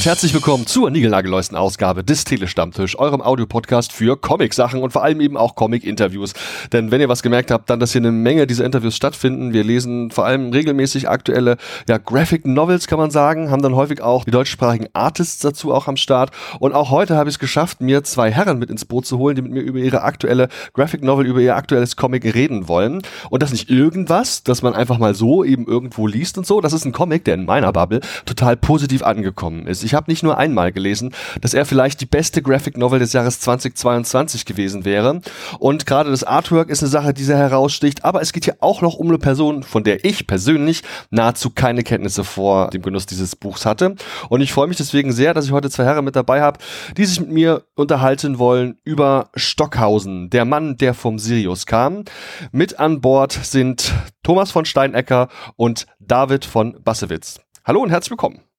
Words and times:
und 0.00 0.06
herzlich 0.06 0.32
willkommen 0.32 0.66
zur 0.66 0.88
niegelnagelneuesten 0.88 1.58
Ausgabe 1.58 2.02
des 2.02 2.24
Telestammtisch, 2.24 2.98
eurem 2.98 3.20
Audiopodcast 3.20 3.92
für 3.92 4.16
Comic-Sachen 4.16 4.82
und 4.82 4.94
vor 4.94 5.02
allem 5.02 5.20
eben 5.20 5.36
auch 5.36 5.56
Comic-Interviews. 5.56 6.32
Denn 6.72 6.90
wenn 6.90 7.02
ihr 7.02 7.10
was 7.10 7.22
gemerkt 7.22 7.50
habt, 7.50 7.68
dann, 7.68 7.80
dass 7.80 7.92
hier 7.92 8.00
eine 8.00 8.10
Menge 8.10 8.46
dieser 8.46 8.64
Interviews 8.64 8.96
stattfinden. 8.96 9.52
Wir 9.52 9.62
lesen 9.62 10.10
vor 10.10 10.24
allem 10.24 10.52
regelmäßig 10.52 11.06
aktuelle 11.10 11.58
ja, 11.86 11.98
Graphic 11.98 12.46
Novels, 12.46 12.86
kann 12.86 12.98
man 12.98 13.10
sagen, 13.10 13.50
haben 13.50 13.60
dann 13.60 13.74
häufig 13.74 14.00
auch 14.00 14.24
die 14.24 14.30
deutschsprachigen 14.30 14.86
Artists 14.94 15.40
dazu 15.40 15.70
auch 15.74 15.86
am 15.86 15.98
Start. 15.98 16.30
Und 16.60 16.72
auch 16.72 16.88
heute 16.88 17.16
habe 17.16 17.28
ich 17.28 17.34
es 17.34 17.38
geschafft, 17.38 17.82
mir 17.82 18.02
zwei 18.02 18.30
Herren 18.30 18.58
mit 18.58 18.70
ins 18.70 18.86
Boot 18.86 19.04
zu 19.04 19.18
holen, 19.18 19.36
die 19.36 19.42
mit 19.42 19.52
mir 19.52 19.60
über 19.60 19.80
ihre 19.80 20.00
aktuelle 20.00 20.48
Graphic 20.72 21.04
Novel, 21.04 21.26
über 21.26 21.40
ihr 21.40 21.56
aktuelles 21.56 21.96
Comic 21.96 22.24
reden 22.24 22.68
wollen. 22.68 23.02
Und 23.28 23.42
das 23.42 23.52
nicht 23.52 23.68
irgendwas, 23.68 24.44
dass 24.44 24.62
man 24.62 24.72
einfach 24.72 24.96
mal 24.96 25.14
so 25.14 25.44
eben 25.44 25.66
irgendwo 25.66 26.06
liest 26.06 26.38
und 26.38 26.46
so. 26.46 26.62
Das 26.62 26.72
ist 26.72 26.86
ein 26.86 26.92
Comic, 26.92 27.26
der 27.26 27.34
in 27.34 27.44
meiner 27.44 27.70
Bubble 27.70 28.00
total 28.24 28.56
positiv 28.56 29.02
angekommen 29.02 29.66
ist. 29.66 29.89
Ich 29.89 29.89
habe 29.94 30.10
nicht 30.10 30.22
nur 30.22 30.38
einmal 30.38 30.72
gelesen, 30.72 31.14
dass 31.40 31.54
er 31.54 31.64
vielleicht 31.64 32.00
die 32.00 32.06
beste 32.06 32.42
Graphic 32.42 32.76
Novel 32.76 32.98
des 32.98 33.12
Jahres 33.12 33.40
2022 33.40 34.44
gewesen 34.44 34.84
wäre. 34.84 35.20
Und 35.58 35.86
gerade 35.86 36.10
das 36.10 36.24
Artwork 36.24 36.70
ist 36.70 36.82
eine 36.82 36.90
Sache, 36.90 37.14
die 37.14 37.24
sehr 37.24 37.38
heraussticht. 37.38 38.04
Aber 38.04 38.20
es 38.22 38.32
geht 38.32 38.44
hier 38.44 38.56
auch 38.60 38.82
noch 38.82 38.94
um 38.94 39.08
eine 39.08 39.18
Person, 39.18 39.62
von 39.62 39.84
der 39.84 40.04
ich 40.04 40.26
persönlich 40.26 40.82
nahezu 41.10 41.50
keine 41.50 41.82
Kenntnisse 41.82 42.24
vor 42.24 42.70
dem 42.70 42.82
Genuss 42.82 43.06
dieses 43.06 43.36
Buchs 43.36 43.66
hatte. 43.66 43.94
Und 44.28 44.40
ich 44.40 44.52
freue 44.52 44.68
mich 44.68 44.76
deswegen 44.76 45.12
sehr, 45.12 45.34
dass 45.34 45.46
ich 45.46 45.52
heute 45.52 45.70
zwei 45.70 45.84
Herren 45.84 46.04
mit 46.04 46.16
dabei 46.16 46.42
habe, 46.42 46.58
die 46.96 47.04
sich 47.04 47.20
mit 47.20 47.30
mir 47.30 47.64
unterhalten 47.74 48.38
wollen 48.38 48.78
über 48.84 49.30
Stockhausen, 49.34 50.30
der 50.30 50.44
Mann, 50.44 50.76
der 50.76 50.94
vom 50.94 51.18
Sirius 51.18 51.66
kam. 51.66 52.04
Mit 52.52 52.78
an 52.78 53.00
Bord 53.00 53.32
sind 53.32 53.92
Thomas 54.22 54.50
von 54.50 54.64
Steinecker 54.64 55.28
und 55.56 55.86
David 55.98 56.44
von 56.44 56.82
Bassewitz. 56.82 57.40
Hallo 57.64 57.80
und 57.82 57.90
herzlich 57.90 58.10
willkommen. 58.10 58.49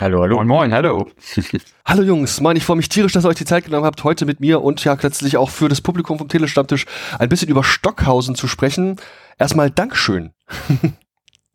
Hallo, 0.00 0.22
hallo. 0.22 0.36
Moin, 0.36 0.46
moin, 0.46 0.72
hallo. 0.72 1.10
Hallo 1.84 2.02
Jungs, 2.02 2.40
Mann, 2.40 2.56
ich 2.56 2.64
freue 2.64 2.76
mich 2.76 2.88
tierisch, 2.88 3.12
dass 3.12 3.24
ihr 3.24 3.28
euch 3.30 3.36
die 3.36 3.44
Zeit 3.44 3.64
genommen 3.64 3.84
habt, 3.84 4.04
heute 4.04 4.26
mit 4.26 4.38
mir 4.38 4.62
und 4.62 4.84
ja 4.84 4.96
letztlich 5.00 5.36
auch 5.36 5.50
für 5.50 5.68
das 5.68 5.80
Publikum 5.80 6.18
vom 6.18 6.28
Telestammtisch 6.28 6.86
ein 7.18 7.28
bisschen 7.28 7.48
über 7.48 7.64
Stockhausen 7.64 8.36
zu 8.36 8.46
sprechen. 8.46 8.96
Erstmal 9.38 9.70
Dankeschön. 9.70 10.32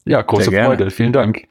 Ja, 0.05 0.21
große 0.21 0.51
Freude, 0.51 0.91
vielen 0.91 1.13
Dank. 1.13 1.47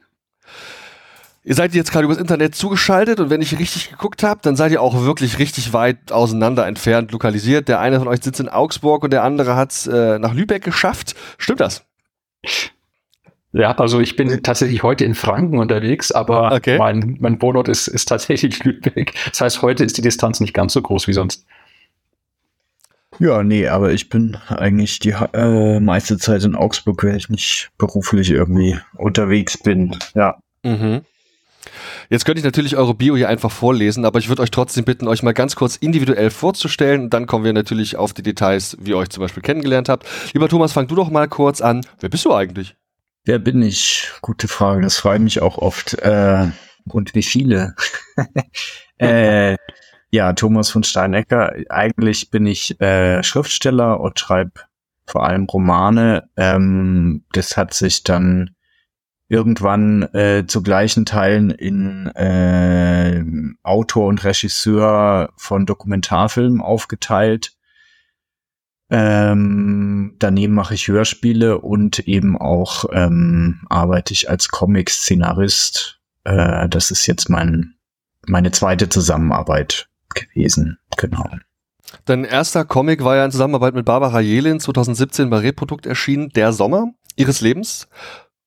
Ihr 1.43 1.55
seid 1.55 1.73
jetzt 1.73 1.91
gerade 1.91 2.05
übers 2.05 2.19
Internet 2.19 2.53
zugeschaltet 2.53 3.19
und 3.19 3.31
wenn 3.31 3.41
ich 3.41 3.57
richtig 3.57 3.89
geguckt 3.89 4.21
habe, 4.21 4.41
dann 4.43 4.55
seid 4.55 4.71
ihr 4.71 4.79
auch 4.79 5.01
wirklich 5.05 5.39
richtig 5.39 5.73
weit 5.73 6.11
auseinander 6.11 6.67
entfernt 6.67 7.11
lokalisiert. 7.11 7.67
Der 7.67 7.79
eine 7.79 7.97
von 7.97 8.07
euch 8.07 8.21
sitzt 8.21 8.39
in 8.39 8.49
Augsburg 8.49 9.03
und 9.03 9.11
der 9.11 9.23
andere 9.23 9.55
hat 9.55 9.71
es 9.71 9.87
äh, 9.87 10.19
nach 10.19 10.35
Lübeck 10.35 10.63
geschafft. 10.63 11.15
Stimmt 11.39 11.61
das? 11.61 11.83
Ja, 13.53 13.71
also 13.77 13.99
ich 13.99 14.15
bin 14.15 14.41
tatsächlich 14.41 14.81
heute 14.81 15.05
in 15.05 15.13
Franken 15.13 15.59
unterwegs, 15.59 16.11
aber 16.11 16.51
okay. 16.51 16.79
mein, 16.79 17.17
mein 17.19 17.39
Wohnort 17.39 17.69
ist, 17.69 17.87
ist 17.87 18.09
tatsächlich 18.09 18.63
Lübeck. 18.63 19.13
Das 19.29 19.41
heißt, 19.41 19.61
heute 19.61 19.83
ist 19.83 19.95
die 19.97 20.01
Distanz 20.01 20.39
nicht 20.39 20.53
ganz 20.53 20.73
so 20.73 20.81
groß 20.81 21.07
wie 21.07 21.13
sonst. 21.13 21.45
Ja, 23.19 23.43
nee, 23.43 23.67
aber 23.67 23.93
ich 23.93 24.09
bin 24.09 24.37
eigentlich 24.47 24.97
die 24.97 25.13
äh, 25.33 25.79
meiste 25.79 26.17
Zeit 26.17 26.43
in 26.43 26.55
Augsburg, 26.55 27.03
weil 27.03 27.15
ich 27.15 27.29
nicht 27.29 27.69
beruflich 27.77 28.31
irgendwie 28.31 28.79
unterwegs 28.95 29.55
bin. 29.57 29.95
Ja. 30.15 30.39
Mhm. 30.63 31.01
Jetzt 32.09 32.25
könnte 32.25 32.39
ich 32.39 32.45
natürlich 32.45 32.75
eure 32.75 32.95
Bio 32.95 33.15
hier 33.15 33.29
einfach 33.29 33.51
vorlesen, 33.51 34.03
aber 34.03 34.17
ich 34.17 34.29
würde 34.29 34.41
euch 34.41 34.51
trotzdem 34.51 34.83
bitten, 34.83 35.07
euch 35.07 35.21
mal 35.21 35.33
ganz 35.33 35.55
kurz 35.55 35.75
individuell 35.75 36.31
vorzustellen. 36.31 37.11
Dann 37.11 37.27
kommen 37.27 37.45
wir 37.45 37.53
natürlich 37.53 37.97
auf 37.97 38.13
die 38.13 38.23
Details, 38.23 38.77
wie 38.79 38.91
ihr 38.91 38.97
euch 38.97 39.09
zum 39.09 39.21
Beispiel 39.21 39.43
kennengelernt 39.43 39.89
habt. 39.89 40.07
Lieber 40.33 40.49
Thomas, 40.49 40.73
fang 40.73 40.87
du 40.87 40.95
doch 40.95 41.11
mal 41.11 41.27
kurz 41.27 41.61
an. 41.61 41.85
Wer 41.99 42.09
bist 42.09 42.25
du 42.25 42.33
eigentlich? 42.33 42.75
Wer 43.25 43.39
bin 43.39 43.61
ich? 43.61 44.11
Gute 44.21 44.49
Frage. 44.49 44.81
Das 44.81 44.97
freut 44.97 45.21
mich 45.21 45.41
auch 45.41 45.57
oft. 45.57 45.93
Äh, 45.99 46.49
und 46.89 47.15
wie 47.15 47.23
viele? 47.23 47.73
äh, 48.97 49.55
ja, 50.11 50.33
Thomas 50.33 50.69
von 50.69 50.83
Steinecker. 50.83 51.53
Eigentlich 51.69 52.31
bin 52.31 52.45
ich 52.45 52.79
äh, 52.81 53.23
Schriftsteller 53.23 54.01
und 54.01 54.19
schreibe 54.19 54.51
vor 55.07 55.25
allem 55.25 55.45
Romane. 55.45 56.29
Ähm, 56.35 57.23
das 57.31 57.55
hat 57.55 57.73
sich 57.73 58.03
dann 58.03 58.55
irgendwann 59.29 60.03
äh, 60.13 60.45
zu 60.45 60.61
gleichen 60.61 61.05
Teilen 61.05 61.49
in 61.49 62.07
äh, 62.07 63.23
Autor 63.63 64.07
und 64.07 64.23
Regisseur 64.25 65.31
von 65.37 65.65
Dokumentarfilmen 65.65 66.61
aufgeteilt. 66.61 67.53
Ähm, 68.95 70.13
daneben 70.19 70.53
mache 70.53 70.75
ich 70.75 70.87
Hörspiele 70.87 71.57
und 71.57 71.97
eben 72.07 72.37
auch 72.37 72.85
ähm, 72.91 73.65
arbeite 73.67 74.13
ich 74.13 74.29
als 74.29 74.49
Comic-Szenarist. 74.49 75.99
Äh, 76.25 76.69
das 76.69 76.91
ist 76.91 77.07
jetzt 77.07 77.27
mein, 77.27 77.73
meine 78.27 78.51
zweite 78.51 78.89
Zusammenarbeit 78.89 79.89
gewesen. 80.13 80.77
Genau. 80.97 81.27
Dein 82.05 82.23
erster 82.23 82.65
Comic 82.65 83.03
war 83.03 83.15
ja 83.15 83.25
in 83.25 83.31
Zusammenarbeit 83.31 83.73
mit 83.73 83.85
Barbara 83.85 84.19
Jelin 84.19 84.59
2017 84.59 85.27
bei 85.31 85.39
Reprodukt 85.39 85.87
erschienen, 85.87 86.29
Der 86.29 86.53
Sommer 86.53 86.93
ihres 87.15 87.41
Lebens. 87.41 87.87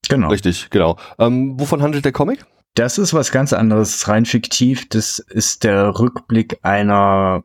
Genau. 0.09 0.29
Richtig, 0.29 0.71
genau. 0.71 0.97
Ähm, 1.19 1.59
wovon 1.59 1.83
handelt 1.83 2.05
der 2.05 2.13
Comic? 2.13 2.47
Das 2.75 2.99
ist 2.99 3.15
was 3.15 3.33
ganz 3.33 3.53
anderes, 3.53 4.07
rein 4.07 4.27
fiktiv. 4.27 4.89
Das 4.91 5.19
ist 5.19 5.65
der 5.65 5.99
Rückblick 5.99 6.61
einer 6.63 7.43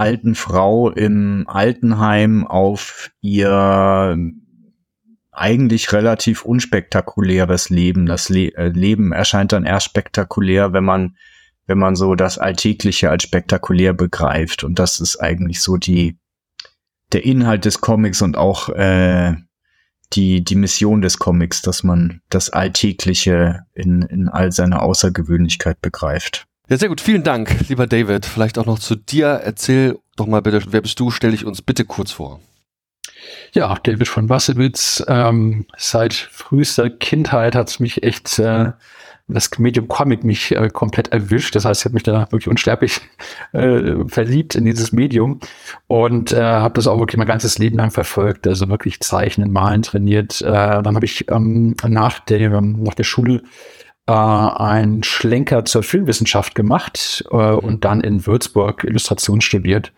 alten 0.00 0.34
Frau 0.34 0.90
im 0.90 1.44
Altenheim 1.46 2.46
auf 2.46 3.10
ihr 3.20 4.16
eigentlich 5.30 5.92
relativ 5.92 6.44
unspektakuläres 6.44 7.68
Leben. 7.68 8.06
Das 8.06 8.30
Le 8.30 8.54
äh, 8.56 8.68
Leben 8.68 9.12
erscheint 9.12 9.52
dann 9.52 9.64
erst 9.64 9.86
spektakulär, 9.86 10.72
wenn 10.72 10.84
man, 10.84 11.16
wenn 11.66 11.78
man 11.78 11.96
so 11.96 12.14
das 12.14 12.38
Alltägliche 12.38 13.10
als 13.10 13.24
spektakulär 13.24 13.92
begreift. 13.92 14.64
Und 14.64 14.78
das 14.78 15.00
ist 15.00 15.18
eigentlich 15.18 15.60
so 15.60 15.76
die, 15.76 16.18
der 17.12 17.24
Inhalt 17.24 17.66
des 17.66 17.82
Comics 17.82 18.22
und 18.22 18.38
auch 18.38 18.70
äh, 18.70 19.34
die, 20.14 20.42
die 20.42 20.56
Mission 20.56 21.02
des 21.02 21.18
Comics, 21.18 21.60
dass 21.60 21.84
man 21.84 22.22
das 22.30 22.48
Alltägliche 22.48 23.66
in, 23.74 24.00
in 24.02 24.28
all 24.28 24.50
seiner 24.50 24.82
Außergewöhnlichkeit 24.82 25.80
begreift. 25.82 26.46
Ja, 26.70 26.76
sehr 26.76 26.88
gut. 26.88 27.00
Vielen 27.00 27.24
Dank, 27.24 27.68
lieber 27.68 27.88
David. 27.88 28.24
Vielleicht 28.24 28.56
auch 28.56 28.64
noch 28.64 28.78
zu 28.78 28.94
dir. 28.94 29.26
Erzähl 29.26 29.98
doch 30.14 30.28
mal 30.28 30.40
bitte, 30.40 30.62
wer 30.70 30.80
bist 30.80 31.00
du? 31.00 31.10
Stell 31.10 31.32
dich 31.32 31.44
uns 31.44 31.62
bitte 31.62 31.84
kurz 31.84 32.12
vor. 32.12 32.38
Ja, 33.52 33.74
David 33.82 34.06
von 34.06 34.28
Wassewitz. 34.28 35.02
Ähm, 35.08 35.66
seit 35.76 36.14
frühester 36.14 36.88
Kindheit 36.88 37.56
hat 37.56 37.70
es 37.70 37.80
mich 37.80 38.04
echt 38.04 38.38
äh, 38.38 38.70
das 39.26 39.50
Medium 39.58 39.88
Comic 39.88 40.22
mich 40.22 40.54
äh, 40.54 40.68
komplett 40.68 41.08
erwischt. 41.08 41.56
Das 41.56 41.64
heißt, 41.64 41.80
ich 41.80 41.84
habe 41.86 41.94
mich 41.94 42.04
da 42.04 42.30
wirklich 42.30 42.46
unsterblich 42.46 43.00
äh, 43.52 44.06
verliebt 44.06 44.54
in 44.54 44.64
dieses 44.64 44.92
Medium 44.92 45.40
und 45.88 46.30
äh, 46.30 46.40
habe 46.40 46.74
das 46.74 46.86
auch 46.86 47.00
wirklich 47.00 47.18
mein 47.18 47.26
ganzes 47.26 47.58
Leben 47.58 47.78
lang 47.78 47.90
verfolgt. 47.90 48.46
Also 48.46 48.68
wirklich 48.68 49.00
Zeichnen, 49.00 49.50
Malen 49.50 49.82
trainiert. 49.82 50.40
Äh, 50.40 50.52
dann 50.52 50.94
habe 50.94 51.04
ich 51.04 51.28
ähm, 51.32 51.74
nach, 51.84 52.20
der, 52.20 52.60
nach 52.60 52.94
der 52.94 53.02
Schule 53.02 53.42
äh, 54.10 54.12
einen 54.12 55.04
Schlenker 55.04 55.64
zur 55.64 55.84
Filmwissenschaft 55.84 56.56
gemacht 56.56 57.24
äh, 57.30 57.36
und 57.36 57.84
dann 57.84 58.00
in 58.00 58.26
Würzburg 58.26 58.82
Illustration 58.82 59.40
studiert 59.40 59.92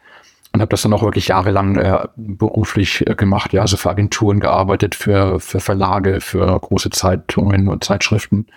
und 0.53 0.61
habe 0.61 0.69
das 0.69 0.83
dann 0.83 0.93
auch 0.93 1.03
wirklich 1.03 1.28
jahrelang 1.28 1.77
äh, 1.77 2.06
beruflich 2.17 3.06
äh, 3.06 3.15
gemacht, 3.15 3.55
ja, 3.55 3.62
also 3.62 3.78
für 3.78 3.89
Agenturen 3.89 4.39
gearbeitet, 4.39 4.95
für, 4.95 5.41
für 5.41 5.61
Verlage, 5.61 6.21
für 6.21 6.61
große 6.61 6.91
Zeitungen 6.91 7.69
und 7.69 7.84
Zeitschriften, 7.84 8.49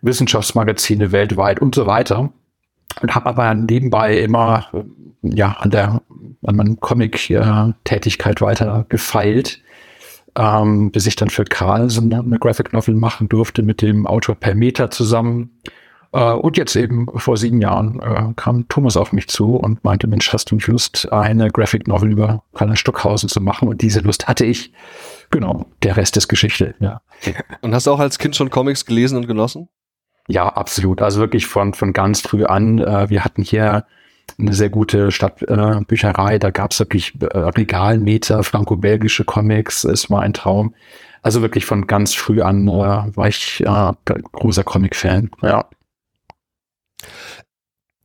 Wissenschaftsmagazine 0.00 1.10
weltweit 1.10 1.60
und 1.60 1.74
so 1.74 1.86
weiter. 1.86 2.30
Und 3.02 3.14
habe 3.16 3.26
aber 3.26 3.52
nebenbei 3.54 4.18
immer 4.18 4.68
ja 5.22 5.56
an 5.58 5.70
der 5.70 6.02
an 6.46 6.56
meinem 6.56 6.78
Comic-Tätigkeit 6.78 8.40
äh, 8.40 8.44
weiter 8.44 8.86
gefeilt 8.88 9.60
ähm, 10.36 10.90
bis 10.90 11.06
ich 11.06 11.16
dann 11.16 11.30
für 11.30 11.44
eine, 11.60 12.18
eine 12.18 12.38
Graphic 12.38 12.72
Novel 12.72 12.94
machen 12.94 13.28
durfte 13.28 13.62
mit 13.62 13.82
dem 13.82 14.06
Autor 14.06 14.34
Per 14.34 14.54
Meter 14.54 14.90
zusammen. 14.90 15.60
Äh, 16.12 16.32
und 16.32 16.56
jetzt 16.56 16.76
eben 16.76 17.06
vor 17.16 17.36
sieben 17.36 17.60
Jahren 17.60 18.00
äh, 18.00 18.32
kam 18.36 18.68
Thomas 18.68 18.96
auf 18.96 19.12
mich 19.12 19.28
zu 19.28 19.56
und 19.56 19.82
meinte, 19.84 20.06
Mensch, 20.06 20.32
hast 20.32 20.50
du 20.50 20.54
nicht 20.54 20.68
Lust, 20.68 21.12
eine 21.12 21.50
Graphic 21.50 21.88
Novel 21.88 22.12
über 22.12 22.42
Karl 22.54 22.76
Stockhausen 22.76 23.28
zu 23.28 23.40
machen? 23.40 23.68
Und 23.68 23.82
diese 23.82 24.00
Lust 24.00 24.28
hatte 24.28 24.44
ich. 24.44 24.72
Genau, 25.30 25.66
der 25.82 25.96
Rest 25.96 26.16
ist 26.16 26.28
Geschichte, 26.28 26.74
ja. 26.80 27.00
Und 27.62 27.74
hast 27.74 27.86
du 27.86 27.90
auch 27.90 28.00
als 28.00 28.18
Kind 28.18 28.36
schon 28.36 28.50
Comics 28.50 28.86
gelesen 28.86 29.18
und 29.18 29.26
genossen? 29.26 29.68
Ja, 30.28 30.48
absolut. 30.48 31.02
Also 31.02 31.20
wirklich 31.20 31.46
von, 31.46 31.74
von 31.74 31.92
ganz 31.92 32.20
früh 32.20 32.44
an. 32.44 32.78
Äh, 32.78 33.10
wir 33.10 33.24
hatten 33.24 33.42
hier 33.42 33.84
eine 34.38 34.52
sehr 34.52 34.70
gute 34.70 35.10
Stadtbücherei. 35.10 36.34
Äh, 36.34 36.38
da 36.38 36.50
gab 36.50 36.72
es 36.72 36.80
wirklich 36.80 37.14
äh, 37.20 37.38
Regalmeter, 37.38 38.42
franco-belgische 38.42 39.24
Comics. 39.24 39.84
Es 39.84 40.10
war 40.10 40.22
ein 40.22 40.32
Traum. 40.32 40.74
Also 41.22 41.40
wirklich 41.40 41.64
von 41.64 41.86
ganz 41.86 42.14
früh 42.14 42.42
an 42.42 42.68
äh, 42.68 42.70
war 42.70 43.28
ich 43.28 43.62
äh, 43.64 43.92
großer 44.32 44.64
Comic-Fan. 44.64 45.30
Ja. 45.42 45.66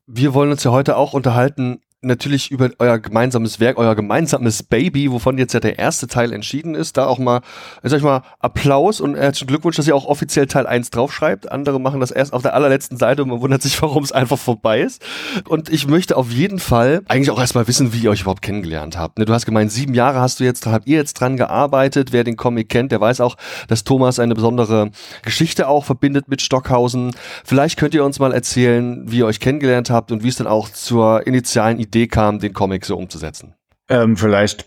Wir 0.08 0.34
wollen 0.34 0.52
uns 0.52 0.64
ja 0.64 0.72
heute 0.72 0.98
auch 0.98 1.14
unterhalten 1.14 1.82
natürlich 2.02 2.50
über 2.50 2.70
euer 2.80 2.98
gemeinsames 2.98 3.60
Werk, 3.60 3.78
euer 3.78 3.94
gemeinsames 3.94 4.64
Baby, 4.64 5.12
wovon 5.12 5.38
jetzt 5.38 5.54
ja 5.54 5.60
der 5.60 5.78
erste 5.78 6.08
Teil 6.08 6.32
entschieden 6.32 6.74
ist. 6.74 6.96
Da 6.96 7.08
auch 7.08 7.20
mal, 7.20 7.42
sag 7.84 7.98
ich 7.98 8.04
mal, 8.04 8.24
Applaus 8.40 9.02
und 9.02 9.16
herzlichen 9.16 9.48
Glückwunsch, 9.48 9.76
dass 9.76 9.88
ihr 9.88 9.96
auch 9.96 10.06
offiziell 10.06 10.48
Teil 10.48 10.66
1 10.66 10.92
draufschreibt. 10.92 11.52
Andere 11.52 11.80
machen 11.80 12.00
das 12.00 12.12
erst 12.12 12.32
auf 12.32 12.42
der 12.42 12.54
allerletzten 12.54 12.98
Seite 12.98 13.24
und 13.24 13.30
man 13.30 13.42
wundert 13.42 13.62
sich, 13.62 13.82
warum 13.82 14.04
es 14.04 14.12
einfach 14.14 14.38
vorbei 14.38 14.82
ist. 14.82 15.04
Und 15.48 15.70
ich 15.70 15.88
möchte 15.88 16.16
auf 16.16 16.32
jeden 16.32 16.60
Fall 16.60 17.02
eigentlich 17.08 17.32
auch 17.32 17.40
erstmal 17.40 17.68
wissen, 17.68 17.92
wie 17.92 18.00
ihr 18.00 18.12
euch 18.12 18.22
überhaupt 18.22 18.42
kennengelernt 18.42 18.98
habt. 18.98 19.20
Ne, 19.20 19.26
du 19.26 19.34
hast 19.34 19.46
gemeint, 19.46 19.72
sieben 19.72 19.94
Jahre 19.94 20.22
hast 20.22 20.40
du 20.40 20.46
jetzt, 20.46 20.66
habt 20.68 20.88
ihr 20.88 20.98
jetzt 20.98 21.16
dran 21.16 21.36
gearbeitet. 21.36 22.14
Wer 22.14 22.24
den 22.24 22.38
Comic 22.38 22.70
kennt, 22.70 22.94
der 22.94 23.02
weiß 23.02 23.20
auch, 23.20 23.36
dass 23.68 23.84
Thomas 23.84 24.20
eine 24.20 24.36
besondere 24.36 24.92
Geschichte 25.24 25.68
auch 25.68 25.84
verbindet 25.84 26.30
mit 26.30 26.42
Stockhausen. 26.42 27.12
Vielleicht 27.44 27.78
könnt 27.78 27.94
ihr 27.94 28.06
uns 28.06 28.20
mal 28.20 28.34
erzählen, 28.34 29.04
wie 29.06 29.18
ihr 29.18 29.26
euch 29.26 29.42
kennengelernt 29.42 29.90
habt 29.90 30.14
und 30.14 30.24
wie 30.24 30.30
es 30.30 30.38
dann 30.38 30.48
auch 30.48 30.70
zur 30.70 31.28
initialen 31.28 31.78
Idee 31.80 31.89
kam, 32.08 32.40
den 32.40 32.54
Comic 32.54 32.86
so 32.86 32.98
umzusetzen. 32.98 33.56
Ähm, 33.88 34.18
vielleicht 34.18 34.66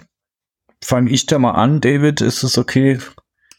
fange 0.82 1.10
ich 1.10 1.26
da 1.26 1.38
mal 1.38 1.52
an, 1.52 1.80
David. 1.80 2.20
Ist 2.20 2.42
es 2.42 2.58
okay? 2.58 2.98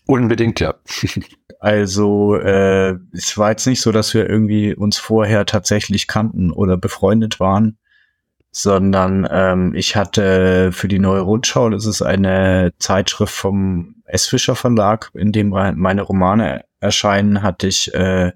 Unbedingt, 0.05 0.59
ja. 0.59 0.75
also 1.59 2.35
äh, 2.35 2.97
es 3.13 3.37
war 3.37 3.51
jetzt 3.51 3.65
nicht 3.65 3.81
so, 3.81 3.91
dass 3.91 4.13
wir 4.13 4.29
irgendwie 4.29 4.75
uns 4.75 4.97
vorher 4.97 5.45
tatsächlich 5.45 6.07
kannten 6.07 6.51
oder 6.51 6.75
befreundet 6.75 7.39
waren, 7.39 7.77
sondern 8.51 9.27
ähm, 9.31 9.73
ich 9.73 9.95
hatte 9.95 10.71
für 10.73 10.87
die 10.87 10.99
Neue 10.99 11.21
Rundschau, 11.21 11.69
das 11.69 11.85
ist 11.85 12.01
eine 12.01 12.73
Zeitschrift 12.79 13.33
vom 13.33 13.95
S. 14.05 14.27
Fischer 14.27 14.55
Verlag, 14.55 15.09
in 15.13 15.31
dem 15.31 15.49
meine 15.49 16.01
Romane 16.01 16.65
erscheinen, 16.79 17.41
hatte 17.41 17.67
ich 17.67 17.93
äh, 17.93 18.33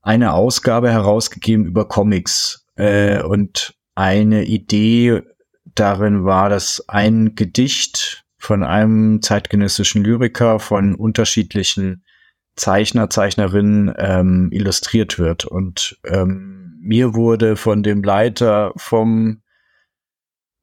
eine 0.00 0.32
Ausgabe 0.32 0.90
herausgegeben 0.90 1.66
über 1.66 1.86
Comics 1.86 2.66
äh, 2.76 3.22
und 3.22 3.74
eine 3.94 4.44
Idee 4.44 5.22
darin 5.74 6.24
war, 6.24 6.48
dass 6.48 6.88
ein 6.88 7.34
Gedicht 7.34 8.24
von 8.38 8.64
einem 8.64 9.22
zeitgenössischen 9.22 10.04
Lyriker 10.04 10.58
von 10.58 10.94
unterschiedlichen 10.94 12.04
Zeichner, 12.56 13.08
Zeichnerinnen 13.08 13.94
ähm, 13.96 14.48
illustriert 14.52 15.18
wird. 15.18 15.44
Und 15.44 15.98
ähm, 16.04 16.78
mir 16.80 17.14
wurde 17.14 17.56
von 17.56 17.82
dem 17.82 18.02
Leiter 18.02 18.72
vom 18.76 19.42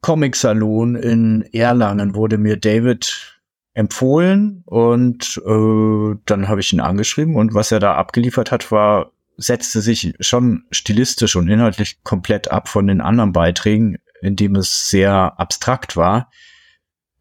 Comic-Salon 0.01 0.95
in 0.95 1.41
Erlangen 1.53 2.15
wurde 2.15 2.37
mir 2.37 2.57
David 2.57 3.41
empfohlen 3.73 4.63
und 4.65 5.41
äh, 5.45 6.15
dann 6.25 6.47
habe 6.47 6.61
ich 6.61 6.73
ihn 6.73 6.79
angeschrieben 6.79 7.35
und 7.35 7.53
was 7.53 7.71
er 7.71 7.79
da 7.79 7.95
abgeliefert 7.95 8.51
hat, 8.51 8.71
war 8.71 9.11
setzte 9.39 9.81
sich 9.81 10.13
schon 10.19 10.65
stilistisch 10.71 11.35
und 11.35 11.47
inhaltlich 11.47 12.03
komplett 12.03 12.51
ab 12.51 12.67
von 12.67 12.87
den 12.87 13.01
anderen 13.01 13.31
Beiträgen, 13.31 13.97
indem 14.21 14.55
es 14.55 14.89
sehr 14.89 15.39
abstrakt 15.39 15.95
war. 15.95 16.29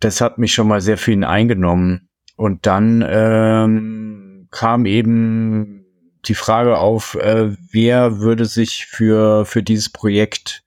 Das 0.01 0.21
hat 0.21 0.39
mich 0.39 0.53
schon 0.53 0.69
mal 0.69 0.81
sehr 0.81 0.99
viel 0.99 1.25
eingenommen. 1.25 2.09
Und 2.37 2.67
dann 2.67 3.05
ähm, 3.09 4.49
kam 4.51 4.87
eben 4.87 5.85
die 6.27 6.35
Frage 6.35 6.79
auf, 6.79 7.15
äh, 7.17 7.57
wer 7.73 8.19
würde 8.19 8.45
sich 8.45 8.87
für, 8.87 9.45
für 9.45 9.63
dieses 9.63 9.91
Projekt 9.91 10.63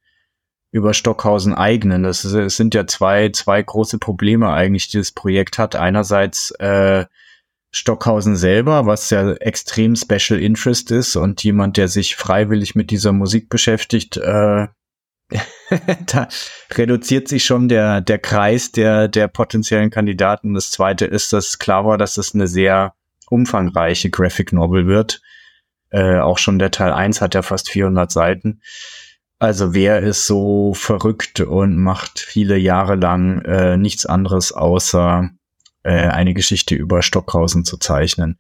über 0.72 0.94
Stockhausen 0.94 1.54
eignen. 1.54 2.04
Das, 2.04 2.26
ist, 2.26 2.34
es 2.34 2.58
sind 2.58 2.74
ja 2.74 2.88
zwei, 2.88 3.30
zwei 3.30 3.62
große 3.62 4.00
Probleme 4.00 4.52
eigentlich, 4.52 4.90
die 4.90 4.98
das 4.98 5.12
Projekt 5.12 5.60
hat. 5.60 5.76
Einerseits 5.76 6.52
äh, 6.52 7.06
Stockhausen 7.72 8.36
selber, 8.36 8.86
was 8.86 9.10
ja 9.10 9.32
extrem 9.34 9.96
Special 9.96 10.40
Interest 10.40 10.92
ist 10.92 11.16
und 11.16 11.44
jemand, 11.44 11.78
der 11.78 11.88
sich 11.88 12.16
freiwillig 12.16 12.76
mit 12.76 12.92
dieser 12.92 13.14
Musik 13.14 13.50
beschäftigt, 13.50 14.18
äh, 14.18 14.68
da 16.08 16.28
reduziert 16.74 17.30
sich 17.30 17.46
schon 17.46 17.70
der, 17.70 18.02
der 18.02 18.20
Kreis 18.20 18.74
der, 18.74 19.08
der 19.08 19.30
potenziellen 19.30 19.90
Kandidaten. 19.90 20.54
Das 20.54 20.72
zweite 20.72 21.06
ist, 21.06 21.32
dass 21.32 21.60
klar 21.60 21.86
war, 21.86 21.98
dass 21.98 22.18
es 22.18 22.36
eine 22.36 22.48
sehr 22.48 22.94
umfangreiche 23.30 24.10
Graphic 24.10 24.52
Novel 24.52 24.88
wird. 24.88 25.22
Äh, 25.90 26.20
auch 26.20 26.38
schon 26.38 26.60
der 26.60 26.72
Teil 26.72 26.92
1 26.92 27.22
hat 27.22 27.36
ja 27.36 27.42
fast 27.42 27.70
400 27.70 28.12
Seiten. 28.12 28.62
Also 29.40 29.74
wer 29.74 30.02
ist 30.02 30.28
so 30.28 30.74
verrückt 30.74 31.40
und 31.40 31.78
macht 31.78 32.20
viele 32.20 32.58
Jahre 32.58 32.96
lang 32.96 33.42
äh, 33.44 33.78
nichts 33.78 34.06
anderes 34.06 34.52
außer 34.52 35.32
äh, 35.84 36.08
eine 36.08 36.34
Geschichte 36.34 36.76
über 36.76 37.02
Stockhausen 37.02 37.66
zu 37.66 37.78
zeichnen. 37.78 38.38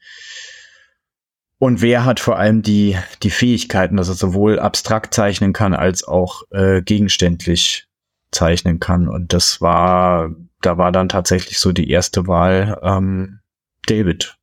Und 1.57 1.81
wer 1.81 2.05
hat 2.05 2.19
vor 2.19 2.39
allem 2.39 2.63
die, 2.63 2.97
die 3.21 3.29
Fähigkeiten, 3.29 3.95
dass 3.95 4.09
er 4.09 4.15
sowohl 4.15 4.59
abstrakt 4.59 5.13
zeichnen 5.13 5.53
kann 5.53 5.75
als 5.75 6.03
auch 6.03 6.41
äh, 6.49 6.81
gegenständlich 6.81 7.88
zeichnen 8.31 8.79
kann. 8.79 9.07
Und 9.07 9.31
das 9.33 9.61
war, 9.61 10.31
da 10.61 10.77
war 10.79 10.91
dann 10.91 11.09
tatsächlich 11.09 11.59
so 11.59 11.71
die 11.71 11.89
erste 11.89 12.25
Wahl 12.25 12.79
ähm, 12.81 13.41
David. 13.85 14.38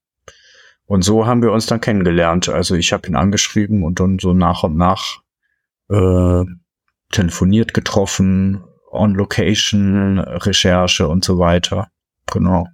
Und 0.84 1.02
so 1.02 1.26
haben 1.26 1.42
wir 1.42 1.52
uns 1.52 1.66
dann 1.66 1.80
kennengelernt. 1.80 2.48
Also 2.48 2.74
ich 2.74 2.92
habe 2.92 3.08
ihn 3.08 3.16
angeschrieben 3.16 3.82
und 3.82 4.00
dann 4.00 4.18
so 4.18 4.32
nach 4.32 4.62
und 4.62 4.76
nach 4.76 5.18
äh, 5.90 6.44
telefoniert 7.10 7.74
getroffen, 7.74 8.62
on 8.90 9.14
Location, 9.14 10.18
Recherche 10.18 11.08
und 11.08 11.24
so 11.24 11.38
weiter. 11.38 11.88
Genau. 12.32 12.68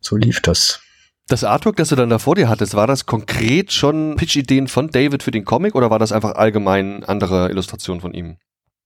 So 0.00 0.16
lief 0.16 0.40
das. 0.40 0.80
Das 1.28 1.42
Artwork, 1.42 1.76
das 1.76 1.88
du 1.88 1.96
dann 1.96 2.10
da 2.10 2.18
vor 2.18 2.36
dir 2.36 2.48
hattest, 2.48 2.74
war 2.74 2.86
das 2.86 3.06
konkret 3.06 3.72
schon 3.72 4.14
Pitch-Ideen 4.16 4.68
von 4.68 4.88
David 4.88 5.24
für 5.24 5.32
den 5.32 5.44
Comic 5.44 5.74
oder 5.74 5.90
war 5.90 5.98
das 5.98 6.12
einfach 6.12 6.36
allgemein 6.36 7.02
andere 7.02 7.50
Illustrationen 7.50 8.00
von 8.00 8.14
ihm? 8.14 8.36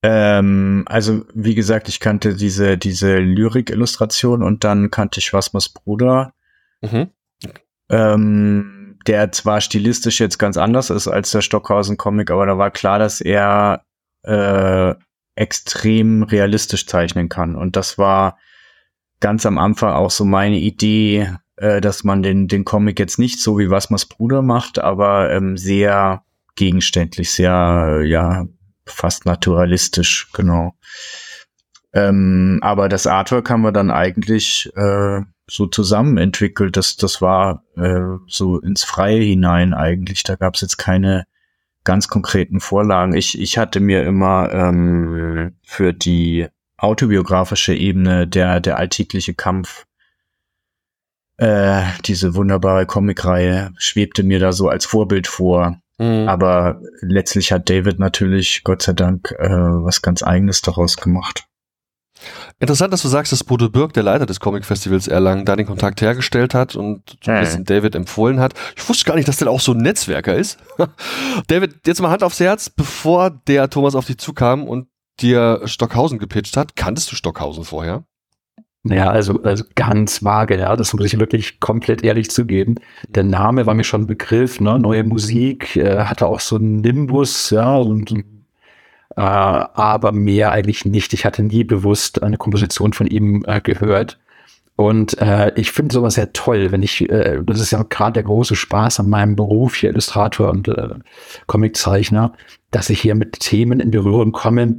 Ähm, 0.03 0.85
also 0.87 1.27
wie 1.35 1.55
gesagt, 1.55 1.89
ich 1.89 2.01
kannte 2.01 2.35
diese 2.35 2.79
diese 2.79 3.19
Lyrik-Illustration 3.19 4.43
und 4.43 4.65
dann 4.65 4.91
kannte 4.91 5.21
ich 5.21 5.35
Wasmers 5.35 5.69
Bruder, 5.69 6.33
mhm. 6.81 7.11
ähm, 7.91 8.99
der 9.07 9.31
zwar 9.33 9.61
stilistisch 9.61 10.21
jetzt 10.21 10.39
ganz 10.39 10.57
anders 10.57 10.89
ist 10.89 11.09
als 11.09 11.33
der 11.33 11.43
Stockhausen-Comic, 11.43 12.31
aber 12.31 12.47
da 12.47 12.57
war 12.57 12.71
klar, 12.71 12.99
dass 12.99 13.21
er 13.21 13.85
äh, 14.23 14.95
extrem 15.35 16.23
realistisch 16.23 16.87
zeichnen 16.87 17.29
kann 17.29 17.55
und 17.55 17.77
das 17.77 17.99
war 17.99 18.39
ganz 19.21 19.47
am 19.47 19.59
Anfang 19.59 19.93
auch 19.93 20.11
so 20.11 20.25
meine 20.25 20.59
Idee, 20.59 21.31
äh, 21.57 21.81
dass 21.81 22.05
man 22.05 22.23
den, 22.23 22.49
den 22.49 22.65
Comic 22.65 22.99
jetzt 22.99 23.19
nicht 23.19 23.41
so 23.41 23.59
wie 23.59 23.71
Wasmers 23.71 24.07
Bruder 24.07 24.43
macht, 24.43 24.79
aber 24.79 25.31
ähm, 25.31 25.57
sehr 25.57 26.25
gegenständlich, 26.57 27.31
sehr, 27.31 28.03
ja, 28.05 28.47
fast 28.87 29.25
naturalistisch, 29.25 30.31
genau. 30.33 30.75
Ähm, 31.93 32.59
aber 32.63 32.89
das 32.89 33.07
Artwork 33.07 33.51
haben 33.51 33.62
wir 33.62 33.73
dann 33.73 33.91
eigentlich 33.91 34.71
äh, 34.77 35.21
so 35.49 35.67
zusammen 35.67 36.19
entwickelt. 36.19 36.77
Das, 36.77 36.97
das 36.97 37.21
war 37.21 37.65
äh, 37.77 38.19
so 38.27 38.61
ins 38.61 38.85
Freie 38.85 39.21
hinein 39.21 39.75
eigentlich. 39.75 40.23
Da 40.23 40.37
gab 40.37 40.55
es 40.55 40.61
jetzt 40.61 40.77
keine 40.77 41.27
ganz 41.83 42.09
konkreten 42.09 42.61
Vorlagen. 42.61 43.15
Ich, 43.15 43.41
ich 43.41 43.59
hatte 43.59 43.81
mir 43.81 44.05
immer 44.05 44.53
ähm, 44.53 45.57
für 45.62 45.93
die 45.93 46.49
autobiografische 46.81 47.75
Ebene, 47.75 48.27
der, 48.27 48.61
der 48.61 48.79
alltägliche 48.79 49.35
Kampf, 49.35 49.87
äh, 51.37 51.83
diese 52.05 52.35
wunderbare 52.35 52.85
Comicreihe 52.85 53.73
schwebte 53.79 54.23
mir 54.23 54.39
da 54.41 54.53
so 54.53 54.69
als 54.69 54.85
Vorbild 54.85 55.27
vor. 55.27 55.81
Mhm. 55.99 56.29
Aber 56.29 56.81
letztlich 57.01 57.53
hat 57.53 57.71
David 57.71 57.99
natürlich, 57.99 58.63
Gott 58.63 58.83
sei 58.83 58.93
Dank, 58.93 59.33
äh, 59.39 59.49
was 59.49 60.03
ganz 60.03 60.23
Eigenes 60.23 60.61
daraus 60.61 60.99
gemacht. 60.99 61.47
Interessant, 62.59 62.93
dass 62.93 63.01
du 63.01 63.09
sagst, 63.09 63.33
dass 63.33 63.43
Bodo 63.43 63.71
Birk, 63.71 63.95
der 63.95 64.03
Leiter 64.03 64.27
des 64.27 64.41
Comic 64.41 64.67
Festivals 64.67 65.09
Erlangen, 65.09 65.47
da 65.47 65.57
den 65.57 65.65
Kontakt 65.65 66.03
hergestellt 66.03 66.53
hat 66.53 66.77
und 66.77 67.17
hey. 67.25 67.65
David 67.65 67.95
empfohlen 67.95 68.39
hat. 68.39 68.53
Ich 68.77 68.87
wusste 68.87 69.07
gar 69.07 69.15
nicht, 69.15 69.27
dass 69.27 69.39
der 69.39 69.51
auch 69.51 69.61
so 69.61 69.73
ein 69.73 69.79
Netzwerker 69.79 70.35
ist. 70.35 70.59
David, 71.47 71.87
jetzt 71.87 72.03
mal 72.03 72.11
Hand 72.11 72.23
aufs 72.23 72.41
Herz, 72.41 72.69
bevor 72.69 73.31
der 73.31 73.71
Thomas 73.71 73.95
auf 73.95 74.05
dich 74.05 74.19
zukam 74.19 74.69
und 74.69 74.89
dir 75.23 75.62
Stockhausen 75.65 76.19
gepitcht 76.19 76.57
hat. 76.57 76.77
Kanntest 76.77 77.11
du 77.12 77.17
Stockhausen 77.17 77.65
vorher? 77.65 78.05
Naja, 78.83 79.11
also, 79.11 79.43
also 79.43 79.65
ganz 79.75 80.25
vage, 80.25 80.59
ja, 80.59 80.75
das 80.75 80.95
muss 80.95 81.05
ich 81.05 81.19
wirklich 81.21 81.61
komplett 81.61 82.03
ehrlich 82.03 82.31
zugeben. 82.31 82.77
Der 83.09 83.25
Name 83.25 83.67
war 83.67 83.75
mir 83.75 83.85
schon 83.85 84.03
ein 84.03 84.07
Begriff, 84.07 84.59
ne? 84.59 84.79
neue 84.79 85.05
Musik, 85.05 85.77
äh, 85.77 86.05
hatte 86.05 86.27
auch 86.27 86.41
so 86.41 86.57
einen 86.57 86.81
Nimbus, 86.81 87.50
ja, 87.50 87.77
und 87.77 88.11
äh, 88.11 89.21
aber 89.21 90.12
mehr 90.12 90.53
eigentlich 90.53 90.87
nicht. 90.87 91.12
Ich 91.12 91.27
hatte 91.27 91.43
nie 91.43 91.65
bewusst 91.65 92.23
eine 92.23 92.39
Komposition 92.39 92.95
von 92.95 93.07
ihm 93.07 93.45
äh, 93.47 93.61
gehört. 93.61 94.19
Und 94.81 95.21
äh, 95.21 95.53
ich 95.57 95.73
finde 95.73 95.93
sowas 95.93 96.15
sehr 96.15 96.33
toll, 96.33 96.73
wenn 96.73 96.83
ich, 96.83 97.07
äh, 97.11 97.43
das 97.45 97.61
ist 97.61 97.71
ja 97.71 97.83
gerade 97.83 98.15
der 98.15 98.23
große 98.23 98.57
Spaß 98.57 99.01
an 99.01 99.11
meinem 99.11 99.37
Beruf 99.37 99.75
hier, 99.75 99.91
Illustrator 99.91 100.49
und 100.49 100.69
äh, 100.69 100.95
Comiczeichner, 101.47 102.33
dass 102.71 102.89
ich 102.89 102.99
hier 102.99 103.15
mit 103.15 103.41
Themen 103.41 103.79
in 103.81 103.91
Berührung 103.91 104.33
komme, 104.33 104.77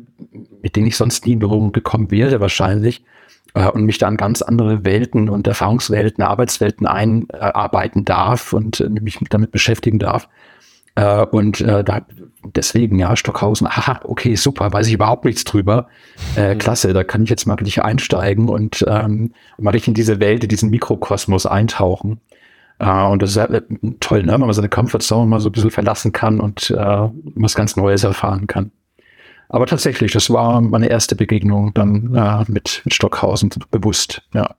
mit 0.63 0.75
denen 0.75 0.87
ich 0.87 0.97
sonst 0.97 1.27
nie 1.27 1.33
in 1.33 1.39
Berührung 1.39 1.71
gekommen 1.71 2.09
wäre 2.09 2.39
wahrscheinlich 2.39 3.03
äh, 3.53 3.67
und 3.67 3.83
mich 3.83 3.99
da 3.99 4.07
an 4.07 4.17
ganz 4.17 4.41
andere 4.41 4.83
Welten 4.85 5.29
und 5.29 5.45
Erfahrungswelten, 5.45 6.23
Arbeitswelten 6.23 6.87
einarbeiten 6.87 8.03
darf 8.03 8.53
und 8.53 8.79
äh, 8.79 8.89
mich 8.89 9.19
damit 9.29 9.51
beschäftigen 9.51 9.99
darf. 9.99 10.27
Äh, 10.95 11.25
und 11.25 11.61
äh, 11.61 11.83
da, 11.83 12.01
deswegen, 12.43 12.99
ja, 12.99 13.15
Stockhausen, 13.15 13.67
aha, 13.67 14.01
okay, 14.03 14.35
super, 14.35 14.71
weiß 14.73 14.87
ich 14.87 14.93
überhaupt 14.93 15.25
nichts 15.25 15.43
drüber. 15.43 15.87
Äh, 16.35 16.55
mhm. 16.55 16.57
klasse, 16.57 16.93
da 16.93 17.03
kann 17.03 17.23
ich 17.23 17.29
jetzt 17.29 17.45
mal 17.45 17.55
richtig 17.55 17.83
einsteigen 17.83 18.49
und 18.49 18.83
ähm, 18.87 19.33
mal 19.57 19.71
richtig 19.71 19.89
in 19.89 19.93
diese 19.93 20.19
Welt, 20.19 20.43
in 20.43 20.49
diesen 20.49 20.69
Mikrokosmos 20.69 21.45
eintauchen. 21.45 22.19
Uh, 22.83 23.11
und 23.11 23.21
das 23.21 23.31
ist 23.31 23.37
halt 23.37 23.65
toll, 23.99 24.23
ne? 24.23 24.31
wenn 24.31 24.39
man 24.39 24.53
seine 24.53 24.67
Comfortzone 24.67 25.29
mal 25.29 25.39
so 25.39 25.49
ein 25.49 25.51
bisschen 25.51 25.69
verlassen 25.69 26.13
kann 26.13 26.39
und 26.39 26.71
uh, 26.71 27.11
was 27.35 27.53
ganz 27.53 27.75
Neues 27.75 28.03
erfahren 28.03 28.47
kann. 28.47 28.71
Aber 29.49 29.67
tatsächlich, 29.67 30.13
das 30.13 30.31
war 30.31 30.61
meine 30.61 30.87
erste 30.89 31.15
Begegnung 31.15 31.75
dann 31.75 32.15
uh, 32.15 32.43
mit, 32.51 32.81
mit 32.83 32.93
Stockhausen 32.95 33.51
bewusst, 33.69 34.23
ja. 34.33 34.55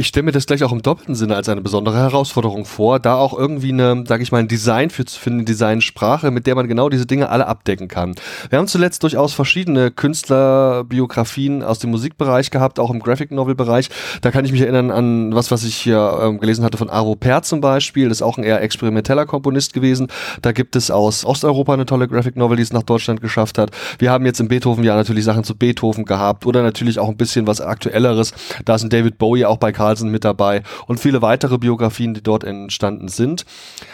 Ich 0.00 0.06
stelle 0.06 0.22
mir 0.22 0.32
das 0.32 0.46
gleich 0.46 0.64
auch 0.64 0.72
im 0.72 0.80
doppelten 0.80 1.14
Sinne 1.14 1.36
als 1.36 1.50
eine 1.50 1.60
besondere 1.60 1.98
Herausforderung 1.98 2.64
vor, 2.64 3.00
da 3.00 3.16
auch 3.16 3.38
irgendwie 3.38 3.70
eine, 3.70 4.04
sage 4.08 4.22
ich 4.22 4.32
mal, 4.32 4.38
ein 4.38 4.48
Design 4.48 4.88
für 4.88 5.04
zu 5.04 5.20
finden, 5.20 5.44
Designsprache, 5.44 6.30
mit 6.30 6.46
der 6.46 6.54
man 6.54 6.68
genau 6.68 6.88
diese 6.88 7.04
Dinge 7.04 7.28
alle 7.28 7.46
abdecken 7.46 7.86
kann. 7.86 8.14
Wir 8.48 8.58
haben 8.58 8.66
zuletzt 8.66 9.02
durchaus 9.02 9.34
verschiedene 9.34 9.90
Künstlerbiografien 9.90 11.62
aus 11.62 11.80
dem 11.80 11.90
Musikbereich 11.90 12.50
gehabt, 12.50 12.80
auch 12.80 12.90
im 12.90 13.00
Graphic 13.00 13.30
Novel 13.30 13.54
Bereich. 13.54 13.90
Da 14.22 14.30
kann 14.30 14.46
ich 14.46 14.52
mich 14.52 14.62
erinnern 14.62 14.90
an 14.90 15.34
was, 15.34 15.50
was 15.50 15.64
ich 15.64 15.76
hier 15.76 16.18
ähm, 16.22 16.40
gelesen 16.40 16.64
hatte 16.64 16.78
von 16.78 16.88
Aro 16.88 17.14
Per 17.14 17.42
zum 17.42 17.60
Beispiel. 17.60 18.08
Das 18.08 18.18
ist 18.20 18.22
auch 18.22 18.38
ein 18.38 18.44
eher 18.44 18.62
experimenteller 18.62 19.26
Komponist 19.26 19.74
gewesen. 19.74 20.08
Da 20.40 20.52
gibt 20.52 20.76
es 20.76 20.90
aus 20.90 21.26
Osteuropa 21.26 21.74
eine 21.74 21.84
tolle 21.84 22.08
Graphic 22.08 22.36
Novel, 22.36 22.56
die 22.56 22.62
es 22.62 22.72
nach 22.72 22.84
Deutschland 22.84 23.20
geschafft 23.20 23.58
hat. 23.58 23.72
Wir 23.98 24.10
haben 24.10 24.24
jetzt 24.24 24.40
im 24.40 24.48
Beethoven-Jahr 24.48 24.96
natürlich 24.96 25.26
Sachen 25.26 25.44
zu 25.44 25.54
Beethoven 25.54 26.06
gehabt 26.06 26.46
oder 26.46 26.62
natürlich 26.62 26.98
auch 26.98 27.10
ein 27.10 27.18
bisschen 27.18 27.46
was 27.46 27.60
Aktuelleres. 27.60 28.32
Da 28.64 28.76
ist 28.76 28.82
ein 28.82 28.88
David 28.88 29.18
Bowie 29.18 29.44
auch 29.44 29.58
bei 29.58 29.72
Karl 29.72 29.89
Carlsen 29.90 30.10
mit 30.10 30.24
dabei 30.24 30.62
und 30.86 31.00
viele 31.00 31.20
weitere 31.20 31.58
Biografien, 31.58 32.14
die 32.14 32.22
dort 32.22 32.44
entstanden 32.44 33.08
sind. 33.08 33.44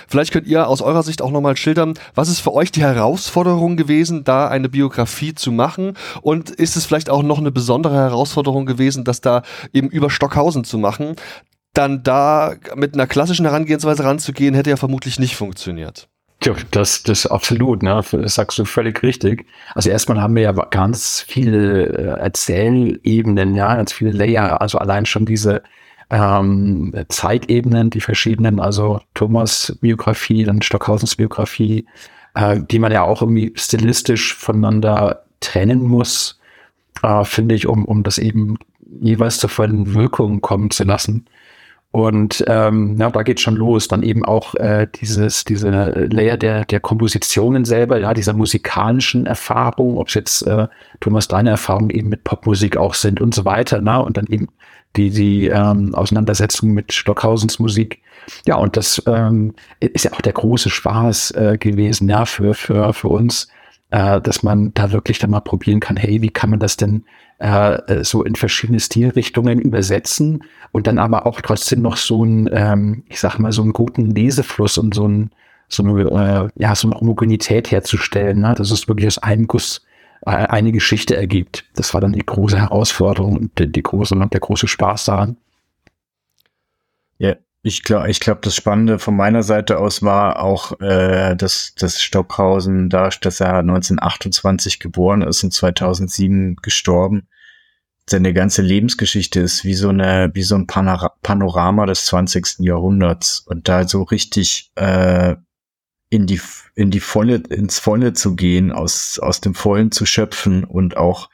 Vielleicht 0.06 0.30
könnt 0.30 0.46
ihr 0.46 0.68
aus 0.68 0.82
eurer 0.82 1.02
Sicht 1.02 1.22
auch 1.22 1.30
nochmal 1.30 1.56
schildern, 1.56 1.94
was 2.14 2.28
ist 2.28 2.40
für 2.40 2.52
euch 2.52 2.70
die 2.70 2.82
Herausforderung 2.82 3.78
gewesen, 3.78 4.22
da 4.22 4.48
eine 4.48 4.68
Biografie 4.68 5.34
zu 5.34 5.52
machen? 5.52 5.96
Und 6.20 6.50
ist 6.50 6.76
es 6.76 6.84
vielleicht 6.84 7.08
auch 7.08 7.22
noch 7.22 7.38
eine 7.38 7.50
besondere 7.50 7.96
Herausforderung 7.96 8.66
gewesen, 8.66 9.04
das 9.04 9.22
da 9.22 9.42
eben 9.72 9.88
über 9.88 10.10
Stockhausen 10.10 10.64
zu 10.64 10.76
machen? 10.76 11.16
Dann 11.72 12.02
da 12.02 12.54
mit 12.74 12.92
einer 12.92 13.06
klassischen 13.06 13.46
Herangehensweise 13.46 14.04
ranzugehen, 14.04 14.54
hätte 14.54 14.70
ja 14.70 14.76
vermutlich 14.76 15.18
nicht 15.18 15.36
funktioniert. 15.36 16.08
Ja, 16.44 16.54
das, 16.70 17.02
das 17.02 17.26
absolut, 17.26 17.82
ne? 17.82 18.02
Das 18.12 18.34
sagst 18.34 18.58
du 18.58 18.64
völlig 18.64 19.02
richtig. 19.02 19.46
Also 19.74 19.90
erstmal 19.90 20.20
haben 20.20 20.36
wir 20.36 20.42
ja 20.42 20.52
ganz 20.52 21.24
viele 21.26 21.86
äh, 21.86 22.20
Erzählebenen, 22.20 23.54
ja, 23.54 23.74
ganz 23.74 23.92
viele 23.92 24.10
Layer, 24.10 24.60
also 24.60 24.78
allein 24.78 25.06
schon 25.06 25.24
diese 25.24 25.62
ähm, 26.10 26.92
Zeitebenen, 27.08 27.90
die 27.90 28.00
verschiedenen, 28.00 28.60
also 28.60 29.00
Thomas 29.14 29.76
Biografie, 29.80 30.44
dann 30.44 30.62
Stockhausens 30.62 31.16
Biografie, 31.16 31.86
äh, 32.34 32.60
die 32.70 32.78
man 32.78 32.92
ja 32.92 33.02
auch 33.02 33.22
irgendwie 33.22 33.52
stilistisch 33.56 34.34
voneinander 34.34 35.24
trennen 35.40 35.82
muss, 35.82 36.40
äh, 37.02 37.24
finde 37.24 37.54
ich, 37.54 37.66
um, 37.66 37.84
um 37.84 38.02
das 38.02 38.18
eben 38.18 38.58
jeweils 39.00 39.38
zur 39.38 39.50
vollen 39.50 39.94
Wirkung 39.94 40.40
kommen 40.40 40.70
zu 40.70 40.84
lassen. 40.84 41.26
Und 41.96 42.44
ähm, 42.46 42.96
ja, 42.98 43.08
da 43.08 43.22
geht 43.22 43.40
schon 43.40 43.56
los. 43.56 43.88
Dann 43.88 44.02
eben 44.02 44.22
auch 44.22 44.54
äh, 44.56 44.86
dieses, 45.00 45.44
diese 45.44 45.70
Layer 45.70 46.36
der, 46.36 46.66
der 46.66 46.78
Kompositionen 46.78 47.64
selber, 47.64 47.98
ja, 47.98 48.12
dieser 48.12 48.34
musikalischen 48.34 49.24
Erfahrung, 49.24 49.96
ob 49.96 50.08
es 50.08 50.14
jetzt 50.14 50.42
äh, 50.46 50.68
Thomas 51.00 51.26
deine 51.26 51.50
Erfahrungen 51.50 51.88
eben 51.88 52.10
mit 52.10 52.22
Popmusik 52.22 52.76
auch 52.76 52.92
sind 52.92 53.22
und 53.22 53.34
so 53.34 53.46
weiter, 53.46 53.80
na, 53.82 53.96
und 53.96 54.18
dann 54.18 54.26
eben 54.26 54.48
die, 54.94 55.10
die 55.10 55.46
ähm, 55.48 55.94
Auseinandersetzung 55.94 56.72
mit 56.72 56.92
Stockhausens 56.92 57.58
Musik. 57.58 58.02
Ja, 58.46 58.56
und 58.56 58.76
das 58.76 59.02
ähm, 59.06 59.54
ist 59.80 60.04
ja 60.04 60.12
auch 60.12 60.20
der 60.20 60.32
große 60.32 60.70
Spaß 60.70 61.32
äh, 61.32 61.58
gewesen, 61.58 62.08
ja, 62.08 62.24
für, 62.24 62.54
für, 62.54 62.92
für 62.92 63.08
uns, 63.08 63.48
äh, 63.90 64.20
dass 64.20 64.42
man 64.42 64.72
da 64.74 64.92
wirklich 64.92 65.18
dann 65.18 65.30
mal 65.30 65.40
probieren 65.40 65.80
kann, 65.80 65.96
hey, 65.96 66.22
wie 66.22 66.30
kann 66.30 66.50
man 66.50 66.58
das 66.58 66.76
denn 66.76 67.04
äh, 67.38 68.02
so 68.02 68.24
in 68.24 68.34
verschiedene 68.34 68.80
Stilrichtungen 68.80 69.60
übersetzen 69.60 70.42
und 70.72 70.86
dann 70.86 70.98
aber 70.98 71.26
auch 71.26 71.40
trotzdem 71.40 71.82
noch 71.82 71.96
so 71.96 72.24
ein, 72.24 72.48
ähm, 72.52 73.04
ich 73.08 73.20
sag 73.20 73.38
mal, 73.38 73.52
so 73.52 73.62
einen 73.62 73.72
guten 73.72 74.10
Lesefluss 74.10 74.78
und 74.78 74.94
so 74.94 75.06
ein 75.06 75.30
so 75.68 75.82
eine, 75.82 76.02
äh, 76.02 76.62
ja, 76.62 76.74
so 76.74 76.88
eine 76.88 77.00
Homogenität 77.00 77.70
herzustellen, 77.70 78.40
ne? 78.40 78.54
dass 78.56 78.70
es 78.70 78.86
wirklich 78.88 79.08
aus 79.08 79.18
einem 79.18 79.46
Guss 79.48 79.78
äh, 79.78 79.86
eine 80.22 80.72
Geschichte 80.72 81.16
ergibt. 81.16 81.64
Das 81.74 81.94
war 81.94 82.00
dann 82.00 82.12
die 82.12 82.24
große 82.24 82.58
Herausforderung 82.58 83.36
und 83.36 83.58
die, 83.58 83.70
die 83.70 83.82
große, 83.82 84.14
der 84.16 84.40
große 84.40 84.68
Spaß 84.68 85.06
daran. 85.06 85.36
Ja, 87.18 87.36
ich 87.62 87.82
glaube, 87.82 88.10
ich 88.10 88.20
glaube, 88.20 88.40
das 88.42 88.54
Spannende 88.54 88.98
von 88.98 89.16
meiner 89.16 89.42
Seite 89.42 89.78
aus 89.78 90.02
war 90.02 90.40
auch, 90.42 90.80
äh, 90.80 91.34
dass, 91.36 91.74
dass 91.74 92.00
Stockhausen, 92.00 92.90
da, 92.90 93.08
dass 93.08 93.40
er 93.40 93.58
1928 93.58 94.80
geboren 94.80 95.22
ist 95.22 95.42
und 95.44 95.52
2007 95.52 96.56
gestorben, 96.56 97.28
seine 98.08 98.32
ganze 98.32 98.62
Lebensgeschichte 98.62 99.40
ist 99.40 99.64
wie 99.64 99.74
so 99.74 99.88
eine, 99.88 100.30
wie 100.34 100.42
so 100.42 100.54
ein 100.54 100.66
Panorama 100.68 101.86
des 101.86 102.06
20. 102.06 102.60
Jahrhunderts 102.60 103.40
und 103.40 103.68
da 103.68 103.88
so 103.88 104.04
richtig 104.04 104.70
äh, 104.76 105.34
in 106.16 106.26
die, 106.26 106.40
in 106.74 106.90
die 106.90 107.00
Volle, 107.00 107.42
ins 107.50 107.78
Volle 107.78 108.14
zu 108.14 108.34
gehen, 108.34 108.72
aus, 108.72 109.18
aus 109.18 109.42
dem 109.42 109.54
Vollen 109.54 109.92
zu 109.92 110.06
schöpfen 110.06 110.64
und 110.64 110.96
auch 110.96 111.28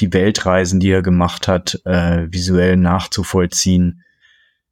die 0.00 0.12
Weltreisen, 0.12 0.80
die 0.80 0.90
er 0.90 1.02
gemacht 1.02 1.46
hat, 1.46 1.80
äh, 1.84 2.26
visuell 2.32 2.76
nachzuvollziehen. 2.76 4.02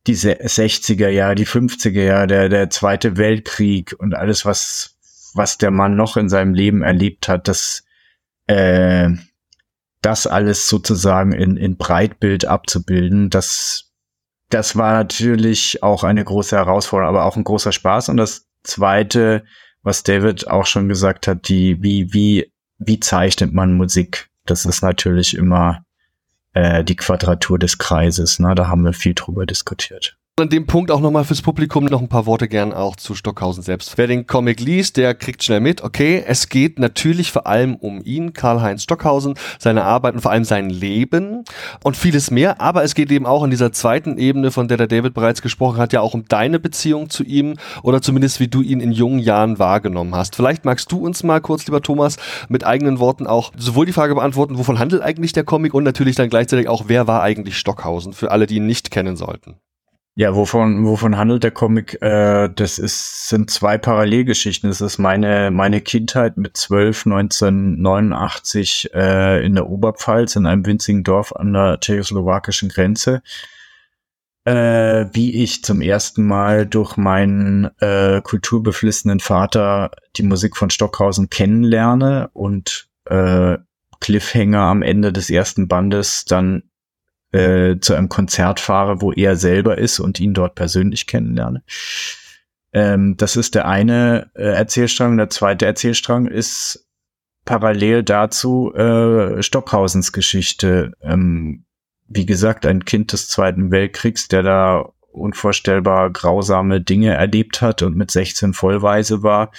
Die 0.09 0.17
60er 0.17 1.09
Jahre, 1.09 1.37
die 1.37 1.47
50er 1.47 2.03
Jahre, 2.03 2.27
der, 2.27 2.49
der 2.49 2.71
Zweite 2.71 3.17
Weltkrieg 3.17 3.95
und 3.97 4.15
alles, 4.15 4.45
was, 4.45 4.99
was 5.33 5.59
der 5.59 5.71
Mann 5.71 5.95
noch 5.95 6.17
in 6.17 6.29
seinem 6.29 6.55
Leben 6.55 6.83
erlebt 6.83 7.29
hat, 7.29 7.47
das, 7.47 7.85
äh, 8.49 9.11
das 10.01 10.27
alles 10.27 10.69
sozusagen 10.69 11.31
in, 11.31 11.57
in 11.57 11.77
Breitbild 11.77 12.47
abzubilden, 12.47 13.31
das, 13.31 13.93
das 14.49 14.75
war 14.75 14.93
natürlich 14.95 15.85
auch 15.85 16.03
eine 16.03 16.25
große 16.25 16.57
Herausforderung, 16.57 17.15
aber 17.15 17.27
auch 17.27 17.37
ein 17.37 17.45
großer 17.45 17.71
Spaß. 17.71 18.09
Und 18.09 18.17
das 18.17 18.49
zweite, 18.63 19.45
was 19.83 20.03
David 20.03 20.49
auch 20.49 20.67
schon 20.67 20.89
gesagt 20.89 21.27
hat, 21.27 21.49
die, 21.49 21.83
wie, 21.83 22.13
wie, 22.13 22.53
wie 22.79 23.01
zeichnet 23.01 23.53
man 23.53 23.77
Musik? 23.77 24.29
Das 24.47 24.65
ist 24.65 24.83
natürlich 24.83 25.37
immer 25.37 25.85
äh, 26.53 26.85
die 26.85 26.97
Quadratur 26.97 27.59
des 27.59 27.79
Kreises. 27.79 28.39
Ne? 28.39 28.55
Da 28.55 28.69
haben 28.69 28.85
wir 28.85 28.93
viel 28.93 29.15
drüber 29.15 29.47
diskutiert 29.47 30.17
an 30.41 30.49
dem 30.49 30.67
Punkt 30.67 30.91
auch 30.91 31.01
nochmal 31.01 31.25
fürs 31.25 31.43
Publikum 31.43 31.85
noch 31.85 32.01
ein 32.01 32.09
paar 32.09 32.25
Worte 32.25 32.49
gern 32.49 32.73
auch 32.73 32.97
zu 32.97 33.15
Stockhausen 33.15 33.63
selbst. 33.63 33.99
Wer 33.99 34.07
den 34.07 34.27
Comic 34.27 34.61
liest, 34.61 34.97
der 34.97 35.15
kriegt 35.15 35.45
schnell 35.45 35.61
mit, 35.61 35.83
okay, 35.83 36.25
es 36.27 36.49
geht 36.49 36.79
natürlich 36.79 37.31
vor 37.31 37.47
allem 37.47 37.77
um 37.77 38.01
ihn, 38.03 38.33
Karl-Heinz 38.33 38.83
Stockhausen, 38.83 39.35
seine 39.59 39.85
Arbeit 39.85 40.15
und 40.15 40.21
vor 40.23 40.31
allem 40.31 40.45
sein 40.45 40.71
Leben 40.71 41.45
und 41.85 41.99
vieles 41.99 42.31
mehr, 42.31 42.63
aber 42.63 42.83
es 42.83 42.95
geht 42.95 43.13
eben 43.13 43.27
auch 43.27 43.45
in 43.45 43.51
dieser 43.51 43.73
zweiten 43.73 44.17
Ebene, 44.17 44.51
von 44.51 44.69
der 44.69 44.79
der 44.79 44.87
David 44.87 45.13
bereits 45.13 45.43
gesprochen 45.43 45.77
hat, 45.77 45.93
ja 45.93 46.01
auch 46.01 46.15
um 46.15 46.25
deine 46.27 46.59
Beziehung 46.59 47.11
zu 47.11 47.25
ihm 47.25 47.57
oder 47.83 48.01
zumindest 48.01 48.41
wie 48.41 48.49
du 48.49 48.63
ihn 48.63 48.81
in 48.81 48.93
jungen 48.93 49.19
Jahren 49.19 49.59
wahrgenommen 49.59 50.15
hast. 50.15 50.35
Vielleicht 50.35 50.65
magst 50.65 50.91
du 50.91 51.05
uns 51.05 51.23
mal 51.23 51.43
kurz, 51.43 51.67
lieber 51.67 51.83
Thomas, 51.83 52.17
mit 52.49 52.65
eigenen 52.65 53.01
Worten 53.01 53.27
auch 53.27 53.53
sowohl 53.59 53.85
die 53.85 53.93
Frage 53.93 54.15
beantworten, 54.15 54.57
wovon 54.57 54.79
handelt 54.79 55.03
eigentlich 55.03 55.35
der 55.35 55.45
Comic 55.45 55.75
und 55.75 55.85
natürlich 55.85 56.17
dann 56.17 56.31
gleichzeitig 56.31 56.69
auch, 56.69 56.85
wer 56.87 57.07
war 57.07 57.23
eigentlich 57.23 57.59
Stockhausen, 57.59 58.15
für 58.15 58.31
alle, 58.31 58.47
die 58.47 58.57
ihn 58.57 58.67
nicht 58.67 58.91
kennen 58.91 59.17
sollten. 59.17 59.57
Ja, 60.15 60.35
wovon, 60.35 60.85
wovon 60.85 61.17
handelt 61.17 61.43
der 61.43 61.53
Comic? 61.53 62.01
Äh, 62.03 62.51
das 62.55 62.79
ist, 62.79 63.31
sind 63.31 63.51
zwei 63.51 63.79
Parallelgeschichten. 63.79 64.69
Das 64.69 64.83
ist 64.83 64.99
meine, 64.99 65.51
meine 65.51 65.81
Kindheit 65.81 66.37
mit 66.37 66.55
12, 66.55 67.07
1989 67.07 68.91
äh, 68.93 69.45
in 69.45 69.55
der 69.55 69.71
Oberpfalz, 69.71 70.37
in 70.37 70.45
einem 70.45 70.67
winzigen 70.67 71.03
Dorf 71.03 71.33
an 71.33 71.55
der 71.55 71.81
tschechoslowakischen 71.81 72.69
Grenze. 72.69 73.23
Äh, 74.45 75.07
wie 75.13 75.43
ich 75.43 75.65
zum 75.65 75.81
ersten 75.81 76.27
Mal 76.27 76.67
durch 76.67 76.97
meinen 76.99 77.71
äh, 77.81 78.21
kulturbeflissenen 78.23 79.21
Vater 79.21 79.93
die 80.17 80.25
Musik 80.25 80.57
von 80.59 80.69
Stockhausen 80.69 81.31
kennenlerne 81.31 82.29
und 82.35 82.89
äh, 83.07 83.57
Cliffhanger 84.01 84.61
am 84.63 84.83
Ende 84.83 85.13
des 85.13 85.31
ersten 85.31 85.69
Bandes 85.69 86.27
dann 86.27 86.65
äh, 87.33 87.79
zu 87.81 87.95
einem 87.95 88.09
Konzert 88.09 88.61
fahre, 88.61 89.01
wo 89.01 89.13
er 89.13 89.37
selber 89.37 89.79
ist 89.79 90.01
und 90.01 90.21
ihn 90.21 90.35
dort 90.35 90.55
persönlich 90.55 91.07
kennenlerne. 91.07 91.63
Ähm, 92.73 93.17
das 93.17 93.37
ist 93.37 93.55
der 93.55 93.67
eine 93.67 94.31
äh, 94.35 94.45
Erzählstrang. 94.45 95.17
Der 95.17 95.31
zweite 95.31 95.67
Erzählstrang 95.67 96.27
ist 96.27 96.87
parallel 97.45 98.03
dazu 98.03 98.73
äh, 98.75 99.43
Stockhausens 99.43 100.13
Geschichte. 100.13 100.93
Ähm, 101.03 101.65
wie 102.09 102.27
gesagt, 102.27 102.67
ein 102.67 102.85
Kind 102.85 103.13
des 103.13 103.29
Zweiten 103.29 103.71
Weltkriegs, 103.71 104.29
der 104.29 104.43
da 104.43 104.93
unvorstellbar 105.13 106.11
grausame 106.11 106.81
Dinge 106.81 107.15
erlebt 107.15 107.61
hat 107.61 107.83
und 107.83 107.97
mit 107.97 108.11
16 108.11 108.55
vollweise 108.55 109.23
war. 109.23 109.51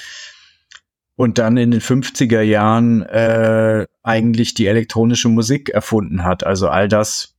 Und 1.16 1.38
dann 1.38 1.58
in 1.58 1.72
den 1.72 1.82
50er 1.82 2.42
Jahren 2.42 3.04
äh, 3.04 3.86
eigentlich 4.02 4.56
die 4.56 4.66
elektronische 4.66 5.30
Musik 5.30 5.70
erfunden 5.70 6.24
hat. 6.24 6.44
Also 6.44 6.70
all 6.70 6.88
das, 6.88 7.33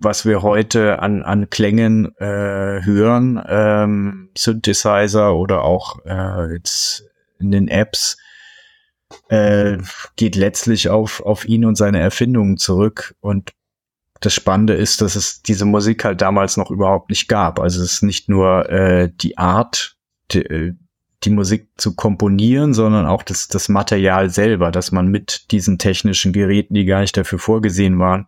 was 0.00 0.24
wir 0.24 0.42
heute 0.42 1.00
an, 1.00 1.22
an 1.22 1.50
Klängen 1.50 2.14
äh, 2.18 2.82
hören, 2.84 3.42
ähm, 3.48 4.30
Synthesizer 4.36 5.34
oder 5.34 5.64
auch 5.64 6.04
äh, 6.04 6.52
jetzt 6.52 7.04
in 7.38 7.50
den 7.50 7.68
Apps, 7.68 8.16
äh, 9.28 9.78
geht 10.16 10.36
letztlich 10.36 10.88
auf, 10.88 11.20
auf 11.20 11.46
ihn 11.46 11.64
und 11.64 11.76
seine 11.76 12.00
Erfindungen 12.00 12.56
zurück. 12.56 13.14
Und 13.20 13.52
das 14.20 14.34
Spannende 14.34 14.74
ist, 14.74 15.00
dass 15.00 15.16
es 15.16 15.42
diese 15.42 15.64
Musik 15.64 16.04
halt 16.04 16.20
damals 16.20 16.56
noch 16.56 16.70
überhaupt 16.70 17.10
nicht 17.10 17.28
gab. 17.28 17.60
Also 17.60 17.82
es 17.82 17.94
ist 17.94 18.02
nicht 18.02 18.28
nur 18.28 18.68
äh, 18.70 19.10
die 19.12 19.38
Art, 19.38 19.96
die, 20.32 20.44
äh, 20.44 20.74
die 21.24 21.30
Musik 21.30 21.68
zu 21.76 21.94
komponieren, 21.94 22.74
sondern 22.74 23.06
auch 23.06 23.22
das, 23.22 23.48
das 23.48 23.68
Material 23.68 24.30
selber, 24.30 24.70
dass 24.70 24.92
man 24.92 25.08
mit 25.08 25.50
diesen 25.50 25.78
technischen 25.78 26.32
Geräten, 26.32 26.74
die 26.74 26.84
gar 26.84 27.00
nicht 27.00 27.16
dafür 27.16 27.38
vorgesehen 27.38 27.98
waren, 27.98 28.26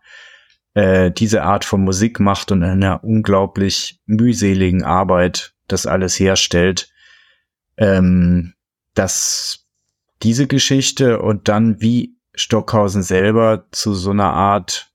äh, 0.73 1.11
diese 1.11 1.43
Art 1.43 1.65
von 1.65 1.83
Musik 1.83 2.19
macht 2.19 2.51
und 2.51 2.63
in 2.63 2.69
einer 2.69 3.03
unglaublich 3.03 3.99
mühseligen 4.05 4.83
Arbeit 4.83 5.53
das 5.67 5.85
alles 5.85 6.19
herstellt. 6.19 6.89
Ähm, 7.77 8.53
dass 8.93 9.65
diese 10.21 10.47
Geschichte 10.47 11.21
und 11.21 11.47
dann 11.47 11.81
wie 11.81 12.15
Stockhausen 12.35 13.03
selber 13.03 13.65
zu 13.71 13.93
so 13.93 14.11
einer 14.11 14.33
Art 14.33 14.91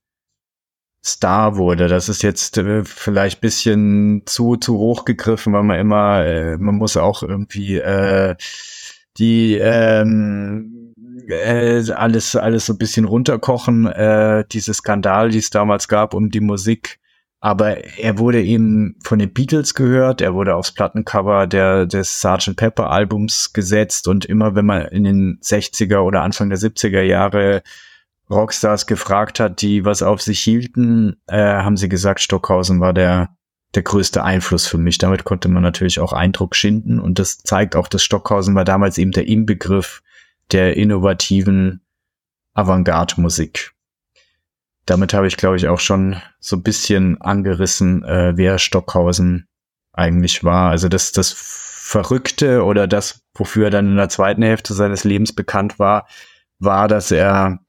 Star 1.03 1.55
wurde. 1.55 1.87
Das 1.87 2.09
ist 2.09 2.21
jetzt 2.21 2.57
äh, 2.57 2.83
vielleicht 2.83 3.39
bisschen 3.39 4.23
zu 4.25 4.57
zu 4.57 4.77
hoch 4.77 5.05
gegriffen, 5.05 5.53
weil 5.53 5.63
man 5.63 5.79
immer, 5.79 6.25
äh, 6.25 6.57
man 6.57 6.75
muss 6.75 6.97
auch 6.97 7.23
irgendwie 7.23 7.77
äh, 7.77 8.35
die 9.17 9.55
ähm, 9.55 10.86
äh, 11.27 11.83
alles 11.91 12.35
alles 12.35 12.65
so 12.65 12.73
ein 12.73 12.77
bisschen 12.77 13.05
runterkochen. 13.05 13.87
Äh, 13.87 14.45
diese 14.51 14.73
Skandal, 14.73 15.29
die 15.29 15.39
es 15.39 15.49
damals 15.49 15.87
gab 15.87 16.13
um 16.13 16.29
die 16.29 16.41
Musik. 16.41 16.99
Aber 17.39 17.77
er 17.99 18.17
wurde 18.17 18.43
eben 18.43 18.95
von 19.03 19.19
den 19.19 19.31
Beatles 19.31 19.75
gehört, 19.75 20.21
er 20.21 20.33
wurde 20.33 20.55
aufs 20.55 20.71
Plattencover 20.71 21.45
der, 21.45 21.85
des 21.85 22.19
Sgt. 22.19 22.55
Pepper 22.55 22.89
Albums 22.89 23.53
gesetzt 23.53 24.07
und 24.07 24.25
immer 24.25 24.55
wenn 24.55 24.65
man 24.65 24.87
in 24.87 25.03
den 25.03 25.39
60er 25.43 25.99
oder 25.99 26.23
Anfang 26.23 26.49
der 26.49 26.57
70er 26.57 27.01
Jahre 27.01 27.61
Rockstars 28.29 28.87
gefragt 28.87 29.39
hat, 29.39 29.61
die 29.61 29.85
was 29.85 30.01
auf 30.01 30.21
sich 30.21 30.39
hielten, 30.39 31.21
äh, 31.27 31.37
haben 31.37 31.77
sie 31.77 31.89
gesagt, 31.89 32.21
Stockhausen 32.21 32.79
war 32.79 32.93
der, 32.93 33.29
der 33.75 33.83
größte 33.83 34.23
Einfluss 34.23 34.65
für 34.65 34.79
mich. 34.79 34.97
Damit 34.97 35.23
konnte 35.23 35.47
man 35.47 35.61
natürlich 35.61 35.99
auch 35.99 36.13
Eindruck 36.13 36.55
schinden 36.55 36.99
und 36.99 37.19
das 37.19 37.37
zeigt 37.37 37.75
auch, 37.75 37.87
dass 37.87 38.03
Stockhausen 38.03 38.55
war 38.55 38.65
damals 38.65 38.97
eben 38.97 39.11
der 39.11 39.27
Inbegriff 39.27 40.01
der 40.51 40.77
innovativen 40.77 41.81
Avantgarde-Musik. 42.53 43.73
Damit 44.85 45.13
habe 45.13 45.27
ich, 45.27 45.37
glaube 45.37 45.57
ich, 45.57 45.67
auch 45.67 45.79
schon 45.79 46.21
so 46.39 46.55
ein 46.55 46.63
bisschen 46.63 47.21
angerissen, 47.21 48.03
äh, 48.03 48.33
wer 48.35 48.57
Stockhausen 48.57 49.47
eigentlich 49.93 50.43
war. 50.43 50.69
Also 50.69 50.87
das, 50.87 51.11
das 51.11 51.33
Verrückte 51.33 52.63
oder 52.63 52.87
das, 52.87 53.21
wofür 53.33 53.65
er 53.65 53.71
dann 53.71 53.87
in 53.87 53.97
der 53.97 54.09
zweiten 54.09 54.43
Hälfte 54.43 54.73
seines 54.73 55.03
Lebens 55.03 55.33
bekannt 55.33 55.79
war, 55.79 56.07
war, 56.59 56.87
dass 56.87 57.11
er 57.11 57.59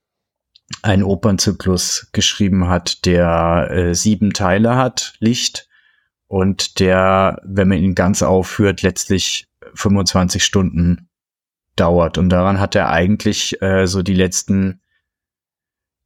einen 0.81 1.03
Opernzyklus 1.03 2.09
geschrieben 2.13 2.67
hat, 2.67 3.05
der 3.05 3.69
äh, 3.71 3.95
sieben 3.95 4.33
Teile 4.33 4.75
hat, 4.75 5.13
Licht, 5.19 5.67
und 6.27 6.79
der, 6.79 7.41
wenn 7.43 7.67
man 7.67 7.79
ihn 7.79 7.95
ganz 7.95 8.21
aufführt, 8.21 8.83
letztlich 8.83 9.47
25 9.73 10.43
Stunden 10.43 11.08
dauert. 11.79 12.17
Und 12.17 12.29
daran 12.29 12.59
hat 12.59 12.75
er 12.75 12.89
eigentlich 12.89 13.61
äh, 13.61 13.87
so 13.87 14.01
die 14.01 14.13
letzten 14.13 14.81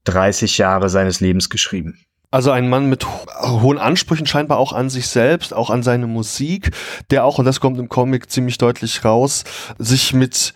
30 0.05 0.57
Jahre 0.57 0.89
seines 0.89 1.19
Lebens 1.19 1.49
geschrieben. 1.49 1.99
Also 2.31 2.49
ein 2.49 2.67
Mann 2.67 2.89
mit 2.89 3.05
ho 3.05 3.61
hohen 3.61 3.77
Ansprüchen 3.77 4.25
scheinbar 4.25 4.57
auch 4.57 4.73
an 4.73 4.89
sich 4.89 5.07
selbst, 5.07 5.53
auch 5.53 5.69
an 5.69 5.83
seine 5.83 6.07
Musik, 6.07 6.71
der 7.11 7.25
auch, 7.25 7.37
und 7.37 7.45
das 7.45 7.59
kommt 7.59 7.77
im 7.77 7.89
Comic 7.89 8.31
ziemlich 8.31 8.57
deutlich 8.57 9.05
raus, 9.05 9.43
sich 9.77 10.13
mit 10.13 10.55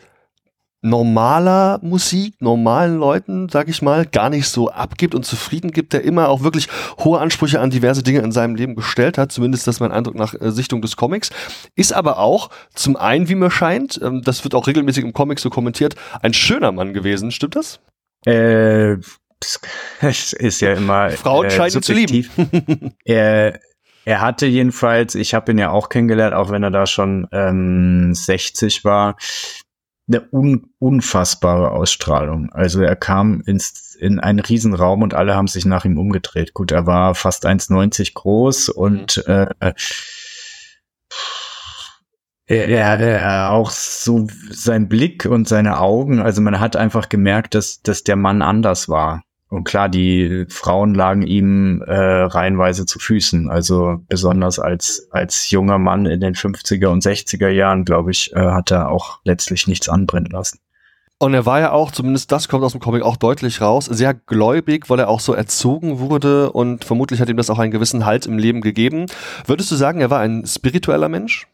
normaler 0.82 1.80
Musik, 1.82 2.36
normalen 2.40 2.98
Leuten, 2.98 3.50
sag 3.50 3.68
ich 3.68 3.82
mal, 3.82 4.06
gar 4.06 4.30
nicht 4.30 4.48
so 4.48 4.70
abgibt 4.70 5.16
und 5.16 5.26
zufrieden 5.26 5.72
gibt, 5.72 5.94
der 5.94 6.04
immer 6.04 6.30
auch 6.30 6.44
wirklich 6.44 6.68
hohe 7.00 7.20
Ansprüche 7.20 7.60
an 7.60 7.72
diverse 7.72 8.04
Dinge 8.04 8.20
in 8.20 8.32
seinem 8.32 8.56
Leben 8.56 8.76
gestellt 8.76 9.18
hat, 9.18 9.32
zumindest 9.32 9.68
das 9.68 9.78
ist 9.78 9.80
mein 9.80 9.92
Eindruck 9.92 10.16
nach 10.16 10.34
äh, 10.36 10.52
Sichtung 10.52 10.82
des 10.82 10.96
Comics, 10.96 11.32
ist 11.76 11.94
aber 11.94 12.20
auch 12.20 12.50
zum 12.74 12.96
einen, 12.96 13.28
wie 13.28 13.36
mir 13.36 13.50
scheint, 13.50 14.00
ähm, 14.04 14.22
das 14.22 14.44
wird 14.44 14.54
auch 14.54 14.68
regelmäßig 14.68 15.04
im 15.04 15.14
Comic 15.14 15.40
so 15.40 15.50
kommentiert, 15.50 15.96
ein 16.22 16.34
schöner 16.34 16.72
Mann 16.72 16.94
gewesen, 16.94 17.32
stimmt 17.32 17.56
das? 17.56 17.80
Äh, 18.26 18.98
das 20.02 20.34
ist 20.34 20.62
ja 20.62 20.74
immer 20.74 21.10
Frauen 21.12 21.48
äh, 21.48 21.52
scheinen 21.52 21.82
zu 21.82 21.94
lieben. 21.94 22.94
er, 23.06 23.60
er 24.06 24.22
hatte 24.22 24.46
jedenfalls, 24.46 25.16
ich 25.16 25.34
habe 25.34 25.52
ihn 25.52 25.58
ja 25.58 25.70
auch 25.72 25.90
kennengelernt, 25.90 26.34
auch 26.34 26.50
wenn 26.50 26.64
er 26.64 26.72
da 26.72 26.86
schon 26.86 27.28
ähm, 27.32 28.14
60 28.14 28.84
war, 28.84 29.16
eine 30.08 30.28
un 30.32 30.70
unfassbare 30.80 31.72
Ausstrahlung. 31.72 32.52
Also 32.52 32.82
er 32.82 32.96
kam 32.96 33.42
ins, 33.46 33.96
in 33.96 34.20
einen 34.20 34.40
Riesenraum 34.40 35.02
und 35.02 35.14
alle 35.14 35.36
haben 35.36 35.48
sich 35.48 35.66
nach 35.66 35.86
ihm 35.86 35.98
umgedreht. 35.98 36.54
Gut, 36.54 36.72
er 36.72 36.86
war 36.86 37.16
fast 37.16 37.46
1,90 37.46 38.14
groß 38.14 38.70
und 38.70 39.24
mhm. 39.28 39.34
äh, 39.34 39.74
er, 42.50 42.68
er, 42.70 43.00
er 43.00 43.52
auch 43.52 43.72
so 43.72 44.28
sein 44.50 44.88
Blick 44.88 45.26
und 45.26 45.50
seine 45.50 45.80
Augen, 45.80 46.22
also 46.22 46.42
man 46.42 46.62
hat 46.62 46.78
einfach 46.78 47.10
gemerkt, 47.10 47.56
dass, 47.56 47.82
dass 47.82 48.04
der 48.04 48.16
Mann 48.16 48.42
anders 48.42 48.88
war. 48.88 49.24
Und 49.50 49.64
klar, 49.64 49.88
die 49.88 50.46
Frauen 50.50 50.94
lagen 50.94 51.22
ihm 51.22 51.82
äh, 51.82 51.94
reihenweise 51.94 52.86
zu 52.86 53.00
Füßen. 53.00 53.50
Also 53.50 54.00
besonders 54.10 54.60
als, 54.60 55.08
als 55.12 55.50
junger 55.50 55.78
Mann 55.78 56.06
in 56.06 56.20
den 56.20 56.36
50er 56.36 56.88
und 56.88 57.04
60er 57.04 57.48
Jahren, 57.48 57.86
glaube 57.86 58.12
ich, 58.12 58.34
äh, 58.34 58.40
hat 58.40 58.72
er 58.72 58.90
auch 58.90 59.20
letztlich 59.24 59.68
nichts 59.68 59.88
anbrennen 59.88 60.32
lassen. 60.32 60.60
Und 61.20 61.34
er 61.34 61.46
war 61.48 61.60
ja 61.60 61.72
auch, 61.72 61.92
zumindest 61.92 62.32
das 62.32 62.48
kommt 62.48 62.64
aus 62.64 62.74
dem 62.74 62.82
Comic 62.82 63.02
auch 63.02 63.18
deutlich 63.18 63.60
raus, 63.60 63.86
sehr 63.86 64.14
gläubig, 64.14 64.90
weil 64.90 65.00
er 65.00 65.08
auch 65.08 65.20
so 65.20 65.34
erzogen 65.34 65.98
wurde 65.98 66.52
und 66.52 66.86
vermutlich 66.86 67.20
hat 67.22 67.30
ihm 67.30 67.38
das 67.38 67.50
auch 67.50 67.58
einen 67.58 67.72
gewissen 67.72 68.06
Halt 68.06 68.28
im 68.28 68.38
Leben 68.38 68.62
gegeben. 68.62 69.08
Würdest 69.48 69.72
du 69.72 69.76
sagen, 69.76 70.00
er 70.00 70.12
war 70.12 70.20
ein 70.20 70.46
spiritueller 70.46 71.10
Mensch? 71.10 71.48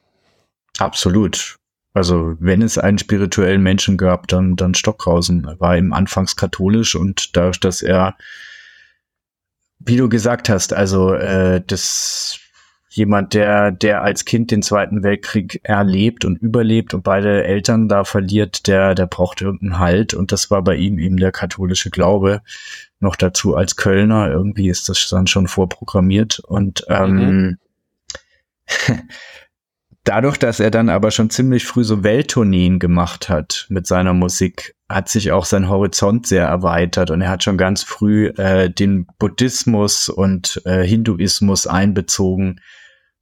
Absolut. 0.79 1.58
Also 1.93 2.36
wenn 2.39 2.62
es 2.62 2.77
einen 2.77 2.97
spirituellen 2.97 3.62
Menschen 3.62 3.97
gab, 3.97 4.27
dann, 4.27 4.56
dann 4.56 4.73
Stockhausen. 4.73 5.45
Er 5.45 5.60
war 5.60 5.77
eben 5.77 5.93
anfangs 5.93 6.36
katholisch 6.36 6.95
und 6.95 7.36
dadurch, 7.38 7.60
dass 7.60 7.84
er, 7.84 8.17
wie 9.79 9.97
du 9.97 10.10
gesagt 10.10 10.49
hast, 10.49 10.73
also 10.73 11.13
äh, 11.13 11.62
das 11.65 12.39
jemand, 12.89 13.34
der, 13.34 13.71
der 13.71 14.03
als 14.03 14.25
Kind 14.25 14.51
den 14.51 14.62
Zweiten 14.62 15.01
Weltkrieg 15.03 15.60
erlebt 15.63 16.25
und 16.25 16.38
überlebt 16.38 16.93
und 16.93 17.03
beide 17.03 17.43
Eltern 17.43 17.88
da 17.88 18.03
verliert, 18.03 18.67
der, 18.67 18.93
der 18.93 19.08
braucht 19.08 19.41
irgendeinen 19.41 19.79
Halt 19.79 20.13
und 20.13 20.32
das 20.32 20.51
war 20.51 20.63
bei 20.63 20.75
ihm 20.75 20.99
eben 20.99 21.17
der 21.17 21.32
katholische 21.32 21.89
Glaube. 21.89 22.41
Noch 22.99 23.15
dazu 23.15 23.56
als 23.56 23.75
Kölner, 23.75 24.29
irgendwie 24.29 24.69
ist 24.69 24.89
das 24.89 25.10
dann 25.10 25.27
schon 25.27 25.47
vorprogrammiert 25.47 26.39
und 26.39 26.86
ähm, 26.88 27.17
mhm. 27.17 27.58
Dadurch, 30.05 30.37
dass 30.37 30.59
er 30.59 30.69
dann 30.69 30.89
aber 30.89 31.11
schon 31.11 31.29
ziemlich 31.29 31.65
früh 31.65 31.85
so 31.85 32.03
Welttourneen 32.03 32.79
gemacht 32.79 33.29
hat 33.29 33.67
mit 33.69 33.87
seiner 33.87 34.13
Musik, 34.13 34.75
hat 34.89 35.07
sich 35.07 35.31
auch 35.31 35.45
sein 35.45 35.69
Horizont 35.69 36.27
sehr 36.27 36.45
erweitert 36.45 37.09
und 37.09 37.21
er 37.21 37.29
hat 37.29 37.43
schon 37.43 37.57
ganz 37.57 37.83
früh 37.83 38.27
äh, 38.27 38.69
den 38.69 39.07
Buddhismus 39.17 40.09
und 40.09 40.61
äh, 40.65 40.85
Hinduismus 40.85 41.67
einbezogen 41.67 42.59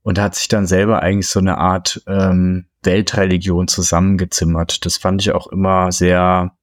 und 0.01 0.19
hat 0.19 0.33
sich 0.33 0.47
dann 0.47 0.65
selber 0.65 1.03
eigentlich 1.03 1.27
so 1.27 1.39
eine 1.39 1.59
Art 1.59 2.01
ähm, 2.07 2.65
Weltreligion 2.81 3.67
zusammengezimmert. 3.67 4.83
Das 4.83 4.97
fand 4.97 5.21
ich 5.21 5.33
auch 5.33 5.47
immer 5.47 5.91
sehr 5.91 6.57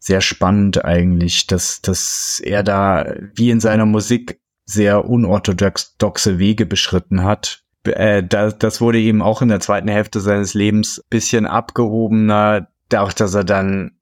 sehr 0.00 0.20
spannend 0.22 0.84
eigentlich, 0.84 1.46
dass, 1.46 1.82
dass 1.82 2.40
er 2.42 2.62
da 2.62 3.14
wie 3.34 3.50
in 3.50 3.60
seiner 3.60 3.84
Musik 3.84 4.40
sehr 4.64 5.04
unorthodoxe 5.04 6.38
Wege 6.38 6.64
beschritten 6.64 7.24
hat 7.24 7.64
äh, 7.84 8.22
das, 8.22 8.58
das 8.58 8.80
wurde 8.80 8.98
ihm 8.98 9.22
auch 9.22 9.42
in 9.42 9.48
der 9.48 9.60
zweiten 9.60 9.88
Hälfte 9.88 10.20
seines 10.20 10.54
Lebens 10.54 11.04
bisschen 11.10 11.46
abgehobener, 11.46 12.68
dadurch, 12.88 13.14
dass 13.14 13.34
er 13.34 13.44
dann 13.44 13.92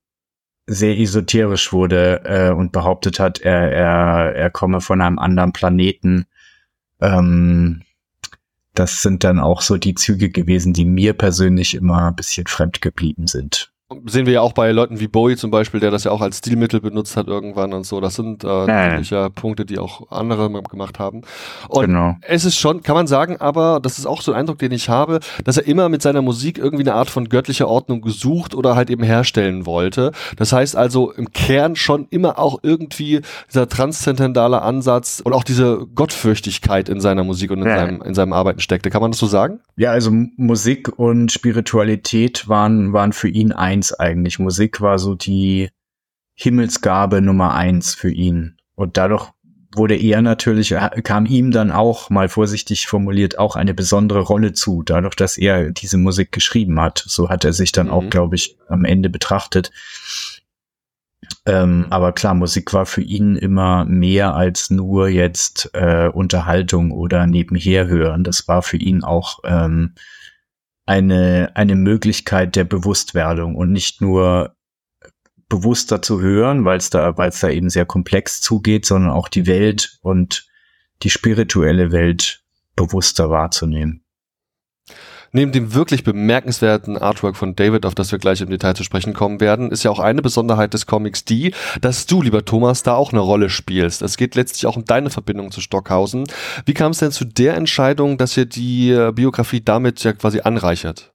sehr 0.66 0.98
esoterisch 0.98 1.72
wurde 1.72 2.22
äh, 2.24 2.50
und 2.50 2.72
behauptet 2.72 3.20
hat, 3.20 3.40
er, 3.40 3.70
er, 3.72 4.34
er 4.34 4.50
komme 4.50 4.80
von 4.80 5.00
einem 5.00 5.18
anderen 5.18 5.52
Planeten. 5.52 6.26
Ähm, 7.00 7.82
das 8.74 9.00
sind 9.00 9.24
dann 9.24 9.38
auch 9.38 9.62
so 9.62 9.76
die 9.76 9.94
Züge 9.94 10.30
gewesen, 10.30 10.72
die 10.72 10.84
mir 10.84 11.14
persönlich 11.14 11.74
immer 11.74 12.08
ein 12.08 12.16
bisschen 12.16 12.46
fremd 12.46 12.82
geblieben 12.82 13.26
sind. 13.26 13.72
Sehen 14.06 14.26
wir 14.26 14.32
ja 14.32 14.40
auch 14.40 14.52
bei 14.52 14.72
Leuten 14.72 14.98
wie 14.98 15.06
Bowie 15.06 15.36
zum 15.36 15.52
Beispiel, 15.52 15.78
der 15.78 15.92
das 15.92 16.02
ja 16.02 16.10
auch 16.10 16.20
als 16.20 16.38
Stilmittel 16.38 16.80
benutzt 16.80 17.16
hat 17.16 17.28
irgendwann 17.28 17.72
und 17.72 17.86
so. 17.86 18.00
Das 18.00 18.16
sind 18.16 18.42
äh, 18.42 18.66
natürlich 18.66 19.10
ja 19.10 19.28
Punkte, 19.28 19.64
die 19.64 19.78
auch 19.78 20.10
andere 20.10 20.50
gemacht 20.50 20.98
haben. 20.98 21.22
Und 21.68 21.86
genau. 21.86 22.16
es 22.22 22.44
ist 22.44 22.56
schon, 22.56 22.82
kann 22.82 22.96
man 22.96 23.06
sagen, 23.06 23.36
aber 23.38 23.78
das 23.80 23.98
ist 23.98 24.06
auch 24.06 24.22
so 24.22 24.32
ein 24.32 24.40
Eindruck, 24.40 24.58
den 24.58 24.72
ich 24.72 24.88
habe, 24.88 25.20
dass 25.44 25.56
er 25.56 25.68
immer 25.68 25.88
mit 25.88 26.02
seiner 26.02 26.20
Musik 26.20 26.58
irgendwie 26.58 26.82
eine 26.82 26.94
Art 26.94 27.10
von 27.10 27.28
göttlicher 27.28 27.68
Ordnung 27.68 28.00
gesucht 28.00 28.56
oder 28.56 28.74
halt 28.74 28.90
eben 28.90 29.04
herstellen 29.04 29.66
wollte. 29.66 30.10
Das 30.36 30.52
heißt 30.52 30.74
also 30.74 31.12
im 31.12 31.30
Kern 31.32 31.76
schon 31.76 32.08
immer 32.10 32.40
auch 32.40 32.58
irgendwie 32.62 33.20
dieser 33.48 33.68
transzendentale 33.68 34.62
Ansatz 34.62 35.20
und 35.24 35.32
auch 35.32 35.44
diese 35.44 35.86
Gottfürchtigkeit 35.94 36.88
in 36.88 37.00
seiner 37.00 37.22
Musik 37.22 37.52
und 37.52 37.62
in, 37.62 37.68
ja. 37.68 37.76
seinem, 37.76 38.02
in 38.02 38.14
seinem 38.14 38.32
Arbeiten 38.32 38.58
steckte. 38.58 38.90
Kann 38.90 39.00
man 39.00 39.12
das 39.12 39.20
so 39.20 39.26
sagen? 39.26 39.60
Ja, 39.76 39.92
also 39.92 40.10
Musik 40.10 40.98
und 40.98 41.30
Spiritualität 41.30 42.48
waren, 42.48 42.92
waren 42.92 43.12
für 43.12 43.28
ihn 43.28 43.52
ein 43.52 43.75
eins 43.76 43.92
eigentlich. 43.92 44.38
Musik 44.38 44.80
war 44.80 44.98
so 44.98 45.14
die 45.14 45.70
Himmelsgabe 46.34 47.20
Nummer 47.20 47.54
eins 47.54 47.94
für 47.94 48.10
ihn. 48.10 48.56
Und 48.74 48.96
dadurch 48.96 49.30
wurde 49.74 49.96
er 49.96 50.22
natürlich, 50.22 50.72
äh, 50.72 51.02
kam 51.02 51.26
ihm 51.26 51.50
dann 51.50 51.70
auch, 51.70 52.08
mal 52.10 52.28
vorsichtig 52.28 52.86
formuliert, 52.86 53.38
auch 53.38 53.56
eine 53.56 53.74
besondere 53.74 54.20
Rolle 54.20 54.52
zu, 54.52 54.82
dadurch, 54.82 55.14
dass 55.14 55.36
er 55.36 55.70
diese 55.70 55.98
Musik 55.98 56.32
geschrieben 56.32 56.80
hat. 56.80 57.04
So 57.06 57.28
hat 57.28 57.44
er 57.44 57.52
sich 57.52 57.72
dann 57.72 57.86
mhm. 57.86 57.92
auch, 57.92 58.10
glaube 58.10 58.36
ich, 58.36 58.56
am 58.68 58.84
Ende 58.84 59.10
betrachtet. 59.10 59.70
Ähm, 61.44 61.86
aber 61.90 62.12
klar, 62.12 62.34
Musik 62.34 62.72
war 62.72 62.86
für 62.86 63.02
ihn 63.02 63.36
immer 63.36 63.84
mehr 63.84 64.34
als 64.34 64.70
nur 64.70 65.08
jetzt 65.08 65.70
äh, 65.74 66.08
Unterhaltung 66.08 66.92
oder 66.92 67.26
nebenher 67.26 67.86
hören. 67.86 68.24
Das 68.24 68.48
war 68.48 68.62
für 68.62 68.76
ihn 68.76 69.04
auch 69.04 69.40
ähm, 69.44 69.94
eine, 70.86 71.50
eine 71.54 71.74
Möglichkeit 71.74 72.56
der 72.56 72.64
Bewusstwerdung 72.64 73.56
und 73.56 73.72
nicht 73.72 74.00
nur 74.00 74.56
bewusster 75.48 76.00
zu 76.02 76.20
hören, 76.20 76.64
weil 76.64 76.78
es 76.78 76.90
da, 76.90 77.16
weil 77.18 77.28
es 77.28 77.40
da 77.40 77.50
eben 77.50 77.70
sehr 77.70 77.86
komplex 77.86 78.40
zugeht, 78.40 78.86
sondern 78.86 79.10
auch 79.10 79.28
die 79.28 79.46
Welt 79.46 79.98
und 80.00 80.46
die 81.02 81.10
spirituelle 81.10 81.92
Welt 81.92 82.42
bewusster 82.74 83.30
wahrzunehmen. 83.30 84.05
Neben 85.36 85.52
dem 85.52 85.74
wirklich 85.74 86.02
bemerkenswerten 86.02 86.96
Artwork 86.96 87.36
von 87.36 87.54
David, 87.54 87.84
auf 87.84 87.94
das 87.94 88.10
wir 88.10 88.18
gleich 88.18 88.40
im 88.40 88.48
Detail 88.48 88.72
zu 88.72 88.84
sprechen 88.84 89.12
kommen 89.12 89.38
werden, 89.38 89.70
ist 89.70 89.82
ja 89.82 89.90
auch 89.90 89.98
eine 89.98 90.22
Besonderheit 90.22 90.72
des 90.72 90.86
Comics 90.86 91.26
die, 91.26 91.52
dass 91.82 92.06
du, 92.06 92.22
lieber 92.22 92.46
Thomas, 92.46 92.82
da 92.82 92.94
auch 92.94 93.12
eine 93.12 93.20
Rolle 93.20 93.50
spielst. 93.50 94.00
Es 94.00 94.16
geht 94.16 94.34
letztlich 94.34 94.64
auch 94.64 94.78
um 94.78 94.86
deine 94.86 95.10
Verbindung 95.10 95.50
zu 95.50 95.60
Stockhausen. 95.60 96.24
Wie 96.64 96.72
kam 96.72 96.92
es 96.92 97.00
denn 97.00 97.10
zu 97.10 97.26
der 97.26 97.54
Entscheidung, 97.54 98.16
dass 98.16 98.34
ihr 98.34 98.46
die 98.46 98.90
äh, 98.90 99.12
Biografie 99.12 99.60
damit 99.60 100.02
ja 100.04 100.14
quasi 100.14 100.40
anreichert? 100.40 101.12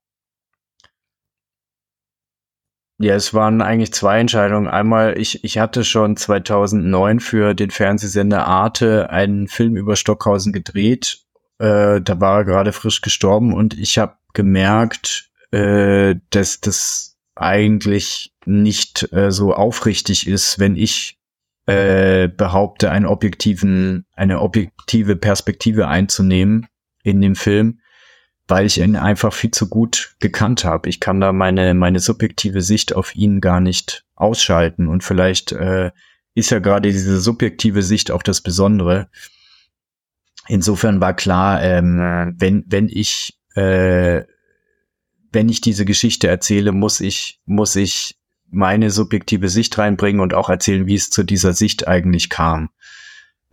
Ja, 3.00 3.16
es 3.16 3.34
waren 3.34 3.64
eigentlich 3.64 3.92
zwei 3.92 4.20
Entscheidungen. 4.20 4.68
Einmal, 4.68 5.18
ich, 5.18 5.44
ich 5.44 5.58
hatte 5.58 5.84
schon 5.84 6.16
2009 6.16 7.22
für 7.22 7.56
den 7.56 7.72
Fernsehsender 7.72 8.46
Arte 8.46 9.10
einen 9.10 9.48
Film 9.48 9.76
über 9.76 9.96
Stockhausen 9.96 10.54
gedreht 10.54 11.26
äh, 11.62 12.02
da 12.02 12.20
war 12.20 12.40
er 12.40 12.46
gerade 12.46 12.74
frisch 12.74 13.02
gestorben 13.02 13.54
und 13.54 13.78
ich 13.78 13.98
habe 14.00 14.18
gemerkt, 14.34 15.30
äh, 15.52 16.16
dass 16.32 16.60
das 16.60 17.18
eigentlich 17.36 18.34
nicht 18.46 19.12
äh, 19.14 19.32
so 19.32 19.54
aufrichtig 19.54 20.28
ist, 20.28 20.58
wenn 20.60 20.76
ich 20.76 21.20
äh, 21.68 22.28
behaupte, 22.28 22.90
einen 22.90 23.06
objektiven, 23.06 24.06
eine 24.14 24.42
objektive 24.42 25.16
Perspektive 25.16 25.88
einzunehmen 25.88 26.68
in 27.04 27.22
dem 27.22 27.36
Film, 27.36 27.80
weil 28.48 28.66
ich 28.66 28.80
ihn 28.80 28.96
einfach 28.96 29.32
viel 29.32 29.52
zu 29.52 29.70
gut 29.70 30.16
gekannt 30.20 30.66
habe. 30.66 30.90
Ich 30.90 31.00
kann 31.00 31.22
da 31.22 31.32
meine, 31.32 31.76
meine 31.76 32.00
subjektive 32.00 32.64
Sicht 32.64 32.96
auf 32.96 33.16
ihn 33.16 33.40
gar 33.40 33.60
nicht 33.60 34.04
ausschalten 34.16 34.88
und 34.88 35.04
vielleicht 35.04 35.52
äh, 35.52 35.92
ist 36.34 36.50
ja 36.50 36.60
gerade 36.60 36.92
diese 36.92 37.20
subjektive 37.20 37.84
Sicht 37.84 38.10
auch 38.10 38.24
das 38.24 38.42
Besondere. 38.42 39.10
Insofern 40.48 41.02
war 41.02 41.14
klar, 41.14 41.62
ähm, 41.64 42.34
wenn, 42.38 42.64
wenn 42.68 42.90
ich, 42.90 43.40
äh, 43.56 44.24
wenn 45.32 45.50
ich 45.50 45.62
diese 45.62 45.86
Geschichte 45.86 46.28
erzähle, 46.28 46.72
muss 46.72 47.00
ich, 47.00 47.40
muss 47.46 47.76
ich 47.76 48.18
meine 48.50 48.90
subjektive 48.90 49.50
Sicht 49.50 49.78
reinbringen 49.78 50.22
und 50.22 50.34
auch 50.34 50.50
erzählen, 50.50 50.88
wie 50.88 50.96
es 50.96 51.10
zu 51.10 51.24
dieser 51.24 51.54
Sicht 51.54 51.88
eigentlich 51.88 52.30
kam. 52.30 52.70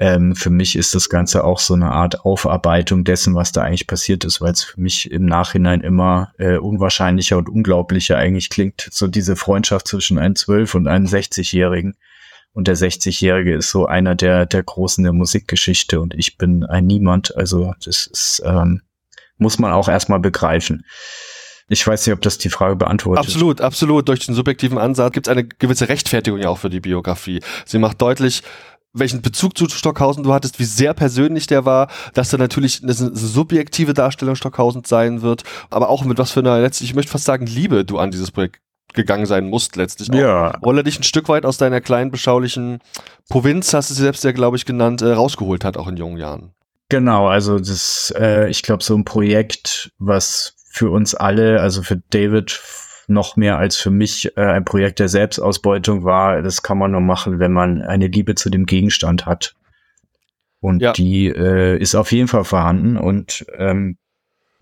Ähm, 0.01 0.37
für 0.37 0.51
mich 0.51 0.77
ist 0.77 0.95
das 0.95 1.09
Ganze 1.09 1.43
auch 1.43 1.59
so 1.59 1.75
eine 1.75 1.91
Art 1.91 2.25
Aufarbeitung 2.25 3.03
dessen, 3.03 3.35
was 3.35 3.51
da 3.51 3.63
eigentlich 3.63 3.89
passiert 3.89 4.25
ist, 4.25 4.41
weil 4.41 4.53
es 4.53 4.63
für 4.63 4.81
mich 4.81 5.11
im 5.11 5.27
Nachhinein 5.27 5.81
immer 5.81 6.33
äh, 6.39 6.57
unwahrscheinlicher 6.57 7.37
und 7.37 7.49
unglaublicher 7.49 8.17
eigentlich 8.17 8.49
klingt, 8.49 8.89
so 8.93 9.09
diese 9.09 9.35
Freundschaft 9.35 9.89
zwischen 9.89 10.19
einem 10.19 10.35
12- 10.35 10.77
und 10.77 10.87
einem 10.87 11.07
60-Jährigen. 11.07 11.97
Und 12.53 12.67
der 12.67 12.77
60-Jährige 12.77 13.55
ist 13.55 13.71
so 13.71 13.87
einer 13.87 14.15
der, 14.15 14.47
der 14.47 14.63
Großen 14.63 15.05
der 15.05 15.13
Musikgeschichte 15.13 16.01
und 16.01 16.15
ich 16.15 16.39
bin 16.39 16.65
ein 16.65 16.87
Niemand. 16.87 17.37
Also 17.37 17.75
das 17.85 18.07
ist, 18.07 18.43
ähm, 18.45 18.83
muss 19.37 19.59
man 19.59 19.73
auch 19.73 19.89
erstmal 19.89 20.19
begreifen. 20.19 20.85
Ich 21.69 21.87
weiß 21.87 22.07
nicht, 22.07 22.15
ob 22.15 22.23
das 22.23 22.39
die 22.39 22.49
Frage 22.49 22.77
beantwortet. 22.77 23.25
Absolut, 23.25 23.61
absolut. 23.61 24.09
Durch 24.09 24.25
den 24.25 24.35
subjektiven 24.35 24.79
Ansatz 24.79 25.13
gibt 25.13 25.27
es 25.27 25.31
eine 25.31 25.45
gewisse 25.45 25.89
Rechtfertigung 25.89 26.41
ja 26.41 26.49
auch 26.49 26.59
für 26.59 26.71
die 26.71 26.81
Biografie. 26.81 27.41
Sie 27.67 27.79
macht 27.79 28.01
deutlich, 28.01 28.43
welchen 28.95 29.21
Bezug 29.21 29.57
zu 29.57 29.69
Stockhausen 29.69 30.23
du 30.23 30.33
hattest, 30.33 30.59
wie 30.59 30.65
sehr 30.65 30.95
persönlich 30.95 31.47
der 31.47 31.67
war, 31.67 31.89
dass 32.15 32.31
da 32.31 32.39
natürlich 32.39 32.83
eine, 32.83 32.95
subjektive 32.95 33.93
Darstellung 33.93 34.35
Stockhausens 34.35 34.89
sein 34.89 35.21
wird, 35.21 35.45
aber 35.71 35.91
auch 35.91 36.05
mit 36.05 36.19
was 36.19 36.31
für 36.31 36.41
einer 36.41 36.59
letztlich, 36.59 36.91
ich 36.91 36.97
möchte 36.97 37.13
fast 37.13 37.25
sagen, 37.27 37.47
Liebe 37.47 37.85
du 37.85 37.99
an 37.99 38.11
dieses 38.11 38.31
Projekt 38.31 38.61
gegangen 38.95 39.27
sein 39.27 39.49
musst 39.49 39.77
letztlich 39.77 40.11
auch. 40.11 40.15
Ja. 40.15 40.59
Weil 40.61 40.79
er 40.79 40.83
dich 40.83 40.99
ein 40.99 41.05
Stück 41.05 41.29
weit 41.29 41.45
aus 41.45 41.59
deiner 41.59 41.81
kleinen, 41.81 42.11
beschaulichen 42.11 42.81
Provinz, 43.29 43.73
hast 43.75 43.91
du 43.91 43.95
sie 43.95 44.03
selbst 44.03 44.25
ja, 44.25 44.33
glaube 44.33 44.57
ich, 44.57 44.65
genannt, 44.65 45.03
äh, 45.03 45.13
rausgeholt 45.13 45.65
hat, 45.65 45.77
auch 45.77 45.89
in 45.89 45.97
jungen 45.97 46.17
Jahren. 46.17 46.53
Genau, 46.89 47.29
also 47.29 47.59
das, 47.59 48.15
äh, 48.19 48.49
ich 48.49 48.63
glaube, 48.63 48.83
so 48.83 48.95
ein 48.95 49.05
Projekt, 49.05 49.93
was 49.99 50.55
für 50.71 50.91
uns 50.91 51.15
alle, 51.15 51.61
also 51.61 51.83
für 51.83 52.01
David 52.11 52.61
noch 53.09 53.37
mehr 53.37 53.59
als 53.59 53.77
für 53.77 53.91
mich 53.91 54.37
äh, 54.37 54.43
ein 54.43 54.65
Projekt 54.65 54.99
der 54.99 55.09
Selbstausbeutung 55.09 56.05
war, 56.05 56.43
das 56.43 56.63
kann 56.63 56.79
man 56.79 56.93
nur 56.93 57.01
machen, 57.01 57.39
wenn 57.39 57.53
man 57.53 57.83
eine 57.83 58.07
Liebe 58.07 58.35
zu 58.35 58.51
dem 58.51 58.67
Gegenstand 58.67 59.27
hat. 59.27 59.55
Und 60.61 60.83
ja. 60.83 60.93
die 60.93 61.29
äh, 61.29 61.79
ist 61.79 61.95
auf 61.95 62.13
jeden 62.13 62.29
Fall 62.29 62.45
vorhanden. 62.45 62.97
Und 62.97 63.47
ähm, 63.57 63.97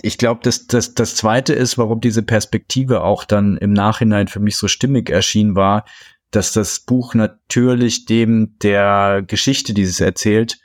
ich 0.02 0.18
glaube, 0.18 0.40
das, 0.42 0.66
das, 0.66 0.94
das 0.94 1.14
Zweite 1.14 1.52
ist, 1.52 1.78
warum 1.78 2.00
diese 2.00 2.22
Perspektive 2.22 3.02
auch 3.02 3.24
dann 3.24 3.56
im 3.56 3.72
Nachhinein 3.72 4.28
für 4.28 4.40
mich 4.40 4.56
so 4.56 4.68
stimmig 4.68 5.10
erschien, 5.10 5.54
war, 5.54 5.84
dass 6.30 6.52
das 6.52 6.80
Buch 6.80 7.14
natürlich 7.14 8.04
dem 8.04 8.56
der 8.62 9.22
Geschichte, 9.26 9.72
die 9.72 9.82
es 9.82 10.00
erzählt, 10.00 10.58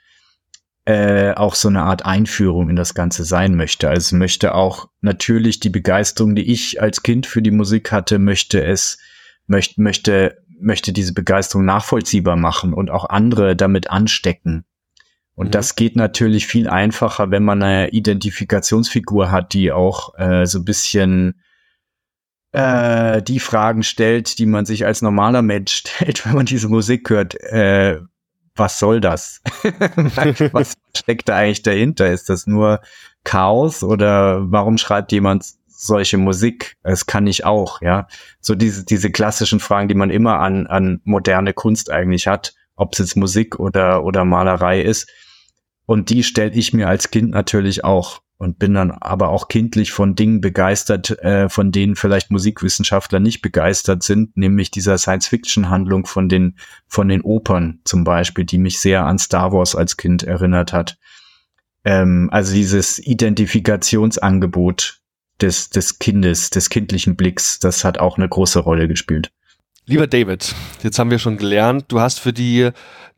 äh, 0.86 1.34
auch 1.34 1.56
so 1.56 1.70
eine 1.70 1.84
Art 1.84 2.06
Einführung 2.06 2.70
in 2.70 2.76
das 2.76 2.94
Ganze 2.94 3.24
sein 3.24 3.56
möchte. 3.56 3.90
Also 3.90 4.16
möchte 4.16 4.56
auch 4.56 4.90
natürlich 5.02 5.60
die 5.60 5.70
Begeisterung, 5.70 6.36
die 6.36 6.52
ich 6.52 6.82
als 6.82 7.04
Kind 7.04 7.28
für 7.28 7.42
die 7.42 7.52
Musik 7.52 7.92
hatte, 7.92 8.20
möchte 8.20 8.64
es, 8.64 8.98
möchte, 9.48 9.80
möchte, 9.82 10.44
möchte 10.60 10.92
diese 10.92 11.14
Begeisterung 11.14 11.66
nachvollziehbar 11.66 12.36
machen 12.36 12.74
und 12.74 12.90
auch 12.90 13.08
andere 13.10 13.56
damit 13.56 13.90
anstecken. 13.92 14.66
Und 15.42 15.48
mhm. 15.48 15.52
das 15.54 15.76
geht 15.76 15.96
natürlich 15.96 16.46
viel 16.46 16.70
einfacher, 16.70 17.32
wenn 17.32 17.42
man 17.42 17.64
eine 17.64 17.90
Identifikationsfigur 17.90 19.32
hat, 19.32 19.54
die 19.54 19.72
auch 19.72 20.14
äh, 20.20 20.46
so 20.46 20.60
ein 20.60 20.66
bisschen 20.66 21.42
äh, 22.52 23.24
die 23.24 23.40
Fragen 23.40 23.82
stellt, 23.82 24.38
die 24.38 24.46
man 24.46 24.68
sich 24.68 24.86
als 24.86 25.02
normaler 25.02 25.42
Mensch 25.42 25.74
stellt, 25.78 26.28
wenn 26.28 26.36
man 26.36 26.46
diese 26.46 26.68
Musik 26.68 27.10
hört. 27.10 27.34
Äh, 27.42 28.02
was 28.56 28.78
soll 28.78 29.02
das? 29.02 29.42
was 30.52 30.76
steckt 30.96 31.28
da 31.28 31.38
eigentlich 31.38 31.64
dahinter? 31.64 32.12
Ist 32.12 32.30
das 32.30 32.46
nur 32.46 32.80
Chaos 33.24 33.84
oder 33.84 34.52
warum 34.52 34.78
schreibt 34.78 35.12
jemand 35.12 35.44
solche 35.66 36.20
Musik? 36.20 36.78
Es 36.84 37.08
kann 37.08 37.26
ich 37.26 37.46
auch, 37.46 37.82
ja. 37.82 38.08
So 38.42 38.54
diese, 38.54 38.86
diese 38.86 39.10
klassischen 39.10 39.60
Fragen, 39.60 39.88
die 39.88 39.96
man 39.96 40.12
immer 40.12 40.38
an, 40.38 40.68
an 40.68 41.02
moderne 41.04 41.54
Kunst 41.54 41.90
eigentlich 41.90 42.28
hat 42.28 42.54
ob 42.82 42.94
es 42.94 43.00
jetzt 43.00 43.16
Musik 43.16 43.60
oder, 43.60 44.04
oder 44.04 44.26
Malerei 44.26 44.82
ist. 44.82 45.08
Und 45.92 46.10
die 46.10 46.24
stelle 46.24 46.54
ich 46.54 46.72
mir 46.72 46.88
als 46.88 47.12
Kind 47.12 47.32
natürlich 47.32 47.84
auch 47.84 48.22
und 48.38 48.60
bin 48.60 48.76
dann 48.76 48.92
aber 48.92 49.28
auch 49.28 49.50
kindlich 49.50 49.92
von 49.92 50.16
Dingen 50.16 50.40
begeistert, 50.40 51.20
äh, 51.20 51.50
von 51.50 51.74
denen 51.74 51.98
vielleicht 51.98 52.32
Musikwissenschaftler 52.32 53.20
nicht 53.20 53.42
begeistert 53.42 54.02
sind, 54.02 54.38
nämlich 54.38 54.72
dieser 54.72 54.98
Science-Fiction-Handlung 54.98 56.06
von 56.06 56.30
den, 56.30 56.56
von 56.88 57.10
den 57.10 57.24
Opern 57.24 57.82
zum 57.84 58.06
Beispiel, 58.06 58.46
die 58.46 58.58
mich 58.58 58.80
sehr 58.80 59.06
an 59.06 59.20
Star 59.20 59.52
Wars 59.52 59.76
als 59.76 59.98
Kind 59.98 60.24
erinnert 60.24 60.72
hat. 60.72 60.98
Ähm, 61.84 62.30
also 62.32 62.54
dieses 62.54 62.98
Identifikationsangebot 62.98 65.02
des, 65.42 65.72
des 65.72 66.00
Kindes, 66.00 66.52
des 66.52 66.70
kindlichen 66.70 67.18
Blicks, 67.18 67.60
das 67.60 67.84
hat 67.84 68.00
auch 68.00 68.18
eine 68.18 68.30
große 68.30 68.60
Rolle 68.60 68.88
gespielt. 68.88 69.34
Lieber 69.92 70.08
David, 70.08 70.56
jetzt 70.84 71.00
haben 71.00 71.12
wir 71.12 71.20
schon 71.20 71.36
gelernt, 71.36 71.84
du 71.90 72.00
hast 72.00 72.22
für 72.22 72.32
die 72.32 72.72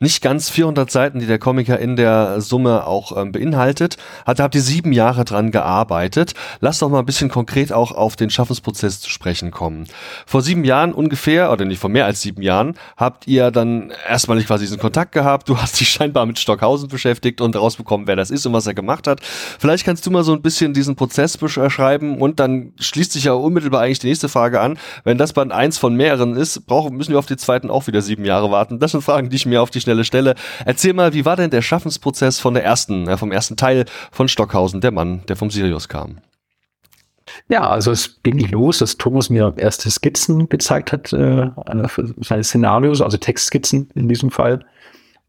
nicht 0.04 0.22
ganz 0.22 0.50
400 0.50 0.92
Seiten, 0.92 1.20
die 1.20 1.26
der 1.26 1.40
Komiker 1.40 1.80
in 1.80 1.96
der 1.96 2.42
Summe 2.42 2.86
auch 2.86 3.16
ähm, 3.16 3.32
beinhaltet, 3.32 3.98
hat, 4.26 4.40
habt 4.40 4.54
ihr 4.54 4.62
sieben 4.62 4.92
Jahre 4.92 5.24
dran 5.24 5.52
gearbeitet. 5.52 6.34
Lass 6.60 6.80
doch 6.80 6.90
mal 6.90 7.00
ein 7.00 7.06
bisschen 7.06 7.30
konkret 7.30 7.72
auch 7.72 7.92
auf 7.92 8.16
den 8.16 8.30
Schaffensprozess 8.30 9.00
zu 9.00 9.10
sprechen 9.10 9.52
kommen. 9.52 9.88
Vor 10.26 10.42
sieben 10.42 10.66
Jahren 10.66 10.94
ungefähr, 10.94 11.52
oder 11.52 11.64
nicht 11.66 11.80
vor 11.80 11.90
mehr 11.90 12.06
als 12.06 12.22
sieben 12.22 12.42
Jahren, 12.42 12.76
habt 12.98 13.28
ihr 13.28 13.50
dann 13.50 13.94
erstmalig 14.08 14.46
quasi 14.46 14.66
diesen 14.66 14.80
Kontakt 14.80 15.14
gehabt. 15.14 15.48
Du 15.48 15.58
hast 15.58 15.80
dich 15.80 15.90
scheinbar 15.90 16.26
mit 16.26 16.38
Stockhausen 16.38 16.90
beschäftigt 16.90 17.40
und 17.40 17.56
rausbekommen, 17.56 18.06
wer 18.06 18.18
das 18.18 18.30
ist 18.30 18.46
und 18.46 18.54
was 18.54 18.68
er 18.68 18.74
gemacht 18.74 19.08
hat. 19.08 19.22
Vielleicht 19.22 19.86
kannst 19.86 20.06
du 20.06 20.12
mal 20.12 20.24
so 20.24 20.34
ein 20.34 20.42
bisschen 20.42 20.74
diesen 20.74 20.96
Prozess 20.96 21.38
beschreiben 21.38 22.18
und 22.18 22.40
dann 22.42 22.74
schließt 22.80 23.14
sich 23.14 23.24
ja 23.24 23.34
unmittelbar 23.34 23.82
eigentlich 23.82 24.00
die 24.00 24.08
nächste 24.08 24.28
Frage 24.28 24.60
an. 24.60 24.78
Wenn 25.06 25.18
das 25.18 25.32
Band 25.32 25.54
eins 25.54 25.78
von 25.78 25.96
mehreren 25.96 26.36
ist, 26.36 26.63
brauchen, 26.66 26.96
müssen 26.96 27.12
wir 27.12 27.20
auf 27.20 27.26
die 27.26 27.38
zweiten 27.38 27.70
auch 27.70 27.88
wieder 27.88 28.02
sieben 28.02 28.26
Jahre 28.26 28.52
warten. 28.52 28.80
Das 28.80 28.92
sind 28.92 29.02
Fragen, 29.02 29.30
die 29.30 29.36
ich 29.36 29.46
mir 29.46 29.62
auf 29.62 29.70
die 29.70 29.82
schnelle 29.82 30.04
Stelle. 30.04 30.36
Erzähl 30.66 30.94
mal, 30.94 31.14
wie 31.14 31.26
war 31.26 31.36
denn 31.36 31.50
der 31.50 31.62
Schaffensprozess 31.62 32.40
von 32.40 32.54
der 32.54 32.64
ersten, 32.64 33.06
ja, 33.06 33.18
vom 33.18 33.32
ersten 33.32 33.58
Teil 33.58 33.86
von 34.12 34.28
Stockhausen, 34.28 34.82
der 34.82 34.92
Mann, 34.92 35.24
der 35.28 35.36
vom 35.36 35.50
Sirius 35.50 35.88
kam? 35.88 36.18
Ja, 37.50 37.70
also 37.70 37.92
es 37.92 38.22
ging 38.24 38.40
los, 38.50 38.80
dass 38.80 38.98
Thomas 38.98 39.30
mir 39.30 39.54
erste 39.58 39.90
Skizzen 39.90 40.50
gezeigt 40.50 40.92
hat, 40.92 41.14
äh, 41.14 41.50
seine 42.22 42.44
Szenarios, 42.44 43.02
also 43.02 43.18
Textskizzen 43.18 43.90
in 43.96 44.08
diesem 44.08 44.32
Fall. 44.32 44.66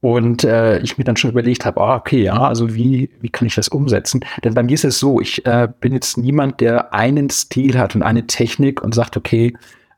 Und 0.01 0.45
äh, 0.45 0.81
ich 0.81 0.99
mir 0.99 1.05
dann 1.05 1.17
schon 1.17 1.31
überlegt 1.31 1.65
habe, 1.65 1.81
ah, 1.81 1.97
okay, 1.97 2.25
ja, 2.25 2.37
also 2.37 2.75
wie, 2.75 3.09
wie 3.23 3.31
kann 3.31 3.47
ich 3.47 3.55
das 3.55 3.69
umsetzen? 3.69 4.23
Denn 4.45 4.53
bei 4.53 4.63
mir 4.63 4.75
ist 4.75 4.85
es 4.85 4.99
so, 4.99 5.19
ich 5.19 5.47
äh, 5.47 5.67
bin 5.81 5.95
jetzt 5.95 6.19
niemand, 6.19 6.61
der 6.61 6.93
einen 6.93 7.31
Stil 7.31 7.79
hat 7.79 7.95
und 7.95 8.03
eine 8.03 8.27
Technik 8.27 8.83
und 8.83 8.95
sagt, 8.95 9.17
okay, 9.17 9.55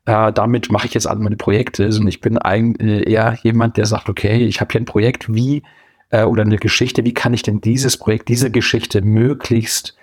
äh, 0.07 0.31
damit 0.31 0.71
mache 0.71 0.87
ich 0.87 0.93
jetzt 0.93 1.05
alle 1.05 1.19
meine 1.19 1.35
Projekte, 1.35 1.91
sondern 1.91 2.07
ich 2.07 2.21
bin 2.21 2.37
eigentlich 2.37 3.07
äh, 3.07 3.11
eher 3.11 3.37
jemand, 3.43 3.75
der 3.75 3.85
sagt, 3.85 4.07
okay, 4.07 4.45
ich 4.45 4.61
habe 4.61 4.71
hier 4.71 4.79
ein 4.79 4.85
Projekt, 4.85 5.33
wie 5.33 5.63
äh, 6.11 6.23
oder 6.23 6.43
eine 6.43 6.55
Geschichte, 6.55 7.03
wie 7.03 7.13
kann 7.13 7.33
ich 7.33 7.41
denn 7.41 7.59
dieses 7.59 7.97
Projekt, 7.97 8.29
diese 8.29 8.49
Geschichte 8.49 9.01
möglichst 9.01 9.97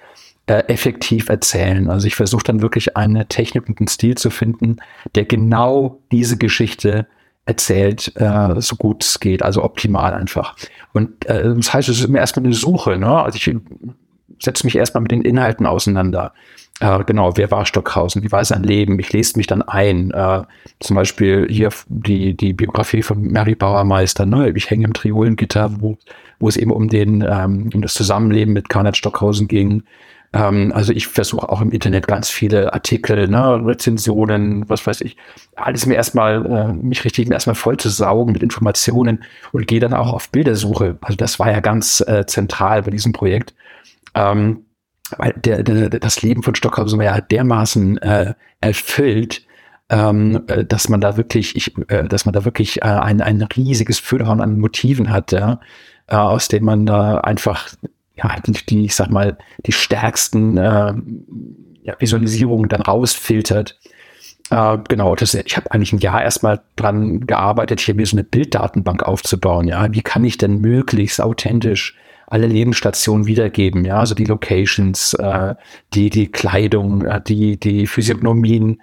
äh, 0.46 0.58
effektiv 0.68 1.30
erzählen? 1.30 1.88
Also 1.88 2.06
ich 2.06 2.16
versuche 2.16 2.44
dann 2.44 2.60
wirklich 2.60 2.98
eine 2.98 3.26
Technik 3.28 3.66
und 3.66 3.80
einen 3.80 3.88
Stil 3.88 4.14
zu 4.16 4.28
finden, 4.28 4.76
der 5.14 5.24
genau 5.24 6.02
diese 6.12 6.36
Geschichte 6.36 7.06
erzählt, 7.46 8.12
äh, 8.16 8.60
so 8.60 8.76
gut 8.76 9.02
es 9.02 9.20
geht, 9.20 9.42
also 9.42 9.64
optimal 9.64 10.12
einfach. 10.12 10.54
Und 10.92 11.24
äh, 11.24 11.54
das 11.54 11.72
heißt, 11.72 11.88
es 11.88 12.00
ist 12.00 12.04
immer 12.04 12.18
erstmal 12.18 12.44
eine 12.44 12.54
Suche, 12.54 12.98
ne? 12.98 13.22
Also 13.22 13.36
ich 13.36 13.56
setze 14.38 14.66
mich 14.66 14.76
erstmal 14.76 15.00
mit 15.00 15.12
den 15.12 15.22
Inhalten 15.22 15.64
auseinander. 15.64 16.34
Äh, 16.80 17.04
genau, 17.04 17.36
wer 17.36 17.50
war 17.50 17.66
Stockhausen? 17.66 18.22
Wie 18.22 18.32
war 18.32 18.44
sein 18.44 18.64
Leben? 18.64 18.98
Ich 18.98 19.12
lese 19.12 19.36
mich 19.36 19.46
dann 19.46 19.62
ein. 19.62 20.10
Äh, 20.10 20.42
zum 20.80 20.96
Beispiel 20.96 21.46
hier 21.48 21.70
die, 21.86 22.36
die 22.36 22.52
Biografie 22.52 23.02
von 23.02 23.22
Mary 23.22 23.54
Bauermeister. 23.54 24.26
Ne? 24.26 24.50
Ich 24.56 24.70
hänge 24.70 24.84
im 24.84 24.92
Triolengitter, 24.92 25.80
wo, 25.80 25.96
wo 26.40 26.48
es 26.48 26.56
eben 26.56 26.72
um, 26.72 26.88
den, 26.88 27.22
ähm, 27.22 27.70
um 27.72 27.80
das 27.80 27.94
Zusammenleben 27.94 28.52
mit 28.52 28.68
Karnat 28.68 28.96
Stockhausen 28.96 29.46
ging. 29.46 29.84
Ähm, 30.32 30.72
also 30.74 30.92
ich 30.92 31.06
versuche 31.06 31.48
auch 31.48 31.60
im 31.60 31.70
Internet 31.70 32.08
ganz 32.08 32.28
viele 32.28 32.74
Artikel, 32.74 33.28
ne, 33.28 33.64
Rezensionen, 33.64 34.68
was 34.68 34.84
weiß 34.84 35.00
ich, 35.02 35.16
alles 35.54 35.86
mir 35.86 35.94
erstmal, 35.94 36.44
äh, 36.44 36.72
mich 36.72 37.04
richtig 37.04 37.30
erstmal 37.30 37.54
voll 37.54 37.76
zu 37.76 37.88
saugen 37.88 38.32
mit 38.32 38.42
Informationen 38.42 39.22
und 39.52 39.68
gehe 39.68 39.78
dann 39.78 39.94
auch 39.94 40.12
auf 40.12 40.28
Bildersuche. 40.30 40.98
Also 41.02 41.16
das 41.16 41.38
war 41.38 41.52
ja 41.52 41.60
ganz 41.60 42.00
äh, 42.06 42.26
zentral 42.26 42.82
bei 42.82 42.90
diesem 42.90 43.12
Projekt. 43.12 43.54
Ähm, 44.16 44.64
weil 45.18 45.32
der, 45.32 45.62
der, 45.62 45.88
das 45.90 46.22
Leben 46.22 46.42
von 46.42 46.54
Stockhausen 46.54 46.98
war 46.98 47.04
ja 47.04 47.20
dermaßen 47.20 47.98
äh, 47.98 48.34
erfüllt, 48.60 49.46
ähm, 49.90 50.42
äh, 50.46 50.64
dass 50.64 50.88
man 50.88 51.00
da 51.00 51.16
wirklich, 51.16 51.56
ich, 51.56 51.74
äh, 51.88 52.04
dass 52.04 52.24
man 52.24 52.32
da 52.32 52.44
wirklich 52.44 52.82
äh, 52.82 52.86
ein, 52.86 53.20
ein 53.20 53.42
riesiges 53.42 53.98
Füllhorn 53.98 54.40
an 54.40 54.58
Motiven 54.58 55.10
hat, 55.10 55.32
ja, 55.32 55.60
äh, 56.06 56.16
aus 56.16 56.48
dem 56.48 56.64
man 56.64 56.86
da 56.86 57.18
einfach 57.18 57.68
ja, 58.16 58.34
die, 58.68 58.84
ich 58.84 58.94
sag 58.94 59.10
mal, 59.10 59.36
die 59.66 59.72
stärksten 59.72 60.56
äh, 60.56 60.94
ja, 61.82 61.96
Visualisierungen 61.98 62.68
dann 62.68 62.82
rausfiltert. 62.82 63.78
Äh, 64.50 64.78
genau, 64.88 65.14
das, 65.14 65.34
ich 65.34 65.56
habe 65.56 65.70
eigentlich 65.72 65.92
ein 65.92 65.98
Jahr 65.98 66.22
erstmal 66.22 66.62
dran 66.76 67.26
gearbeitet, 67.26 67.80
hier 67.80 67.94
mir 67.94 68.06
so 68.06 68.16
eine 68.16 68.24
Bilddatenbank 68.24 69.02
aufzubauen. 69.02 69.66
Ja, 69.66 69.92
wie 69.92 70.02
kann 70.02 70.24
ich 70.24 70.38
denn 70.38 70.60
möglichst 70.60 71.20
authentisch 71.20 71.96
alle 72.34 72.48
Lebensstationen 72.48 73.26
wiedergeben? 73.26 73.84
Ja, 73.84 74.00
also 74.00 74.14
die 74.14 74.24
Locations, 74.24 75.14
äh, 75.14 75.54
die 75.94 76.10
die 76.10 76.30
Kleidung, 76.30 77.04
äh, 77.04 77.20
die 77.22 77.58
die 77.58 77.86
Physiognomien, 77.86 78.80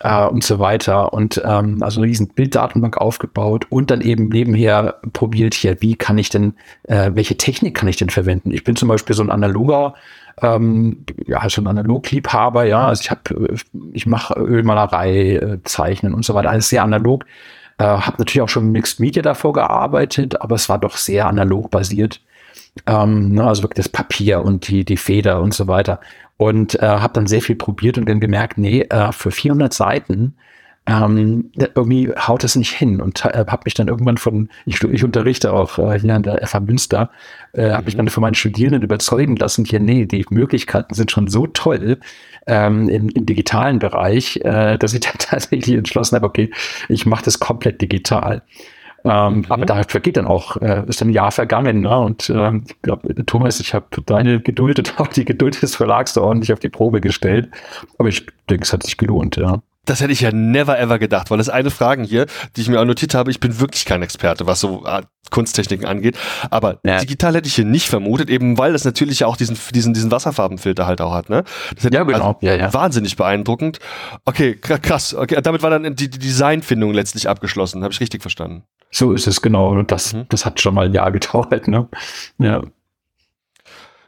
äh, 0.00 0.26
und 0.26 0.44
so 0.44 0.58
weiter. 0.58 1.12
Und 1.12 1.40
ähm, 1.44 1.82
also 1.82 2.00
eine 2.00 2.08
riesen 2.08 2.28
Bilddatenbank 2.28 2.96
aufgebaut 2.96 3.66
und 3.70 3.90
dann 3.90 4.00
eben 4.00 4.28
nebenher 4.28 5.00
probiert 5.12 5.54
hier, 5.54 5.80
wie 5.80 5.96
kann 5.96 6.18
ich 6.18 6.28
denn, 6.28 6.54
äh, 6.84 7.10
welche 7.14 7.36
Technik 7.36 7.74
kann 7.76 7.88
ich 7.88 7.96
denn 7.96 8.10
verwenden? 8.10 8.50
Ich 8.50 8.64
bin 8.64 8.76
zum 8.76 8.88
Beispiel 8.88 9.16
so 9.16 9.22
ein 9.22 9.30
analoger 9.30 9.94
ähm, 10.42 11.04
ja, 11.26 11.48
schon 11.48 11.66
Analog-Liebhaber, 11.66 12.64
ja. 12.64 12.88
Also 12.88 13.00
ich 13.00 13.10
habe, 13.10 13.56
ich 13.92 14.06
mache 14.06 14.34
Ölmalerei, 14.34 15.36
äh, 15.36 15.58
Zeichnen 15.64 16.12
und 16.12 16.24
so 16.24 16.34
weiter, 16.34 16.50
alles 16.50 16.68
sehr 16.68 16.82
analog. 16.82 17.24
Äh, 17.78 17.84
habe 17.84 18.16
natürlich 18.18 18.42
auch 18.42 18.48
schon 18.48 18.70
Mixed 18.70 19.00
Media 19.00 19.22
davor 19.22 19.54
gearbeitet, 19.54 20.40
aber 20.40 20.56
es 20.56 20.68
war 20.68 20.78
doch 20.78 20.96
sehr 20.96 21.26
analog 21.26 21.70
basiert. 21.70 22.20
Ähm, 22.86 23.30
ne, 23.32 23.44
also 23.44 23.62
wirklich 23.62 23.84
das 23.84 23.88
Papier 23.88 24.42
und 24.42 24.68
die, 24.68 24.84
die 24.84 24.96
Feder 24.96 25.40
und 25.40 25.54
so 25.54 25.66
weiter. 25.68 26.00
Und 26.36 26.74
äh, 26.82 26.86
habe 26.86 27.14
dann 27.14 27.26
sehr 27.26 27.42
viel 27.42 27.56
probiert 27.56 27.98
und 27.98 28.08
dann 28.08 28.20
gemerkt, 28.20 28.58
nee, 28.58 28.82
äh, 28.82 29.12
für 29.12 29.30
400 29.30 29.72
Seiten 29.72 30.34
ähm, 30.86 31.50
irgendwie 31.56 32.12
haut 32.16 32.44
es 32.44 32.54
nicht 32.54 32.72
hin 32.72 33.00
und 33.00 33.24
äh, 33.24 33.44
habe 33.48 33.62
mich 33.64 33.74
dann 33.74 33.88
irgendwann 33.88 34.18
von, 34.18 34.48
ich, 34.66 34.82
ich 34.84 35.02
unterrichte 35.02 35.52
auch 35.52 35.78
äh, 35.78 35.98
hier 35.98 36.14
an 36.14 36.22
der 36.22 36.46
FH 36.46 36.60
Münster, 36.60 37.10
äh, 37.54 37.70
habe 37.70 37.86
mich 37.86 37.94
mhm. 37.94 37.98
dann 37.98 38.08
von 38.08 38.20
meinen 38.20 38.34
Studierenden 38.34 38.82
überzeugen 38.82 39.34
lassen, 39.36 39.64
hier, 39.64 39.80
nee, 39.80 40.06
die 40.06 40.24
Möglichkeiten 40.30 40.94
sind 40.94 41.10
schon 41.10 41.26
so 41.26 41.48
toll 41.48 41.98
ähm, 42.46 42.88
im, 42.88 43.08
im 43.08 43.26
digitalen 43.26 43.80
Bereich, 43.80 44.36
äh, 44.44 44.78
dass 44.78 44.94
ich 44.94 45.00
dann 45.06 45.18
tatsächlich 45.18 45.76
entschlossen 45.76 46.14
habe, 46.14 46.26
okay, 46.26 46.50
ich 46.88 47.04
mache 47.04 47.24
das 47.24 47.40
komplett 47.40 47.82
digital. 47.82 48.42
Ähm, 49.04 49.38
mhm. 49.38 49.44
Aber 49.48 49.66
da 49.66 49.82
vergeht 49.84 50.16
dann 50.16 50.26
auch, 50.26 50.56
äh, 50.56 50.84
ist 50.86 51.02
ein 51.02 51.10
Jahr 51.10 51.30
vergangen. 51.30 51.80
Ne? 51.80 51.98
Und 51.98 52.30
ähm, 52.30 52.64
ich 52.66 52.82
glaube, 52.82 53.14
Thomas, 53.26 53.60
ich 53.60 53.74
habe 53.74 53.86
deine 54.04 54.40
Geduld 54.40 54.78
und 54.78 55.00
auch 55.00 55.06
die 55.08 55.24
Geduld 55.24 55.60
des 55.62 55.76
Verlags 55.76 56.14
da 56.14 56.22
ordentlich 56.22 56.52
auf 56.52 56.60
die 56.60 56.68
Probe 56.68 57.00
gestellt. 57.00 57.50
Aber 57.98 58.08
ich 58.08 58.26
denke, 58.50 58.64
es 58.64 58.72
hat 58.72 58.82
sich 58.82 58.96
gelohnt, 58.96 59.36
ja. 59.36 59.62
Das 59.86 60.00
hätte 60.00 60.12
ich 60.12 60.20
ja 60.20 60.30
never 60.32 60.78
ever 60.78 60.98
gedacht, 60.98 61.30
weil 61.30 61.38
das 61.38 61.48
eine 61.48 61.70
Fragen 61.70 62.04
hier, 62.04 62.26
die 62.56 62.60
ich 62.60 62.68
mir 62.68 62.80
annotiert 62.80 63.14
habe, 63.14 63.30
ich 63.30 63.40
bin 63.40 63.58
wirklich 63.60 63.84
kein 63.84 64.02
Experte, 64.02 64.46
was 64.46 64.60
so 64.60 64.84
äh, 64.84 65.02
Kunsttechniken 65.30 65.86
angeht, 65.86 66.16
aber 66.50 66.78
ja. 66.84 66.98
digital 66.98 67.34
hätte 67.34 67.48
ich 67.48 67.54
hier 67.54 67.64
nicht 67.64 67.88
vermutet, 67.88 68.28
eben 68.28 68.58
weil 68.58 68.72
das 68.72 68.84
natürlich 68.84 69.20
ja 69.20 69.26
auch 69.26 69.36
diesen 69.36 69.56
diesen 69.74 69.94
diesen 69.94 70.10
Wasserfarbenfilter 70.10 70.86
halt 70.86 71.00
auch 71.00 71.12
hat, 71.12 71.30
ne? 71.30 71.44
Das 71.74 71.84
hätte, 71.84 71.96
ja, 71.96 72.04
genau. 72.04 72.34
Also, 72.34 72.38
ja, 72.42 72.54
ja. 72.54 72.74
Wahnsinnig 72.74 73.16
beeindruckend. 73.16 73.78
Okay, 74.24 74.54
krass. 74.54 75.14
Okay, 75.14 75.40
damit 75.42 75.62
war 75.62 75.70
dann 75.70 75.96
die, 75.96 76.10
die 76.10 76.18
Designfindung 76.18 76.92
letztlich 76.92 77.28
abgeschlossen, 77.28 77.82
habe 77.82 77.92
ich 77.92 78.00
richtig 78.00 78.22
verstanden. 78.22 78.64
So 78.90 79.12
ist 79.12 79.26
es 79.26 79.42
genau. 79.42 79.70
Und 79.70 79.90
das, 79.90 80.14
mhm. 80.14 80.26
das 80.28 80.44
hat 80.44 80.60
schon 80.60 80.74
mal 80.74 80.86
ein 80.86 80.94
Jahr 80.94 81.10
gedauert, 81.12 81.68
ne? 81.68 81.88
Ja. 82.38 82.62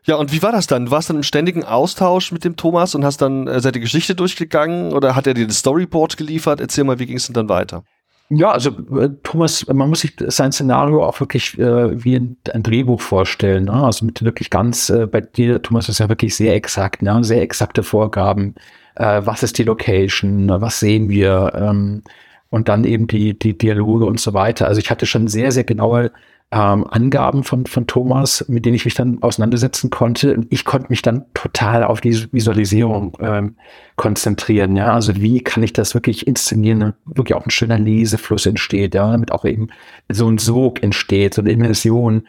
Ja, 0.05 0.17
und 0.17 0.33
wie 0.33 0.43
war 0.43 0.53
das 0.53 0.67
dann? 0.67 0.87
Du 0.87 0.91
warst 0.91 1.11
dann 1.11 1.17
im 1.17 1.23
ständigen 1.23 1.65
Austausch 1.65 2.33
mit 2.33 2.45
dem 2.45 2.57
Thomas 2.57 2.95
und 2.95 3.05
hast 3.05 3.21
dann 3.21 3.47
äh, 3.47 3.61
seine 3.61 3.81
Geschichte 3.81 4.15
durchgegangen 4.15 4.93
oder 4.93 5.15
hat 5.15 5.27
er 5.27 5.35
dir 5.35 5.47
das 5.47 5.59
Storyboard 5.59 6.17
geliefert? 6.17 6.61
Erzähl 6.61 6.85
mal, 6.85 6.99
wie 6.99 7.07
ging 7.07 7.17
es 7.17 7.27
denn 7.27 7.35
dann 7.35 7.49
weiter? 7.49 7.85
Ja, 8.31 8.51
also 8.51 8.71
äh, 8.99 9.09
Thomas, 9.23 9.67
man 9.69 9.89
muss 9.89 10.01
sich 10.01 10.15
sein 10.27 10.53
Szenario 10.53 11.03
auch 11.03 11.19
wirklich 11.19 11.59
äh, 11.59 12.05
wie 12.05 12.17
ein, 12.17 12.37
ein, 12.53 12.63
Drehbuch 12.63 13.01
vorstellen. 13.01 13.65
Ne? 13.65 13.73
Also 13.73 14.05
mit 14.05 14.23
wirklich 14.23 14.51
ganz, 14.51 14.91
äh, 14.91 15.07
bei 15.07 15.23
dir, 15.23 15.63
Thomas, 15.63 15.89
ist 15.89 15.99
ja 15.99 16.11
wirklich 16.11 16.37
sehr 16.37 16.55
exakt, 16.55 17.01
ne? 17.01 17.25
sehr 17.25 17.41
exakte 17.41 17.83
Vorgaben. 17.83 18.55
Äh, 18.97 19.23
was 19.25 19.43
ist 19.43 19.57
die 19.57 19.63
Location? 19.63 20.49
Was 20.61 20.79
sehen 20.79 21.09
wir? 21.09 21.53
Ähm, 21.55 22.03
und 22.51 22.69
dann 22.69 22.85
eben 22.85 23.07
die, 23.07 23.39
die 23.39 23.57
Dialoge 23.57 24.05
und 24.05 24.21
so 24.21 24.35
weiter. 24.35 24.69
Also 24.69 24.81
ich 24.81 24.91
hatte 24.91 25.07
schon 25.07 25.29
sehr, 25.29 25.51
sehr 25.53 25.65
genaue 25.65 26.11
ähm, 26.51 26.87
Angaben 26.89 27.45
von, 27.45 27.67
von 27.67 27.87
Thomas, 27.87 28.45
mit 28.49 28.65
denen 28.65 28.75
ich 28.75 28.87
mich 28.87 28.95
dann 28.95 29.23
auseinandersetzen 29.23 29.91
konnte. 29.91 30.35
Und 30.35 30.47
ich 30.51 30.65
konnte 30.65 30.87
mich 30.89 31.03
dann 31.03 31.27
total 31.35 31.85
auf 31.85 32.01
diese 32.01 32.33
Visualisierung 32.33 33.17
ähm, 33.21 33.57
konzentrieren. 33.97 34.75
Ja, 34.77 34.95
also 34.95 35.17
wie 35.17 35.43
kann 35.43 35.63
ich 35.63 35.75
das 35.75 35.95
wirklich 35.95 36.27
inszenieren, 36.27 36.95
wirklich 37.05 37.37
auch 37.37 37.45
ein 37.45 37.51
schöner 37.51 37.79
Lesefluss 37.79 38.47
entsteht, 38.47 38.95
ja, 38.95 39.11
damit 39.11 39.31
auch 39.31 39.45
eben 39.45 39.69
so 40.09 40.29
ein 40.29 40.39
Sog 40.39 40.83
entsteht, 40.83 41.35
so 41.35 41.43
eine 41.43 41.53
Immersion. 41.53 42.23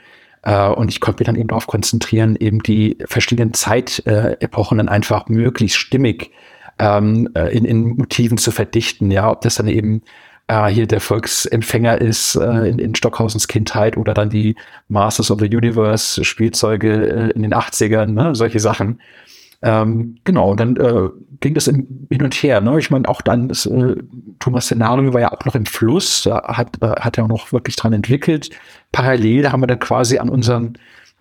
Uh, 0.47 0.73
und 0.73 0.88
ich 0.88 1.01
konnte 1.01 1.19
mich 1.19 1.25
dann 1.25 1.36
eben 1.36 1.49
darauf 1.49 1.67
konzentrieren, 1.67 2.38
eben 2.38 2.63
die 2.63 2.97
verschiedenen 3.08 3.53
Zeitepochen 3.53 4.77
dann 4.77 4.88
einfach 4.88 5.27
möglichst 5.27 5.77
stimmig 5.77 6.32
ähm, 6.79 7.27
äh, 7.36 7.55
in, 7.55 7.65
in 7.65 7.97
Motiven 7.97 8.38
zu 8.38 8.51
verdichten, 8.51 9.12
ja, 9.12 9.29
ob 9.29 9.41
das 9.41 9.55
dann 9.55 9.67
eben 9.67 10.01
äh, 10.49 10.67
hier 10.67 10.88
der 10.88 10.99
Volksempfänger 10.99 12.01
ist 12.01 12.35
äh, 12.35 12.67
in, 12.67 12.79
in 12.79 12.95
Stockhausens 12.95 13.47
Kindheit 13.47 13.95
oder 13.97 14.13
dann 14.13 14.29
die 14.29 14.55
Masters 14.88 15.29
of 15.31 15.39
the 15.39 15.45
Universe 15.45 16.23
Spielzeuge 16.25 16.89
äh, 16.91 17.29
in 17.31 17.43
den 17.43 17.53
80ern, 17.53 18.07
ne, 18.07 18.35
solche 18.35 18.59
Sachen. 18.59 18.99
Ähm, 19.62 20.15
genau, 20.23 20.55
dann 20.55 20.75
äh, 20.77 21.09
ging 21.39 21.53
das 21.53 21.65
hin 21.65 22.07
und 22.09 22.33
her. 22.33 22.62
Ne? 22.62 22.79
Ich 22.79 22.89
meine, 22.89 23.07
auch 23.07 23.21
dann, 23.21 23.49
das, 23.49 23.65
äh, 23.65 23.95
Thomas 24.39 24.65
Szenario 24.65 25.13
war 25.13 25.21
ja 25.21 25.31
auch 25.31 25.45
noch 25.45 25.55
im 25.55 25.65
Fluss, 25.65 26.23
da 26.23 26.41
hat, 26.47 26.81
äh, 26.81 26.88
hat 26.99 27.17
er 27.17 27.25
auch 27.25 27.29
noch 27.29 27.51
wirklich 27.51 27.75
dran 27.75 27.93
entwickelt. 27.93 28.49
Parallel 28.91 29.51
haben 29.51 29.62
wir 29.62 29.67
dann 29.67 29.79
quasi 29.79 30.17
an 30.17 30.29
unseren, 30.29 30.77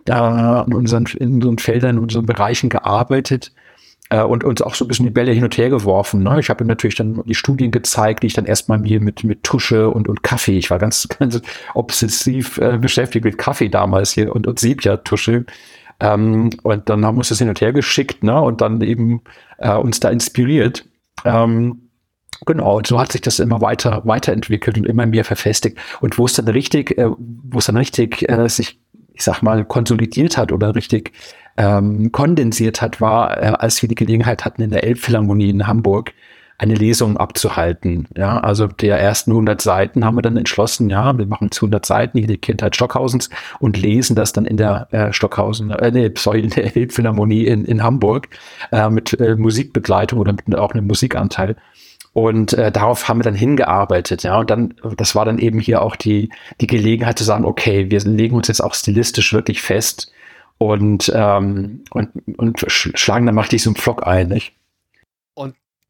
äh, 0.07 0.13
an 0.13 0.73
unseren, 0.73 1.05
in 1.19 1.35
unseren 1.35 1.59
Feldern, 1.59 1.97
in 1.97 2.03
unseren 2.03 2.25
Bereichen 2.25 2.69
gearbeitet 2.69 3.51
äh, 4.09 4.21
und 4.21 4.43
uns 4.43 4.61
auch 4.61 4.75
so 4.75 4.85
ein 4.85 4.87
bisschen 4.87 5.05
die 5.05 5.11
Bälle 5.11 5.31
hin 5.31 5.43
und 5.43 5.57
her 5.57 5.69
geworfen. 5.69 6.23
Ne? 6.23 6.39
Ich 6.39 6.49
habe 6.49 6.63
ihm 6.63 6.67
natürlich 6.67 6.95
dann 6.95 7.23
die 7.25 7.35
Studien 7.35 7.71
gezeigt, 7.71 8.23
die 8.23 8.27
ich 8.27 8.33
dann 8.33 8.45
erstmal 8.45 8.79
mir 8.79 8.99
mit, 8.99 9.23
mit 9.23 9.43
Tusche 9.43 9.89
und, 9.89 10.09
und 10.09 10.23
Kaffee, 10.23 10.57
ich 10.57 10.69
war 10.69 10.79
ganz, 10.79 11.07
ganz 11.19 11.41
obsessiv 11.73 12.57
äh, 12.57 12.77
beschäftigt 12.77 13.25
mit 13.25 13.37
Kaffee 13.37 13.69
damals 13.69 14.11
hier 14.11 14.35
und, 14.35 14.47
und 14.47 14.59
Sepia-Tusche. 14.59 15.45
Ähm, 15.99 16.49
und 16.63 16.89
dann 16.89 17.05
haben 17.05 17.15
wir 17.15 17.19
uns 17.19 17.29
das 17.29 17.39
hin 17.39 17.49
und 17.49 17.61
her 17.61 17.73
geschickt, 17.73 18.23
ne? 18.23 18.39
Und 18.39 18.61
dann 18.61 18.79
eben 18.81 19.21
äh, 19.57 19.73
uns 19.73 19.99
da 19.99 20.09
inspiriert. 20.09 20.85
Ähm, 21.25 21.89
Genau, 22.45 22.77
und 22.77 22.87
so 22.87 22.99
hat 22.99 23.11
sich 23.11 23.21
das 23.21 23.39
immer 23.39 23.59
weiter 23.59 24.01
weiterentwickelt 24.05 24.77
und 24.77 24.85
immer 24.85 25.05
mehr 25.05 25.25
verfestigt. 25.25 25.77
Und 25.99 26.17
wo 26.17 26.25
es 26.25 26.33
dann 26.33 26.47
richtig, 26.47 26.97
äh, 26.97 27.09
wo 27.17 27.59
es 27.59 27.65
dann 27.65 27.75
richtig 27.75 28.29
äh, 28.29 28.47
sich, 28.47 28.79
ich 29.13 29.23
sag 29.23 29.41
mal, 29.41 29.65
konsolidiert 29.65 30.37
hat 30.37 30.51
oder 30.51 30.73
richtig 30.73 31.11
ähm, 31.59 32.11
kondensiert 32.13 32.81
hat, 32.81 33.01
war, 33.01 33.37
äh, 33.37 33.47
als 33.47 33.81
wir 33.81 33.89
die 33.89 33.95
Gelegenheit 33.95 34.45
hatten, 34.45 34.61
in 34.61 34.71
der 34.71 34.85
Elbphilharmonie 34.85 35.49
in 35.49 35.67
Hamburg 35.67 36.13
eine 36.57 36.73
Lesung 36.73 37.17
abzuhalten. 37.17 38.07
Ja, 38.17 38.39
also 38.39 38.67
der 38.67 38.99
ersten 38.99 39.31
100 39.31 39.61
Seiten 39.61 40.05
haben 40.05 40.17
wir 40.17 40.21
dann 40.21 40.37
entschlossen, 40.37 40.89
ja, 40.89 41.17
wir 41.17 41.25
machen 41.25 41.51
zu 41.51 41.65
100 41.65 41.85
Seiten 41.85 42.17
hier 42.17 42.27
die 42.27 42.37
Kindheit 42.37 42.75
Stockhausens 42.75 43.29
und 43.59 43.77
lesen 43.77 44.15
das 44.15 44.33
dann 44.33 44.45
in 44.45 44.57
der 44.57 44.87
äh, 44.91 45.13
Stockhausen, 45.13 45.71
äh, 45.71 45.91
nee, 45.91 46.11
sorry, 46.15 46.41
in 46.41 46.49
der 46.49 46.75
Elbphilharmonie 46.75 47.45
in, 47.45 47.65
in 47.65 47.83
Hamburg 47.83 48.29
äh, 48.71 48.89
mit 48.89 49.19
äh, 49.19 49.35
Musikbegleitung 49.35 50.19
oder 50.19 50.33
mit 50.33 50.57
auch 50.57 50.73
einem 50.73 50.87
Musikanteil. 50.87 51.57
Und 52.13 52.53
äh, 52.53 52.71
darauf 52.71 53.07
haben 53.07 53.19
wir 53.19 53.23
dann 53.23 53.35
hingearbeitet, 53.35 54.23
ja. 54.23 54.39
Und 54.39 54.49
dann, 54.49 54.73
das 54.97 55.15
war 55.15 55.25
dann 55.25 55.39
eben 55.39 55.59
hier 55.59 55.81
auch 55.81 55.95
die, 55.95 56.29
die 56.59 56.67
Gelegenheit 56.67 57.17
zu 57.17 57.23
sagen, 57.23 57.45
okay, 57.45 57.91
wir 57.91 57.99
legen 58.01 58.35
uns 58.35 58.47
jetzt 58.47 58.61
auch 58.61 58.73
stilistisch 58.73 59.33
wirklich 59.33 59.61
fest 59.61 60.11
und, 60.59 61.11
ähm, 61.15 61.83
und, 61.89 62.11
und 62.37 62.59
schlagen 62.67 63.25
dann 63.25 63.33
macht 63.35 63.53
so 63.63 63.71
einen 63.71 63.77
Vlog 63.77 64.05
ein, 64.05 64.27
nicht? 64.27 64.53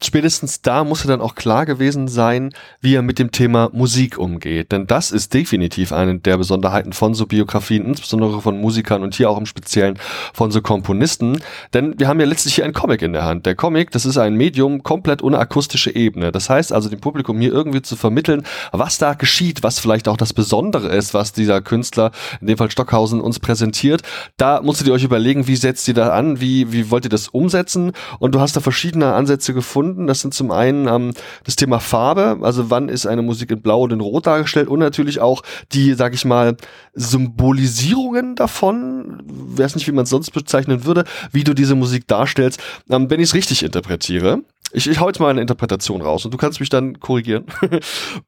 Spätestens 0.02 0.62
da 0.62 0.84
muss 0.84 1.04
er 1.04 1.10
dann 1.10 1.22
auch 1.22 1.36
klar 1.36 1.66
gewesen 1.66 2.08
sein, 2.08 2.54
wie 2.80 2.96
er 2.96 3.02
mit 3.02 3.20
dem 3.20 3.32
Thema 3.32 3.70
Musik 3.74 4.18
umgeht. 4.18 4.72
Denn 4.72 4.88
das 4.88 5.12
ist 5.12 5.34
definitiv 5.34 5.92
eine 5.92 6.20
der 6.20 6.38
Besonderheiten 6.38 6.94
von 6.94 7.14
so 7.14 7.26
Biografien, 7.26 7.86
insbesondere 7.86 8.42
von 8.42 8.60
Musikern 8.62 9.04
und 9.04 9.16
hier 9.16 9.30
auch 9.30 9.38
im 9.38 9.46
Speziellen 9.46 10.00
von 10.34 10.52
so 10.52 10.62
Komponisten. 10.62 11.42
Denn 11.74 12.00
wir 12.00 12.08
haben 12.08 12.20
ja 12.20 12.26
letztlich 12.26 12.56
hier 12.56 12.64
einen 12.64 12.74
Comic 12.74 13.02
in 13.02 13.12
der 13.12 13.26
Hand. 13.26 13.46
Der 13.46 13.56
Comic, 13.56 13.92
das 13.92 14.06
ist 14.06 14.18
ein 14.18 14.36
Medium 14.36 14.84
komplett 14.84 15.22
ohne 15.22 15.38
akustische 15.38 15.94
Ebene. 15.94 16.32
Das 16.32 16.50
heißt 16.50 16.72
also 16.72 16.90
dem 16.90 17.02
Publikum 17.02 17.40
hier 17.40 17.52
irgendwie 17.52 17.82
zu 17.82 17.98
vermitteln, 17.98 18.44
was 18.72 19.00
da 19.00 19.16
geschieht, 19.16 19.64
was 19.64 19.80
vielleicht 19.80 20.08
auch 20.08 20.18
das 20.18 20.34
Besondere 20.34 20.88
ist, 20.88 21.14
was 21.14 21.34
dieser 21.34 21.60
Künstler, 21.60 22.12
in 22.40 22.48
dem 22.48 22.58
Fall 22.58 22.72
Stockhausen, 22.72 23.20
uns 23.20 23.40
präsentiert. 23.40 24.02
Da 24.38 24.62
musstet 24.62 24.88
ihr 24.88 24.94
euch 24.94 25.04
überlegen, 25.04 25.48
wie 25.48 25.58
setzt 25.58 25.88
ihr 25.90 25.94
da 25.94 26.12
an, 26.12 26.40
wie, 26.40 26.72
wie 26.72 26.90
wollt 26.90 27.06
ihr 27.06 27.10
das 27.10 27.28
umsetzen? 27.28 27.92
Und 28.20 28.34
du 28.34 28.40
hast 28.40 28.56
da 28.56 28.62
verschiedene 28.62 29.14
Ansätze 29.14 29.54
gefunden 29.54 29.88
gefunden. 29.89 30.08
Das 30.08 30.21
sind 30.21 30.34
zum 30.34 30.52
einen 30.52 30.88
ähm, 30.88 31.13
das 31.43 31.56
Thema 31.56 31.80
Farbe, 31.80 32.39
also 32.41 32.69
wann 32.69 32.89
ist 32.89 33.06
eine 33.06 33.21
Musik 33.21 33.52
in 33.52 33.62
Blau 33.62 33.82
oder 33.82 33.93
in 33.93 34.02
Rot 34.02 34.28
dargestellt 34.28 34.67
und 34.67 34.80
natürlich 34.80 35.19
auch 35.19 35.43
die, 35.71 35.93
sag 35.93 36.13
ich 36.13 36.25
mal, 36.25 36.56
Symbolisierungen 36.93 38.36
davon, 38.36 39.23
es 39.58 39.75
nicht, 39.75 39.88
wie 39.88 39.91
man 39.91 40.04
es 40.04 40.10
sonst 40.10 40.32
bezeichnen 40.32 40.86
würde, 40.86 41.04
wie 41.32 41.43
du 41.43 41.54
diese 41.54 41.75
Musik 41.75 42.08
darstellst, 42.08 42.62
ähm, 42.89 43.10
wenn 43.10 43.19
ich 43.19 43.30
es 43.30 43.34
richtig 43.34 43.63
interpretiere. 43.63 44.41
Ich, 44.72 44.88
ich 44.88 45.00
hau 45.00 45.08
jetzt 45.08 45.20
mal 45.20 45.30
eine 45.30 45.42
Interpretation 45.42 46.02
raus 46.02 46.26
und 46.26 46.34
du 46.34 46.38
kannst 46.38 46.60
mich 46.60 46.70
dann 46.70 47.00
korrigieren. 47.00 47.46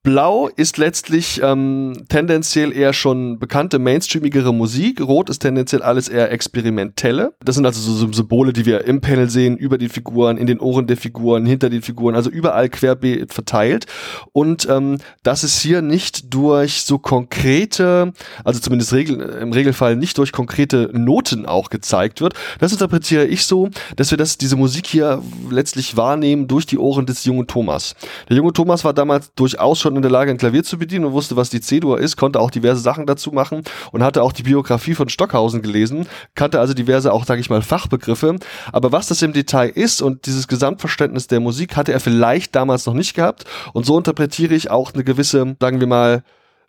Blau 0.04 0.48
ist 0.48 0.78
letztlich 0.78 1.40
ähm, 1.44 2.04
tendenziell 2.10 2.76
eher 2.76 2.94
schon 2.94 3.38
bekannte, 3.38 3.78
mainstreamigere 3.78 4.54
Musik. 4.54 5.02
Rot 5.02 5.30
ist 5.30 5.40
tendenziell 5.40 5.84
alles 5.84 6.08
eher 6.08 6.32
experimentelle. 6.32 7.34
Das 7.44 7.56
sind 7.56 7.66
also 7.66 7.80
so 7.80 8.12
Symbole, 8.12 8.54
die 8.54 8.66
wir 8.66 8.86
im 8.86 9.02
Panel 9.02 9.30
sehen, 9.30 9.56
über 9.56 9.78
die 9.78 9.90
Figuren, 9.90 10.38
in 10.38 10.48
den 10.48 10.60
Ohren 10.60 10.88
der 10.88 10.98
Figuren, 10.98 11.46
hinter 11.46 11.70
den 11.70 11.84
Figuren, 11.84 12.16
also 12.16 12.32
überall 12.32 12.70
querbeet 12.70 13.34
verteilt. 13.34 13.86
Und 14.32 14.68
ähm, 14.68 14.98
das 15.22 15.44
ist 15.44 15.62
hier 15.62 15.84
nicht 15.84 16.34
durch 16.34 16.82
so 16.82 16.98
konkrete, 16.98 18.14
also 18.44 18.60
zumindest 18.60 18.94
Regel, 18.94 19.20
im 19.20 19.54
Regelfall 19.54 19.96
nicht 19.96 20.18
durch 20.18 20.32
konkrete 20.32 20.90
Noten 20.94 21.46
auch 21.46 21.70
gezeigt 21.70 22.20
wird. 22.20 22.34
Das 22.60 22.72
interpretiere 22.72 23.26
ich 23.26 23.46
so, 23.46 23.70
dass 23.96 24.10
wir 24.10 24.18
das, 24.18 24.40
diese 24.40 24.56
Musik 24.56 24.88
hier 24.88 25.22
letztlich 25.52 25.98
wahrnehmen 25.98 26.31
Unternehmen 26.32 26.48
durch 26.48 26.66
die 26.66 26.78
Ohren 26.78 27.06
des 27.06 27.26
jungen 27.26 27.48
Thomas. 27.48 27.96
Der 28.30 28.38
junge 28.38 28.54
Thomas 28.54 28.84
war 28.84 28.94
damals 28.94 29.34
durchaus 29.34 29.80
schon 29.80 29.96
in 29.96 30.02
der 30.02 30.12
Lage, 30.12 30.32
ein 30.32 30.38
Klavier 30.38 30.64
zu 30.64 30.78
bedienen 30.78 31.06
und 31.06 31.14
wusste, 31.14 31.36
was 31.36 31.50
die 31.50 31.62
C-Dur 31.62 32.00
ist, 32.00 32.16
konnte 32.16 32.40
auch 32.40 32.52
diverse 32.52 32.82
Sachen 32.82 33.06
dazu 33.06 33.32
machen 33.32 33.64
und 33.92 34.04
hatte 34.04 34.24
auch 34.24 34.32
die 34.32 34.44
Biografie 34.44 34.96
von 34.96 35.10
Stockhausen 35.10 35.62
gelesen, 35.62 36.08
kannte 36.36 36.60
also 36.60 36.74
diverse 36.74 37.12
auch, 37.12 37.26
sage 37.26 37.42
ich 37.42 37.50
mal, 37.50 37.62
Fachbegriffe. 37.62 38.38
Aber 38.72 38.92
was 38.92 39.08
das 39.08 39.22
im 39.22 39.34
Detail 39.34 39.70
ist 39.70 40.02
und 40.02 40.26
dieses 40.26 40.48
Gesamtverständnis 40.48 41.28
der 41.28 41.40
Musik 41.40 41.76
hatte 41.76 41.92
er 41.92 42.00
vielleicht 42.00 42.56
damals 42.56 42.86
noch 42.86 42.94
nicht 42.94 43.14
gehabt. 43.14 43.46
Und 43.74 43.86
so 43.86 43.98
interpretiere 43.98 44.56
ich 44.56 44.72
auch 44.72 44.94
eine 44.94 45.04
gewisse, 45.04 45.56
sagen 45.60 45.80
wir 45.80 45.88
mal, 45.88 46.24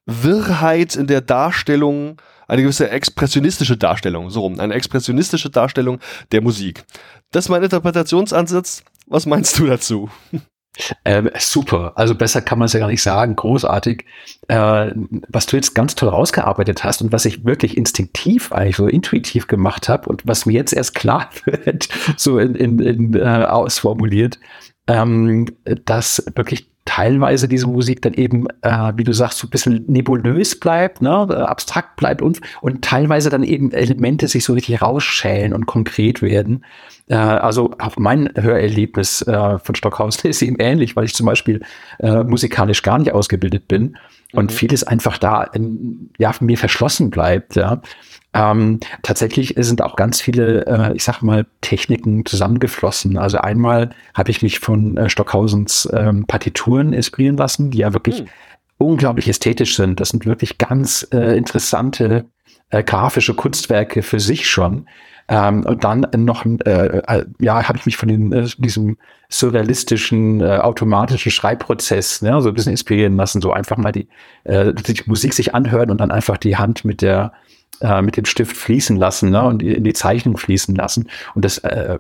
Wirrheit 0.07 0.97
in 0.97 1.07
der 1.07 1.21
Darstellung, 1.21 2.17
eine 2.49 2.63
gewisse 2.63 2.91
expressionistische 2.91 3.77
Darstellung, 3.77 4.31
so 4.31 4.41
rum, 4.41 4.59
eine 4.59 4.75
expressionistische 4.75 5.49
Darstellung 5.49 6.01
der 6.33 6.43
Musik. 6.43 6.85
Das 7.31 7.47
ist 7.47 7.49
mein 7.49 7.63
Interpretationsansatz. 7.63 8.83
Was 9.07 9.27
meinst 9.27 9.59
du 9.59 9.67
dazu? 9.67 10.11
Ähm, 11.05 11.31
super, 11.39 11.93
also 11.97 12.15
besser 12.15 12.41
kann 12.41 12.59
man 12.59 12.67
es 12.67 12.73
ja 12.73 12.81
gar 12.81 12.89
nicht 12.89 13.03
sagen, 13.03 13.37
großartig. 13.37 14.07
Äh, 14.49 14.93
was 15.29 15.47
du 15.47 15.57
jetzt 15.57 15.75
ganz 15.75 15.95
toll 15.95 16.09
rausgearbeitet 16.09 16.83
hast 16.83 17.03
und 17.03 17.13
was 17.13 17.27
ich 17.27 17.45
wirklich 17.45 17.77
instinktiv 17.77 18.53
eigentlich 18.53 18.77
so 18.77 18.87
intuitiv 18.87 19.49
gemacht 19.49 19.91
habe 19.91 20.09
und 20.09 20.27
was 20.27 20.47
mir 20.47 20.55
jetzt 20.55 20.73
erst 20.73 20.95
klar 20.95 21.29
wird, 21.45 21.89
so 22.17 22.39
in, 22.39 22.55
in, 22.55 22.79
in 22.79 23.15
äh, 23.15 23.45
ausformuliert, 23.45 24.39
ähm, 24.87 25.47
dass 25.85 26.25
wirklich 26.35 26.72
teilweise 26.85 27.49
diese 27.49 27.67
Musik 27.67 28.03
dann 28.03 28.15
eben, 28.15 28.47
äh, 28.63 28.93
wie 28.97 29.05
du 29.05 29.13
sagst, 29.13 29.39
so 29.39 29.47
ein 29.47 29.51
bisschen 29.51 29.85
nebulös 29.87 30.59
bleibt, 30.59 31.01
ne, 31.01 31.27
äh, 31.31 31.35
abstrakt 31.35 31.97
bleibt 31.97 32.23
und, 32.23 32.41
und 32.61 32.83
teilweise 32.83 33.31
dann 33.31 33.45
eben 33.45 33.71
Elemente 33.73 34.27
sich 34.29 34.45
so 34.45 34.53
richtig 34.53 34.83
rausschälen 34.83 35.53
und 35.53 35.67
konkret 35.67 36.23
werden. 36.23 36.65
Äh, 37.09 37.15
also 37.15 37.75
mein 37.97 38.31
Hörerlebnis 38.35 39.23
äh, 39.23 39.59
von 39.59 39.75
Stockhausen 39.75 40.31
ist 40.31 40.43
eben 40.43 40.57
ähnlich, 40.59 40.97
weil 40.97 41.05
ich 41.05 41.15
zum 41.15 41.27
Beispiel 41.27 41.61
äh, 42.01 42.25
musikalisch 42.25 42.83
gar 42.83 42.99
nicht 42.99 43.13
ausgebildet 43.13 43.69
bin 43.69 43.97
und 44.33 44.51
mhm. 44.51 44.55
vieles 44.55 44.83
einfach 44.83 45.19
da 45.19 45.45
in, 45.45 46.11
ja, 46.19 46.33
mir 46.41 46.59
verschlossen 46.59 47.11
bleibt, 47.11 47.57
ja. 47.57 47.81
Ähm, 48.35 48.81
tatsächlich 49.03 49.55
sind 49.59 49.83
auch 49.83 49.97
ganz 49.97 50.21
viele, 50.21 50.67
äh, 50.67 50.95
ich 50.95 51.05
sag 51.05 51.21
mal, 51.23 51.47
Techniken 51.61 52.25
zusammengeflossen. 52.25 53.19
Also 53.19 53.39
einmal 53.39 53.91
habe 54.15 54.31
ich 54.31 54.43
mich 54.43 54.59
von 54.59 54.97
äh, 54.97 55.11
Stockhausens 55.11 55.89
ähm, 55.93 56.27
Partituren 56.27 56.95
inspirieren 56.95 57.37
lassen, 57.37 57.71
die 57.71 57.79
ja 57.79 57.93
wirklich 57.93 58.21
hm. 58.21 58.27
unglaublich 58.79 59.29
ästhetisch 59.29 59.77
sind. 59.77 60.01
Das 60.01 60.11
sind 60.11 60.25
wirklich 60.25 60.57
ganz 60.57 61.07
äh, 61.13 61.37
interessante 61.37 62.25
äh, 62.71 62.83
grafische 62.83 63.35
Kunstwerke 63.35 64.03
für 64.03 64.19
sich 64.19 64.49
schon. 64.49 64.89
Ähm, 65.29 65.67
und 65.67 65.85
dann 65.85 66.07
noch, 66.17 66.47
äh, 66.47 66.71
äh, 66.71 67.27
ja, 67.39 67.69
habe 67.69 67.77
ich 67.77 67.85
mich 67.85 67.99
von 67.99 68.09
den, 68.09 68.51
diesem 68.57 68.97
surrealistischen, 69.29 70.43
automatischen 70.43 71.33
Schreibprozess 71.33 72.23
ne, 72.23 72.41
so 72.41 72.49
ein 72.49 72.55
bisschen 72.55 72.73
inspirieren 72.73 73.17
lassen. 73.17 73.43
So 73.43 73.53
einfach 73.53 73.77
mal 73.77 73.93
die, 73.93 74.09
die 74.47 75.03
Musik 75.07 75.33
sich 75.33 75.55
anhören 75.55 75.91
und 75.91 76.01
dann 76.01 76.11
einfach 76.11 76.37
die 76.37 76.57
Hand 76.57 76.85
mit 76.85 77.01
der 77.01 77.33
mit 78.03 78.17
dem 78.17 78.25
Stift 78.25 78.57
fließen 78.57 78.97
lassen 78.97 79.31
ne, 79.31 79.43
und 79.43 79.63
in 79.63 79.85
die 79.85 79.93
Zeichnung 79.93 80.37
fließen 80.37 80.75
lassen. 80.75 81.09
Und 81.35 81.45
das 81.45 81.59
äh, 81.59 81.99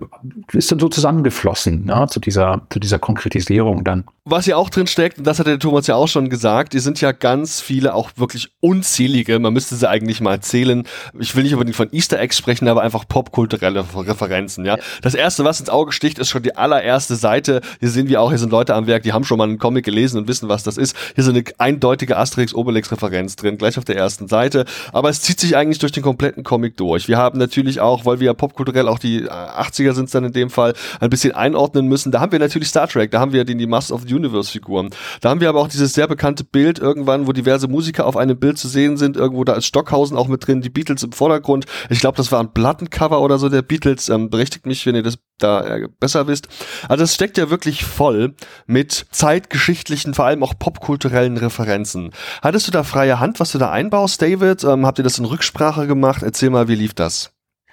ist 0.52 0.70
dann 0.70 0.78
so 0.78 0.88
zusammengeflossen 0.88 1.86
ne, 1.86 2.06
zu, 2.08 2.20
dieser, 2.20 2.62
zu 2.70 2.78
dieser 2.78 2.98
Konkretisierung 2.98 3.82
dann. 3.82 4.04
Was 4.24 4.46
ja 4.46 4.56
auch 4.56 4.70
drin 4.70 4.86
steckt, 4.86 5.18
und 5.18 5.26
das 5.26 5.40
hat 5.40 5.48
der 5.48 5.58
Thomas 5.58 5.88
ja 5.88 5.96
auch 5.96 6.06
schon 6.06 6.30
gesagt, 6.30 6.74
die 6.74 6.78
sind 6.78 7.00
ja 7.00 7.10
ganz 7.10 7.60
viele, 7.60 7.94
auch 7.94 8.10
wirklich 8.14 8.52
unzählige, 8.60 9.40
man 9.40 9.52
müsste 9.52 9.74
sie 9.74 9.88
eigentlich 9.88 10.20
mal 10.20 10.38
zählen. 10.38 10.84
Ich 11.18 11.34
will 11.34 11.42
nicht 11.42 11.54
unbedingt 11.54 11.74
von 11.74 11.88
Easter 11.90 12.20
Eggs 12.20 12.38
sprechen, 12.38 12.68
aber 12.68 12.82
einfach 12.82 13.08
popkulturelle 13.08 13.84
Referenzen. 13.96 14.64
Ja, 14.64 14.78
Das 15.02 15.14
erste, 15.14 15.44
was 15.44 15.58
ins 15.58 15.70
Auge 15.70 15.90
sticht, 15.90 16.20
ist 16.20 16.28
schon 16.28 16.44
die 16.44 16.54
allererste 16.54 17.16
Seite. 17.16 17.62
Hier 17.80 17.88
sehen 17.88 18.08
wir 18.08 18.20
auch, 18.20 18.28
hier 18.28 18.38
sind 18.38 18.50
Leute 18.50 18.76
am 18.76 18.86
Werk, 18.86 19.02
die 19.02 19.12
haben 19.12 19.24
schon 19.24 19.38
mal 19.38 19.48
einen 19.48 19.58
Comic 19.58 19.84
gelesen 19.84 20.18
und 20.18 20.28
wissen, 20.28 20.48
was 20.48 20.62
das 20.62 20.76
ist. 20.76 20.96
Hier 21.16 21.24
ist 21.24 21.28
eine 21.28 21.42
eindeutige 21.58 22.16
Asterix-Obelix-Referenz 22.16 23.34
drin, 23.34 23.58
gleich 23.58 23.76
auf 23.76 23.84
der 23.84 23.96
ersten 23.96 24.28
Seite. 24.28 24.66
Aber 24.92 25.08
es 25.08 25.20
zieht 25.20 25.40
sich 25.40 25.56
eigentlich 25.56 25.61
durch 25.70 25.92
den 25.92 26.02
kompletten 26.02 26.44
Comic 26.44 26.76
durch. 26.76 27.08
Wir 27.08 27.18
haben 27.18 27.38
natürlich 27.38 27.80
auch, 27.80 28.04
weil 28.04 28.20
wir 28.20 28.26
ja 28.26 28.34
popkulturell 28.34 28.88
auch 28.88 28.98
die 28.98 29.28
80er 29.28 29.92
sind 29.92 30.06
es 30.06 30.10
dann 30.12 30.24
in 30.24 30.32
dem 30.32 30.50
Fall, 30.50 30.74
ein 31.00 31.10
bisschen 31.10 31.32
einordnen 31.32 31.86
müssen. 31.86 32.12
Da 32.12 32.20
haben 32.20 32.32
wir 32.32 32.38
natürlich 32.38 32.68
Star 32.68 32.88
Trek, 32.88 33.10
da 33.10 33.20
haben 33.20 33.32
wir 33.32 33.44
den 33.44 33.58
die 33.58 33.66
Master 33.66 33.94
of 33.94 34.02
the 34.06 34.14
Universe 34.14 34.50
Figuren. 34.50 34.90
Da 35.20 35.30
haben 35.30 35.40
wir 35.40 35.48
aber 35.48 35.60
auch 35.60 35.68
dieses 35.68 35.94
sehr 35.94 36.06
bekannte 36.06 36.44
Bild 36.44 36.78
irgendwann, 36.78 37.26
wo 37.26 37.32
diverse 37.32 37.68
Musiker 37.68 38.06
auf 38.06 38.16
einem 38.16 38.38
Bild 38.38 38.58
zu 38.58 38.68
sehen 38.68 38.96
sind. 38.96 39.16
Irgendwo 39.16 39.44
da 39.44 39.54
ist 39.54 39.66
Stockhausen 39.66 40.16
auch 40.16 40.28
mit 40.28 40.46
drin, 40.46 40.60
die 40.60 40.70
Beatles 40.70 41.02
im 41.02 41.12
Vordergrund. 41.12 41.66
Ich 41.90 42.00
glaube, 42.00 42.16
das 42.16 42.32
war 42.32 42.40
ein 42.40 42.52
Plattencover 42.52 43.20
oder 43.20 43.38
so 43.38 43.48
der 43.48 43.62
Beatles. 43.62 44.08
Ähm, 44.08 44.30
berichtigt 44.30 44.66
mich, 44.66 44.84
wenn 44.86 44.94
ihr 44.94 45.02
das 45.02 45.18
da 45.38 45.76
äh, 45.76 45.88
besser 46.00 46.26
wisst. 46.26 46.48
Also 46.88 47.04
es 47.04 47.14
steckt 47.14 47.38
ja 47.38 47.50
wirklich 47.50 47.84
voll 47.84 48.34
mit 48.66 49.06
zeitgeschichtlichen, 49.10 50.14
vor 50.14 50.26
allem 50.26 50.42
auch 50.42 50.54
popkulturellen 50.58 51.36
Referenzen. 51.36 52.10
Hattest 52.42 52.68
du 52.68 52.72
da 52.72 52.82
freie 52.82 53.20
Hand, 53.20 53.40
was 53.40 53.52
du 53.52 53.58
da 53.58 53.70
einbaust, 53.70 54.22
David? 54.22 54.64
Ähm, 54.64 54.86
habt 54.86 54.98
ihr 54.98 55.04
das 55.04 55.18
in 55.18 55.24
Rücksprache 55.24 55.86
gemacht? 55.86 56.22
Erzähl 56.22 56.50
mal, 56.50 56.68
wie 56.68 56.74
lief 56.74 56.94
das? 56.94 57.32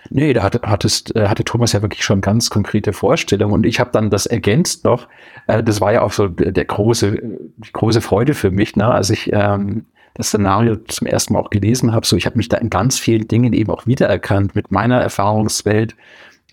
Nee, 0.10 0.34
da 0.34 0.44
hatte, 0.44 0.62
hattest, 0.64 1.16
äh, 1.16 1.28
hatte 1.28 1.44
Thomas 1.44 1.74
ja 1.74 1.82
wirklich 1.82 2.04
schon 2.04 2.22
ganz 2.22 2.50
konkrete 2.50 2.94
Vorstellungen 2.94 3.54
und 3.54 3.66
ich 3.66 3.80
habe 3.80 3.92
dann 3.92 4.10
das 4.10 4.26
ergänzt 4.26 4.86
noch. 4.86 5.08
Äh, 5.48 5.62
das 5.64 5.82
war 5.82 5.92
ja 5.92 6.02
auch 6.02 6.14
so 6.14 6.28
der 6.28 6.66
große, 6.66 7.18
die 7.58 7.72
große 7.72 8.02
Freude 8.02 8.34
für 8.34 8.50
mich, 8.50 8.76
ne? 8.76 8.88
als 8.88 9.10
ich 9.10 9.32
ähm, 9.34 9.86
das 10.14 10.28
Szenario 10.28 10.78
zum 10.88 11.08
ersten 11.08 11.34
Mal 11.34 11.40
auch 11.40 11.50
gelesen 11.50 11.92
habe. 11.92 12.06
So, 12.06 12.16
ich 12.16 12.26
habe 12.26 12.38
mich 12.38 12.50
da 12.50 12.58
in 12.58 12.70
ganz 12.70 12.98
vielen 12.98 13.28
Dingen 13.28 13.54
eben 13.54 13.70
auch 13.70 13.86
wiedererkannt 13.88 14.56
mit 14.56 14.72
meiner 14.72 15.00
Erfahrungswelt 15.02 15.96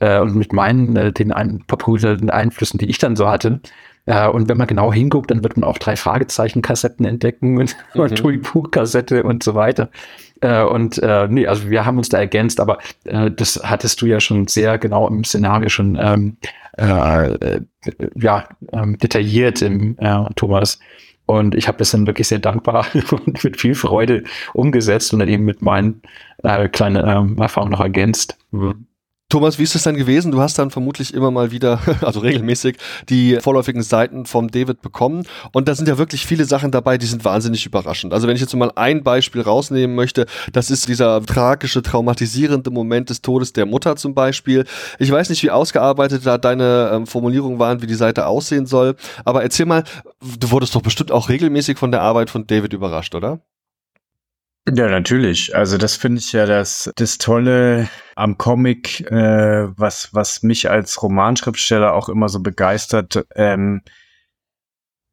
äh, 0.01 0.20
und 0.20 0.34
mit 0.36 0.53
meinen 0.53 0.97
äh, 0.97 1.12
den 1.12 1.32
ein, 1.32 1.64
popkulturellen 1.66 2.30
Einflüssen, 2.30 2.78
die 2.78 2.86
ich 2.86 2.99
dann 2.99 3.16
so 3.16 3.28
hatte. 3.28 3.61
Äh, 4.07 4.28
und 4.28 4.49
wenn 4.49 4.57
man 4.57 4.66
genau 4.66 4.92
hinguckt, 4.92 5.30
dann 5.30 5.42
wird 5.42 5.57
man 5.57 5.68
auch 5.68 5.78
drei 5.78 5.97
Fragezeichen-Kassetten 5.97 7.05
entdecken 7.05 7.59
und, 7.59 7.76
mhm. 7.94 8.01
und 8.01 8.16
Tui 8.16 8.38
Puh-Kassette 8.38 9.22
und 9.22 9.42
so 9.42 9.55
weiter. 9.55 9.90
Äh, 10.40 10.62
und 10.62 10.99
äh, 10.99 11.28
nee, 11.28 11.47
also 11.47 11.70
wir 11.70 11.84
haben 11.84 11.99
uns 11.99 12.09
da 12.09 12.18
ergänzt, 12.18 12.61
aber 12.61 12.78
äh, 13.05 13.30
das 13.30 13.61
hattest 13.64 14.01
du 14.03 14.07
ja 14.07 14.20
schon 14.20 14.47
sehr 14.49 14.78
genau 14.78 15.09
im 15.09 15.24
Szenario 15.24 15.68
schon 15.68 15.99
ähm, 16.01 16.36
äh, 16.78 17.32
äh, 17.32 17.61
ja, 18.14 18.49
ähm, 18.72 18.99
detailliert 18.99 19.62
im 19.62 19.97
äh, 19.99 20.24
Thomas. 20.36 20.78
Und 21.24 21.57
ich 21.57 21.66
habe 21.66 21.78
das 21.78 21.90
dann 21.90 22.07
wirklich 22.07 22.28
sehr 22.28 22.38
dankbar 22.38 22.86
und 23.11 23.42
mit 23.42 23.61
viel 23.61 23.74
Freude 23.74 24.24
umgesetzt 24.55 25.12
und 25.12 25.18
dann 25.18 25.28
eben 25.28 25.44
mit 25.44 25.62
meinen 25.62 26.03
äh, 26.44 26.68
kleinen 26.68 27.03
ähm, 27.05 27.38
Erfahrungen 27.38 27.72
noch 27.72 27.80
ergänzt. 27.80 28.38
Mhm. 28.53 28.86
Thomas, 29.28 29.58
wie 29.58 29.64
ist 29.64 29.74
es 29.74 29.82
denn 29.82 29.96
gewesen? 29.96 30.30
Du 30.30 30.40
hast 30.40 30.56
dann 30.56 30.70
vermutlich 30.70 31.12
immer 31.12 31.32
mal 31.32 31.50
wieder, 31.50 31.80
also 32.02 32.20
regelmäßig, 32.20 32.76
die 33.08 33.38
vorläufigen 33.40 33.82
Seiten 33.82 34.24
vom 34.24 34.52
David 34.52 34.82
bekommen. 34.82 35.26
Und 35.52 35.66
da 35.66 35.74
sind 35.74 35.88
ja 35.88 35.98
wirklich 35.98 36.24
viele 36.24 36.44
Sachen 36.44 36.70
dabei, 36.70 36.96
die 36.96 37.06
sind 37.06 37.24
wahnsinnig 37.24 37.66
überraschend. 37.66 38.12
Also 38.12 38.28
wenn 38.28 38.36
ich 38.36 38.40
jetzt 38.40 38.54
mal 38.54 38.70
ein 38.76 39.02
Beispiel 39.02 39.42
rausnehmen 39.42 39.96
möchte, 39.96 40.26
das 40.52 40.70
ist 40.70 40.86
dieser 40.86 41.20
tragische, 41.22 41.82
traumatisierende 41.82 42.70
Moment 42.70 43.10
des 43.10 43.20
Todes 43.20 43.52
der 43.52 43.66
Mutter 43.66 43.96
zum 43.96 44.14
Beispiel. 44.14 44.64
Ich 45.00 45.10
weiß 45.10 45.28
nicht, 45.28 45.42
wie 45.42 45.50
ausgearbeitet 45.50 46.24
da 46.24 46.38
deine 46.38 46.92
ähm, 46.92 47.06
Formulierungen 47.08 47.58
waren, 47.58 47.82
wie 47.82 47.88
die 47.88 47.94
Seite 47.94 48.26
aussehen 48.26 48.66
soll. 48.66 48.94
Aber 49.24 49.42
erzähl 49.42 49.66
mal, 49.66 49.82
du 50.38 50.52
wurdest 50.52 50.76
doch 50.76 50.82
bestimmt 50.82 51.10
auch 51.10 51.28
regelmäßig 51.28 51.78
von 51.78 51.90
der 51.90 52.02
Arbeit 52.02 52.30
von 52.30 52.46
David 52.46 52.72
überrascht, 52.72 53.16
oder? 53.16 53.40
Ja, 54.68 54.88
natürlich. 54.88 55.54
Also 55.54 55.78
das 55.78 55.94
finde 55.96 56.18
ich 56.18 56.32
ja 56.32 56.44
das, 56.44 56.90
das 56.96 57.18
Tolle 57.18 57.88
am 58.16 58.36
Comic, 58.36 59.00
äh, 59.12 59.68
was, 59.78 60.12
was 60.12 60.42
mich 60.42 60.68
als 60.68 61.02
Romanschriftsteller 61.02 61.94
auch 61.94 62.08
immer 62.08 62.28
so 62.28 62.40
begeistert. 62.40 63.26
Ähm, 63.36 63.82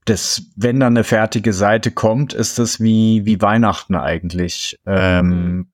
das, 0.06 0.44
wenn 0.56 0.80
dann 0.80 0.98
eine 0.98 1.04
fertige 1.04 1.54
Seite 1.54 1.92
kommt, 1.92 2.34
ist 2.34 2.58
das 2.58 2.80
wie, 2.80 3.26
wie 3.26 3.42
Weihnachten 3.42 3.96
eigentlich. 3.96 4.80
Ähm, 4.88 5.72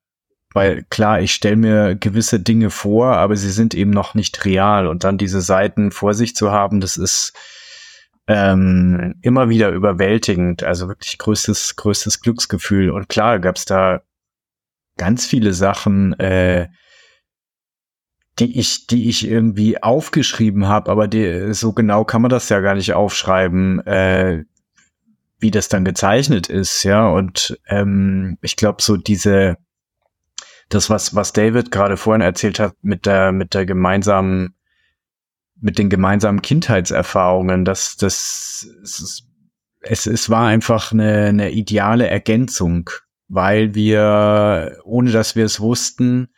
weil 0.54 0.84
klar, 0.90 1.22
ich 1.22 1.34
stelle 1.34 1.56
mir 1.56 1.96
gewisse 1.96 2.40
Dinge 2.40 2.70
vor, 2.72 3.16
aber 3.16 3.36
sie 3.38 3.52
sind 3.52 3.74
eben 3.74 3.92
noch 3.92 4.14
nicht 4.14 4.46
real. 4.46 4.88
Und 4.88 5.04
dann 5.04 5.18
diese 5.18 5.42
Seiten 5.42 5.92
vor 5.92 6.14
sich 6.14 6.36
zu 6.36 6.52
haben, 6.52 6.82
das 6.82 6.98
ist 6.98 7.34
ähm, 8.30 9.16
immer 9.24 9.50
wieder 9.50 9.72
überwältigend. 9.72 10.64
Also 10.64 10.88
wirklich 10.88 11.18
größtes, 11.18 11.76
größtes 11.76 12.22
Glücksgefühl. 12.22 12.92
Und 12.92 13.10
klar 13.10 13.40
gab 13.40 13.56
es 13.56 13.66
da 13.66 14.04
ganz 14.98 15.26
viele 15.26 15.54
Sachen, 15.54 16.14
äh, 16.20 16.68
die 18.38 18.60
ich, 18.60 18.86
die 18.86 19.10
ich 19.10 19.28
irgendwie 19.28 19.82
aufgeschrieben 19.82 20.68
habe, 20.68 20.92
aber 20.92 21.08
die, 21.08 21.54
so 21.54 21.74
genau 21.74 22.06
kann 22.06 22.22
man 22.22 22.30
das 22.30 22.48
ja 22.50 22.60
gar 22.60 22.76
nicht 22.76 22.94
aufschreiben, 22.94 23.86
äh, 23.86 24.46
wie 25.40 25.52
das 25.52 25.68
dann 25.68 25.84
gezeichnet 25.84 26.48
ist, 26.48 26.84
ja. 26.84 27.10
Und 27.10 27.60
ähm, 27.68 28.38
ich 28.42 28.56
glaube, 28.56 28.82
so 28.82 28.96
diese, 28.96 29.58
das, 30.70 30.90
was, 30.92 31.16
was 31.16 31.34
David 31.34 31.72
gerade 31.72 31.98
vorhin 31.98 32.22
erzählt 32.22 32.60
hat, 32.60 32.76
mit 32.82 33.08
der, 33.08 33.32
mit 33.32 33.56
der 33.56 33.66
gemeinsamen 33.66 34.54
mit 35.62 35.78
den 35.78 35.90
gemeinsamen 35.90 36.42
Kindheitserfahrungen, 36.42 37.66
dass 37.66 37.98
das 37.98 38.68
es, 38.82 39.24
es, 39.82 40.06
es 40.06 40.30
war 40.30 40.48
einfach 40.48 40.92
eine, 40.92 41.26
eine 41.26 41.52
ideale 41.52 42.08
Ergänzung, 42.08 42.90
weil 43.28 43.76
wir, 43.76 44.78
ohne 44.84 45.12
dass 45.12 45.36
wir 45.36 45.46
es 45.46 45.60
wussten, 45.60 46.30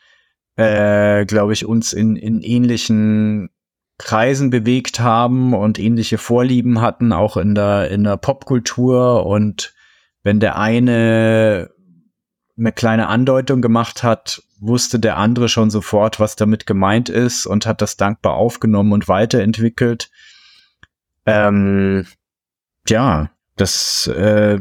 äh, 0.56 1.26
glaube 1.26 1.54
ich, 1.54 1.66
uns 1.66 1.94
in, 1.94 2.16
in 2.16 2.42
ähnlichen 2.42 3.50
Kreisen 3.98 4.50
bewegt 4.50 5.00
haben 5.00 5.54
und 5.54 5.78
ähnliche 5.78 6.18
Vorlieben 6.18 6.82
hatten, 6.82 7.14
auch 7.14 7.38
in 7.38 7.54
der, 7.54 7.92
in 7.92 8.04
der 8.04 8.18
Popkultur. 8.18 9.26
Und 9.26 9.74
wenn 10.24 10.40
der 10.40 10.58
eine 10.58 11.70
eine 12.58 12.72
kleine 12.72 13.08
Andeutung 13.08 13.62
gemacht 13.62 14.04
hat, 14.04 14.44
wusste 14.62 15.00
der 15.00 15.18
andere 15.18 15.50
schon 15.50 15.70
sofort, 15.70 16.20
was 16.20 16.36
damit 16.36 16.66
gemeint 16.66 17.10
ist 17.10 17.46
und 17.46 17.66
hat 17.66 17.82
das 17.82 17.98
dankbar 17.98 18.36
aufgenommen 18.36 18.94
und 18.94 19.08
weiterentwickelt. 19.08 20.10
Ähm, 21.26 22.06
ja, 22.88 23.32
das 23.58 24.08
äh, 24.08 24.60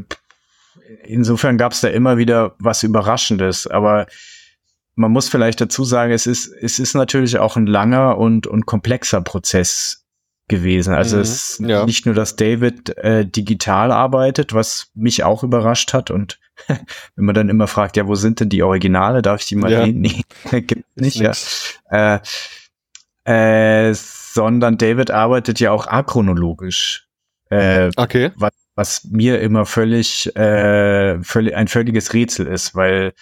insofern 1.05 1.59
gab 1.59 1.73
es 1.73 1.83
da 1.83 1.89
immer 1.89 2.17
wieder 2.17 2.55
was 2.59 2.83
Überraschendes, 2.83 3.67
aber 3.67 4.07
man 4.95 5.13
muss 5.13 5.29
vielleicht 5.29 5.61
dazu 5.61 5.85
sagen, 5.85 6.13
es 6.13 6.27
ist, 6.27 6.49
es 6.49 6.79
ist 6.79 6.95
natürlich 6.95 7.39
auch 7.39 7.57
ein 7.57 7.67
langer 7.67 8.19
und, 8.19 8.47
und 8.47 8.67
komplexer 8.67 9.21
Prozess 9.21 10.07
gewesen. 10.49 10.95
Also 10.95 11.17
mhm, 11.17 11.23
es 11.23 11.31
ist 11.31 11.61
ja. 11.61 11.85
nicht 11.85 12.07
nur, 12.07 12.15
dass 12.15 12.37
David 12.37 12.97
äh, 12.99 13.27
digital 13.27 13.93
arbeitet, 13.93 14.53
was 14.55 14.91
mich 14.95 15.25
auch 15.25 15.43
überrascht 15.45 15.93
hat 15.93 16.11
und 16.11 16.40
wenn 17.17 17.25
man 17.25 17.35
dann 17.35 17.49
immer 17.49 17.67
fragt, 17.67 17.97
ja, 17.97 18.07
wo 18.07 18.15
sind 18.15 18.41
denn 18.41 18.49
die 18.49 18.63
Originale? 18.63 19.23
Darf 19.23 19.41
ich 19.41 19.47
die 19.47 19.57
mal 19.57 19.71
ja. 19.71 19.85
sehen? 19.85 20.01
Nee, 20.53 20.61
gibt 20.63 20.85
nicht, 20.97 21.17
ja. 21.17 21.33
Äh, 21.91 22.21
äh, 23.25 23.95
sondern 23.95 24.79
David 24.79 25.11
arbeitet 25.11 25.61
ja 25.61 25.73
auch 25.73 25.87
achronologisch. 25.87 27.09
Äh, 27.51 27.91
okay. 27.97 28.31
Was, 28.37 28.53
was 28.75 29.05
mir 29.05 29.41
immer 29.41 29.67
völlig, 29.67 30.35
äh, 30.37 31.23
völlig 31.23 31.57
ein 31.57 31.69
völliges 31.69 32.13
Rätsel 32.15 32.47
ist, 32.47 32.75
weil 32.75 33.13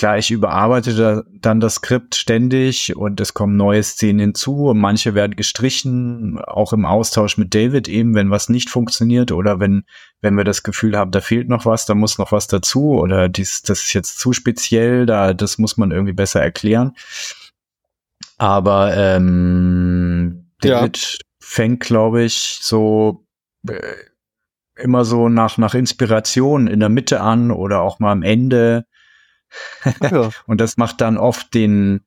Klar, 0.00 0.16
ich 0.16 0.30
überarbeite 0.30 0.94
da 0.94 1.24
dann 1.42 1.60
das 1.60 1.74
Skript 1.74 2.14
ständig 2.14 2.96
und 2.96 3.20
es 3.20 3.34
kommen 3.34 3.58
neue 3.58 3.82
Szenen 3.82 4.18
hinzu 4.18 4.68
und 4.68 4.78
manche 4.78 5.14
werden 5.14 5.36
gestrichen, 5.36 6.38
auch 6.38 6.72
im 6.72 6.86
Austausch 6.86 7.36
mit 7.36 7.54
David 7.54 7.86
eben, 7.86 8.14
wenn 8.14 8.30
was 8.30 8.48
nicht 8.48 8.70
funktioniert 8.70 9.30
oder 9.30 9.60
wenn, 9.60 9.84
wenn 10.22 10.38
wir 10.38 10.44
das 10.44 10.62
Gefühl 10.62 10.96
haben, 10.96 11.10
da 11.10 11.20
fehlt 11.20 11.50
noch 11.50 11.66
was, 11.66 11.84
da 11.84 11.94
muss 11.94 12.16
noch 12.16 12.32
was 12.32 12.46
dazu 12.46 12.92
oder 12.92 13.28
dies, 13.28 13.60
das 13.60 13.82
ist 13.82 13.92
jetzt 13.92 14.18
zu 14.18 14.32
speziell, 14.32 15.04
da, 15.04 15.34
das 15.34 15.58
muss 15.58 15.76
man 15.76 15.90
irgendwie 15.90 16.14
besser 16.14 16.40
erklären. 16.40 16.96
Aber 18.38 18.96
ähm, 18.96 20.46
David 20.62 20.96
ja. 20.96 21.18
fängt, 21.40 21.80
glaube 21.80 22.22
ich, 22.22 22.58
so 22.62 23.26
äh, 23.68 23.74
immer 24.76 25.04
so 25.04 25.28
nach, 25.28 25.58
nach 25.58 25.74
Inspiration 25.74 26.68
in 26.68 26.80
der 26.80 26.88
Mitte 26.88 27.20
an 27.20 27.50
oder 27.50 27.82
auch 27.82 27.98
mal 27.98 28.12
am 28.12 28.22
Ende 28.22 28.86
ja. 30.00 30.30
und 30.46 30.60
das 30.60 30.76
macht 30.76 31.00
dann 31.00 31.18
oft 31.18 31.52
den, 31.54 32.00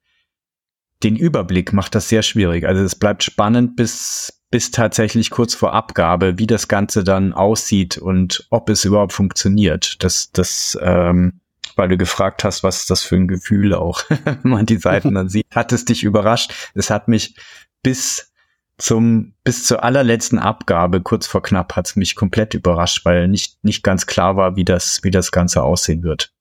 den 1.04 1.16
Überblick, 1.16 1.74
macht 1.74 1.96
das 1.96 2.10
sehr 2.10 2.24
schwierig. 2.24 2.66
Also 2.66 2.84
es 2.84 2.96
bleibt 2.96 3.24
spannend 3.24 3.76
bis, 3.76 4.42
bis 4.52 4.72
tatsächlich 4.72 5.30
kurz 5.30 5.54
vor 5.54 5.74
Abgabe, 5.74 6.38
wie 6.38 6.48
das 6.48 6.68
Ganze 6.68 7.04
dann 7.04 7.34
aussieht 7.34 7.98
und 7.98 8.48
ob 8.50 8.70
es 8.70 8.86
überhaupt 8.86 9.14
funktioniert. 9.14 10.04
Das, 10.04 10.32
das, 10.32 10.78
ähm, 10.82 11.42
weil 11.76 11.90
du 11.90 11.98
gefragt 11.98 12.44
hast, 12.44 12.64
was 12.64 12.86
das 12.86 13.02
für 13.02 13.16
ein 13.16 13.28
Gefühl 13.28 13.74
auch, 13.74 14.04
wenn 14.24 14.40
man 14.44 14.66
die 14.66 14.78
Seiten 14.78 15.14
dann 15.14 15.30
sieht. 15.30 15.48
Hat 15.52 15.72
es 15.72 15.86
dich 15.86 16.04
überrascht? 16.04 16.54
Es 16.74 16.90
hat 16.90 17.08
mich 17.08 17.36
bis 17.82 18.32
zum, 18.78 19.34
bis 19.44 19.66
zur 19.66 19.84
allerletzten 19.84 20.40
Abgabe, 20.40 21.02
kurz 21.02 21.28
vor 21.28 21.42
knapp, 21.42 21.76
hat 21.76 21.88
es 21.88 21.96
mich 21.96 22.16
komplett 22.16 22.54
überrascht, 22.54 23.06
weil 23.06 23.28
nicht, 23.28 23.64
nicht 23.64 23.84
ganz 23.84 24.06
klar 24.08 24.36
war, 24.36 24.56
wie 24.56 24.66
das, 24.66 25.04
wie 25.04 25.12
das 25.12 25.32
Ganze 25.32 25.64
aussehen 25.64 26.04
wird. 26.04 26.34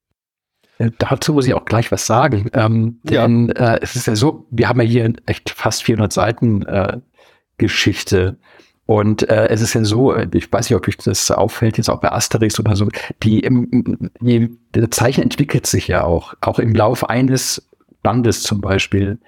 Äh, 0.82 0.90
dazu 0.98 1.32
muss 1.34 1.46
ich 1.46 1.54
auch 1.54 1.64
gleich 1.64 1.92
was 1.92 2.06
sagen. 2.06 2.50
Ähm, 2.52 2.98
ja. 3.08 3.22
Denn 3.22 3.50
äh, 3.50 3.78
es 3.82 3.96
ist 3.96 4.06
ja 4.06 4.16
so, 4.16 4.46
wir 4.50 4.68
haben 4.68 4.80
ja 4.80 4.86
hier 4.86 5.12
echt 5.26 5.50
fast 5.50 5.84
400 5.84 6.12
Seiten 6.12 6.62
äh, 6.62 6.98
Geschichte. 7.58 8.36
Und 8.86 9.28
äh, 9.28 9.48
es 9.48 9.62
ist 9.62 9.74
ja 9.74 9.84
so, 9.84 10.12
äh, 10.12 10.28
ich 10.34 10.52
weiß 10.52 10.68
nicht, 10.68 10.76
ob 10.76 10.88
euch 10.88 10.96
das 10.96 11.30
auffällt, 11.30 11.78
jetzt 11.78 11.88
auch 11.88 12.00
bei 12.00 12.10
Asterix 12.10 12.58
oder 12.58 12.74
so, 12.74 12.88
die, 13.22 13.40
im, 13.40 14.10
die, 14.20 14.58
der 14.74 14.90
Zeichen 14.90 15.22
entwickelt 15.22 15.66
sich 15.66 15.88
ja 15.88 16.04
auch, 16.04 16.34
auch 16.40 16.58
im 16.58 16.74
Laufe 16.74 17.08
eines 17.08 17.70
Bandes 18.02 18.42
zum 18.42 18.60
Beispiel. 18.60 19.18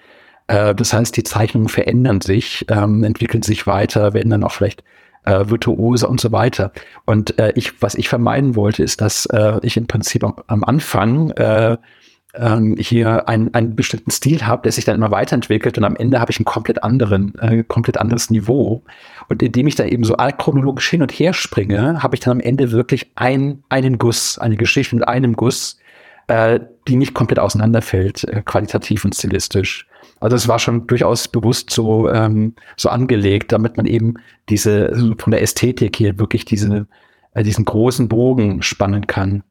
Äh, 0.49 0.75
das 0.75 0.93
heißt, 0.93 1.17
die 1.17 1.23
Zeichnungen 1.23 1.69
verändern 1.69 2.21
sich, 2.21 2.67
ähm, 2.69 3.05
entwickeln 3.05 3.43
sich 3.43 3.67
weiter, 3.67 4.13
werden 4.13 4.31
dann 4.31 4.45
auch 4.45 4.53
vielleicht 4.53 4.83
äh, 5.25 5.49
Virtuose 5.49 6.09
und 6.09 6.21
so 6.21 6.33
weiter. 6.33 6.73
Und 7.05 7.39
äh, 7.39 7.53
ich, 7.55 7.83
was 7.83 7.95
ich 7.95 8.09
vermeiden 8.09 8.57
wollte, 8.57 8.83
ist, 8.83 9.01
dass 9.01 9.27
äh, 9.27 9.59
ich 9.63 9.77
im 9.77 9.87
Prinzip 9.87 10.25
am, 10.25 10.35
am 10.47 10.65
Anfang 10.65 11.31
äh, 11.31 11.77
ähm, 12.35 12.77
hier 12.79 13.29
einen, 13.29 13.55
einen 13.55 13.77
bestimmten 13.77 14.11
Stil 14.11 14.47
habe, 14.47 14.63
der 14.63 14.73
sich 14.73 14.85
dann 14.85 14.97
immer 14.97 15.11
weiterentwickelt 15.11 15.79
und 15.79 15.85
am 15.85 15.97
Ende 15.97 16.21
habe 16.21 16.31
ich 16.31 16.41
ein 16.41 16.45
komplett 16.45 16.83
anderen, 16.83 17.35
äh, 17.39 17.65
komplett 17.65 17.99
anderes 17.99 18.31
Niveau. 18.31 18.83
Und 19.29 19.43
indem 19.43 19.67
ich 19.67 19.77
da 19.77 19.85
eben 19.85 20.05
so 20.05 20.15
chronologisch 20.15 20.91
hin 20.91 21.03
und 21.03 21.13
her 21.13 21.33
springe, 21.33 22.03
habe 22.03 22.17
ich 22.17 22.21
dann 22.21 22.33
am 22.33 22.41
Ende 22.41 22.73
wirklich 22.73 23.11
ein, 23.15 23.63
einen 23.69 23.99
Guss, 23.99 24.39
eine 24.39 24.57
Geschichte 24.57 24.97
mit 24.97 25.07
einem 25.07 25.35
Guss, 25.35 25.79
äh, 26.27 26.61
die 26.89 26.97
nicht 26.97 27.15
komplett 27.15 27.39
auseinanderfällt, 27.39 28.25
äh, 28.25 28.43
qualitativ 28.45 29.05
und 29.05 29.15
stilistisch. 29.15 29.87
Also 30.25 30.37
es 30.37 30.49
war 30.49 30.59
schon 30.59 30.87
durchaus 30.87 31.29
bewusst 31.29 31.69
so, 31.69 32.09
ähm, 32.09 32.55
so 32.79 32.89
angelegt, 32.89 33.53
damit 33.53 33.77
man 33.77 33.85
eben 33.85 34.15
diese, 34.49 35.15
von 35.19 35.31
der 35.31 35.43
Ästhetik 35.43 35.97
hier 35.97 36.19
wirklich 36.19 36.47
diese, 36.47 36.87
äh, 37.35 37.43
diesen 37.43 37.67
großen 37.67 38.09
Bogen 38.09 38.63
spannen 38.63 39.07
kann. 39.07 39.43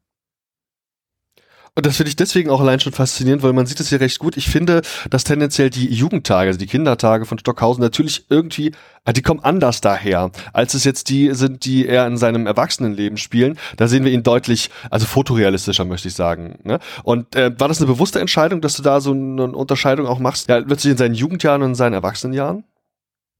Und 1.76 1.86
das 1.86 1.96
finde 1.96 2.08
ich 2.10 2.16
deswegen 2.16 2.50
auch 2.50 2.60
allein 2.60 2.78
schon 2.78 2.92
faszinierend, 2.92 3.42
weil 3.42 3.52
man 3.52 3.66
sieht 3.66 3.80
es 3.80 3.88
hier 3.88 4.00
recht 4.00 4.20
gut. 4.20 4.36
Ich 4.36 4.48
finde, 4.48 4.82
dass 5.10 5.24
tendenziell 5.24 5.70
die 5.70 5.92
Jugendtage, 5.92 6.48
also 6.48 6.58
die 6.58 6.68
Kindertage 6.68 7.24
von 7.24 7.36
Stockhausen 7.38 7.82
natürlich 7.82 8.26
irgendwie, 8.30 8.72
ah, 9.04 9.12
die 9.12 9.22
kommen 9.22 9.40
anders 9.40 9.80
daher, 9.80 10.30
als 10.52 10.74
es 10.74 10.84
jetzt 10.84 11.08
die 11.08 11.34
sind, 11.34 11.64
die 11.64 11.88
er 11.88 12.06
in 12.06 12.16
seinem 12.16 12.46
Erwachsenenleben 12.46 13.18
spielen. 13.18 13.58
Da 13.76 13.88
sehen 13.88 14.04
wir 14.04 14.12
ihn 14.12 14.22
deutlich, 14.22 14.70
also 14.88 15.06
fotorealistischer, 15.06 15.84
möchte 15.84 16.06
ich 16.06 16.14
sagen. 16.14 16.60
Ne? 16.62 16.78
Und 17.02 17.34
äh, 17.34 17.58
war 17.58 17.66
das 17.66 17.78
eine 17.78 17.88
bewusste 17.88 18.20
Entscheidung, 18.20 18.60
dass 18.60 18.76
du 18.76 18.82
da 18.84 19.00
so 19.00 19.10
eine 19.10 19.50
Unterscheidung 19.50 20.06
auch 20.06 20.20
machst, 20.20 20.48
ja, 20.48 20.60
plötzlich 20.60 20.92
in 20.92 20.98
seinen 20.98 21.14
Jugendjahren 21.14 21.62
und 21.62 21.70
in 21.70 21.74
seinen 21.74 21.94
Erwachsenenjahren? 21.94 22.62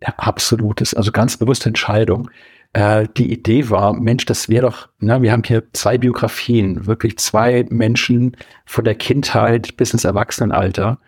Ja, 0.03 0.13
absolut. 0.17 0.81
Das 0.81 0.93
ist 0.93 0.99
also 0.99 1.13
ganz 1.13 1.37
bewusste 1.37 1.69
Entscheidung 1.69 2.29
äh, 2.75 3.07
die 3.17 3.33
Idee 3.33 3.71
war, 3.71 3.95
Mensch, 3.95 4.27
das 4.27 4.49
wäre 4.49 4.67
doch, 4.67 4.89
na, 4.99 5.23
wir 5.23 5.33
haben 5.33 5.45
hier 5.45 5.63
zwei 5.73 5.97
Biografien, 5.97 6.87
wirklich 6.87 7.19
zwei 7.19 7.65
Menschen 7.71 8.37
von 8.67 8.85
der 8.85 8.97
Kindheit 8.97 9.77
bis 9.77 9.93
ins 9.93 10.05
Erwachsenenalter. 10.05 10.99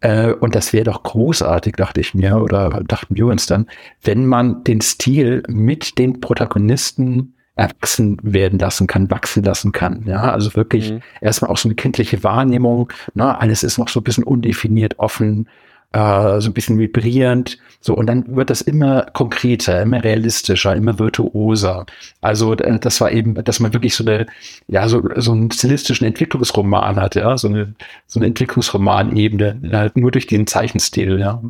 Äh, 0.00 0.32
und 0.32 0.54
das 0.54 0.72
wäre 0.72 0.84
doch 0.84 1.02
großartig, 1.02 1.74
dachte 1.74 2.00
ich 2.00 2.14
mir, 2.14 2.40
oder 2.40 2.84
dachten 2.86 3.16
wir 3.16 3.26
uns 3.26 3.46
dann, 3.46 3.66
wenn 4.02 4.26
man 4.26 4.62
den 4.62 4.80
Stil 4.80 5.42
mit 5.48 5.98
den 5.98 6.20
Protagonisten 6.20 7.34
erwachsen 7.56 8.18
werden 8.22 8.60
lassen 8.60 8.86
kann, 8.86 9.10
wachsen 9.10 9.42
lassen 9.42 9.72
kann. 9.72 10.04
Ja, 10.06 10.32
also 10.32 10.54
wirklich 10.54 10.92
mhm. 10.92 11.00
erstmal 11.20 11.50
auch 11.50 11.58
so 11.58 11.68
eine 11.68 11.74
kindliche 11.74 12.22
Wahrnehmung. 12.22 12.92
Na, 13.14 13.36
alles 13.36 13.64
ist 13.64 13.78
noch 13.78 13.88
so 13.88 13.98
ein 13.98 14.04
bisschen 14.04 14.22
undefiniert, 14.22 15.00
offen 15.00 15.48
äh, 15.92 16.40
so 16.40 16.50
ein 16.50 16.54
bisschen 16.54 16.78
vibrierend. 16.78 17.58
So, 17.80 17.94
und 17.94 18.06
dann 18.06 18.36
wird 18.36 18.50
das 18.50 18.60
immer 18.60 19.02
konkreter, 19.12 19.82
immer 19.82 20.02
realistischer, 20.02 20.74
immer 20.74 20.98
virtuoser. 20.98 21.86
Also 22.20 22.54
das 22.54 23.00
war 23.00 23.12
eben, 23.12 23.34
dass 23.44 23.60
man 23.60 23.72
wirklich 23.72 23.94
so 23.94 24.04
eine, 24.04 24.26
ja, 24.66 24.88
so, 24.88 25.02
so 25.16 25.32
einen 25.32 25.50
stilistischen 25.50 26.06
Entwicklungsroman 26.06 26.96
hat, 26.96 27.14
ja, 27.14 27.38
so 27.38 27.48
eine, 27.48 27.74
so 28.06 28.18
eine 28.18 28.26
Entwicklungsromanebene, 28.26 29.60
halt 29.72 29.96
nur 29.96 30.10
durch 30.10 30.26
den 30.26 30.46
Zeichenstil, 30.46 31.20
ja. 31.20 31.40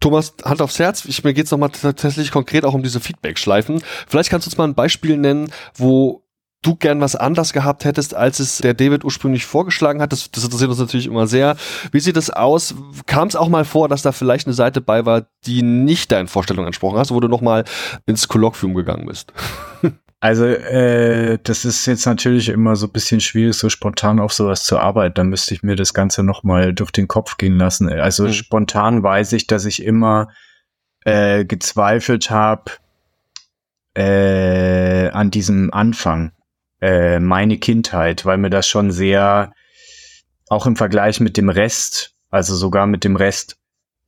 Thomas, 0.00 0.36
Hand 0.44 0.62
aufs 0.62 0.78
Herz, 0.78 1.04
ich, 1.06 1.24
mir 1.24 1.34
geht's 1.34 1.50
nochmal 1.50 1.70
tatsächlich 1.70 2.30
konkret 2.30 2.64
auch 2.64 2.74
um 2.74 2.84
diese 2.84 3.00
Feedback-Schleifen. 3.00 3.82
Vielleicht 4.06 4.30
kannst 4.30 4.46
du 4.46 4.50
uns 4.50 4.58
mal 4.58 4.68
ein 4.68 4.74
Beispiel 4.74 5.16
nennen, 5.16 5.50
wo 5.74 6.22
du 6.62 6.74
gern 6.76 7.00
was 7.00 7.14
anders 7.14 7.52
gehabt 7.52 7.84
hättest, 7.84 8.14
als 8.14 8.40
es 8.40 8.58
der 8.58 8.74
David 8.74 9.04
ursprünglich 9.04 9.46
vorgeschlagen 9.46 10.00
hat. 10.00 10.12
Das, 10.12 10.30
das 10.30 10.44
interessiert 10.44 10.70
uns 10.70 10.78
natürlich 10.78 11.06
immer 11.06 11.26
sehr. 11.26 11.56
Wie 11.92 12.00
sieht 12.00 12.16
es 12.16 12.30
aus? 12.30 12.74
Kam 13.06 13.28
es 13.28 13.36
auch 13.36 13.48
mal 13.48 13.64
vor, 13.64 13.88
dass 13.88 14.02
da 14.02 14.12
vielleicht 14.12 14.46
eine 14.46 14.54
Seite 14.54 14.80
bei 14.80 15.06
war, 15.06 15.26
die 15.46 15.62
nicht 15.62 16.10
deinen 16.10 16.28
Vorstellungen 16.28 16.66
entsprochen 16.66 16.98
hast, 16.98 17.12
wo 17.12 17.20
du 17.20 17.28
nochmal 17.28 17.64
ins 18.06 18.28
Kolloquium 18.28 18.74
gegangen 18.74 19.06
bist? 19.06 19.32
Also, 20.20 20.46
äh, 20.46 21.38
das 21.44 21.64
ist 21.64 21.86
jetzt 21.86 22.04
natürlich 22.04 22.48
immer 22.48 22.74
so 22.74 22.86
ein 22.86 22.92
bisschen 22.92 23.20
schwierig, 23.20 23.54
so 23.54 23.68
spontan 23.68 24.18
auf 24.18 24.32
sowas 24.32 24.64
zu 24.64 24.76
arbeiten. 24.76 25.14
Da 25.14 25.22
müsste 25.22 25.54
ich 25.54 25.62
mir 25.62 25.76
das 25.76 25.94
Ganze 25.94 26.24
nochmal 26.24 26.74
durch 26.74 26.90
den 26.90 27.06
Kopf 27.06 27.36
gehen 27.36 27.56
lassen. 27.56 27.88
Also 27.88 28.24
mhm. 28.24 28.32
spontan 28.32 29.04
weiß 29.04 29.32
ich, 29.34 29.46
dass 29.46 29.64
ich 29.64 29.80
immer 29.80 30.26
äh, 31.04 31.44
gezweifelt 31.44 32.30
habe 32.30 32.72
äh, 33.94 35.08
an 35.10 35.30
diesem 35.30 35.72
Anfang 35.72 36.32
äh, 36.80 37.18
meine 37.18 37.58
Kindheit, 37.58 38.24
weil 38.24 38.38
mir 38.38 38.50
das 38.50 38.68
schon 38.68 38.90
sehr, 38.90 39.52
auch 40.48 40.66
im 40.66 40.76
Vergleich 40.76 41.20
mit 41.20 41.36
dem 41.36 41.48
Rest, 41.48 42.14
also 42.30 42.54
sogar 42.54 42.86
mit 42.86 43.04
dem 43.04 43.16
Rest 43.16 43.58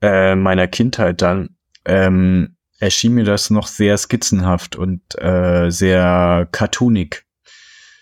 äh, 0.02 0.34
meiner 0.34 0.68
Kindheit 0.68 1.22
dann, 1.22 1.56
ähm, 1.84 2.56
erschien 2.78 3.14
mir 3.14 3.24
das 3.24 3.50
noch 3.50 3.66
sehr 3.66 3.96
skizzenhaft 3.98 4.76
und 4.76 5.02
äh, 5.20 5.70
sehr 5.70 6.48
cartoonig. 6.50 7.24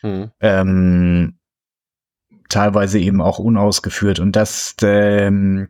Mhm. 0.03 0.31
Ähm, 0.41 1.39
teilweise 2.49 2.99
eben 2.99 3.21
auch 3.21 3.39
unausgeführt. 3.39 4.21
Und 4.21 4.37
das, 4.37 4.75
ähm, 4.83 5.69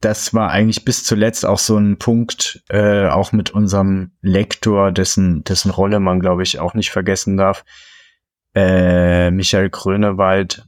das 0.00 0.34
war 0.34 0.50
eigentlich 0.50 0.84
bis 0.84 1.04
zuletzt 1.04 1.44
auch 1.44 1.58
so 1.58 1.76
ein 1.76 1.98
Punkt, 1.98 2.62
äh, 2.68 3.08
auch 3.08 3.32
mit 3.32 3.50
unserem 3.50 4.12
Lektor, 4.22 4.92
dessen, 4.92 5.44
dessen 5.44 5.70
Rolle 5.70 6.00
man, 6.00 6.20
glaube 6.20 6.42
ich, 6.42 6.58
auch 6.58 6.74
nicht 6.74 6.90
vergessen 6.90 7.36
darf, 7.36 7.64
äh, 8.56 9.30
Michael 9.30 9.68
Grönewald, 9.68 10.66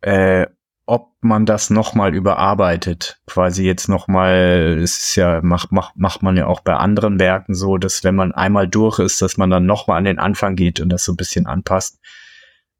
äh, 0.00 0.46
ob 0.86 1.12
man 1.20 1.44
das 1.44 1.68
nochmal 1.68 2.14
überarbeitet, 2.14 3.20
quasi 3.26 3.66
jetzt 3.66 3.88
nochmal, 3.88 4.78
es 4.82 4.96
ist 4.96 5.16
ja, 5.16 5.42
macht, 5.42 5.70
macht, 5.70 5.96
macht 5.96 6.22
man 6.22 6.38
ja 6.38 6.46
auch 6.46 6.60
bei 6.60 6.74
anderen 6.74 7.20
Werken 7.20 7.54
so, 7.54 7.76
dass 7.76 8.02
wenn 8.02 8.14
man 8.14 8.32
einmal 8.32 8.66
durch 8.66 8.98
ist, 8.98 9.20
dass 9.20 9.36
man 9.36 9.50
dann 9.50 9.66
nochmal 9.66 9.98
an 9.98 10.04
den 10.04 10.18
Anfang 10.18 10.56
geht 10.56 10.80
und 10.80 10.88
das 10.88 11.04
so 11.04 11.12
ein 11.12 11.16
bisschen 11.16 11.46
anpasst. 11.46 12.00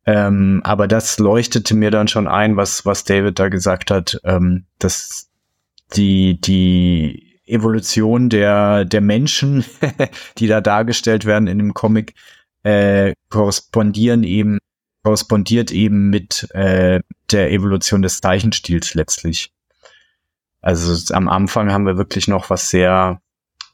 Ähm, 0.07 0.63
aber 0.65 0.89
das 0.89 1.19
leuchtete 1.19 1.75
mir 1.75 1.91
dann 1.91 2.09
schon 2.09 2.27
ein, 2.27 2.57
was, 2.57 2.87
was 2.87 3.05
David 3.05 3.39
da 3.39 3.51
gesagt 3.51 3.91
hat, 3.91 4.19
ähm, 4.25 4.65
dass 4.79 5.29
die, 5.95 6.41
die 6.41 7.43
Evolution 7.45 8.31
der, 8.31 8.87
der 8.87 9.03
Menschen, 9.03 9.67
die 10.39 10.47
da 10.47 10.63
dargestellt 10.63 11.27
werden 11.27 11.49
in 11.49 11.59
dem 11.59 11.75
Comic, 11.75 12.15
äh, 12.69 13.15
korrespondieren 13.31 14.25
eben, 14.25 14.59
korrespondiert 15.03 15.71
eben 15.71 16.11
mit 16.11 16.49
äh, 16.55 17.01
der 17.31 17.51
Evolution 17.51 18.03
des 18.03 18.21
Zeichenstils 18.21 18.95
letztlich. 18.95 19.53
Also 20.61 21.15
am 21.15 21.29
Anfang 21.29 21.73
haben 21.73 21.87
wir 21.87 21.97
wirklich 21.97 22.29
noch 22.29 22.51
was 22.51 22.69
sehr 22.69 23.21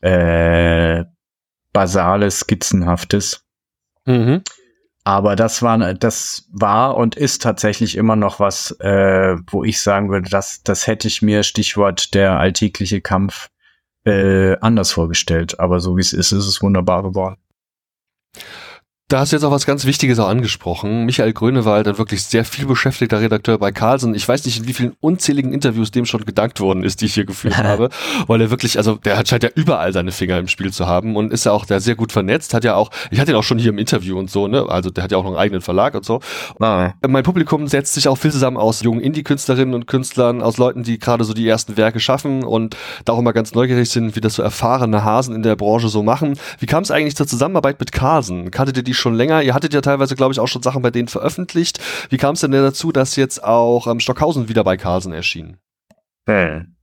äh, 0.01 1.05
basales, 1.73 2.41
skizzenhaftes. 2.41 3.45
Mhm. 4.07 4.43
Aber 5.03 5.37
das 5.37 5.61
war, 5.63 5.95
das 5.95 6.49
war 6.51 6.97
und 6.97 7.17
ist 7.17 7.43
tatsächlich 7.43 7.97
immer 7.97 8.17
noch 8.17 8.39
was, 8.39 8.71
äh, 8.81 9.37
wo 9.49 9.65
ich 9.65 9.81
sagen 9.81 10.09
würde, 10.11 10.31
das, 10.31 10.63
das 10.63 10.87
hätte 10.87 11.09
ich 11.09 11.21
mir, 11.21 11.43
Stichwort 11.43 12.15
der 12.15 12.39
alltägliche 12.39 13.01
Kampf, 13.01 13.49
äh, 14.05 14.57
anders 14.61 14.93
vorgestellt. 14.93 15.59
Aber 15.59 15.81
so 15.81 15.97
wie 15.97 16.01
es 16.01 16.13
ist, 16.13 16.33
ist 16.33 16.47
es 16.47 16.63
wunderbar 16.63 17.03
geworden. 17.03 17.37
Da 19.09 19.19
hast 19.21 19.33
du 19.33 19.37
jetzt 19.37 19.45
auch 19.45 19.51
was 19.51 19.67
ganz 19.67 19.85
Wichtiges 19.85 20.19
auch 20.19 20.29
angesprochen. 20.29 21.05
Michael 21.05 21.35
Grönewald, 21.35 21.87
ein 21.87 21.99
wirklich 21.99 22.23
sehr 22.23 22.43
viel 22.43 22.65
beschäftigter 22.65 23.21
Redakteur 23.21 23.59
bei 23.59 23.71
Carlsen. 23.71 24.15
Ich 24.15 24.27
weiß 24.27 24.47
nicht, 24.47 24.61
in 24.61 24.67
wie 24.67 24.73
vielen 24.73 24.97
unzähligen 24.99 25.53
Interviews 25.53 25.91
dem 25.91 26.07
schon 26.07 26.25
gedankt 26.25 26.59
worden 26.59 26.83
ist, 26.83 27.03
die 27.03 27.05
ich 27.05 27.13
hier 27.13 27.27
geführt 27.27 27.59
habe, 27.63 27.91
weil 28.29 28.41
er 28.41 28.49
wirklich, 28.49 28.79
also 28.79 28.95
der 28.95 29.23
scheint 29.27 29.43
ja 29.43 29.51
überall 29.55 29.93
seine 29.93 30.11
Finger 30.11 30.39
im 30.39 30.49
Spiel 30.49 30.73
zu 30.73 30.87
haben 30.87 31.17
und 31.17 31.35
ist 31.35 31.45
ja 31.45 31.53
auch 31.53 31.67
da 31.67 31.81
sehr 31.81 31.97
gut 31.97 32.13
vernetzt, 32.13 32.55
hat 32.55 32.65
ja 32.65 32.77
auch, 32.77 32.91
ich 33.11 33.21
hatte 33.21 33.33
ihn 33.33 33.37
auch 33.37 33.43
schon 33.43 33.59
hier 33.59 33.73
im 33.73 33.79
Interview 33.79 34.19
und 34.19 34.31
so, 34.31 34.49
ne, 34.49 34.71
also 34.71 34.89
der 34.89 35.05
hat 35.05 35.13
ja 35.13 35.19
auch 35.19 35.25
noch 35.25 35.33
einen 35.33 35.39
eigenen 35.39 35.61
Verlag 35.61 35.95
und 35.95 36.07
so. 36.07 36.21
Ah. 36.59 36.95
Mein 37.07 37.25
Publikum 37.25 37.69
setzt 37.69 37.93
sich 37.93 38.09
auch 38.09 38.17
viel 38.17 38.33
zusammen 38.33 38.57
aus 38.57 38.81
jungen 38.81 39.03
Indie-Künstlerinnen 39.03 39.75
und 39.75 39.87
Künstlern, 39.87 40.41
aus 40.41 40.57
Leuten, 40.57 40.83
die 40.83 40.99
gerade 40.99 41.25
so 41.25 41.35
die 41.35 41.47
ersten 41.47 41.77
Werke 41.77 42.01
schaffen 42.01 42.43
und 42.43 42.75
da 43.05 43.13
auch 43.13 43.19
immer 43.19 43.35
ganz 43.35 43.53
neugierig 43.53 43.91
sind, 43.91 44.17
wie 44.17 44.23
das 44.23 44.33
so 44.33 44.43
erfahrene 44.43 45.05
Hasen 45.05 45.35
in 45.35 45.43
der 45.43 45.57
Branche 45.57 45.89
so 45.89 46.03
machen. 46.03 46.39
Wie 46.59 46.65
kam 46.65 46.83
es 46.83 46.91
eigentlich 46.91 47.17
zur 47.17 47.27
Zusammenarbeit 47.27 47.79
mit 47.79 47.93
Carlsen? 47.93 48.51
Kanntet 48.51 48.79
ihr 48.79 48.83
die 48.83 48.94
schon 48.99 49.15
länger. 49.15 49.43
Ihr 49.43 49.55
hattet 49.55 49.75
ja 49.75 49.81
teilweise, 49.81 50.17
glaube 50.17 50.33
ich, 50.33 50.41
auch 50.41 50.49
schon 50.49 50.63
Sachen 50.63 50.83
bei 50.83 50.91
denen 50.91 51.09
veröffentlicht. 51.09 51.81
Wie 52.11 52.17
kam 52.17 52.35
es 52.35 52.41
denn 52.41 52.53
dazu, 52.53 52.93
dass 52.93 53.17
jetzt 53.17 53.43
auch 53.43 53.87
ähm, 53.87 54.01
Stockhausen 54.01 54.49
wieder 54.49 54.65
bei 54.65 54.77
Carlsen 54.77 55.13
erschien? 55.13 55.59
Hm. 56.27 56.75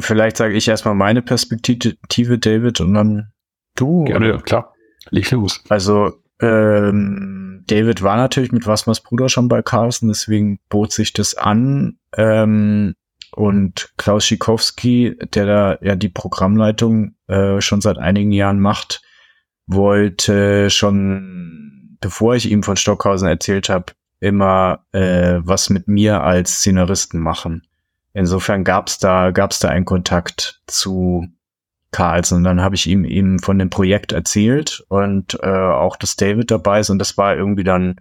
Vielleicht 0.00 0.36
sage 0.36 0.54
ich 0.54 0.68
erstmal 0.68 0.94
meine 0.94 1.22
Perspektive, 1.22 2.38
David, 2.38 2.80
und 2.80 2.94
dann 2.94 3.32
du. 3.76 4.04
Gerne, 4.04 4.34
oder? 4.34 4.42
klar. 4.42 4.74
Leg 5.10 5.30
los. 5.30 5.62
Also, 5.68 6.12
ähm, 6.40 7.64
David 7.66 8.02
war 8.02 8.16
natürlich 8.16 8.52
mit 8.52 8.66
Wasmers 8.66 9.02
Bruder 9.02 9.28
schon 9.28 9.48
bei 9.48 9.62
Carlsen, 9.62 10.08
deswegen 10.08 10.58
bot 10.68 10.92
sich 10.92 11.12
das 11.12 11.34
an. 11.36 11.98
Ähm, 12.16 12.94
und 13.32 13.92
Klaus 13.96 14.26
Schikowski, 14.26 15.16
der 15.34 15.46
da 15.46 15.78
ja 15.80 15.96
die 15.96 16.08
Programmleitung 16.08 17.14
äh, 17.28 17.60
schon 17.60 17.80
seit 17.80 17.98
einigen 17.98 18.32
Jahren 18.32 18.58
macht, 18.58 19.02
wollte 19.68 20.70
schon, 20.70 21.96
bevor 22.00 22.34
ich 22.34 22.50
ihm 22.50 22.62
von 22.62 22.76
Stockhausen 22.76 23.28
erzählt 23.28 23.68
habe, 23.68 23.92
immer 24.18 24.84
äh, 24.92 25.38
was 25.38 25.70
mit 25.70 25.86
mir 25.86 26.22
als 26.22 26.54
Szenaristen 26.54 27.20
machen. 27.20 27.62
Insofern 28.12 28.64
gab's 28.64 28.98
da 28.98 29.30
gab's 29.30 29.60
da 29.60 29.68
einen 29.68 29.84
Kontakt 29.84 30.60
zu 30.66 31.28
Carlsen. 31.90 32.38
Und 32.38 32.44
dann 32.44 32.60
habe 32.60 32.74
ich 32.74 32.86
ihm 32.86 33.04
eben 33.04 33.38
von 33.38 33.58
dem 33.58 33.70
Projekt 33.70 34.12
erzählt 34.12 34.84
und 34.88 35.38
äh, 35.42 35.46
auch, 35.46 35.96
dass 35.96 36.16
David 36.16 36.50
dabei 36.50 36.80
ist. 36.80 36.90
Und 36.90 36.98
das 36.98 37.16
war 37.16 37.36
irgendwie 37.36 37.64
dann 37.64 38.00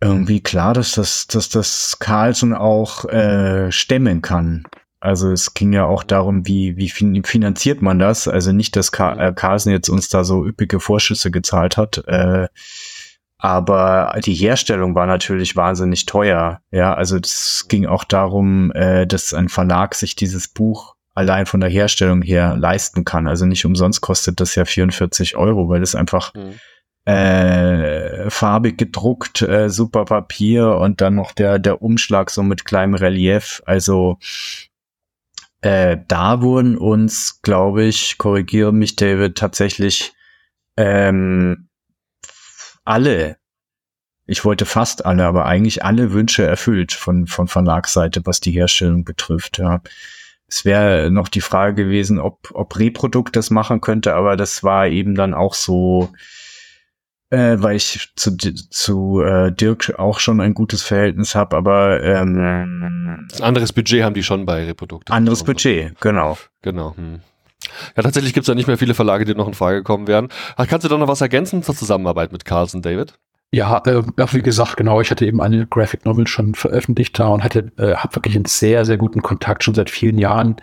irgendwie 0.00 0.42
klar, 0.42 0.74
dass 0.74 0.92
das, 0.92 1.26
dass 1.26 1.48
das 1.48 1.98
Carlson 1.98 2.52
auch 2.52 3.04
äh, 3.06 3.70
stemmen 3.70 4.22
kann. 4.22 4.64
Also 5.04 5.30
es 5.30 5.52
ging 5.52 5.74
ja 5.74 5.84
auch 5.84 6.02
darum, 6.02 6.46
wie, 6.46 6.76
wie 6.78 6.88
finanziert 6.88 7.82
man 7.82 7.98
das? 7.98 8.26
Also 8.26 8.52
nicht, 8.52 8.74
dass 8.74 8.88
äh, 8.88 9.32
Carlsen 9.34 9.70
jetzt 9.70 9.90
uns 9.90 10.08
da 10.08 10.24
so 10.24 10.46
üppige 10.46 10.80
Vorschüsse 10.80 11.30
gezahlt 11.30 11.76
hat, 11.76 12.02
äh, 12.06 12.48
aber 13.36 14.18
die 14.24 14.32
Herstellung 14.32 14.94
war 14.94 15.04
natürlich 15.04 15.56
wahnsinnig 15.56 16.06
teuer. 16.06 16.62
Ja, 16.70 16.94
also 16.94 17.18
es 17.18 17.66
ging 17.68 17.84
auch 17.84 18.04
darum, 18.04 18.72
äh, 18.72 19.06
dass 19.06 19.34
ein 19.34 19.50
Verlag 19.50 19.94
sich 19.94 20.16
dieses 20.16 20.48
Buch 20.48 20.94
allein 21.12 21.44
von 21.44 21.60
der 21.60 21.68
Herstellung 21.68 22.22
her 22.22 22.56
leisten 22.56 23.04
kann. 23.04 23.28
Also 23.28 23.44
nicht 23.44 23.66
umsonst 23.66 24.00
kostet 24.00 24.40
das 24.40 24.54
ja 24.54 24.64
44 24.64 25.36
Euro, 25.36 25.68
weil 25.68 25.82
es 25.82 25.94
einfach 25.94 26.32
mhm. 26.32 26.54
äh, 27.12 28.30
farbig 28.30 28.78
gedruckt, 28.78 29.42
äh, 29.42 29.68
super 29.68 30.06
Papier 30.06 30.76
und 30.76 31.02
dann 31.02 31.14
noch 31.14 31.32
der, 31.32 31.58
der 31.58 31.82
Umschlag 31.82 32.30
so 32.30 32.42
mit 32.42 32.64
kleinem 32.64 32.94
Relief. 32.94 33.62
Also 33.66 34.16
äh, 35.64 35.96
da 36.08 36.42
wurden 36.42 36.76
uns, 36.76 37.40
glaube 37.40 37.84
ich, 37.84 38.18
korrigiere 38.18 38.70
mich, 38.70 38.96
David, 38.96 39.38
tatsächlich 39.38 40.12
ähm, 40.76 41.70
alle, 42.84 43.38
ich 44.26 44.44
wollte 44.44 44.66
fast 44.66 45.06
alle, 45.06 45.24
aber 45.24 45.46
eigentlich 45.46 45.82
alle 45.82 46.12
Wünsche 46.12 46.44
erfüllt 46.44 46.92
von, 46.92 47.26
von 47.26 47.48
Verlagsseite, 47.48 48.26
was 48.26 48.40
die 48.40 48.50
Herstellung 48.50 49.04
betrifft. 49.04 49.56
Ja. 49.56 49.80
Es 50.46 50.66
wäre 50.66 51.10
noch 51.10 51.28
die 51.28 51.40
Frage 51.40 51.84
gewesen, 51.84 52.18
ob, 52.18 52.50
ob 52.52 52.78
Reprodukt 52.78 53.34
das 53.34 53.48
machen 53.48 53.80
könnte, 53.80 54.14
aber 54.16 54.36
das 54.36 54.64
war 54.64 54.88
eben 54.88 55.14
dann 55.14 55.32
auch 55.32 55.54
so, 55.54 56.12
äh, 57.34 57.62
weil 57.62 57.76
ich 57.76 58.10
zu, 58.16 58.36
zu 58.36 59.22
äh, 59.22 59.52
Dirk 59.52 59.94
auch 59.98 60.20
schon 60.20 60.40
ein 60.40 60.54
gutes 60.54 60.82
Verhältnis 60.82 61.34
habe, 61.34 61.56
aber 61.56 62.02
ähm, 62.02 63.28
ein 63.32 63.42
anderes 63.42 63.72
Budget 63.72 64.02
haben 64.02 64.14
die 64.14 64.22
schon 64.22 64.46
bei 64.46 64.64
Reprodukt. 64.64 65.10
Anderes 65.10 65.44
Budget, 65.44 66.00
genau. 66.00 66.38
Genau. 66.62 66.96
Hm. 66.96 67.20
Ja, 67.96 68.02
tatsächlich 68.02 68.34
gibt 68.34 68.44
es 68.44 68.48
ja 68.48 68.54
nicht 68.54 68.66
mehr 68.66 68.78
viele 68.78 68.94
Verlage, 68.94 69.24
die 69.24 69.34
noch 69.34 69.48
in 69.48 69.54
Frage 69.54 69.82
kommen 69.82 70.06
werden. 70.06 70.28
Kannst 70.56 70.84
du 70.84 70.88
da 70.88 70.98
noch 70.98 71.08
was 71.08 71.20
ergänzen 71.20 71.62
zur 71.62 71.74
Zusammenarbeit 71.74 72.32
mit 72.32 72.44
Carlson, 72.44 72.82
David? 72.82 73.14
Ja, 73.52 73.82
äh, 73.86 74.02
wie 74.32 74.42
gesagt, 74.42 74.76
genau, 74.76 75.00
ich 75.00 75.10
hatte 75.10 75.26
eben 75.26 75.40
eine 75.40 75.66
Graphic 75.66 76.04
Novel 76.04 76.26
schon 76.26 76.54
veröffentlicht 76.54 77.18
da 77.18 77.28
und 77.28 77.44
hatte, 77.44 77.70
äh, 77.78 77.94
habe 77.94 78.16
wirklich 78.16 78.34
einen 78.34 78.46
sehr, 78.46 78.84
sehr 78.84 78.96
guten 78.96 79.22
Kontakt 79.22 79.62
schon 79.62 79.74
seit 79.74 79.90
vielen 79.90 80.18
Jahren 80.18 80.56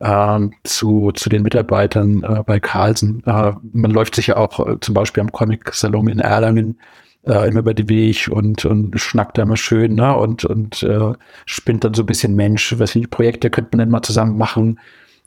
ähm, 0.00 0.54
zu, 0.64 1.12
zu 1.12 1.28
den 1.28 1.42
Mitarbeitern 1.42 2.22
äh, 2.22 2.42
bei 2.44 2.60
Carlsen. 2.60 3.22
Äh, 3.26 3.52
man 3.72 3.90
läuft 3.90 4.14
sich 4.14 4.28
ja 4.28 4.36
auch 4.36 4.66
äh, 4.66 4.80
zum 4.80 4.94
Beispiel 4.94 5.22
am 5.22 5.32
Comic-Salon 5.32 6.08
in 6.08 6.20
Erlangen 6.20 6.78
äh, 7.26 7.48
immer 7.48 7.60
über 7.60 7.74
die 7.74 7.88
Weg 7.88 8.28
und, 8.30 8.64
und 8.64 8.98
schnackt 8.98 9.38
da 9.38 9.42
immer 9.42 9.56
schön 9.56 9.94
ne? 9.94 10.16
und, 10.16 10.44
und 10.44 10.82
äh, 10.82 11.12
spinnt 11.46 11.84
dann 11.84 11.94
so 11.94 12.02
ein 12.02 12.06
bisschen 12.06 12.36
Mensch, 12.36 12.78
was 12.78 12.92
für 12.92 13.00
Projekte 13.02 13.50
könnte 13.50 13.76
man 13.76 13.86
denn 13.86 13.90
mal 13.90 14.02
zusammen 14.02 14.38
machen. 14.38 14.78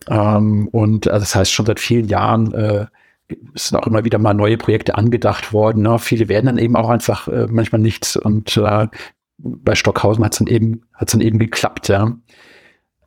Ähm, 0.09 0.67
und 0.69 1.07
also 1.07 1.23
das 1.23 1.35
heißt, 1.35 1.51
schon 1.51 1.65
seit 1.65 1.79
vielen 1.79 2.07
Jahren 2.07 2.53
äh, 2.53 2.85
sind 3.55 3.77
auch 3.77 3.87
immer 3.87 4.03
wieder 4.03 4.19
mal 4.19 4.33
neue 4.33 4.57
Projekte 4.57 4.95
angedacht 4.95 5.53
worden. 5.53 5.83
Ne? 5.83 5.99
Viele 5.99 6.29
werden 6.29 6.47
dann 6.47 6.57
eben 6.57 6.75
auch 6.75 6.89
einfach 6.89 7.27
äh, 7.27 7.47
manchmal 7.49 7.81
nichts 7.81 8.15
und 8.15 8.57
äh, 8.57 8.87
bei 9.37 9.75
Stockhausen 9.75 10.23
hat 10.23 10.33
es 10.33 10.39
dann 10.39 10.47
eben 10.47 10.81
hat's 10.93 11.13
dann 11.13 11.21
eben 11.21 11.39
geklappt. 11.39 11.87
Ja. 11.87 12.15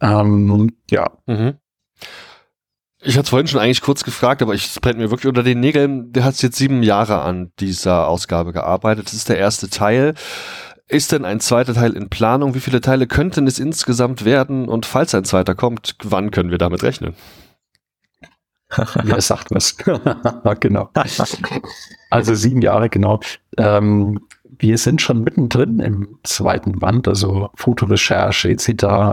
Ähm, 0.05 0.77
ja. 0.91 1.11
Mhm. 1.27 1.55
Ich 3.01 3.15
hatte 3.17 3.25
es 3.25 3.31
vorhin 3.31 3.47
schon 3.47 3.61
eigentlich 3.61 3.83
kurz 3.83 4.05
gefragt, 4.05 4.43
aber 4.43 4.55
ich 4.55 4.81
brennt 4.81 4.99
mir 4.99 5.11
wirklich 5.11 5.29
unter 5.29 5.43
den 5.43 5.61
Nägeln. 5.61 6.13
Der 6.13 6.25
hat 6.25 6.41
jetzt 6.43 6.57
sieben 6.57 6.83
Jahre 6.83 7.23
an 7.23 7.53
dieser 7.61 8.09
Ausgabe 8.09 8.53
gearbeitet. 8.53 9.07
Das 9.07 9.15
ist 9.15 9.29
der 9.29 9.39
erste 9.39 9.69
Teil. 9.69 10.15
Ist 10.89 11.13
denn 11.13 11.25
ein 11.25 11.41
zweiter 11.41 11.75
Teil 11.75 11.93
in 11.93 12.09
Planung? 12.09 12.55
Wie 12.55 12.61
viele 12.61 12.81
Teile 12.81 13.07
könnten 13.07 13.47
es 13.47 13.59
insgesamt 13.59 14.25
werden? 14.25 14.69
Und 14.69 14.87
falls 14.87 15.15
ein 15.15 15.25
zweiter 15.25 15.55
kommt, 15.55 15.97
wann 16.03 16.31
können 16.31 16.51
wir 16.51 16.59
damit 16.59 16.83
rechnen? 16.83 17.15
ja, 19.05 19.21
sagt 19.21 19.51
was. 19.51 19.77
genau. 20.61 20.91
Also 22.11 22.35
sieben 22.35 22.63
Jahre, 22.63 22.89
genau. 22.89 23.21
Ähm, 23.57 24.21
wir 24.59 24.79
sind 24.79 25.01
schon 25.01 25.23
mittendrin 25.23 25.81
im 25.81 26.19
zweiten 26.23 26.79
Band, 26.79 27.09
also 27.09 27.51
Fotorecherche 27.55 28.51
etc. 28.51 28.69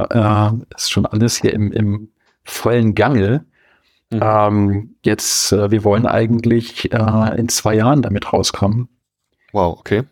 Äh, 0.10 0.76
ist 0.76 0.92
schon 0.92 1.06
alles 1.06 1.38
hier 1.38 1.54
im, 1.54 1.72
im 1.72 2.10
vollen 2.44 2.96
Gange. 2.96 3.46
Mhm. 4.10 4.20
Ähm, 4.22 4.96
jetzt, 5.04 5.52
äh, 5.52 5.72
wir 5.72 5.84
wollen 5.84 6.06
eigentlich 6.06 6.92
äh, 6.92 7.38
in 7.38 7.50
zwei 7.50 7.76
Jahren 7.76 8.02
damit 8.02 8.32
rauskommen. 8.32 8.90
Wow, 9.54 9.78
okay. 9.80 10.04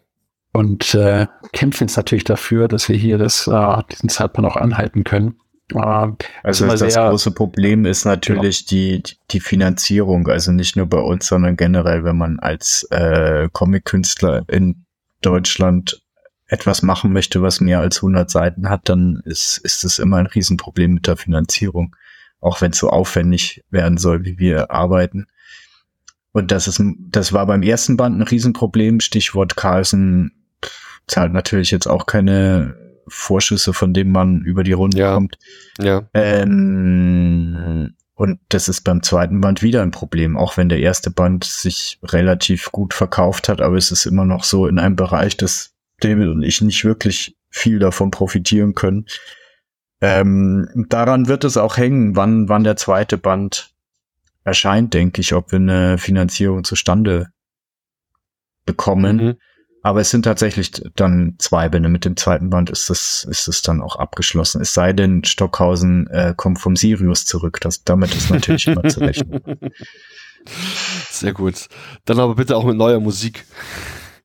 Und 0.51 0.95
äh, 0.95 1.27
kämpfen 1.53 1.85
jetzt 1.85 1.97
natürlich 1.97 2.23
dafür, 2.23 2.67
dass 2.67 2.89
wir 2.89 2.95
hier 2.95 3.17
das, 3.17 3.47
äh, 3.47 3.83
diesen 3.91 4.09
Zeitpunkt 4.09 4.49
auch 4.49 4.57
anhalten 4.57 5.03
können. 5.03 5.35
Äh, 5.73 6.11
also 6.43 6.65
das 6.65 6.95
große 6.95 7.31
Problem 7.31 7.85
ist 7.85 8.05
natürlich 8.05 8.65
genau. 8.65 9.01
die, 9.03 9.03
die 9.31 9.39
Finanzierung, 9.39 10.27
also 10.27 10.51
nicht 10.51 10.75
nur 10.75 10.87
bei 10.87 10.99
uns, 10.99 11.27
sondern 11.27 11.55
generell, 11.55 12.03
wenn 12.03 12.17
man 12.17 12.39
als 12.39 12.87
äh, 12.89 13.47
Comic-Künstler 13.51 14.43
in 14.47 14.85
Deutschland 15.21 16.01
etwas 16.47 16.81
machen 16.81 17.13
möchte, 17.13 17.41
was 17.41 17.61
mehr 17.61 17.79
als 17.79 17.97
100 17.97 18.29
Seiten 18.29 18.69
hat, 18.69 18.89
dann 18.89 19.21
ist, 19.25 19.59
ist 19.59 19.83
es 19.83 19.99
immer 19.99 20.17
ein 20.17 20.25
Riesenproblem 20.25 20.95
mit 20.95 21.07
der 21.07 21.15
Finanzierung. 21.15 21.95
Auch 22.41 22.61
wenn 22.61 22.71
es 22.71 22.79
so 22.79 22.89
aufwendig 22.89 23.63
werden 23.69 23.97
soll, 23.97 24.25
wie 24.25 24.39
wir 24.39 24.71
arbeiten. 24.71 25.27
Und 26.31 26.51
das 26.51 26.67
ist, 26.67 26.81
das 27.09 27.33
war 27.33 27.45
beim 27.45 27.61
ersten 27.63 27.97
Band 27.97 28.17
ein 28.17 28.23
Riesenproblem. 28.23 28.99
Stichwort 28.99 29.55
Carlsen 29.55 30.31
zahlt 31.07 31.33
natürlich 31.33 31.71
jetzt 31.71 31.87
auch 31.87 32.05
keine 32.05 32.75
Vorschüsse, 33.07 33.73
von 33.73 33.93
denen 33.93 34.11
man 34.11 34.41
über 34.41 34.63
die 34.63 34.73
Runde 34.73 34.99
ja. 34.99 35.13
kommt. 35.13 35.37
Ja. 35.79 36.07
Ähm, 36.13 37.95
und 38.19 38.37
das 38.49 38.67
ist 38.67 38.81
beim 38.81 39.01
zweiten 39.01 39.39
Band 39.39 39.61
wieder 39.61 39.81
ein 39.81 39.91
Problem, 39.91 40.35
auch 40.35 40.57
wenn 40.57 40.67
der 40.67 40.79
erste 40.79 41.09
Band 41.09 41.45
sich 41.45 41.99
relativ 42.03 42.69
gut 42.69 42.93
verkauft 42.93 43.47
hat, 43.47 43.61
aber 43.61 43.77
es 43.77 43.93
ist 43.93 44.05
immer 44.05 44.25
noch 44.25 44.43
so 44.43 44.67
in 44.67 44.77
einem 44.77 44.97
Bereich, 44.97 45.37
dass 45.37 45.71
David 46.01 46.27
und 46.27 46.43
ich 46.43 46.61
nicht 46.61 46.83
wirklich 46.83 47.37
viel 47.49 47.79
davon 47.79 48.11
profitieren 48.11 48.75
können. 48.75 49.05
Ähm, 50.01 50.85
daran 50.89 51.29
wird 51.29 51.45
es 51.45 51.55
auch 51.55 51.77
hängen, 51.77 52.17
wann, 52.17 52.49
wann 52.49 52.65
der 52.65 52.75
zweite 52.75 53.17
Band 53.17 53.73
erscheint, 54.43 54.93
denke 54.93 55.21
ich, 55.21 55.33
ob 55.33 55.53
wir 55.53 55.59
eine 55.59 55.97
Finanzierung 55.97 56.65
zustande 56.65 57.29
bekommen. 58.65 59.15
Mhm. 59.15 59.35
Aber 59.81 60.01
es 60.01 60.09
sind 60.09 60.23
tatsächlich 60.23 60.71
dann 60.95 61.35
zwei 61.37 61.69
Bände. 61.69 61.89
Mit 61.89 62.03
dem 62.03 62.17
zweiten 62.17 62.49
Band 62.49 62.69
ist 62.69 62.89
es, 62.89 63.25
ist 63.29 63.47
es 63.47 63.61
dann 63.61 63.81
auch 63.81 63.95
abgeschlossen. 63.95 64.61
Es 64.61 64.73
sei 64.73 64.91
denn, 64.93 65.23
Stockhausen 65.23 66.07
äh, 66.07 66.33
kommt 66.35 66.59
vom 66.59 66.75
Sirius 66.75 67.25
zurück. 67.25 67.59
Das, 67.61 67.83
damit 67.83 68.13
ist 68.13 68.29
natürlich 68.29 68.67
immer 68.67 68.83
zu 68.83 68.99
rechnen. 68.99 69.41
Sehr 71.09 71.33
gut. 71.33 71.67
Dann 72.05 72.19
aber 72.19 72.35
bitte 72.35 72.57
auch 72.57 72.65
mit 72.65 72.75
neuer 72.75 72.99
Musik. 72.99 73.45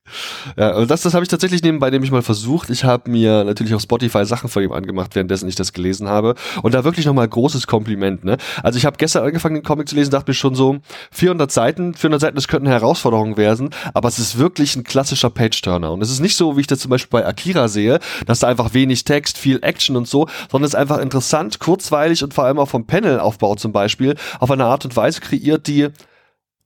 Ja, 0.57 0.75
und 0.75 0.89
das, 0.89 1.01
das 1.01 1.13
habe 1.13 1.23
ich 1.23 1.29
tatsächlich 1.29 1.63
nebenbei 1.63 1.89
nämlich 1.89 2.11
mal 2.11 2.21
versucht. 2.21 2.69
Ich 2.69 2.83
habe 2.83 3.09
mir 3.09 3.43
natürlich 3.43 3.73
auf 3.73 3.81
Spotify 3.81 4.25
Sachen 4.25 4.49
von 4.49 4.63
ihm 4.63 4.71
angemacht, 4.71 5.15
währenddessen 5.15 5.49
ich 5.49 5.55
das 5.55 5.73
gelesen 5.73 6.07
habe. 6.07 6.35
Und 6.61 6.73
da 6.73 6.83
wirklich 6.83 7.05
nochmal 7.05 7.27
großes 7.27 7.67
Kompliment. 7.67 8.23
Ne? 8.23 8.37
Also 8.63 8.77
ich 8.77 8.85
habe 8.85 8.97
gestern 8.97 9.23
angefangen, 9.23 9.55
den 9.55 9.63
Comic 9.63 9.89
zu 9.89 9.95
lesen, 9.95 10.11
dachte 10.11 10.29
mir 10.29 10.35
schon 10.35 10.55
so, 10.55 10.77
400 11.11 11.51
Seiten, 11.51 11.93
400 11.93 12.21
Seiten, 12.21 12.35
das 12.35 12.47
könnten 12.47 12.67
Herausforderungen 12.67 13.37
werden, 13.37 13.69
aber 13.93 14.07
es 14.07 14.19
ist 14.19 14.37
wirklich 14.37 14.75
ein 14.75 14.83
klassischer 14.83 15.29
Page-Turner. 15.29 15.91
Und 15.91 16.01
es 16.01 16.11
ist 16.11 16.19
nicht 16.19 16.35
so, 16.35 16.55
wie 16.55 16.61
ich 16.61 16.67
das 16.67 16.79
zum 16.79 16.89
Beispiel 16.89 17.19
bei 17.19 17.27
Akira 17.27 17.67
sehe, 17.67 17.99
dass 18.25 18.39
da 18.39 18.47
einfach 18.47 18.73
wenig 18.73 19.03
Text, 19.03 19.37
viel 19.37 19.59
Action 19.61 19.97
und 19.97 20.07
so, 20.07 20.27
sondern 20.49 20.65
es 20.65 20.73
ist 20.73 20.79
einfach 20.79 20.99
interessant, 20.99 21.59
kurzweilig 21.59 22.23
und 22.23 22.33
vor 22.33 22.45
allem 22.45 22.59
auch 22.59 22.69
vom 22.69 22.85
Panelaufbau 22.85 23.55
zum 23.55 23.71
Beispiel 23.71 24.15
auf 24.39 24.51
eine 24.51 24.65
Art 24.65 24.85
und 24.85 24.95
Weise 24.95 25.21
kreiert, 25.21 25.67
die 25.67 25.89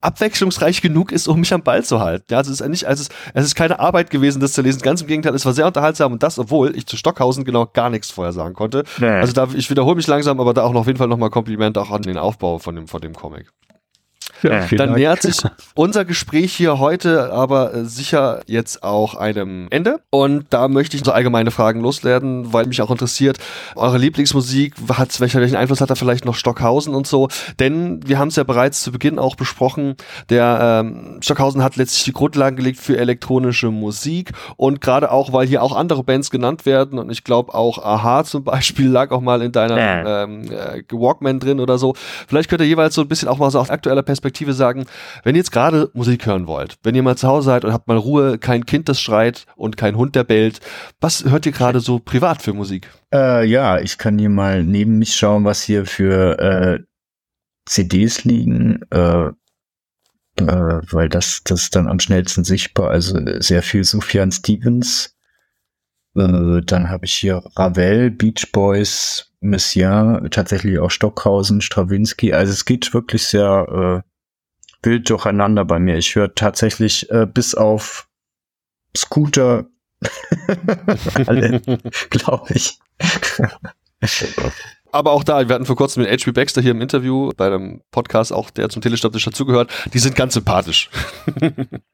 abwechslungsreich 0.01 0.81
genug 0.81 1.11
ist, 1.11 1.27
um 1.27 1.39
mich 1.39 1.53
am 1.53 1.61
Ball 1.61 1.83
zu 1.83 1.99
halten. 1.99 2.25
Ja, 2.31 2.37
also 2.37 2.51
es 2.51 2.61
ist 2.61 2.67
nicht, 2.67 2.85
also 2.85 3.01
es, 3.01 3.09
es 3.33 3.45
ist 3.45 3.55
keine 3.55 3.79
Arbeit 3.79 4.09
gewesen, 4.09 4.39
das 4.39 4.53
zu 4.53 4.61
lesen. 4.61 4.81
Ganz 4.81 5.01
im 5.01 5.07
Gegenteil, 5.07 5.35
es 5.35 5.45
war 5.45 5.53
sehr 5.53 5.67
unterhaltsam 5.67 6.13
und 6.13 6.23
das, 6.23 6.39
obwohl 6.39 6.75
ich 6.75 6.85
zu 6.85 6.97
Stockhausen 6.97 7.43
genau 7.43 7.65
gar 7.65 7.89
nichts 7.89 8.11
vorher 8.11 8.33
sagen 8.33 8.53
konnte. 8.53 8.83
Nee. 8.99 9.07
Also 9.07 9.33
da, 9.33 9.47
ich 9.53 9.69
wiederhole 9.69 9.95
mich 9.95 10.07
langsam, 10.07 10.39
aber 10.39 10.53
da 10.53 10.63
auch 10.63 10.73
noch 10.73 10.81
auf 10.81 10.87
jeden 10.87 10.99
Fall 10.99 11.07
nochmal 11.07 11.29
Kompliment 11.29 11.77
auch 11.77 11.91
an 11.91 12.01
den 12.01 12.17
Aufbau 12.17 12.59
von 12.59 12.75
dem, 12.75 12.87
von 12.87 13.01
dem 13.01 13.13
Comic. 13.13 13.51
Ja, 14.43 14.65
Dann 14.69 14.77
Dank. 14.77 14.97
nähert 14.97 15.21
sich 15.21 15.37
unser 15.75 16.05
Gespräch 16.05 16.53
hier 16.53 16.79
heute 16.79 17.31
aber 17.31 17.73
äh, 17.73 17.85
sicher 17.85 18.41
jetzt 18.47 18.83
auch 18.83 19.15
einem 19.15 19.67
Ende. 19.69 19.99
Und 20.09 20.45
da 20.49 20.67
möchte 20.67 20.97
ich 20.97 21.03
so 21.03 21.11
allgemeine 21.11 21.51
Fragen 21.51 21.81
loswerden, 21.81 22.53
weil 22.53 22.65
mich 22.67 22.81
auch 22.81 22.91
interessiert, 22.91 23.37
eure 23.75 23.97
Lieblingsmusik, 23.97 24.75
hat, 24.93 25.19
welcher, 25.19 25.41
welchen 25.41 25.55
Einfluss 25.55 25.81
hat 25.81 25.89
da 25.89 25.95
vielleicht 25.95 26.25
noch 26.25 26.35
Stockhausen 26.35 26.95
und 26.95 27.07
so? 27.07 27.27
Denn 27.59 28.07
wir 28.07 28.19
haben 28.19 28.29
es 28.29 28.35
ja 28.35 28.43
bereits 28.43 28.81
zu 28.81 28.91
Beginn 28.91 29.19
auch 29.19 29.35
besprochen, 29.35 29.95
der 30.29 30.83
ähm, 30.83 31.19
Stockhausen 31.21 31.63
hat 31.63 31.75
letztlich 31.75 32.03
die 32.05 32.13
Grundlagen 32.13 32.55
gelegt 32.55 32.79
für 32.79 32.97
elektronische 32.97 33.71
Musik 33.71 34.31
und 34.57 34.81
gerade 34.81 35.11
auch, 35.11 35.33
weil 35.33 35.47
hier 35.47 35.63
auch 35.63 35.75
andere 35.75 36.03
Bands 36.03 36.29
genannt 36.29 36.65
werden 36.65 36.99
und 36.99 37.11
ich 37.11 37.23
glaube 37.23 37.53
auch 37.53 37.83
Aha 37.83 38.23
zum 38.23 38.43
Beispiel 38.43 38.87
lag 38.89 39.11
auch 39.11 39.21
mal 39.21 39.41
in 39.41 39.51
deiner 39.51 40.23
ähm, 40.23 40.43
äh, 40.51 40.83
Walkman 40.91 41.39
drin 41.39 41.59
oder 41.59 41.77
so. 41.77 41.93
Vielleicht 42.27 42.49
könnt 42.49 42.61
ihr 42.61 42.67
jeweils 42.67 42.95
so 42.95 43.01
ein 43.01 43.07
bisschen 43.07 43.27
auch 43.27 43.37
mal 43.37 43.51
so 43.51 43.59
aus 43.59 43.69
aktueller 43.69 44.03
Perspektive 44.03 44.28
Perspektive 44.29 44.53
sagen, 44.53 44.85
wenn 45.23 45.33
ihr 45.33 45.39
jetzt 45.39 45.51
gerade 45.51 45.89
Musik 45.93 46.27
hören 46.27 46.45
wollt, 46.45 46.77
wenn 46.83 46.93
ihr 46.93 47.01
mal 47.01 47.17
zu 47.17 47.27
Hause 47.27 47.45
seid 47.45 47.65
und 47.65 47.73
habt 47.73 47.87
mal 47.87 47.97
Ruhe, 47.97 48.37
kein 48.37 48.65
Kind, 48.65 48.87
das 48.87 49.01
schreit 49.01 49.47
und 49.55 49.75
kein 49.75 49.97
Hund, 49.97 50.15
der 50.15 50.23
bellt, 50.23 50.59
was 51.01 51.23
hört 51.25 51.47
ihr 51.47 51.51
gerade 51.51 51.79
so 51.79 51.97
privat 51.97 52.43
für 52.43 52.53
Musik? 52.53 52.89
Äh, 53.11 53.45
ja, 53.45 53.79
ich 53.79 53.97
kann 53.97 54.19
hier 54.19 54.29
mal 54.29 54.63
neben 54.63 54.99
mich 54.99 55.15
schauen, 55.15 55.45
was 55.45 55.63
hier 55.63 55.87
für 55.87 56.37
äh, 56.39 56.79
CDs 57.65 58.23
liegen, 58.23 58.81
äh, 58.91 59.29
äh, 59.29 60.81
weil 60.91 61.09
das, 61.09 61.41
das 61.43 61.63
ist 61.63 61.75
dann 61.75 61.87
am 61.87 61.99
schnellsten 61.99 62.43
sichtbar. 62.43 62.91
Also 62.91 63.19
sehr 63.39 63.63
viel 63.63 63.83
Sufjan 63.83 64.31
Stevens. 64.31 65.15
Äh, 66.15 66.61
dann 66.63 66.89
habe 66.89 67.05
ich 67.05 67.15
hier 67.15 67.41
Ravel, 67.55 68.11
Beach 68.11 68.51
Boys, 68.51 69.31
Messiaen, 69.41 70.29
tatsächlich 70.29 70.77
auch 70.79 70.91
Stockhausen, 70.91 71.61
Stravinsky. 71.61 72.33
Also 72.33 72.53
es 72.53 72.65
geht 72.65 72.93
wirklich 72.93 73.23
sehr 73.23 74.03
äh, 74.03 74.09
wild 74.83 75.09
durcheinander 75.09 75.65
bei 75.65 75.79
mir. 75.79 75.97
Ich 75.97 76.15
höre 76.15 76.33
tatsächlich 76.33 77.09
äh, 77.09 77.25
bis 77.25 77.55
auf 77.55 78.07
Scooter 78.95 79.67
alle, 81.25 81.61
glaube 82.09 82.53
ich. 82.53 82.79
Aber 84.91 85.11
auch 85.11 85.23
da, 85.23 85.47
wir 85.47 85.53
hatten 85.53 85.67
vor 85.67 85.75
kurzem 85.75 86.01
mit 86.01 86.11
H.P. 86.11 86.31
Baxter 86.31 86.61
hier 86.61 86.71
im 86.71 86.81
Interview 86.81 87.31
bei 87.37 87.45
einem 87.45 87.81
Podcast, 87.91 88.33
auch 88.33 88.49
der 88.49 88.69
zum 88.69 88.81
Telestammtisch 88.81 89.23
dazugehört, 89.23 89.71
die 89.93 89.99
sind 89.99 90.15
ganz 90.15 90.33
sympathisch. 90.33 90.89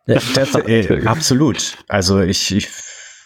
ja, 0.06 0.20
das, 0.34 0.56
äh, 0.56 1.06
absolut. 1.06 1.78
Also 1.90 2.22
ich, 2.22 2.56
ich 2.56 2.70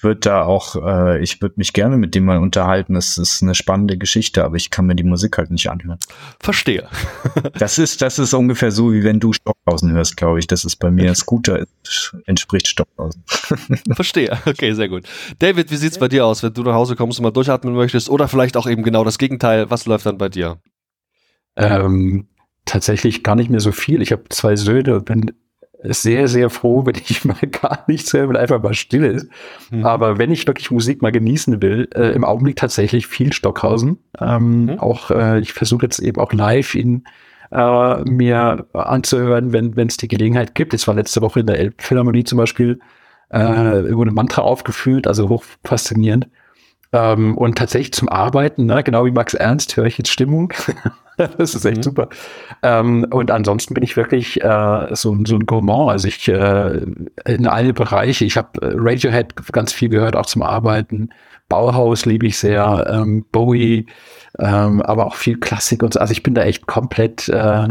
würde 0.03 0.21
da 0.21 0.43
auch, 0.43 0.75
äh, 0.75 1.21
ich 1.21 1.41
würde 1.41 1.55
mich 1.57 1.73
gerne 1.73 1.97
mit 1.97 2.15
dem 2.15 2.25
mal 2.25 2.37
unterhalten. 2.37 2.95
Es 2.95 3.17
ist 3.17 3.41
eine 3.41 3.55
spannende 3.55 3.97
Geschichte, 3.97 4.43
aber 4.43 4.55
ich 4.55 4.69
kann 4.69 4.85
mir 4.85 4.95
die 4.95 5.03
Musik 5.03 5.37
halt 5.37 5.51
nicht 5.51 5.69
anhören. 5.69 5.99
Verstehe. 6.39 6.87
das 7.57 7.77
ist, 7.77 8.01
das 8.01 8.19
ist 8.19 8.33
ungefähr 8.33 8.71
so, 8.71 8.93
wie 8.93 9.03
wenn 9.03 9.19
du 9.19 9.33
Stockhausen 9.33 9.91
hörst, 9.91 10.17
glaube 10.17 10.39
ich. 10.39 10.47
Das 10.47 10.65
ist 10.65 10.77
bei 10.77 10.91
mir 10.91 11.13
Scooter 11.15 11.65
entspricht 12.25 12.67
Stockhausen. 12.67 13.23
Verstehe. 13.93 14.37
Okay, 14.45 14.73
sehr 14.73 14.89
gut. 14.89 15.03
David, 15.39 15.71
wie 15.71 15.77
sieht's 15.77 15.97
bei 15.97 16.07
dir 16.07 16.25
aus, 16.25 16.43
wenn 16.43 16.53
du 16.53 16.63
nach 16.63 16.73
Hause 16.73 16.95
kommst 16.95 17.19
und 17.19 17.23
mal 17.23 17.31
durchatmen 17.31 17.73
möchtest? 17.73 18.09
Oder 18.09 18.27
vielleicht 18.27 18.57
auch 18.57 18.67
eben 18.67 18.83
genau 18.83 19.03
das 19.03 19.17
Gegenteil. 19.17 19.69
Was 19.69 19.85
läuft 19.85 20.05
dann 20.05 20.17
bei 20.17 20.29
dir? 20.29 20.57
Ähm, 21.55 22.27
tatsächlich 22.65 23.23
gar 23.23 23.35
nicht 23.35 23.49
mehr 23.49 23.59
so 23.59 23.71
viel. 23.71 24.01
Ich 24.01 24.11
habe 24.11 24.23
zwei 24.29 24.55
Söhne 24.55 24.95
und 24.95 25.05
bin 25.05 25.31
sehr, 25.81 26.27
sehr 26.27 26.49
froh, 26.49 26.85
wenn 26.85 26.95
ich 26.95 27.25
mal 27.25 27.39
gar 27.51 27.85
nichts 27.87 28.13
höre, 28.13 28.29
wenn 28.29 28.35
einfach 28.35 28.61
mal 28.61 28.73
still 28.73 29.05
ist. 29.05 29.27
Mhm. 29.71 29.85
Aber 29.85 30.17
wenn 30.17 30.31
ich 30.31 30.45
wirklich 30.47 30.71
Musik 30.71 31.01
mal 31.01 31.11
genießen 31.11 31.61
will, 31.61 31.87
äh, 31.95 32.11
im 32.13 32.23
Augenblick 32.23 32.57
tatsächlich 32.57 33.07
viel 33.07 33.33
Stockhausen. 33.33 33.97
Ähm, 34.19 34.65
mhm. 34.65 34.79
Auch 34.79 35.11
äh, 35.11 35.39
ich 35.39 35.53
versuche 35.53 35.83
jetzt 35.83 35.99
eben 35.99 36.19
auch 36.19 36.33
live 36.33 36.75
ihn 36.75 37.05
äh, 37.51 38.03
mir 38.03 38.67
anzuhören, 38.73 39.53
wenn 39.53 39.87
es 39.87 39.97
die 39.97 40.07
Gelegenheit 40.07 40.55
gibt. 40.55 40.73
Es 40.73 40.87
war 40.87 40.95
letzte 40.95 41.21
Woche 41.21 41.39
in 41.39 41.47
der 41.47 41.59
Elbphilharmonie 41.59 42.23
zum 42.23 42.37
Beispiel, 42.37 42.79
äh, 43.29 43.39
wurde 43.39 44.11
Mantra 44.11 44.41
aufgeführt, 44.41 45.07
also 45.07 45.29
hoch 45.29 45.43
faszinierend. 45.63 46.27
Ähm, 46.91 47.37
und 47.37 47.57
tatsächlich 47.57 47.93
zum 47.93 48.09
Arbeiten, 48.09 48.65
ne, 48.65 48.83
genau 48.83 49.05
wie 49.05 49.11
Max 49.11 49.33
Ernst, 49.33 49.77
höre 49.77 49.85
ich 49.85 49.97
jetzt 49.97 50.11
Stimmung. 50.11 50.53
das 51.37 51.53
ist 51.53 51.65
echt 51.65 51.77
mhm. 51.77 51.83
super. 51.83 52.09
Ähm, 52.63 53.05
und 53.11 53.29
ansonsten 53.29 53.73
bin 53.73 53.83
ich 53.83 53.95
wirklich 53.95 54.41
äh, 54.41 54.95
so, 54.95 55.15
so 55.25 55.35
ein 55.35 55.45
Gourmand. 55.45 55.91
Also 55.91 56.07
ich 56.07 56.27
äh, 56.27 56.81
in 57.25 57.47
alle 57.47 57.73
Bereiche. 57.73 58.25
Ich 58.25 58.37
habe 58.37 58.61
äh, 58.61 58.73
Radiohead 58.75 59.35
ganz 59.51 59.71
viel 59.71 59.89
gehört, 59.89 60.15
auch 60.15 60.25
zum 60.25 60.41
Arbeiten. 60.41 61.09
Bauhaus 61.47 62.05
liebe 62.05 62.27
ich 62.27 62.37
sehr, 62.37 62.87
ähm, 62.89 63.25
Bowie, 63.31 63.87
ähm, 64.37 64.81
aber 64.83 65.07
auch 65.07 65.15
viel 65.15 65.37
Klassik 65.37 65.83
und 65.83 65.93
so. 65.93 65.99
Also 65.99 66.11
ich 66.11 66.23
bin 66.23 66.35
da 66.35 66.43
echt 66.43 66.67
komplett, 66.67 67.27
äh, 67.27 67.67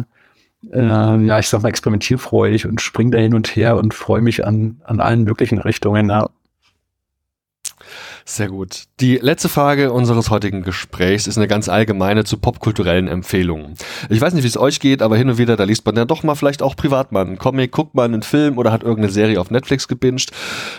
äh, 0.72 1.24
ja, 1.24 1.38
ich 1.38 1.48
sag 1.48 1.62
mal, 1.62 1.68
experimentierfreudig 1.68 2.66
und 2.66 2.80
spring 2.80 3.12
da 3.12 3.18
hin 3.18 3.34
und 3.34 3.54
her 3.54 3.76
und 3.76 3.94
freue 3.94 4.20
mich 4.20 4.44
an, 4.44 4.80
an 4.84 5.00
allen 5.00 5.22
möglichen 5.22 5.58
Richtungen. 5.58 6.10
Ja. 6.10 6.28
Sehr 8.30 8.48
gut. 8.48 8.84
Die 9.00 9.16
letzte 9.16 9.48
Frage 9.48 9.90
unseres 9.90 10.28
heutigen 10.28 10.62
Gesprächs 10.62 11.26
ist 11.26 11.38
eine 11.38 11.48
ganz 11.48 11.70
allgemeine 11.70 12.24
zu 12.24 12.36
popkulturellen 12.36 13.08
Empfehlungen. 13.08 13.74
Ich 14.10 14.20
weiß 14.20 14.34
nicht, 14.34 14.42
wie 14.42 14.48
es 14.48 14.58
euch 14.58 14.80
geht, 14.80 15.00
aber 15.00 15.16
hin 15.16 15.30
und 15.30 15.38
wieder, 15.38 15.56
da 15.56 15.64
liest 15.64 15.86
man 15.86 15.96
ja 15.96 16.04
doch 16.04 16.22
mal 16.24 16.34
vielleicht 16.34 16.60
auch 16.60 16.76
privat 16.76 17.10
mal 17.10 17.24
einen 17.24 17.38
Comic, 17.38 17.72
guckt 17.72 17.94
mal 17.94 18.04
einen 18.04 18.20
Film 18.20 18.58
oder 18.58 18.70
hat 18.70 18.82
irgendeine 18.82 19.10
Serie 19.10 19.40
auf 19.40 19.50
Netflix 19.50 19.88
gebinged. 19.88 20.30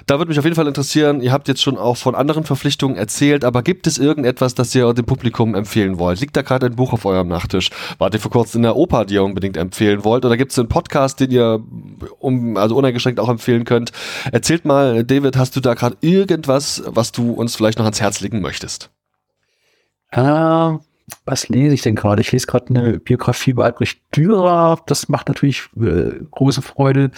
Da 0.06 0.20
würde 0.20 0.30
mich 0.30 0.38
auf 0.38 0.46
jeden 0.46 0.56
Fall 0.56 0.68
interessieren, 0.68 1.22
ihr 1.22 1.32
habt 1.32 1.48
jetzt 1.48 1.64
schon 1.64 1.76
auch 1.80 1.98
von 1.98 2.14
anderen 2.14 2.44
Verpflichtungen 2.44 2.96
erzählt, 2.96 3.44
aber 3.44 3.64
gibt 3.64 3.88
es 3.88 3.98
irgendetwas, 3.98 4.54
das 4.54 4.76
ihr 4.76 4.94
dem 4.94 5.06
Publikum 5.06 5.56
empfehlen 5.56 5.98
wollt? 5.98 6.20
Liegt 6.20 6.38
da 6.38 6.44
gerade 6.44 6.68
ein 6.68 6.76
Buch 6.76 6.94
auf 6.94 7.06
eurem 7.06 7.30
Nachttisch? 7.30 7.72
Wart 7.98 8.14
ihr 8.14 8.20
vor 8.20 8.30
kurzem 8.30 8.60
in 8.60 8.64
der 8.64 8.76
Oper, 8.76 9.06
die 9.06 9.16
ihr 9.16 9.24
unbedingt 9.24 9.58
empfehlen 9.58 10.04
wollt? 10.04 10.24
Oder 10.24 10.38
gibt 10.38 10.52
es 10.52 10.60
einen 10.60 10.70
Podcast, 10.70 11.20
den 11.20 11.32
ihr 11.32 11.64
um, 12.20 12.58
also 12.58 12.76
uneingeschränkt 12.76 13.20
auch 13.20 13.30
empfehlen 13.30 13.66
könnt? 13.66 13.92
Erzählt 14.32 14.66
mal, 14.66 15.04
David, 15.04 15.36
hast 15.36 15.56
du 15.56 15.62
da 15.62 15.74
gerade 15.74 15.98
irgendwas, 16.02 16.84
was 16.86 17.12
du 17.12 17.39
uns 17.40 17.56
vielleicht 17.56 17.78
noch 17.80 17.86
ans 17.86 18.02
Herz 18.02 18.20
legen 18.22 18.42
möchtest? 18.42 18.92
Äh, 20.12 20.78
was 21.26 21.50
lese 21.50 21.74
ich 21.74 21.82
denn 21.82 21.96
gerade? 21.96 22.22
Ich 22.22 22.32
lese 22.32 22.48
gerade 22.48 22.68
eine 22.70 23.00
Biografie 23.00 23.52
über 23.52 23.66
Albrecht 23.66 24.02
Dürer. 24.16 24.80
Das 24.86 25.10
macht 25.10 25.28
natürlich 25.28 25.70
äh, 25.80 26.12
große 26.32 26.62
Freude. 26.62 27.12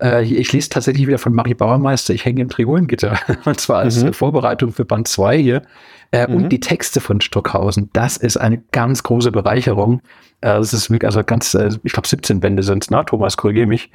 Äh, 0.00 0.24
ich 0.24 0.52
lese 0.52 0.68
tatsächlich 0.68 1.06
wieder 1.06 1.18
von 1.18 1.34
Marie 1.34 1.54
Bauermeister. 1.54 2.14
Ich 2.14 2.24
hänge 2.24 2.42
im 2.42 2.48
Trigolengitter. 2.48 3.18
Und 3.44 3.60
zwar 3.60 3.78
als 3.80 4.02
mhm. 4.02 4.12
Vorbereitung 4.12 4.72
für 4.72 4.84
Band 4.84 5.08
2 5.08 5.38
hier. 5.38 5.62
Äh, 6.10 6.26
mhm. 6.26 6.34
Und 6.34 6.48
die 6.50 6.60
Texte 6.60 7.00
von 7.00 7.20
Stockhausen. 7.20 7.90
Das 7.92 8.16
ist 8.16 8.36
eine 8.36 8.58
ganz 8.72 9.02
große 9.02 9.32
Bereicherung. 9.32 10.00
Äh, 10.40 10.54
das 10.54 10.72
ist 10.72 10.90
wirklich, 10.90 11.06
also 11.06 11.22
ganz, 11.24 11.54
äh, 11.54 11.70
ich 11.82 11.92
glaube 11.92 12.08
17 12.08 12.40
Bände 12.40 12.62
sind 12.62 12.84
es, 12.84 12.90
ne? 12.90 13.04
Thomas, 13.06 13.36
korrigiere 13.36 13.66
mich. 13.66 13.90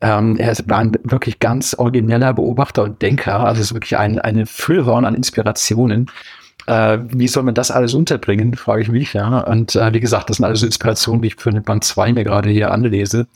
Ähm, 0.00 0.36
er 0.36 0.52
ist 0.52 0.70
ein 0.70 0.96
wirklich 1.02 1.40
ganz 1.40 1.74
origineller 1.74 2.32
Beobachter 2.32 2.84
und 2.84 3.02
Denker. 3.02 3.40
Also 3.40 3.60
es 3.60 3.68
ist 3.68 3.74
wirklich 3.74 3.96
ein, 3.96 4.18
eine 4.18 4.46
Füllhorn 4.46 5.04
an 5.04 5.14
Inspirationen. 5.14 6.10
Äh, 6.66 6.98
wie 7.08 7.28
soll 7.28 7.42
man 7.42 7.54
das 7.54 7.70
alles 7.70 7.94
unterbringen, 7.94 8.54
frage 8.54 8.82
ich 8.82 8.88
mich. 8.88 9.14
Ja. 9.14 9.40
Und 9.40 9.74
äh, 9.74 9.92
wie 9.92 10.00
gesagt, 10.00 10.30
das 10.30 10.36
sind 10.36 10.44
alles 10.44 10.62
Inspirationen, 10.62 11.22
die 11.22 11.28
ich 11.28 11.36
für 11.36 11.50
den 11.50 11.62
Band 11.62 11.82
2 11.82 12.12
mir 12.12 12.24
gerade 12.24 12.50
hier 12.50 12.70
anlese. 12.70 13.26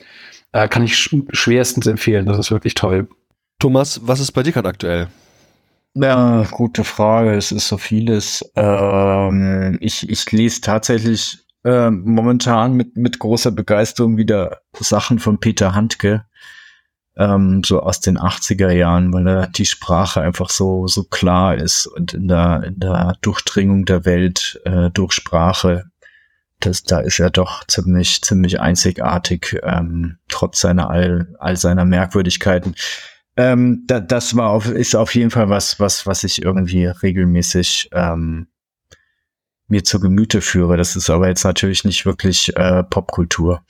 Äh, 0.53 0.69
kann 0.69 0.85
ich 0.85 0.97
sch 0.97 1.17
schwerstens 1.33 1.87
empfehlen. 1.87 2.27
Das 2.27 2.39
ist 2.39 2.51
wirklich 2.51 2.75
toll. 2.75 3.09
Thomas, 3.59 4.01
was 4.05 4.21
ist 4.21 4.33
bei 4.33 4.43
dir 4.43 4.53
gerade 4.53 4.69
aktuell? 4.69 5.09
Ja, 5.95 6.45
gute 6.51 6.85
Frage. 6.85 7.35
Es 7.35 7.53
ist 7.53 7.69
so 7.69 7.77
vieles. 7.77 8.45
Ähm, 8.55 9.79
ich, 9.81 10.09
ich 10.09 10.31
lese 10.31 10.61
tatsächlich 10.61 11.39
äh, 11.65 11.91
momentan 11.91 12.75
mit, 12.75 12.97
mit 12.97 13.19
großer 13.19 13.51
Begeisterung 13.51 14.17
wieder 14.17 14.61
Sachen 14.79 15.19
von 15.19 15.39
Peter 15.39 15.75
Handke 15.75 16.25
ähm, 17.17 17.63
so 17.65 17.81
aus 17.81 18.01
den 18.01 18.19
80er 18.19 18.71
Jahren, 18.71 19.13
weil 19.13 19.25
da 19.25 19.47
die 19.47 19.67
Sprache 19.67 20.21
einfach 20.21 20.51
so, 20.51 20.87
so 20.87 21.05
klar 21.05 21.57
ist 21.57 21.87
und 21.87 22.15
in 22.15 22.29
der, 22.29 22.65
in 22.65 22.81
der 22.81 23.17
Durchdringung 23.21 23.85
der 23.85 24.05
Welt 24.05 24.61
äh, 24.65 24.91
durch 24.91 25.13
Sprache, 25.13 25.85
das, 26.61 26.85
da 26.85 27.01
ist 27.01 27.19
er 27.19 27.31
doch 27.31 27.67
ziemlich, 27.67 28.23
ziemlich 28.23 28.61
einzigartig, 28.61 29.59
ähm, 29.63 30.19
trotz 30.29 30.61
seiner 30.61 30.91
all, 30.91 31.35
all 31.39 31.57
seiner 31.57 31.85
Merkwürdigkeiten. 31.85 32.75
Ähm, 33.37 33.85
da, 33.87 34.01
das 34.01 34.37
war 34.37 34.51
auf, 34.51 34.71
ist 34.71 34.95
auf 34.95 35.15
jeden 35.15 35.31
Fall 35.31 35.49
was, 35.49 35.81
was, 35.81 36.07
was 36.07 36.25
ich 36.25 36.43
irgendwie 36.43 36.87
regelmäßig 36.87 37.91
ähm, 37.93 38.47
mir 39.69 39.85
zu 39.85 40.01
Gemüte 40.01 40.41
führe. 40.41 40.77
Das 40.77 40.97
ist 40.97 41.11
aber 41.11 41.29
jetzt 41.29 41.45
natürlich 41.45 41.85
nicht 41.85 42.07
wirklich 42.07 42.57
äh, 42.57 42.83
Popkultur. 42.85 43.63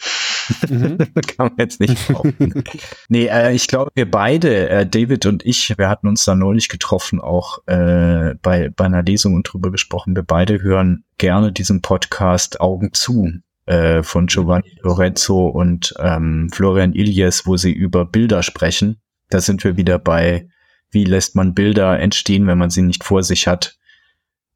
Mhm. 0.69 0.99
Kann 1.37 1.49
man 1.49 1.57
jetzt 1.59 1.81
nicht 1.81 2.09
brauchen. 2.09 2.65
nee, 3.09 3.27
äh, 3.27 3.53
ich 3.53 3.69
glaube, 3.69 3.91
wir 3.95 4.11
beide, 4.11 4.69
äh, 4.69 4.87
David 4.87 5.27
und 5.27 5.45
ich, 5.45 5.77
wir 5.77 5.89
hatten 5.89 6.09
uns 6.09 6.25
da 6.25 6.35
neulich 6.35 6.69
getroffen, 6.69 7.21
auch 7.21 7.59
äh, 7.67 8.35
bei, 8.43 8.71
bei 8.71 8.85
einer 8.85 9.03
Lesung 9.03 9.35
und 9.35 9.45
drüber 9.45 9.71
gesprochen. 9.71 10.17
Wir 10.17 10.23
beide 10.23 10.63
hören 10.63 11.05
gerne 11.19 11.53
diesen 11.53 11.83
Podcast 11.83 12.61
Augen 12.61 12.93
zu 12.93 13.31
äh, 13.67 14.03
von 14.03 14.27
Giovanni 14.27 14.79
Lorenzo 14.83 15.47
und 15.47 15.95
ähm, 15.99 16.51
Florian 16.53 16.95
Ilias, 16.95 17.47
wo 17.47 17.57
sie 17.57 17.73
über 17.73 18.05
Bilder 18.05 18.43
sprechen. 18.43 19.01
Da 19.31 19.41
sind 19.41 19.65
wir 19.65 19.77
wieder 19.77 19.99
bei, 19.99 20.49
wie 20.91 21.05
lässt 21.05 21.37
man 21.37 21.55
Bilder 21.55 21.99
entstehen, 21.99 22.47
wenn 22.47 22.59
man 22.59 22.71
sie 22.71 22.83
nicht 22.83 23.05
vor 23.05 23.23
sich 23.23 23.47
hat. 23.47 23.79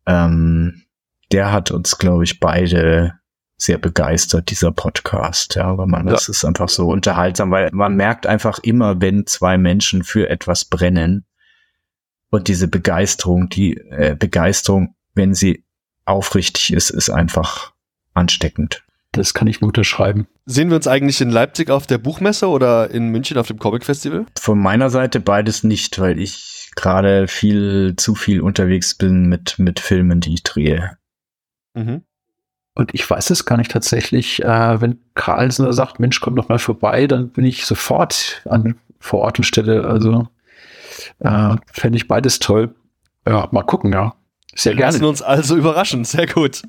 Ähm, 0.07 0.83
der 1.33 1.53
hat 1.53 1.71
uns, 1.71 1.99
glaube 1.99 2.25
ich, 2.25 2.41
beide 2.41 3.15
sehr 3.59 3.79
begeistert, 3.79 4.51
dieser 4.51 4.71
Podcast, 4.71 5.55
ja, 5.55 5.79
weil 5.79 5.87
man, 5.87 6.07
ja. 6.07 6.13
das 6.13 6.29
ist 6.29 6.45
einfach 6.45 6.69
so 6.69 6.89
unterhaltsam, 6.89 7.51
weil 7.51 7.71
man 7.73 7.97
merkt 7.97 8.27
einfach 8.27 8.59
immer, 8.59 9.01
wenn 9.01 9.27
zwei 9.27 9.57
Menschen 9.57 10.05
für 10.05 10.29
etwas 10.29 10.65
brennen 10.65 11.25
und 12.31 12.49
diese 12.49 12.69
Begeisterung, 12.69 13.49
die 13.49 13.77
äh, 13.77 14.15
Begeisterung, 14.19 14.95
wenn 15.15 15.35
sie 15.35 15.65
aufrichtig 16.05 16.73
ist, 16.73 16.91
ist 16.91 17.09
einfach 17.09 17.73
ansteckend. 18.13 18.85
Das 19.13 19.33
kann 19.33 19.49
ich 19.49 19.63
unterschreiben. 19.63 20.27
Sehen 20.45 20.69
wir 20.69 20.77
uns 20.77 20.87
eigentlich 20.87 21.21
in 21.23 21.31
Leipzig 21.31 21.71
auf 21.71 21.87
der 21.87 21.97
Buchmesse 21.97 22.49
oder 22.49 22.91
in 22.91 23.09
München 23.09 23.39
auf 23.39 23.47
dem 23.47 23.59
Comic 23.59 23.85
Festival? 23.85 24.27
Von 24.39 24.59
meiner 24.59 24.91
Seite 24.91 25.21
beides 25.21 25.65
nicht, 25.65 25.99
weil 25.99 26.21
ich 26.21 26.71
gerade 26.77 27.27
viel 27.27 27.95
zu 27.97 28.15
viel 28.15 28.43
unterwegs 28.43 28.95
bin 28.95 29.27
mit 29.27 29.59
mit 29.59 29.81
Filmen, 29.81 30.21
die 30.21 30.35
ich 30.35 30.43
drehe. 30.43 30.99
Mhm. 31.75 32.03
Und 32.77 32.95
ich 32.95 33.09
weiß 33.09 33.31
es 33.31 33.47
gar 33.47 33.57
nicht 33.57 33.71
tatsächlich. 33.71 34.45
Äh, 34.45 34.81
wenn 34.81 35.01
Carlsen 35.15 35.73
sagt, 35.73 35.99
Mensch, 35.99 36.21
komm 36.21 36.37
doch 36.37 36.51
mal 36.51 36.59
vorbei, 36.59 37.07
dann 37.07 37.31
bin 37.31 37.47
ich 37.47 37.65
sofort 37.65 38.43
an 38.45 38.77
vor 39.01 39.21
Ort 39.21 39.39
und 39.39 39.45
Stelle. 39.45 39.87
Also 39.87 40.29
äh, 41.21 41.57
fände 41.73 41.97
ich 41.97 42.07
beides 42.07 42.39
toll. 42.39 42.75
Ja, 43.27 43.49
mal 43.51 43.63
gucken, 43.63 43.93
ja. 43.93 44.15
Sehr 44.57 44.75
gerne. 44.75 44.93
Lassen 44.93 45.05
uns 45.05 45.23
also 45.23 45.55
überraschen. 45.55 46.05
Sehr 46.05 46.27
gut. 46.27 46.63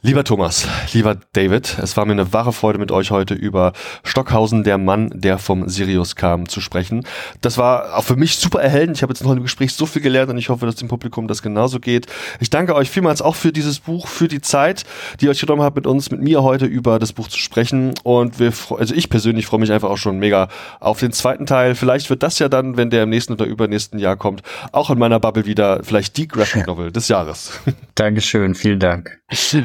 Lieber 0.00 0.22
Thomas, 0.22 0.68
lieber 0.92 1.16
David, 1.32 1.76
es 1.82 1.96
war 1.96 2.06
mir 2.06 2.12
eine 2.12 2.32
wahre 2.32 2.52
Freude 2.52 2.78
mit 2.78 2.92
euch 2.92 3.10
heute 3.10 3.34
über 3.34 3.72
Stockhausen, 4.04 4.62
der 4.62 4.78
Mann, 4.78 5.10
der 5.12 5.38
vom 5.38 5.68
Sirius 5.68 6.14
kam, 6.14 6.48
zu 6.48 6.60
sprechen. 6.60 7.04
Das 7.40 7.58
war 7.58 7.96
auch 7.96 8.04
für 8.04 8.14
mich 8.14 8.36
super 8.36 8.60
erhellend. 8.62 8.96
Ich 8.96 9.02
habe 9.02 9.12
jetzt 9.12 9.24
noch 9.24 9.32
im 9.32 9.42
Gespräch 9.42 9.74
so 9.74 9.86
viel 9.86 10.00
gelernt 10.00 10.30
und 10.30 10.38
ich 10.38 10.50
hoffe, 10.50 10.66
dass 10.66 10.76
dem 10.76 10.86
Publikum 10.86 11.26
das 11.26 11.42
genauso 11.42 11.80
geht. 11.80 12.06
Ich 12.38 12.48
danke 12.48 12.76
euch 12.76 12.90
vielmals 12.90 13.20
auch 13.20 13.34
für 13.34 13.50
dieses 13.50 13.80
Buch, 13.80 14.06
für 14.06 14.28
die 14.28 14.40
Zeit, 14.40 14.84
die 15.20 15.24
ihr 15.24 15.32
euch 15.32 15.40
genommen 15.40 15.62
habt, 15.62 15.74
mit 15.74 15.88
uns, 15.88 16.12
mit 16.12 16.22
mir 16.22 16.44
heute 16.44 16.66
über 16.66 17.00
das 17.00 17.12
Buch 17.12 17.26
zu 17.26 17.40
sprechen. 17.40 17.92
Und 18.04 18.38
wir, 18.38 18.52
also 18.78 18.94
ich 18.94 19.10
persönlich 19.10 19.46
freue 19.46 19.58
mich 19.58 19.72
einfach 19.72 19.90
auch 19.90 19.98
schon 19.98 20.20
mega 20.20 20.46
auf 20.78 21.00
den 21.00 21.10
zweiten 21.10 21.44
Teil. 21.44 21.74
Vielleicht 21.74 22.08
wird 22.08 22.22
das 22.22 22.38
ja 22.38 22.48
dann, 22.48 22.76
wenn 22.76 22.90
der 22.90 23.02
im 23.02 23.10
nächsten 23.10 23.32
oder 23.32 23.46
übernächsten 23.46 23.98
Jahr 23.98 24.14
kommt, 24.14 24.42
auch 24.70 24.90
in 24.90 24.98
meiner 25.00 25.18
Bubble 25.18 25.44
wieder 25.44 25.82
vielleicht 25.82 26.16
die 26.18 26.28
Graphic 26.28 26.68
Novel 26.68 26.92
des 27.08 27.14
Jahres. 27.14 27.60
Dankeschön, 27.94 28.54
vielen 28.54 28.80
Dank. 28.80 29.20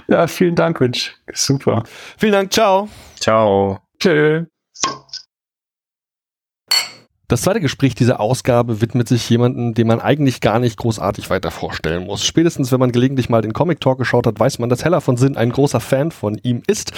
Ja, 0.07 0.27
vielen 0.27 0.55
Dank, 0.55 0.79
Mensch. 0.79 1.15
Super. 1.33 1.83
Vielen 2.17 2.33
Dank, 2.33 2.53
ciao. 2.53 2.89
Ciao. 3.19 3.79
Tschö. 3.99 4.45
Das 7.33 7.41
zweite 7.41 7.61
Gespräch 7.61 7.95
dieser 7.95 8.19
Ausgabe 8.19 8.79
widmet 8.79 9.07
sich 9.07 9.27
jemandem, 9.27 9.73
den 9.73 9.87
man 9.87 9.99
eigentlich 9.99 10.39
gar 10.39 10.59
nicht 10.59 10.77
großartig 10.77 11.31
weiter 11.31 11.49
vorstellen 11.49 12.05
muss. 12.05 12.23
Spätestens, 12.23 12.71
wenn 12.71 12.79
man 12.79 12.91
gelegentlich 12.91 13.27
mal 13.27 13.41
den 13.41 13.53
Comic 13.53 13.79
Talk 13.79 13.97
geschaut 13.97 14.27
hat, 14.27 14.39
weiß 14.39 14.59
man, 14.59 14.69
dass 14.69 14.85
Heller 14.85 15.01
von 15.01 15.17
Sinn 15.17 15.35
ein 15.35 15.49
großer 15.49 15.79
Fan 15.79 16.11
von 16.11 16.39
ihm 16.43 16.61
ist. 16.67 16.91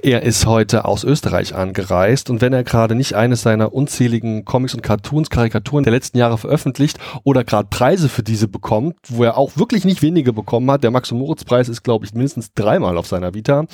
Er 0.00 0.22
ist 0.22 0.46
heute 0.46 0.86
aus 0.86 1.04
Österreich 1.04 1.54
angereist 1.54 2.30
und 2.30 2.40
wenn 2.40 2.54
er 2.54 2.64
gerade 2.64 2.94
nicht 2.94 3.12
eines 3.12 3.42
seiner 3.42 3.74
unzähligen 3.74 4.46
Comics 4.46 4.72
und 4.72 4.80
Cartoons, 4.80 5.28
Karikaturen 5.28 5.84
der 5.84 5.92
letzten 5.92 6.16
Jahre 6.16 6.38
veröffentlicht 6.38 6.98
oder 7.22 7.44
gerade 7.44 7.68
Preise 7.68 8.08
für 8.08 8.22
diese 8.22 8.48
bekommt, 8.48 8.96
wo 9.08 9.22
er 9.22 9.36
auch 9.36 9.58
wirklich 9.58 9.84
nicht 9.84 10.00
wenige 10.00 10.32
bekommen 10.32 10.70
hat, 10.70 10.82
der 10.82 10.92
Max- 10.92 11.12
und 11.12 11.18
Moritz-Preis 11.18 11.68
ist, 11.68 11.82
glaube 11.82 12.06
ich, 12.06 12.14
mindestens 12.14 12.54
dreimal 12.54 12.96
auf 12.96 13.06
seiner 13.06 13.34
Vita, 13.34 13.66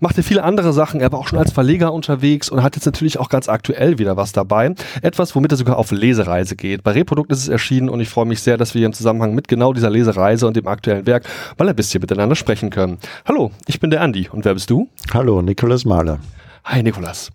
macht 0.00 0.16
er 0.16 0.24
viele 0.24 0.44
andere 0.44 0.72
Sachen. 0.72 1.02
Er 1.02 1.12
war 1.12 1.18
auch 1.18 1.28
schon 1.28 1.38
als 1.38 1.52
Verleger 1.52 1.92
unterwegs 1.92 2.48
und 2.48 2.62
hat 2.62 2.74
jetzt 2.74 2.86
natürlich 2.86 3.18
auch 3.20 3.28
ganz 3.28 3.50
aktuell 3.50 3.98
wieder 3.98 4.16
was 4.16 4.32
dabei. 4.32 4.74
Etwas, 5.02 5.36
womit 5.36 5.52
er 5.52 5.57
sogar 5.58 5.76
auf 5.76 5.90
Lesereise 5.90 6.56
geht. 6.56 6.82
Bei 6.82 6.92
Reprodukt 6.92 7.30
ist 7.30 7.40
es 7.40 7.48
erschienen 7.48 7.90
und 7.90 8.00
ich 8.00 8.08
freue 8.08 8.24
mich 8.24 8.40
sehr, 8.40 8.56
dass 8.56 8.74
wir 8.74 8.86
im 8.86 8.92
Zusammenhang 8.92 9.34
mit 9.34 9.48
genau 9.48 9.72
dieser 9.74 9.90
Lesereise 9.90 10.46
und 10.46 10.56
dem 10.56 10.66
aktuellen 10.66 11.06
Werk 11.06 11.24
mal 11.58 11.68
ein 11.68 11.76
bisschen 11.76 12.00
miteinander 12.00 12.36
sprechen 12.36 12.70
können. 12.70 12.98
Hallo, 13.26 13.50
ich 13.66 13.80
bin 13.80 13.90
der 13.90 14.00
Andi 14.00 14.28
und 14.32 14.44
wer 14.44 14.54
bist 14.54 14.70
du? 14.70 14.88
Hallo, 15.12 15.42
Nikolaus 15.42 15.84
Mahler. 15.84 16.20
Hi 16.64 16.82
Nikolas. 16.82 17.30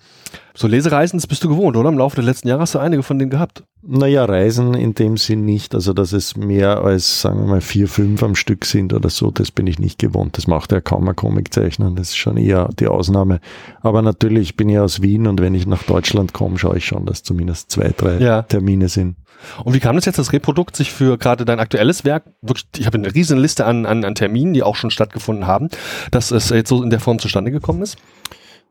So 0.54 0.68
Lesereisen, 0.68 1.18
das 1.18 1.28
bist 1.28 1.44
du 1.44 1.50
gewohnt, 1.50 1.76
oder? 1.76 1.90
Im 1.90 1.98
Laufe 1.98 2.16
der 2.16 2.26
letzten 2.26 2.48
Jahre 2.48 2.62
hast 2.62 2.76
du 2.76 2.80
einige 2.80 3.04
von 3.04 3.18
denen 3.18 3.32
gehabt. 3.32 3.64
Naja, 3.82 4.24
Reisen 4.26 4.76
in 4.76 4.94
dem 4.94 5.18
Sinn 5.18 5.46
nicht. 5.46 5.76
Also, 5.76 5.94
dass 5.94 6.14
es 6.14 6.38
mehr 6.38 6.82
als, 6.84 7.22
sagen 7.22 7.40
wir 7.40 7.48
mal, 7.48 7.62
vier, 7.62 7.88
fünf 7.88 8.24
am 8.24 8.36
Stück 8.36 8.66
sind 8.66 8.94
oder 8.94 9.10
so, 9.10 9.32
das 9.32 9.52
bin 9.52 9.68
ich 9.68 9.80
nicht 9.80 10.00
gewohnt. 10.00 10.38
Das 10.38 10.48
macht 10.48 10.72
ja 10.72 10.80
kaum 10.80 11.08
ein 11.10 11.16
Comiczeichner. 11.16 11.92
Das 11.92 12.10
ist 12.10 12.18
schon 12.18 12.38
eher 12.38 12.70
die 12.80 12.88
Ausnahme. 12.88 13.40
Aber 13.82 14.02
natürlich, 14.02 14.50
ich 14.50 14.58
bin 14.58 14.70
ja 14.70 14.84
aus 14.84 15.02
Wien 15.02 15.28
und 15.28 15.42
wenn 15.42 15.56
ich 15.56 15.68
nach 15.68 15.84
Deutschland 15.84 16.34
komme, 16.34 16.58
schaue 16.58 16.78
ich 16.78 16.86
schon, 16.86 17.06
dass 17.06 17.24
zumindest 17.24 17.72
zwei, 17.72 17.92
drei 17.96 18.20
ja. 18.20 18.44
Termine 18.44 18.90
sind. 18.90 19.16
Und 19.64 19.74
wie 19.74 19.80
kam 19.80 19.96
das 19.96 20.06
jetzt, 20.06 20.20
das 20.20 20.32
Reprodukt 20.34 20.76
sich 20.76 20.92
für 20.92 21.18
gerade 21.18 21.46
dein 21.46 21.60
aktuelles 21.60 22.06
Werk, 22.06 22.24
wirklich, 22.42 22.66
ich 22.78 22.86
habe 22.86 22.98
eine 22.98 23.14
riesen 23.14 23.38
Liste 23.40 23.66
an, 23.66 23.86
an, 23.86 24.06
an 24.06 24.16
Terminen, 24.16 24.54
die 24.54 24.64
auch 24.64 24.76
schon 24.76 24.92
stattgefunden 24.92 25.48
haben, 25.48 25.70
dass 26.12 26.32
es 26.32 26.50
jetzt 26.50 26.70
so 26.70 26.82
in 26.82 26.90
der 26.90 27.00
Form 27.00 27.20
zustande 27.20 27.52
gekommen 27.52 27.82
ist? 27.82 27.98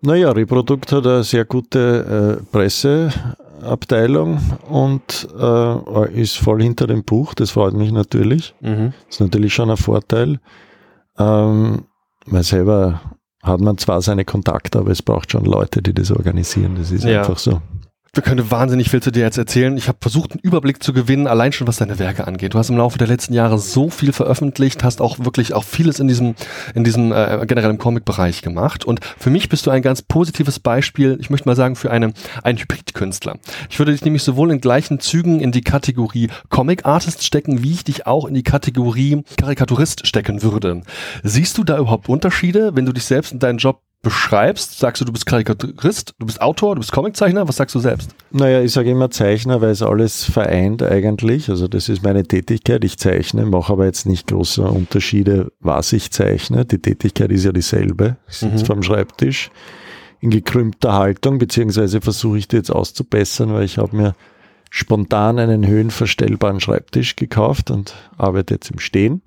Naja, 0.04 0.32
Reprodukt 0.32 0.90
hat 0.90 1.06
eine 1.06 1.22
sehr 1.22 1.44
gute 1.44 2.40
äh, 2.40 2.44
Presseabteilung 2.50 4.40
und 4.68 5.28
äh, 5.38 6.20
ist 6.20 6.38
voll 6.38 6.60
hinter 6.60 6.88
dem 6.88 7.04
Buch. 7.04 7.34
Das 7.34 7.52
freut 7.52 7.74
mich 7.74 7.92
natürlich. 7.92 8.52
Mhm. 8.60 8.92
Ist 9.08 9.20
natürlich 9.20 9.54
schon 9.54 9.70
ein 9.70 9.76
Vorteil. 9.76 10.40
Ähm, 11.18 11.84
weil 12.26 12.42
selber 12.42 13.00
hat 13.42 13.60
man 13.60 13.78
zwar 13.78 14.02
seine 14.02 14.24
Kontakte, 14.24 14.80
aber 14.80 14.90
es 14.90 15.02
braucht 15.02 15.30
schon 15.32 15.44
Leute, 15.44 15.82
die 15.82 15.94
das 15.94 16.10
organisieren. 16.10 16.74
Das 16.76 16.90
ist 16.90 17.04
ja. 17.04 17.20
einfach 17.20 17.38
so 17.38 17.60
wir 18.14 18.22
können 18.22 18.50
wahnsinnig 18.50 18.90
viel 18.90 19.02
zu 19.02 19.10
dir 19.10 19.22
jetzt 19.22 19.38
erzählen. 19.38 19.74
Ich 19.78 19.88
habe 19.88 19.96
versucht, 20.02 20.32
einen 20.32 20.40
Überblick 20.40 20.82
zu 20.82 20.92
gewinnen, 20.92 21.26
allein 21.26 21.52
schon 21.52 21.66
was 21.66 21.78
deine 21.78 21.98
Werke 21.98 22.26
angeht. 22.26 22.52
Du 22.52 22.58
hast 22.58 22.68
im 22.68 22.76
Laufe 22.76 22.98
der 22.98 23.08
letzten 23.08 23.32
Jahre 23.32 23.58
so 23.58 23.88
viel 23.88 24.12
veröffentlicht, 24.12 24.84
hast 24.84 25.00
auch 25.00 25.18
wirklich 25.20 25.54
auch 25.54 25.64
vieles 25.64 25.98
in 25.98 26.08
diesem, 26.08 26.34
in 26.74 26.84
diesem 26.84 27.10
äh, 27.10 27.42
generell 27.46 27.70
im 27.70 27.78
Comic-Bereich 27.78 28.42
gemacht. 28.42 28.84
Und 28.84 29.00
für 29.02 29.30
mich 29.30 29.48
bist 29.48 29.64
du 29.64 29.70
ein 29.70 29.80
ganz 29.80 30.02
positives 30.02 30.60
Beispiel, 30.60 31.16
ich 31.22 31.30
möchte 31.30 31.48
mal 31.48 31.56
sagen, 31.56 31.74
für 31.74 31.90
eine, 31.90 32.12
einen 32.42 32.58
Hybrid-Künstler. 32.58 33.38
Ich 33.70 33.78
würde 33.78 33.92
dich 33.92 34.04
nämlich 34.04 34.24
sowohl 34.24 34.50
in 34.50 34.60
gleichen 34.60 35.00
Zügen 35.00 35.40
in 35.40 35.50
die 35.50 35.62
Kategorie 35.62 36.28
Comic-Artist 36.50 37.24
stecken, 37.24 37.62
wie 37.62 37.72
ich 37.72 37.84
dich 37.84 38.06
auch 38.06 38.26
in 38.26 38.34
die 38.34 38.42
Kategorie 38.42 39.22
Karikaturist 39.38 40.06
stecken 40.06 40.42
würde. 40.42 40.82
Siehst 41.22 41.56
du 41.56 41.64
da 41.64 41.78
überhaupt 41.78 42.10
Unterschiede, 42.10 42.76
wenn 42.76 42.84
du 42.84 42.92
dich 42.92 43.04
selbst 43.04 43.32
in 43.32 43.38
deinen 43.38 43.56
Job 43.56 43.80
beschreibst, 44.02 44.78
sagst 44.78 45.00
du, 45.00 45.04
du 45.04 45.12
bist 45.12 45.26
Karikaturist, 45.26 46.14
du 46.18 46.26
bist 46.26 46.42
Autor, 46.42 46.74
du 46.74 46.80
bist 46.80 46.90
Comiczeichner, 46.90 47.46
was 47.46 47.56
sagst 47.56 47.74
du 47.76 47.78
selbst? 47.78 48.14
Naja, 48.32 48.60
ich 48.60 48.72
sage 48.72 48.90
immer 48.90 49.10
Zeichner, 49.10 49.60
weil 49.60 49.70
es 49.70 49.80
alles 49.80 50.24
vereint 50.24 50.82
eigentlich. 50.82 51.48
Also 51.48 51.68
das 51.68 51.88
ist 51.88 52.02
meine 52.02 52.24
Tätigkeit, 52.24 52.82
ich 52.84 52.98
zeichne, 52.98 53.46
mache 53.46 53.72
aber 53.72 53.86
jetzt 53.86 54.06
nicht 54.06 54.26
große 54.26 54.62
Unterschiede, 54.62 55.52
was 55.60 55.92
ich 55.92 56.10
zeichne. 56.10 56.64
Die 56.64 56.78
Tätigkeit 56.78 57.30
ist 57.30 57.44
ja 57.44 57.52
dieselbe. 57.52 58.16
Ich 58.28 58.38
sitze 58.38 58.64
mhm. 58.64 58.66
vom 58.66 58.82
Schreibtisch 58.82 59.50
in 60.20 60.30
gekrümmter 60.30 60.94
Haltung, 60.94 61.38
beziehungsweise 61.38 62.00
versuche 62.00 62.38
ich 62.38 62.48
die 62.48 62.56
jetzt 62.56 62.70
auszubessern, 62.70 63.52
weil 63.52 63.64
ich 63.64 63.78
habe 63.78 63.96
mir 63.96 64.14
spontan 64.70 65.38
einen 65.38 65.66
höhenverstellbaren 65.66 66.60
Schreibtisch 66.60 67.14
gekauft 67.14 67.70
und 67.70 67.94
arbeite 68.18 68.54
jetzt 68.54 68.70
im 68.70 68.78
Stehen. 68.78 69.22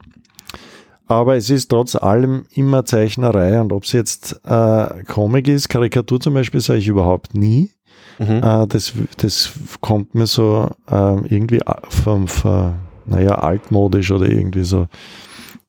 Aber 1.08 1.36
es 1.36 1.49
ist 1.49 1.70
trotz 1.70 1.95
allem 1.95 2.45
immer 2.51 2.86
Zeichnerei 2.86 3.62
und 3.62 3.72
ob 3.72 3.84
es 3.84 3.91
jetzt 3.91 4.41
äh, 4.43 5.03
Comic 5.03 5.47
ist, 5.47 5.70
Karikatur 5.70 6.20
zum 6.20 6.34
Beispiel, 6.34 6.62
sage 6.62 6.80
ich 6.80 6.88
überhaupt 6.88 7.36
nie. 7.36 7.72
Mhm. 8.18 8.41
Äh, 8.43 8.68
das, 8.68 8.93
das 9.18 9.51
kommt 9.82 10.16
mir 10.16 10.28
so 10.28 10.70
äh, 10.89 11.28
irgendwie 11.28 11.62
vom, 11.89 12.28
vom, 12.28 12.76
naja, 13.06 13.36
altmodisch 13.36 14.12
oder 14.12 14.28
irgendwie 14.28 14.64
so 14.64 14.82
ein 14.82 14.89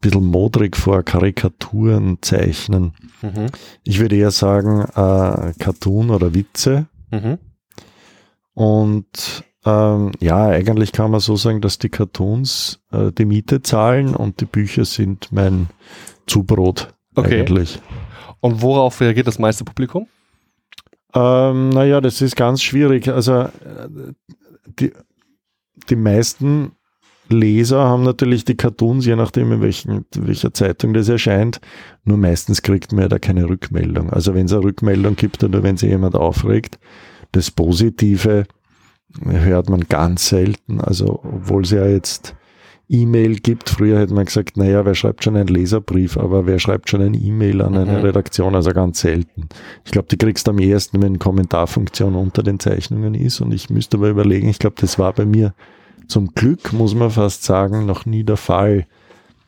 bisschen 0.00 0.24
modrig 0.24 0.76
vor, 0.76 1.02
Karikaturen 1.02 2.18
zeichnen. 2.22 2.94
Mhm. 3.20 3.46
Ich 3.84 3.98
würde 4.00 4.16
eher 4.16 4.30
sagen, 4.30 4.82
äh, 4.82 5.52
Cartoon 5.58 6.10
oder 6.10 6.34
Witze. 6.34 6.86
Mhm. 7.10 7.38
Und 8.54 9.44
ähm, 9.66 10.12
ja, 10.20 10.46
eigentlich 10.46 10.92
kann 10.92 11.10
man 11.10 11.20
so 11.20 11.34
sagen, 11.36 11.60
dass 11.60 11.78
die 11.78 11.88
Cartoons 11.88 12.80
äh, 12.92 13.10
die 13.10 13.24
Miete 13.24 13.62
zahlen 13.62 14.14
und 14.14 14.40
die 14.40 14.44
Bücher 14.44 14.84
sind 14.84 15.32
mein 15.32 15.68
Zubrot 16.26 16.94
okay. 17.16 17.40
eigentlich. 17.40 17.80
Und 18.40 18.62
worauf 18.62 19.00
reagiert 19.00 19.26
das 19.26 19.40
meiste 19.40 19.64
Publikum? 19.64 20.06
Ähm, 21.14 21.70
naja, 21.70 22.00
das 22.00 22.22
ist 22.22 22.36
ganz 22.36 22.62
schwierig. 22.62 23.08
Also 23.08 23.32
äh, 23.32 23.50
die, 24.78 24.92
die 25.90 25.96
meisten 25.96 26.72
Leser 27.28 27.80
haben 27.80 28.04
natürlich 28.04 28.44
die 28.44 28.56
Cartoons, 28.56 29.04
je 29.04 29.16
nachdem 29.16 29.50
in 29.50 29.62
welchen, 29.62 30.04
welcher 30.14 30.54
Zeitung 30.54 30.94
das 30.94 31.08
erscheint, 31.08 31.60
nur 32.04 32.18
meistens 32.18 32.62
kriegt 32.62 32.92
man 32.92 33.02
ja 33.02 33.08
da 33.08 33.18
keine 33.18 33.48
Rückmeldung. 33.48 34.10
Also 34.10 34.34
wenn 34.34 34.46
es 34.46 34.52
eine 34.52 34.62
Rückmeldung 34.62 35.16
gibt 35.16 35.42
oder 35.42 35.64
wenn 35.64 35.76
sich 35.76 35.90
jemand 35.90 36.14
aufregt, 36.14 36.78
das 37.32 37.50
Positive 37.50 38.46
hört 39.24 39.70
man 39.70 39.80
ganz 39.88 40.28
selten. 40.28 40.80
Also, 40.80 41.20
obwohl 41.22 41.62
es 41.62 41.70
ja 41.70 41.86
jetzt 41.86 42.34
E-Mail 42.88 43.36
gibt. 43.36 43.68
Früher 43.68 43.98
hätte 43.98 44.14
man 44.14 44.26
gesagt, 44.26 44.56
naja, 44.56 44.84
wer 44.84 44.94
schreibt 44.94 45.24
schon 45.24 45.36
einen 45.36 45.48
Leserbrief, 45.48 46.16
aber 46.16 46.46
wer 46.46 46.58
schreibt 46.58 46.88
schon 46.88 47.02
ein 47.02 47.14
E-Mail 47.14 47.60
an 47.62 47.76
eine 47.76 47.98
mhm. 47.98 48.04
Redaktion? 48.04 48.54
Also 48.54 48.70
ganz 48.70 49.00
selten. 49.00 49.48
Ich 49.84 49.90
glaube, 49.90 50.08
die 50.08 50.16
kriegst 50.16 50.46
du 50.46 50.52
am 50.52 50.58
ehesten, 50.58 51.02
wenn 51.02 51.18
Kommentarfunktion 51.18 52.14
unter 52.14 52.42
den 52.42 52.60
Zeichnungen 52.60 53.14
ist. 53.14 53.40
Und 53.40 53.52
ich 53.52 53.70
müsste 53.70 53.96
aber 53.96 54.08
überlegen, 54.08 54.48
ich 54.48 54.58
glaube, 54.58 54.76
das 54.78 54.98
war 54.98 55.12
bei 55.12 55.24
mir 55.24 55.52
zum 56.06 56.34
Glück, 56.34 56.72
muss 56.72 56.94
man 56.94 57.10
fast 57.10 57.42
sagen, 57.42 57.86
noch 57.86 58.06
nie 58.06 58.22
der 58.22 58.36
Fall. 58.36 58.86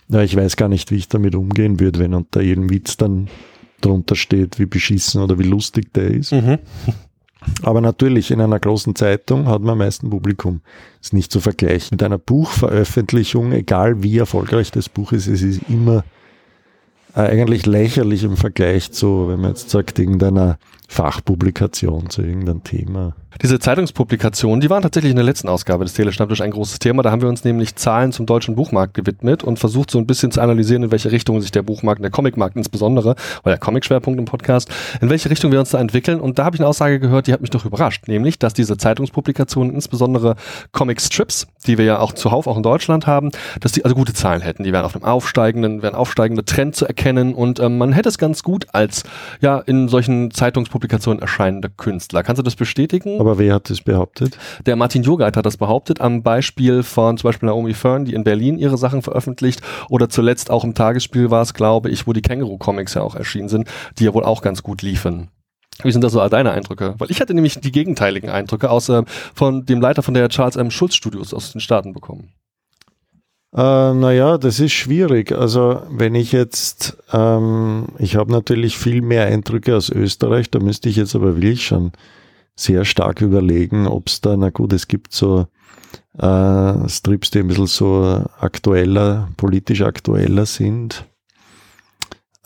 Ja, 0.09 0.23
ich 0.23 0.35
weiß 0.35 0.57
gar 0.57 0.69
nicht, 0.69 0.91
wie 0.91 0.97
ich 0.97 1.09
damit 1.09 1.37
umgehen 1.37 1.79
würde, 1.79 2.01
wenn 2.01 2.15
unter 2.15 2.43
jedem 2.43 2.71
Witz 2.71 2.97
dann 2.97 3.29
drunter 3.81 4.17
steht, 4.17 4.59
wie 4.59 4.67
beschissen 4.67 5.23
oder 5.23 5.39
wie 5.39 5.45
lustig 5.45 5.93
der 5.93 6.11
ist. 6.11 6.33
Mhm. 6.33 6.59
Aber 7.63 7.81
natürlich, 7.81 8.31
in 8.31 8.41
einer 8.41 8.59
großen 8.59 8.95
Zeitung 8.95 9.47
hat 9.47 9.61
man 9.61 9.71
am 9.71 9.79
meisten 9.79 10.11
Publikum. 10.11 10.61
Ist 11.01 11.13
nicht 11.13 11.33
zu 11.33 11.41
vergleichen. 11.41 11.89
Mit 11.93 12.03
einer 12.03 12.19
Buchveröffentlichung, 12.19 13.53
egal 13.53 14.03
wie 14.03 14.19
erfolgreich 14.19 14.71
das 14.71 14.89
Buch 14.89 15.13
ist, 15.13 15.27
es 15.27 15.43
ist 15.43 15.63
immer 15.69 16.05
äh, 17.15 17.21
eigentlich 17.21 17.67
lächerlich 17.67 18.25
im 18.25 18.37
Vergleich 18.37 18.93
zu, 18.93 19.29
wenn 19.29 19.41
man 19.41 19.51
jetzt 19.51 19.71
sagt, 19.71 19.99
irgendeiner 19.99 20.59
Fachpublikation 20.89 22.09
zu 22.09 22.23
irgendeinem 22.23 22.65
Thema. 22.65 23.15
Diese 23.43 23.61
Zeitungspublikationen, 23.61 24.61
die 24.61 24.71
waren 24.71 24.83
tatsächlich 24.83 25.11
in 25.11 25.17
der 25.17 25.25
letzten 25.25 25.49
Ausgabe 25.49 25.85
des 25.85 25.93
Telestammtisch 25.93 26.41
ein 26.41 26.51
großes 26.51 26.79
Thema. 26.81 27.03
Da 27.03 27.11
haben 27.11 27.21
wir 27.21 27.29
uns 27.29 27.45
nämlich 27.45 27.77
Zahlen 27.77 28.11
zum 28.11 28.25
deutschen 28.25 28.57
Buchmarkt 28.57 28.95
gewidmet 28.95 29.45
und 29.45 29.59
versucht 29.59 29.91
so 29.91 29.99
ein 29.99 30.07
bisschen 30.07 30.33
zu 30.33 30.41
analysieren, 30.41 30.83
in 30.83 30.91
welche 30.91 31.13
Richtung 31.13 31.41
sich 31.41 31.53
der 31.53 31.63
Buchmarkt, 31.63 32.03
der 32.03 32.11
Comicmarkt 32.11 32.57
insbesondere, 32.57 33.15
weil 33.45 33.53
der 33.53 33.59
Comic-Schwerpunkt 33.59 34.19
im 34.19 34.25
Podcast, 34.25 34.71
in 35.01 35.11
welche 35.11 35.31
Richtung 35.31 35.53
wir 35.53 35.61
uns 35.61 35.71
da 35.71 35.79
entwickeln. 35.79 36.21
Und 36.21 36.39
da 36.39 36.47
habe 36.47 36.57
ich 36.57 36.61
eine 36.61 36.69
Aussage 36.69 36.99
gehört, 36.99 37.27
die 37.27 37.33
hat 37.33 37.43
mich 37.43 37.51
doch 37.51 37.67
überrascht, 37.67 38.09
nämlich, 38.09 38.39
dass 38.39 38.55
diese 38.55 38.79
Zeitungspublikationen, 38.79 39.75
insbesondere 39.75 40.35
Comic-Strips, 40.73 41.47
die 41.67 41.79
wir 41.79 41.85
ja 41.85 41.99
auch 42.01 42.15
zuhauf 42.15 42.47
auch 42.47 42.57
in 42.57 42.63
Deutschland 42.63 43.07
haben, 43.07 43.31
dass 43.61 43.73
die 43.73 43.85
also 43.85 43.95
gute 43.95 44.15
Zahlen 44.15 44.41
hätten. 44.41 44.65
Die 44.65 44.73
wären 44.73 44.87
auf 44.87 44.97
einem 44.97 45.05
aufsteigenden, 45.05 45.83
wären 45.83 45.95
aufsteigende 45.95 46.45
Trend 46.45 46.75
zu 46.75 46.87
erkennen 46.87 47.35
und 47.35 47.61
ähm, 47.61 47.79
man 47.79 47.93
hätte 47.93 48.09
es 48.09 48.17
ganz 48.19 48.43
gut 48.43 48.67
als 48.73 49.05
ja 49.41 49.59
in 49.59 49.89
solchen 49.89 50.31
Zeitungspublikationen 50.31 50.78
erscheinende 50.81 51.71
Künstler. 51.71 52.23
Kannst 52.23 52.39
du 52.39 52.43
das 52.43 52.57
bestätigen? 52.57 53.21
Aber 53.21 53.39
wer 53.39 53.55
hat 53.55 53.71
das 53.71 53.81
behauptet? 53.81 54.39
Der 54.67 54.77
Martin 54.77 55.03
Jogait 55.03 55.37
hat 55.37 55.47
das 55.47 55.57
behauptet, 55.57 56.01
am 56.01 56.23
Beispiel 56.23 56.83
von 56.83 57.17
zum 57.19 57.29
Beispiel 57.29 57.49
Naomi 57.49 57.75
Fern, 57.75 58.05
die 58.05 58.15
in 58.15 58.25
Berlin 58.25 58.59
ihre 58.59 58.79
Sachen 58.79 59.03
veröffentlicht, 59.03 59.61
oder 59.89 60.09
zuletzt 60.09 60.51
auch 60.51 60.65
im 60.65 60.75
Tagesspiel 60.75 61.31
war 61.31 61.43
es, 61.43 61.55
glaube 61.55 61.91
ich, 61.91 62.07
wo 62.07 62.13
die 62.13 62.23
Känguru-Comics 62.23 62.95
ja 62.95 63.03
auch 63.03 63.15
erschienen 63.15 63.49
sind, 63.49 63.69
die 63.99 64.05
ja 64.05 64.15
wohl 64.15 64.25
auch 64.25 64.43
ganz 64.43 64.63
gut 64.63 64.83
liefen. 64.83 65.29
Wie 65.83 65.93
sind 65.93 66.03
das 66.03 66.13
so 66.13 66.29
deine 66.29 66.51
Eindrücke? 66.51 66.95
Weil 66.99 67.11
ich 67.11 67.21
hatte 67.21 67.35
nämlich 67.35 67.61
die 67.61 67.71
gegenteiligen 67.71 68.31
Eindrücke 68.31 68.71
aus 68.71 68.89
äh, 68.89 69.03
von 69.35 69.65
dem 69.65 69.81
Leiter 69.81 70.03
von 70.03 70.15
der 70.15 70.29
Charles 70.29 70.57
M. 70.57 70.71
Schulz 70.71 70.97
Studios 70.97 71.33
aus 71.33 71.53
den 71.53 71.61
Staaten 71.61 71.93
bekommen. 71.93 72.33
Äh, 73.55 73.95
naja, 73.95 74.37
das 74.39 74.61
ist 74.61 74.73
schwierig. 74.73 75.33
Also 75.33 75.83
wenn 75.91 76.15
ich 76.15 76.33
jetzt, 76.33 76.99
ähm, 77.13 77.87
ich 77.99 78.17
habe 78.17 78.31
natürlich 78.31 78.77
viel 78.77 79.01
mehr 79.01 79.27
Eindrücke 79.27 79.77
aus 79.77 79.89
Österreich, 79.89 80.51
da 80.51 80.59
müsste 80.59 80.89
ich 80.89 80.97
jetzt 80.97 81.15
aber 81.15 81.37
wirklich 81.37 81.67
schon 81.67 81.93
sehr 82.55 82.85
stark 82.85 83.23
überlegen, 83.23 83.87
ob 83.87 84.09
es 84.09 84.21
da, 84.21 84.37
na 84.37 84.51
gut, 84.51 84.73
es 84.73 84.89
gibt 84.89 85.15
so 85.15 85.47
äh, 86.19 86.89
Strips, 86.89 87.31
die 87.31 87.39
ein 87.39 87.49
bisschen 87.49 87.67
so 87.67 88.25
aktueller, 88.39 89.29
politisch 89.37 89.83
aktueller 89.83 90.45
sind. 90.45 91.05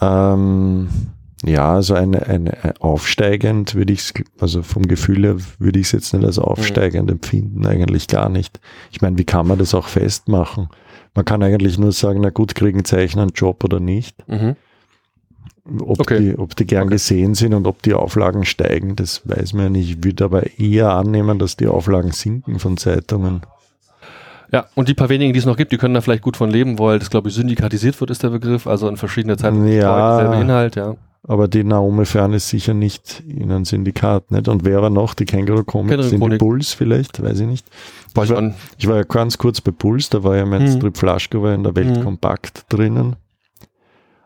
Ähm, 0.00 0.88
ja, 1.44 1.74
also 1.74 1.94
eine, 1.94 2.26
eine 2.26 2.74
aufsteigend 2.80 3.74
würde 3.74 3.92
ich 3.92 4.00
es, 4.00 4.14
also 4.38 4.62
vom 4.62 4.86
Gefühl 4.86 5.24
her 5.24 5.36
würde 5.58 5.80
ich 5.80 5.86
es 5.86 5.92
jetzt 5.92 6.14
nicht 6.14 6.24
als 6.24 6.38
aufsteigend 6.38 7.06
mhm. 7.06 7.14
empfinden, 7.14 7.66
eigentlich 7.66 8.06
gar 8.06 8.28
nicht. 8.28 8.60
Ich 8.92 9.00
meine, 9.00 9.18
wie 9.18 9.24
kann 9.24 9.48
man 9.48 9.58
das 9.58 9.74
auch 9.74 9.88
festmachen? 9.88 10.68
Man 11.14 11.24
kann 11.24 11.42
eigentlich 11.42 11.78
nur 11.78 11.92
sagen, 11.92 12.20
na 12.22 12.30
gut, 12.30 12.54
kriegen 12.54 12.84
Zeichner 12.84 13.22
einen 13.22 13.32
Job 13.32 13.62
oder 13.64 13.80
nicht. 13.80 14.26
Mhm. 14.28 14.56
Ob, 15.80 16.00
okay. 16.00 16.18
die, 16.18 16.38
ob 16.38 16.56
die 16.56 16.66
gern 16.66 16.84
okay. 16.84 16.94
gesehen 16.94 17.34
sind 17.34 17.54
und 17.54 17.66
ob 17.66 17.82
die 17.82 17.94
Auflagen 17.94 18.44
steigen, 18.44 18.96
das 18.96 19.22
weiß 19.24 19.52
man 19.52 19.64
ja 19.64 19.70
nicht. 19.70 19.90
Ich 19.90 20.04
würde 20.04 20.24
aber 20.24 20.58
eher 20.58 20.92
annehmen, 20.92 21.38
dass 21.38 21.56
die 21.56 21.68
Auflagen 21.68 22.10
sinken 22.10 22.58
von 22.58 22.76
Zeitungen. 22.76 23.42
Ja, 24.50 24.66
und 24.74 24.88
die 24.88 24.94
paar 24.94 25.08
wenigen, 25.08 25.32
die 25.32 25.38
es 25.38 25.46
noch 25.46 25.56
gibt, 25.56 25.72
die 25.72 25.78
können 25.78 25.94
da 25.94 26.00
vielleicht 26.00 26.22
gut 26.22 26.36
von 26.36 26.50
leben, 26.50 26.78
weil 26.78 26.98
das, 26.98 27.10
glaube 27.10 27.28
ich, 27.28 27.34
syndikatisiert 27.34 27.98
wird, 28.00 28.10
ist 28.10 28.22
der 28.22 28.30
Begriff, 28.30 28.66
also 28.66 28.88
in 28.88 28.96
verschiedenen 28.96 29.38
Zeitungen 29.38 29.68
ja, 29.68 30.18
derselbe 30.18 30.42
Inhalt, 30.42 30.76
ja. 30.76 30.94
Aber 31.24 31.46
die 31.46 31.62
Naomi 31.62 32.04
Fern 32.04 32.32
ist 32.32 32.48
sicher 32.48 32.74
nicht 32.74 33.22
in 33.28 33.52
einem 33.52 33.64
Syndikat, 33.64 34.32
nicht? 34.32 34.48
Und 34.48 34.64
wer 34.64 34.82
war 34.82 34.90
noch? 34.90 35.14
Die 35.14 35.24
Känguru 35.24 35.62
Comics? 35.62 36.08
Sind 36.08 36.32
die 36.32 36.36
Bulls 36.36 36.72
vielleicht? 36.72 37.22
Weiß 37.22 37.38
ich 37.38 37.46
nicht. 37.46 37.66
Ich 38.08 38.16
war, 38.16 38.54
ich 38.76 38.88
war, 38.88 38.96
ja 38.96 39.02
ganz 39.04 39.38
kurz 39.38 39.60
bei 39.60 39.70
Puls, 39.70 40.10
da 40.10 40.24
war 40.24 40.36
ja 40.36 40.44
mein 40.44 40.66
hm. 40.66 40.76
Strip 40.76 40.96
Flaschke 40.96 41.40
war 41.40 41.54
in 41.54 41.62
der 41.62 41.76
Welt 41.76 41.96
hm. 41.96 42.04
kompakt 42.04 42.64
drinnen 42.68 43.16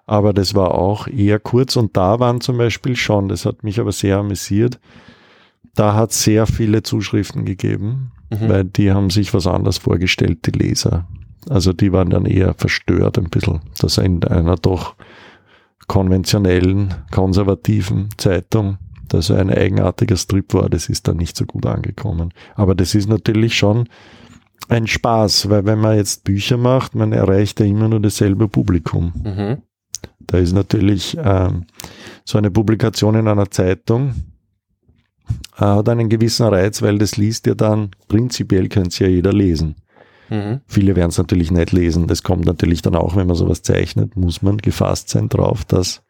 aber 0.06 0.32
das 0.32 0.54
war 0.54 0.74
auch 0.74 1.08
eher 1.08 1.40
kurz 1.40 1.76
und 1.76 1.96
da 1.96 2.20
waren 2.20 2.40
zum 2.40 2.56
Beispiel 2.56 2.96
schon, 2.96 3.28
das 3.28 3.44
hat 3.44 3.64
mich 3.64 3.80
aber 3.80 3.92
sehr 3.92 4.18
amüsiert, 4.18 4.78
da 5.74 5.94
hat 5.94 6.12
sehr 6.12 6.46
viele 6.46 6.82
Zuschriften 6.82 7.44
gegeben, 7.44 8.12
mhm. 8.30 8.48
weil 8.48 8.64
die 8.64 8.92
haben 8.92 9.10
sich 9.10 9.34
was 9.34 9.46
anderes 9.46 9.78
vorgestellt, 9.78 10.46
die 10.46 10.52
Leser. 10.52 11.06
Also 11.48 11.72
die 11.72 11.92
waren 11.92 12.10
dann 12.10 12.24
eher 12.24 12.54
verstört 12.54 13.18
ein 13.18 13.30
bisschen, 13.30 13.60
dass 13.80 13.98
in 13.98 14.24
einer 14.24 14.56
doch 14.56 14.94
konventionellen, 15.86 16.94
konservativen 17.10 18.08
Zeitung 18.16 18.78
dass 19.08 19.30
er 19.30 19.38
ein 19.38 19.50
eigenartiger 19.50 20.16
Strip 20.16 20.54
war, 20.54 20.68
das 20.68 20.88
ist 20.88 21.06
dann 21.08 21.16
nicht 21.16 21.36
so 21.36 21.44
gut 21.44 21.66
angekommen. 21.66 22.32
Aber 22.54 22.74
das 22.74 22.94
ist 22.94 23.08
natürlich 23.08 23.56
schon 23.56 23.88
ein 24.68 24.86
Spaß, 24.86 25.48
weil 25.48 25.64
wenn 25.64 25.78
man 25.78 25.96
jetzt 25.96 26.24
Bücher 26.24 26.56
macht, 26.56 26.94
man 26.94 27.12
erreicht 27.12 27.60
ja 27.60 27.66
immer 27.66 27.88
nur 27.88 28.00
dasselbe 28.00 28.48
Publikum. 28.48 29.12
Mhm. 29.22 29.62
Da 30.20 30.38
ist 30.38 30.52
natürlich 30.52 31.16
ähm, 31.22 31.66
so 32.24 32.38
eine 32.38 32.50
Publikation 32.50 33.14
in 33.14 33.28
einer 33.28 33.50
Zeitung, 33.50 34.14
äh, 35.56 35.64
hat 35.64 35.88
einen 35.88 36.08
gewissen 36.08 36.46
Reiz, 36.46 36.82
weil 36.82 36.98
das 36.98 37.16
liest 37.16 37.46
ja 37.46 37.54
dann, 37.54 37.90
prinzipiell 38.08 38.68
könnte 38.68 38.88
es 38.88 38.98
ja 38.98 39.06
jeder 39.06 39.32
lesen. 39.32 39.76
Mhm. 40.28 40.60
Viele 40.66 40.96
werden 40.96 41.10
es 41.10 41.18
natürlich 41.18 41.50
nicht 41.50 41.72
lesen. 41.72 42.06
Das 42.06 42.22
kommt 42.22 42.44
natürlich 42.44 42.82
dann 42.82 42.96
auch, 42.96 43.16
wenn 43.16 43.26
man 43.26 43.36
sowas 43.36 43.62
zeichnet, 43.62 44.16
muss 44.16 44.42
man 44.42 44.58
gefasst 44.58 45.10
sein 45.10 45.28
drauf, 45.28 45.64
dass 45.64 46.02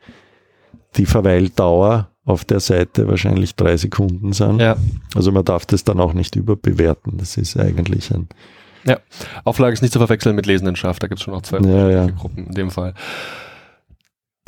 die 0.97 1.07
Verweildauer 1.07 2.09
auf 2.25 2.45
der 2.45 2.61
Seite 2.61 3.07
wahrscheinlich 3.09 3.55
drei 3.55 3.77
Sekunden 3.77 4.33
sind. 4.33 4.61
Ja. 4.61 4.77
Also 5.14 5.31
man 5.33 5.45
darf 5.45 5.67
das 5.67 5.85
dann 5.85 6.01
auch 6.01 6.12
nicht 6.12 6.35
überbewerten. 6.35 7.19
Das 7.19 7.37
ist 7.37 7.57
eigentlich 7.59 8.12
ein. 8.12 8.29
Ja, 8.85 8.99
Auflage 9.45 9.75
ist 9.75 9.83
nicht 9.83 9.93
zu 9.93 9.99
verwechseln 9.99 10.37
mit 10.37 10.47
Lesendenschaft. 10.47 11.03
Da 11.03 11.09
gibt 11.09 11.19
es 11.19 11.25
schon 11.25 11.35
noch 11.35 11.43
zwei 11.43 11.59
ja, 11.59 11.91
ja. 11.91 12.07
Gruppen 12.07 12.47
in 12.47 12.55
dem 12.55 12.71
Fall. 12.71 12.95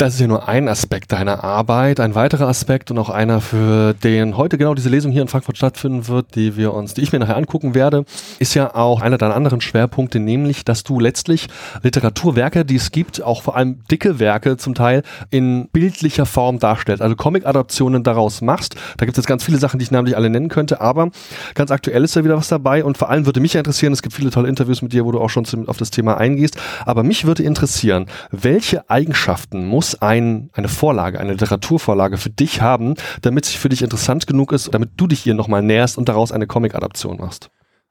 Das 0.00 0.14
ist 0.14 0.20
ja 0.20 0.28
nur 0.28 0.48
ein 0.48 0.68
Aspekt 0.68 1.10
deiner 1.10 1.42
Arbeit. 1.42 1.98
Ein 1.98 2.14
weiterer 2.14 2.46
Aspekt 2.46 2.92
und 2.92 2.98
auch 2.98 3.10
einer, 3.10 3.40
für 3.40 3.94
den 3.94 4.36
heute 4.36 4.56
genau 4.56 4.74
diese 4.74 4.88
Lesung 4.88 5.10
hier 5.10 5.22
in 5.22 5.26
Frankfurt 5.26 5.56
stattfinden 5.56 6.06
wird, 6.06 6.36
die 6.36 6.56
wir 6.56 6.72
uns, 6.72 6.94
die 6.94 7.00
ich 7.00 7.10
mir 7.10 7.18
nachher 7.18 7.36
angucken 7.36 7.74
werde, 7.74 8.04
ist 8.38 8.54
ja 8.54 8.76
auch 8.76 9.02
einer 9.02 9.18
deiner 9.18 9.34
anderen 9.34 9.60
Schwerpunkte, 9.60 10.20
nämlich, 10.20 10.64
dass 10.64 10.84
du 10.84 11.00
letztlich 11.00 11.48
Literaturwerke, 11.82 12.64
die 12.64 12.76
es 12.76 12.92
gibt, 12.92 13.20
auch 13.24 13.42
vor 13.42 13.56
allem 13.56 13.80
dicke 13.90 14.20
Werke 14.20 14.56
zum 14.56 14.76
Teil 14.76 15.02
in 15.30 15.66
bildlicher 15.72 16.26
Form 16.26 16.60
darstellst, 16.60 17.02
also 17.02 17.16
Comic-Adaptionen 17.16 18.04
daraus 18.04 18.40
machst. 18.40 18.76
Da 18.98 19.04
gibt 19.04 19.18
es 19.18 19.22
jetzt 19.22 19.28
ganz 19.28 19.42
viele 19.42 19.58
Sachen, 19.58 19.80
die 19.80 19.82
ich 19.82 19.90
namentlich 19.90 20.16
alle 20.16 20.30
nennen 20.30 20.48
könnte, 20.48 20.80
aber 20.80 21.10
ganz 21.56 21.72
aktuell 21.72 22.04
ist 22.04 22.14
ja 22.14 22.22
wieder 22.22 22.36
was 22.36 22.46
dabei 22.46 22.84
und 22.84 22.98
vor 22.98 23.10
allem 23.10 23.26
würde 23.26 23.40
mich 23.40 23.56
interessieren, 23.56 23.92
es 23.92 24.02
gibt 24.02 24.14
viele 24.14 24.30
tolle 24.30 24.48
Interviews 24.48 24.80
mit 24.80 24.92
dir, 24.92 25.04
wo 25.04 25.10
du 25.10 25.18
auch 25.18 25.30
schon 25.30 25.44
auf 25.66 25.76
das 25.76 25.90
Thema 25.90 26.18
eingehst, 26.18 26.56
aber 26.86 27.02
mich 27.02 27.24
würde 27.24 27.42
interessieren, 27.42 28.06
welche 28.30 28.88
Eigenschaften 28.88 29.66
muss 29.66 29.87
muss 29.88 30.02
ein, 30.02 30.50
eine 30.52 30.68
Vorlage, 30.68 31.20
eine 31.20 31.32
Literaturvorlage 31.32 32.18
für 32.18 32.30
dich 32.30 32.60
haben, 32.60 32.94
damit 33.22 33.46
sie 33.46 33.56
für 33.56 33.68
dich 33.68 33.82
interessant 33.82 34.26
genug 34.26 34.52
ist, 34.52 34.72
damit 34.74 34.90
du 34.96 35.06
dich 35.06 35.26
ihr 35.26 35.34
nochmal 35.34 35.62
näherst 35.62 35.98
und 35.98 36.08
daraus 36.08 36.32
eine 36.32 36.46
Comic-Adaption 36.46 37.18
machst? 37.18 37.50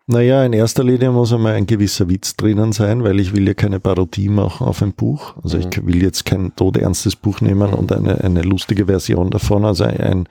Naja, 0.09 0.45
in 0.45 0.53
erster 0.53 0.83
Linie 0.83 1.11
muss 1.11 1.33
einmal 1.33 1.55
ein 1.55 1.65
gewisser 1.65 2.07
Witz 2.07 2.37
drinnen 2.37 2.71
sein, 2.71 3.03
weil 3.03 3.19
ich 3.19 3.35
will 3.35 3.45
ja 3.45 3.53
keine 3.53 3.79
Parodie 3.79 4.29
machen 4.29 4.65
auf 4.65 4.81
ein 4.81 4.93
Buch. 4.93 5.35
Also 5.43 5.57
mhm. 5.57 5.65
ich 5.69 5.85
will 5.85 6.01
jetzt 6.01 6.25
kein 6.25 6.55
todernstes 6.55 7.17
Buch 7.17 7.41
nehmen 7.41 7.73
und 7.73 7.91
eine, 7.91 8.23
eine 8.23 8.41
lustige 8.41 8.85
Version 8.85 9.31
davon. 9.31 9.65
Also 9.65 9.83
ein, 9.83 10.29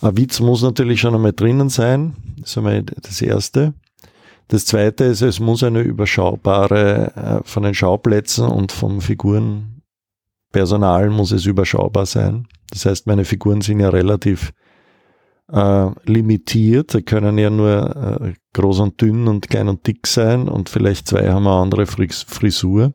ein 0.00 0.16
Witz 0.16 0.40
muss 0.40 0.62
natürlich 0.62 1.00
schon 1.00 1.14
einmal 1.14 1.32
drinnen 1.32 1.68
sein. 1.68 2.16
Das 2.40 2.50
ist 2.50 2.58
einmal 2.58 2.82
das 2.82 3.22
Erste. 3.22 3.74
Das 4.48 4.64
Zweite 4.64 5.04
ist, 5.04 5.22
es 5.22 5.38
muss 5.38 5.62
eine 5.62 5.80
überschaubare, 5.80 7.12
äh, 7.16 7.48
von 7.48 7.62
den 7.62 7.74
Schauplätzen 7.74 8.46
und 8.48 8.72
vom 8.72 9.00
Figuren 9.00 9.75
Personal 10.52 11.10
muss 11.10 11.32
es 11.32 11.46
überschaubar 11.46 12.06
sein. 12.06 12.46
Das 12.70 12.86
heißt, 12.86 13.06
meine 13.06 13.24
Figuren 13.24 13.60
sind 13.60 13.80
ja 13.80 13.88
relativ 13.88 14.52
äh, 15.52 15.90
limitiert. 16.04 16.90
Sie 16.92 17.02
können 17.02 17.38
ja 17.38 17.50
nur 17.50 18.20
äh, 18.20 18.34
groß 18.52 18.80
und 18.80 19.00
dünn 19.00 19.28
und 19.28 19.48
klein 19.48 19.68
und 19.68 19.86
dick 19.86 20.06
sein 20.06 20.48
und 20.48 20.68
vielleicht 20.68 21.08
zwei 21.08 21.28
haben 21.28 21.46
eine 21.46 21.56
andere 21.56 21.86
Frisur. 21.86 22.94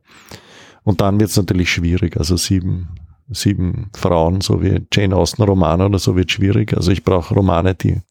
Und 0.84 1.02
dann 1.02 1.20
wird 1.20 1.30
es 1.30 1.38
natürlich 1.38 1.72
schwierig. 1.72 2.18
Also 2.18 2.38
sieben, 2.38 2.89
sieben 3.30 3.89
Frauen, 3.95 4.41
so 4.41 4.62
wie 4.62 4.86
Jane 4.91 5.16
Austen 5.16 5.43
Romane 5.43 5.86
oder 5.86 5.99
so, 5.99 6.16
wird 6.16 6.32
schwierig. 6.32 6.76
Also 6.76 6.91
ich 6.91 7.04
brauche 7.04 7.34
Romane, 7.34 7.76
die 7.76 8.02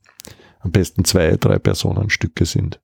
am 0.61 0.70
besten 0.70 1.05
zwei, 1.05 1.36
drei 1.36 1.59
Personenstücke 1.59 2.45
sind. 2.45 2.80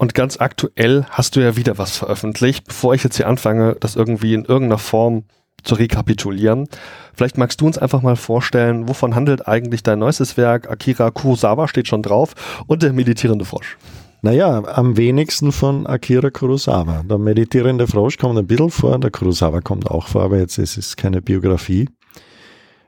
Und 0.00 0.14
ganz 0.14 0.40
aktuell 0.40 1.04
hast 1.10 1.36
du 1.36 1.40
ja 1.40 1.56
wieder 1.56 1.76
was 1.76 1.98
veröffentlicht. 1.98 2.66
Bevor 2.66 2.94
ich 2.94 3.04
jetzt 3.04 3.18
hier 3.18 3.28
anfange, 3.28 3.76
das 3.80 3.96
irgendwie 3.96 4.32
in 4.32 4.46
irgendeiner 4.46 4.78
Form 4.78 5.24
zu 5.62 5.74
rekapitulieren. 5.74 6.68
Vielleicht 7.12 7.36
magst 7.36 7.60
du 7.60 7.66
uns 7.66 7.76
einfach 7.76 8.00
mal 8.00 8.16
vorstellen, 8.16 8.88
wovon 8.88 9.14
handelt 9.14 9.46
eigentlich 9.46 9.82
dein 9.82 9.98
neuestes 9.98 10.38
Werk? 10.38 10.70
Akira 10.70 11.10
Kurosawa 11.10 11.68
steht 11.68 11.86
schon 11.86 12.02
drauf 12.02 12.32
und 12.66 12.82
der 12.82 12.94
meditierende 12.94 13.44
Frosch. 13.44 13.76
Naja, 14.22 14.64
am 14.64 14.96
wenigsten 14.96 15.52
von 15.52 15.86
Akira 15.86 16.30
Kurosawa. 16.30 17.02
Der 17.02 17.18
meditierende 17.18 17.86
Frosch 17.86 18.16
kommt 18.16 18.38
ein 18.38 18.46
bisschen 18.46 18.70
vor, 18.70 18.98
der 18.98 19.10
Kurosawa 19.10 19.60
kommt 19.60 19.90
auch 19.90 20.08
vor, 20.08 20.22
aber 20.22 20.38
jetzt 20.38 20.56
ist 20.56 20.78
es 20.78 20.96
keine 20.96 21.20
Biografie. 21.20 21.90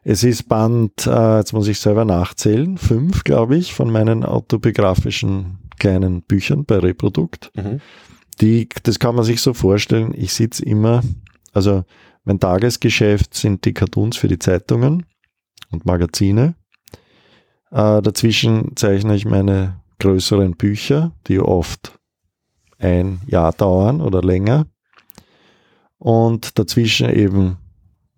Es 0.03 0.25
ist 0.25 0.49
Band, 0.49 1.07
äh, 1.07 1.37
jetzt 1.37 1.53
muss 1.53 1.69
ich 1.69 1.79
selber 1.79 2.07
nachzählen, 2.07 2.79
fünf, 2.79 3.23
glaube 3.23 3.57
ich, 3.57 3.75
von 3.75 3.91
meinen 3.91 4.25
autobiografischen 4.25 5.59
kleinen 5.83 6.23
Büchern 6.23 6.65
bei 6.65 6.79
Reprodukt. 6.79 7.51
Mhm. 7.57 7.81
Die, 8.41 8.69
das 8.85 9.01
kann 9.01 9.17
man 9.17 9.25
sich 9.25 9.41
so 9.41 9.53
vorstellen, 9.53 10.15
ich 10.17 10.33
sitze 10.33 10.65
immer, 10.65 11.03
also 11.53 11.85
mein 12.23 12.39
Tagesgeschäft 12.39 13.35
sind 13.35 13.65
die 13.65 13.75
Cartoons 13.75 14.17
für 14.17 14.29
die 14.29 14.39
Zeitungen 14.39 15.05
und 15.73 15.85
Magazine. 15.85 16.55
Äh, 17.73 18.01
dazwischen 18.01 18.77
zeichne 18.77 19.17
ich 19.17 19.25
meine 19.25 19.81
größeren 19.99 20.53
Bücher, 20.53 21.11
die 21.27 21.41
oft 21.41 21.99
ein 22.79 23.21
Jahr 23.27 23.53
dauern 23.53 24.01
oder 24.01 24.23
länger. 24.23 24.67
Und 25.99 26.61
dazwischen 26.61 27.11
eben 27.11 27.57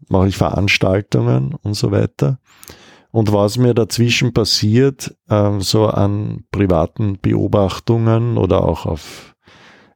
mache 0.09 0.29
ich 0.29 0.37
Veranstaltungen 0.37 1.55
und 1.55 1.75
so 1.75 1.91
weiter. 1.91 2.39
Und 3.15 3.33
was 3.33 3.59
mir 3.59 3.75
dazwischen 3.75 4.33
passiert, 4.33 5.17
äh, 5.29 5.61
so 5.61 5.87
an 5.87 6.43
privaten 6.51 7.17
Beobachtungen 7.23 8.37
oder 8.37 8.65
auch 8.65 8.87
auf 8.87 9.37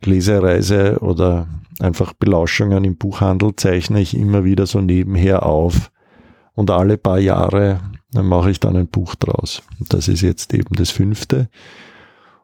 Lesereise 0.05 1.01
oder 1.01 1.49
einfach 1.81 2.13
Belauschungen 2.13 2.85
im 2.85 2.97
Buchhandel, 2.97 3.57
zeichne 3.57 4.01
ich 4.01 4.17
immer 4.17 4.45
wieder 4.45 4.67
so 4.67 4.81
nebenher 4.81 5.45
auf. 5.45 5.91
Und 6.55 6.71
alle 6.71 6.97
paar 6.97 7.19
Jahre 7.19 7.81
mache 8.15 8.53
ich 8.53 8.61
dann 8.61 8.77
ein 8.77 8.87
Buch 8.87 9.17
draus. 9.17 9.63
Und 9.81 9.93
das 9.93 10.07
ist 10.07 10.21
jetzt 10.21 10.55
eben 10.55 10.77
das 10.77 10.91
fünfte. 10.91 11.49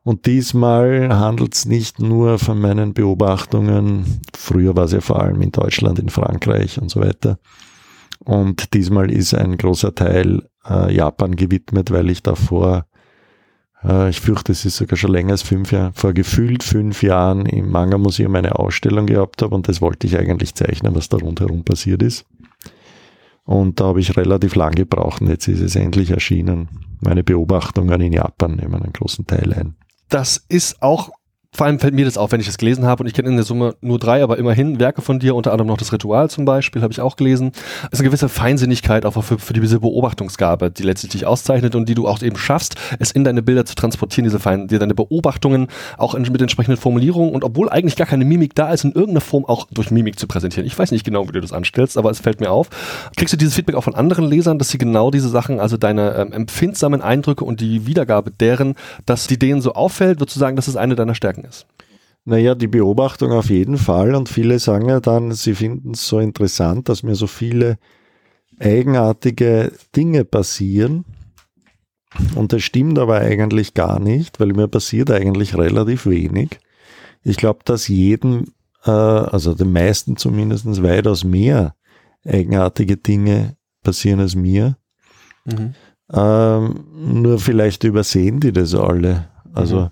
Und 0.03 0.27
diesmal 0.27 1.17
handelt 1.17 1.55
es 1.55 1.67
nicht 1.67 2.01
nur 2.01 2.41
von 2.41 2.61
meinen 2.61 2.95
Beobachtungen, 2.95 4.23
früher 4.37 4.75
war 4.75 4.87
es 4.87 4.93
ja 4.93 5.01
vor 5.01 5.23
allem 5.23 5.41
in 5.41 5.53
Deutschland, 5.53 6.01
in 6.01 6.09
Frankreich 6.09 6.83
und 6.83 6.91
so 6.91 7.01
weiter. 7.01 7.39
Und 8.25 8.75
diesmal 8.75 9.11
ist 9.11 9.35
ein 9.35 9.57
großer 9.57 9.95
Teil 9.95 10.49
äh, 10.69 10.95
Japan 10.95 11.37
gewidmet, 11.37 11.91
weil 11.91 12.11
ich 12.11 12.23
davor, 12.23 12.87
äh, 13.83 14.11
ich 14.11 14.21
fürchte, 14.21 14.53
es 14.53 14.65
ist 14.65 14.77
sogar 14.77 14.97
schon 14.97 15.13
länger 15.13 15.33
als 15.33 15.43
fünf 15.43 15.73
Jahre, 15.73 15.93
vor 15.95 16.13
gefühlt 16.13 16.63
fünf 16.63 17.03
Jahren 17.03 17.47
im 17.47 17.71
Manga-Museum 17.71 18.35
eine 18.35 18.59
Ausstellung 18.59 19.07
gehabt 19.07 19.43
habe 19.43 19.55
und 19.55 19.69
das 19.69 19.81
wollte 19.81 20.07
ich 20.07 20.19
eigentlich 20.19 20.55
zeichnen, 20.55 20.95
was 20.95 21.09
da 21.09 21.19
rundherum 21.19 21.65
passiert 21.65 22.03
ist. 22.03 22.25
Und 23.45 23.81
da 23.81 23.87
habe 23.87 24.01
ich 24.01 24.17
relativ 24.17 24.55
lang 24.55 24.75
gebraucht 24.75 25.21
und 25.21 25.29
jetzt 25.29 25.49
ist 25.49 25.61
es 25.61 25.77
endlich 25.77 26.11
erschienen. 26.11 26.69
Meine 27.01 27.23
Beobachtungen 27.23 28.01
in 28.01 28.15
Japan 28.15 28.57
nehmen 28.57 28.83
einen 28.83 28.95
großen 28.95 29.27
Teil 29.27 29.53
ein 29.53 29.75
das 30.15 30.45
ist 30.49 30.81
auch 30.81 31.11
vor 31.55 31.67
allem 31.67 31.79
fällt 31.79 31.95
mir 31.95 32.05
das 32.05 32.19
auf, 32.19 32.33
wenn 32.33 32.41
ich 32.41 32.47
das 32.47 32.59
gelesen 32.59 32.85
habe 32.85 33.05
und 33.05 33.07
ich 33.07 33.15
kenne 33.15 33.29
in 33.29 33.37
der 33.37 33.45
Summe 33.45 33.77
nur 33.81 34.01
drei, 34.01 34.25
aber 34.25 34.39
immerhin 34.39 34.81
Werke 34.81 35.03
von 35.03 35.21
dir, 35.21 35.37
unter 35.37 35.53
anderem 35.53 35.69
noch 35.69 35.77
das 35.77 35.93
Ritual 35.93 36.29
zum 36.29 36.45
Beispiel, 36.45 36.83
habe 36.83 36.93
ich 36.93 37.01
auch 37.01 37.15
gelesen. 37.15 37.53
Es 37.85 37.93
ist 37.93 38.01
eine 38.01 38.09
gewisse 38.09 38.29
Feinsinnigkeit 38.29 39.07
auch 39.07 39.23
für, 39.23 39.39
für 39.39 39.53
diese 39.53 39.79
Beobachtungsgabe, 39.79 40.73
die 40.73 40.83
letztlich 40.83 41.13
dich 41.13 41.27
auszeichnet 41.27 41.77
und 41.77 41.89
die 41.89 41.95
du 41.95 42.09
auch 42.09 42.21
eben 42.23 42.37
schaffst, 42.37 42.75
es 42.99 43.13
in 43.13 43.23
deine 43.23 43.41
Bilder 43.41 43.65
zu 43.65 43.77
transportieren, 43.77 44.25
diese 44.25 44.41
Fein, 44.41 44.67
dir 44.67 44.81
deine 44.81 44.95
Beobachtungen 44.95 45.69
auch 45.97 46.17
in, 46.17 46.23
mit 46.23 46.43
entsprechenden 46.43 46.77
Formulierungen 46.77 47.33
und 47.33 47.45
obwohl 47.45 47.71
eigentlich 47.71 47.95
gar 47.95 48.09
keine 48.09 48.25
Mimik 48.25 48.57
da 48.57 48.73
ist, 48.73 48.83
in 48.83 48.91
irgendeiner 48.91 49.21
Form 49.21 49.45
auch 49.45 49.69
durch 49.71 49.93
Mimik 49.93 50.19
zu 50.19 50.27
präsentieren. 50.27 50.67
Ich 50.67 50.77
weiß 50.77 50.91
nicht 50.91 51.05
genau, 51.05 51.29
wie 51.29 51.33
du 51.33 51.41
das 51.41 51.53
anstellst, 51.53 51.97
aber 51.97 52.11
es 52.11 52.19
fällt 52.19 52.41
mir 52.41 52.51
auf. 52.51 52.69
Kriegst 53.17 53.33
du 53.33 53.37
dieses 53.37 53.55
Feedback 53.55 53.77
auch 53.77 53.85
von 53.85 53.95
anderen 53.95 54.25
Lesern, 54.25 54.59
dass 54.59 54.71
sie 54.71 54.79
genau 54.79 55.13
diese 55.13 55.29
Sachen, 55.29 55.61
also 55.61 55.77
deine 55.77 56.17
ähm, 56.17 56.33
empfindsamen 56.33 57.01
Eindrücke 57.01 57.45
und 57.45 57.61
die 57.61 57.87
Wiedergabe 57.87 58.33
deren, 58.33 58.75
dass 59.07 59.29
die 59.29 59.39
denen 59.39 59.61
so 59.61 59.75
auffällt, 59.75 60.19
würdest 60.19 60.35
du 60.35 60.41
sagen, 60.41 60.57
dass 60.57 60.67
es 60.67 60.75
eine 60.75 60.97
deiner 60.97 61.15
Stärken 61.15 61.44
ist? 61.45 61.67
Naja, 62.25 62.55
die 62.55 62.69
Beobachtung 62.69 63.33
auf 63.33 63.51
jeden 63.51 63.77
Fall. 63.77 64.15
Und 64.15 64.29
viele 64.29 64.59
sagen 64.59 64.89
ja 64.89 65.01
dann, 65.01 65.33
sie 65.33 65.55
finden 65.55 65.93
es 65.93 66.09
so 66.09 66.19
interessant, 66.19 66.89
dass 66.89 67.03
mir 67.03 67.15
so 67.15 67.27
viele 67.27 67.79
eigenartige 68.59 69.73
Dinge 69.95 70.25
passieren. 70.25 71.05
Und 72.35 72.53
das 72.53 72.63
stimmt 72.63 72.99
aber 72.99 73.19
eigentlich 73.19 73.75
gar 73.75 74.01
nicht, 74.01 74.41
weil 74.41 74.49
mir 74.49 74.69
passiert 74.69 75.11
eigentlich 75.11 75.57
relativ 75.57 76.07
wenig. 76.07 76.61
Ich 77.25 77.37
glaube, 77.37 77.61
dass 77.65 77.89
jedem, 77.89 78.47
äh, 78.85 78.91
also 78.91 79.55
den 79.55 79.73
meisten 79.73 80.17
zumindest, 80.17 80.83
weitaus 80.83 81.25
mehr 81.25 81.75
eigenartige 82.25 82.97
Dinge 82.97 83.57
passieren 83.83 84.21
als 84.21 84.35
mir. 84.35 84.79
Mhm. 85.45 85.75
Ähm, 86.11 86.85
nur 86.97 87.39
vielleicht 87.39 87.85
übersehen 87.85 88.41
die 88.41 88.53
das 88.53 88.75
alle. 88.75 89.29
Also 89.53 89.81
mhm 89.81 89.91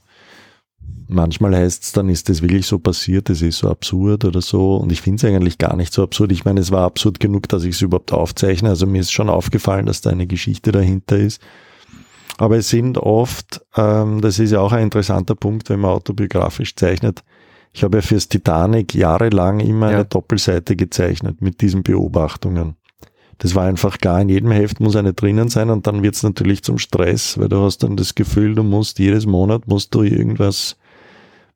manchmal 1.12 1.54
heißt 1.56 1.82
es 1.82 1.92
dann, 1.92 2.08
ist 2.08 2.28
das 2.28 2.42
wirklich 2.42 2.66
so 2.66 2.78
passiert, 2.78 3.28
das 3.28 3.42
ist 3.42 3.58
so 3.58 3.70
absurd 3.70 4.24
oder 4.24 4.40
so. 4.40 4.76
Und 4.76 4.92
ich 4.92 5.00
finde 5.00 5.26
es 5.26 5.32
eigentlich 5.32 5.58
gar 5.58 5.76
nicht 5.76 5.92
so 5.92 6.02
absurd. 6.02 6.32
Ich 6.32 6.44
meine, 6.44 6.60
es 6.60 6.70
war 6.70 6.84
absurd 6.84 7.20
genug, 7.20 7.48
dass 7.48 7.64
ich 7.64 7.76
es 7.76 7.82
überhaupt 7.82 8.12
aufzeichne. 8.12 8.68
Also 8.68 8.86
mir 8.86 9.00
ist 9.00 9.12
schon 9.12 9.28
aufgefallen, 9.28 9.86
dass 9.86 10.00
da 10.00 10.10
eine 10.10 10.26
Geschichte 10.26 10.72
dahinter 10.72 11.18
ist. 11.18 11.40
Aber 12.38 12.56
es 12.56 12.68
sind 12.68 12.98
oft, 12.98 13.64
ähm, 13.76 14.20
das 14.20 14.38
ist 14.38 14.50
ja 14.50 14.60
auch 14.60 14.72
ein 14.72 14.84
interessanter 14.84 15.34
Punkt, 15.34 15.70
wenn 15.70 15.80
man 15.80 15.92
autobiografisch 15.92 16.74
zeichnet. 16.74 17.22
Ich 17.72 17.84
habe 17.84 17.98
ja 17.98 18.02
fürs 18.02 18.28
Titanic 18.28 18.94
jahrelang 18.94 19.60
immer 19.60 19.90
ja. 19.90 19.96
eine 19.96 20.04
Doppelseite 20.04 20.76
gezeichnet 20.76 21.40
mit 21.40 21.60
diesen 21.60 21.82
Beobachtungen. 21.82 22.76
Das 23.38 23.54
war 23.54 23.64
einfach 23.64 23.98
klar, 23.98 24.20
in 24.20 24.28
jedem 24.28 24.52
Heft 24.52 24.78
muss 24.78 24.94
eine 24.94 25.14
drinnen 25.14 25.48
sein 25.48 25.70
und 25.70 25.86
dann 25.86 26.02
wird 26.02 26.14
es 26.14 26.22
natürlich 26.22 26.62
zum 26.62 26.78
Stress, 26.78 27.38
weil 27.38 27.48
du 27.48 27.60
hast 27.62 27.78
dann 27.78 27.96
das 27.96 28.14
Gefühl, 28.14 28.54
du 28.54 28.62
musst 28.62 28.98
jedes 28.98 29.26
Monat 29.26 29.66
musst 29.66 29.94
du 29.94 30.02
irgendwas 30.02 30.76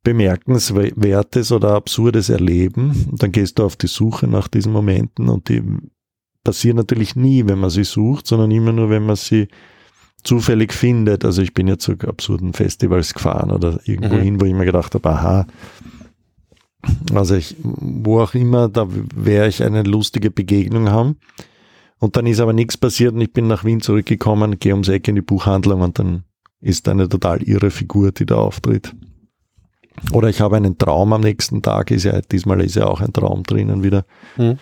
Bemerkenswertes 0.06 1.50
oder 1.50 1.74
Absurdes 1.74 2.28
erleben. 2.28 3.08
Und 3.10 3.24
dann 3.24 3.32
gehst 3.32 3.58
du 3.58 3.64
auf 3.64 3.74
die 3.74 3.88
Suche 3.88 4.28
nach 4.28 4.46
diesen 4.46 4.72
Momenten 4.72 5.28
und 5.28 5.48
die 5.48 5.64
passieren 6.44 6.76
natürlich 6.76 7.16
nie, 7.16 7.44
wenn 7.48 7.58
man 7.58 7.70
sie 7.70 7.82
sucht, 7.82 8.28
sondern 8.28 8.52
immer 8.52 8.70
nur, 8.70 8.88
wenn 8.88 9.04
man 9.04 9.16
sie 9.16 9.48
zufällig 10.22 10.72
findet. 10.72 11.24
Also 11.24 11.42
ich 11.42 11.54
bin 11.54 11.66
ja 11.66 11.76
zu 11.76 11.94
absurden 12.06 12.52
Festivals 12.52 13.14
gefahren 13.14 13.50
oder 13.50 13.80
irgendwo 13.82 14.14
mhm. 14.14 14.20
hin, 14.20 14.40
wo 14.40 14.44
ich 14.44 14.54
mir 14.54 14.64
gedacht 14.64 14.94
habe, 14.94 15.10
aha, 15.10 15.46
also 17.12 17.34
ich, 17.34 17.56
wo 17.64 18.20
auch 18.20 18.34
immer, 18.34 18.68
da 18.68 18.86
werde 18.88 19.48
ich 19.48 19.64
eine 19.64 19.82
lustige 19.82 20.30
Begegnung 20.30 20.88
haben. 20.88 21.16
Und 21.98 22.14
dann 22.14 22.26
ist 22.26 22.38
aber 22.38 22.52
nichts 22.52 22.76
passiert 22.76 23.14
und 23.14 23.22
ich 23.22 23.32
bin 23.32 23.48
nach 23.48 23.64
Wien 23.64 23.80
zurückgekommen, 23.80 24.60
gehe 24.60 24.72
ums 24.72 24.86
Eck 24.86 25.08
in 25.08 25.16
die 25.16 25.22
Buchhandlung 25.22 25.80
und 25.80 25.98
dann 25.98 26.22
ist 26.60 26.86
eine 26.86 27.08
total 27.08 27.42
irre 27.42 27.72
Figur, 27.72 28.12
die 28.12 28.26
da 28.26 28.36
auftritt. 28.36 28.94
Oder 30.12 30.28
ich 30.28 30.40
habe 30.40 30.56
einen 30.56 30.78
Traum 30.78 31.12
am 31.12 31.20
nächsten 31.20 31.62
Tag, 31.62 31.90
ist 31.90 32.04
ja, 32.04 32.20
diesmal 32.20 32.60
ist 32.60 32.76
ja 32.76 32.86
auch 32.86 33.00
ein 33.00 33.12
Traum 33.12 33.42
drinnen 33.42 33.82
wieder. 33.82 34.04
Mhm. 34.36 34.58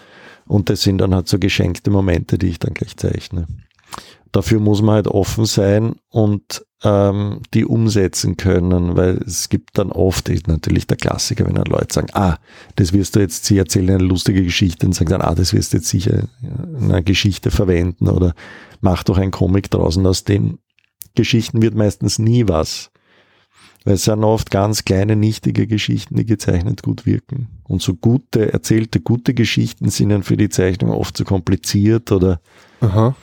Und 0.46 0.70
das 0.70 0.82
sind 0.82 0.98
dann 0.98 1.14
halt 1.14 1.28
so 1.28 1.38
geschenkte 1.38 1.90
Momente, 1.90 2.38
die 2.38 2.48
ich 2.48 2.58
dann 2.58 2.74
gleich 2.74 2.96
zeichne. 2.96 3.46
Dafür 4.32 4.58
muss 4.58 4.82
man 4.82 4.96
halt 4.96 5.06
offen 5.06 5.46
sein 5.46 5.94
und 6.10 6.64
ähm, 6.82 7.40
die 7.54 7.64
umsetzen 7.64 8.36
können, 8.36 8.96
weil 8.96 9.18
es 9.24 9.48
gibt 9.48 9.78
dann 9.78 9.92
oft, 9.92 10.28
ist 10.28 10.48
natürlich 10.48 10.88
der 10.88 10.96
Klassiker, 10.96 11.46
wenn 11.46 11.54
dann 11.54 11.66
Leute 11.66 11.94
sagen, 11.94 12.08
ah, 12.14 12.38
das 12.74 12.92
wirst 12.92 13.14
du 13.14 13.20
jetzt, 13.20 13.44
sie 13.44 13.58
erzählen 13.58 13.90
eine 13.90 14.04
lustige 14.04 14.42
Geschichte 14.42 14.86
und 14.86 14.92
sagen 14.92 15.10
dann, 15.10 15.22
ah, 15.22 15.36
das 15.36 15.52
wirst 15.52 15.72
du 15.72 15.76
jetzt 15.76 15.88
sicher 15.88 16.24
in 16.42 16.84
einer 16.84 17.02
Geschichte 17.02 17.52
verwenden 17.52 18.08
oder 18.08 18.34
mach 18.80 19.04
doch 19.04 19.18
ein 19.18 19.30
Comic 19.30 19.70
draußen. 19.70 20.04
Aus 20.04 20.24
den 20.24 20.58
Geschichten 21.14 21.62
wird 21.62 21.74
meistens 21.74 22.18
nie 22.18 22.48
was. 22.48 22.90
Weil 23.84 23.94
es 23.94 24.04
sind 24.04 24.24
oft 24.24 24.50
ganz 24.50 24.84
kleine, 24.84 25.14
nichtige 25.14 25.66
Geschichten, 25.66 26.16
die 26.16 26.24
gezeichnet 26.24 26.82
gut 26.82 27.04
wirken. 27.04 27.48
Und 27.64 27.82
so 27.82 27.94
gute, 27.94 28.52
erzählte, 28.52 29.00
gute 29.00 29.34
Geschichten 29.34 29.90
sind 29.90 30.08
dann 30.08 30.22
für 30.22 30.38
die 30.38 30.48
Zeichnung 30.48 30.90
oft 30.90 31.16
zu 31.16 31.24
kompliziert 31.24 32.10
oder 32.10 32.40
Aha. 32.80 33.14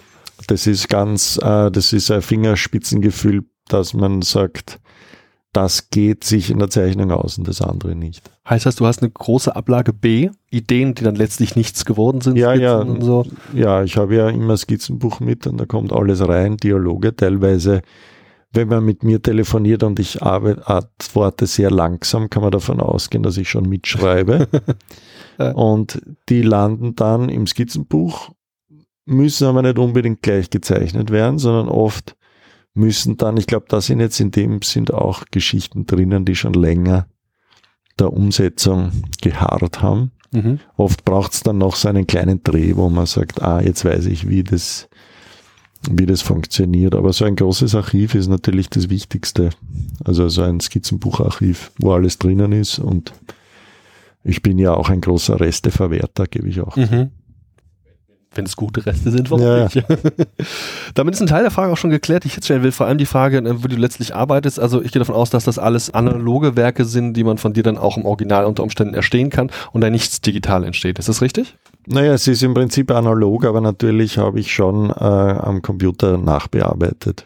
das 0.47 0.67
ist 0.67 0.87
ganz, 0.87 1.37
äh, 1.41 1.71
das 1.71 1.93
ist 1.93 2.11
ein 2.11 2.21
Fingerspitzengefühl, 2.21 3.43
dass 3.67 3.93
man 3.93 4.21
sagt, 4.21 4.79
das 5.53 5.89
geht 5.89 6.23
sich 6.23 6.49
in 6.49 6.59
der 6.59 6.69
Zeichnung 6.69 7.11
aus 7.11 7.37
und 7.37 7.47
das 7.47 7.61
andere 7.61 7.95
nicht. 7.95 8.29
Heißt 8.47 8.65
das, 8.65 8.75
du 8.75 8.85
hast 8.85 9.01
eine 9.01 9.11
große 9.11 9.53
Ablage 9.53 9.91
B, 9.93 10.29
Ideen, 10.49 10.95
die 10.95 11.03
dann 11.03 11.15
letztlich 11.15 11.55
nichts 11.55 11.85
geworden 11.85 12.21
sind? 12.21 12.37
Ja, 12.37 12.53
ja. 12.53 12.85
So? 13.01 13.25
Ja, 13.53 13.83
ich 13.83 13.97
habe 13.97 14.15
ja 14.15 14.29
immer 14.29 14.55
Skizzenbuch 14.55 15.19
mit 15.19 15.47
und 15.47 15.57
da 15.57 15.65
kommt 15.65 15.91
alles 15.91 16.25
rein, 16.25 16.57
Dialoge 16.57 17.15
teilweise 17.15 17.81
wenn 18.53 18.67
man 18.67 18.83
mit 18.83 19.03
mir 19.03 19.21
telefoniert 19.21 19.83
und 19.83 19.99
ich 19.99 20.21
antworte 20.21 21.47
sehr 21.47 21.71
langsam, 21.71 22.29
kann 22.29 22.43
man 22.43 22.51
davon 22.51 22.81
ausgehen, 22.81 23.23
dass 23.23 23.37
ich 23.37 23.49
schon 23.49 23.67
mitschreibe. 23.69 24.47
und 25.55 26.01
die 26.27 26.41
landen 26.41 26.95
dann 26.95 27.29
im 27.29 27.47
Skizzenbuch, 27.47 28.31
müssen 29.05 29.47
aber 29.47 29.61
nicht 29.61 29.79
unbedingt 29.79 30.21
gleich 30.21 30.49
gezeichnet 30.49 31.11
werden, 31.11 31.39
sondern 31.39 31.69
oft 31.69 32.15
müssen 32.73 33.17
dann, 33.17 33.37
ich 33.37 33.47
glaube, 33.47 33.65
da 33.69 33.81
sind 33.81 33.99
jetzt 33.99 34.19
in 34.19 34.31
dem 34.31 34.61
sind 34.61 34.93
auch 34.93 35.23
Geschichten 35.31 35.85
drinnen, 35.85 36.25
die 36.25 36.35
schon 36.35 36.53
länger 36.53 37.07
der 37.99 38.13
Umsetzung 38.13 38.91
geharrt 39.21 39.81
haben. 39.81 40.11
Mhm. 40.31 40.59
Oft 40.77 41.03
braucht 41.03 41.33
es 41.33 41.43
dann 41.43 41.57
noch 41.57 41.75
so 41.75 41.89
einen 41.89 42.07
kleinen 42.07 42.41
Dreh, 42.43 42.75
wo 42.75 42.89
man 42.89 43.05
sagt, 43.05 43.41
ah, 43.41 43.61
jetzt 43.61 43.83
weiß 43.83 44.05
ich, 44.05 44.29
wie 44.29 44.43
das 44.43 44.87
wie 45.89 46.05
das 46.05 46.21
funktioniert. 46.21 46.93
Aber 46.95 47.11
so 47.13 47.25
ein 47.25 47.35
großes 47.35 47.73
Archiv 47.75 48.15
ist 48.15 48.27
natürlich 48.27 48.69
das 48.69 48.89
Wichtigste. 48.89 49.49
Also 50.03 50.29
so 50.29 50.41
ein 50.43 50.59
Skizzenbucharchiv, 50.59 51.71
wo 51.79 51.93
alles 51.93 52.19
drinnen 52.19 52.51
ist. 52.51 52.79
Und 52.79 53.13
ich 54.23 54.41
bin 54.43 54.59
ja 54.59 54.73
auch 54.73 54.89
ein 54.89 55.01
großer 55.01 55.39
Resteverwerter, 55.39 56.27
gebe 56.27 56.47
ich 56.49 56.61
auch. 56.61 56.75
Mhm. 56.75 57.09
wenn 58.33 58.45
es 58.45 58.55
gute 58.55 58.85
Reste 58.85 59.11
sind, 59.11 59.29
warum 59.29 59.43
Ja. 59.45 59.63
nicht? 59.65 59.83
Damit 60.93 61.15
ist 61.15 61.21
ein 61.21 61.27
Teil 61.27 61.41
der 61.41 61.51
Frage 61.51 61.73
auch 61.73 61.77
schon 61.77 61.89
geklärt, 61.89 62.23
die 62.23 62.27
ich 62.29 62.35
jetzt 62.35 62.45
stellen 62.45 62.63
will. 62.63 62.71
Vor 62.71 62.85
allem 62.85 62.97
die 62.97 63.05
Frage, 63.05 63.39
äh, 63.39 63.61
wo 63.63 63.67
du 63.67 63.75
letztlich 63.75 64.15
arbeitest. 64.15 64.57
Also 64.57 64.81
ich 64.81 64.91
gehe 64.93 64.99
davon 64.99 65.15
aus, 65.15 65.29
dass 65.31 65.43
das 65.43 65.59
alles 65.59 65.89
analoge 65.93 66.55
Werke 66.55 66.85
sind, 66.85 67.13
die 67.15 67.25
man 67.25 67.37
von 67.39 67.51
dir 67.51 67.63
dann 67.63 67.77
auch 67.77 67.97
im 67.97 68.05
Original 68.05 68.45
unter 68.45 68.63
Umständen 68.63 68.93
erstehen 68.93 69.29
kann 69.31 69.51
und 69.73 69.81
da 69.81 69.89
nichts 69.89 70.21
digital 70.21 70.63
entsteht. 70.63 70.97
Ist 70.97 71.09
das 71.09 71.21
richtig? 71.21 71.57
Naja, 71.87 72.13
es 72.13 72.27
ist 72.27 72.43
im 72.43 72.53
Prinzip 72.53 72.91
analog, 72.91 73.45
aber 73.45 73.61
natürlich 73.61 74.17
habe 74.17 74.39
ich 74.39 74.53
schon 74.53 74.91
äh, 74.91 74.93
am 74.93 75.61
Computer 75.61 76.17
nachbearbeitet. 76.17 77.25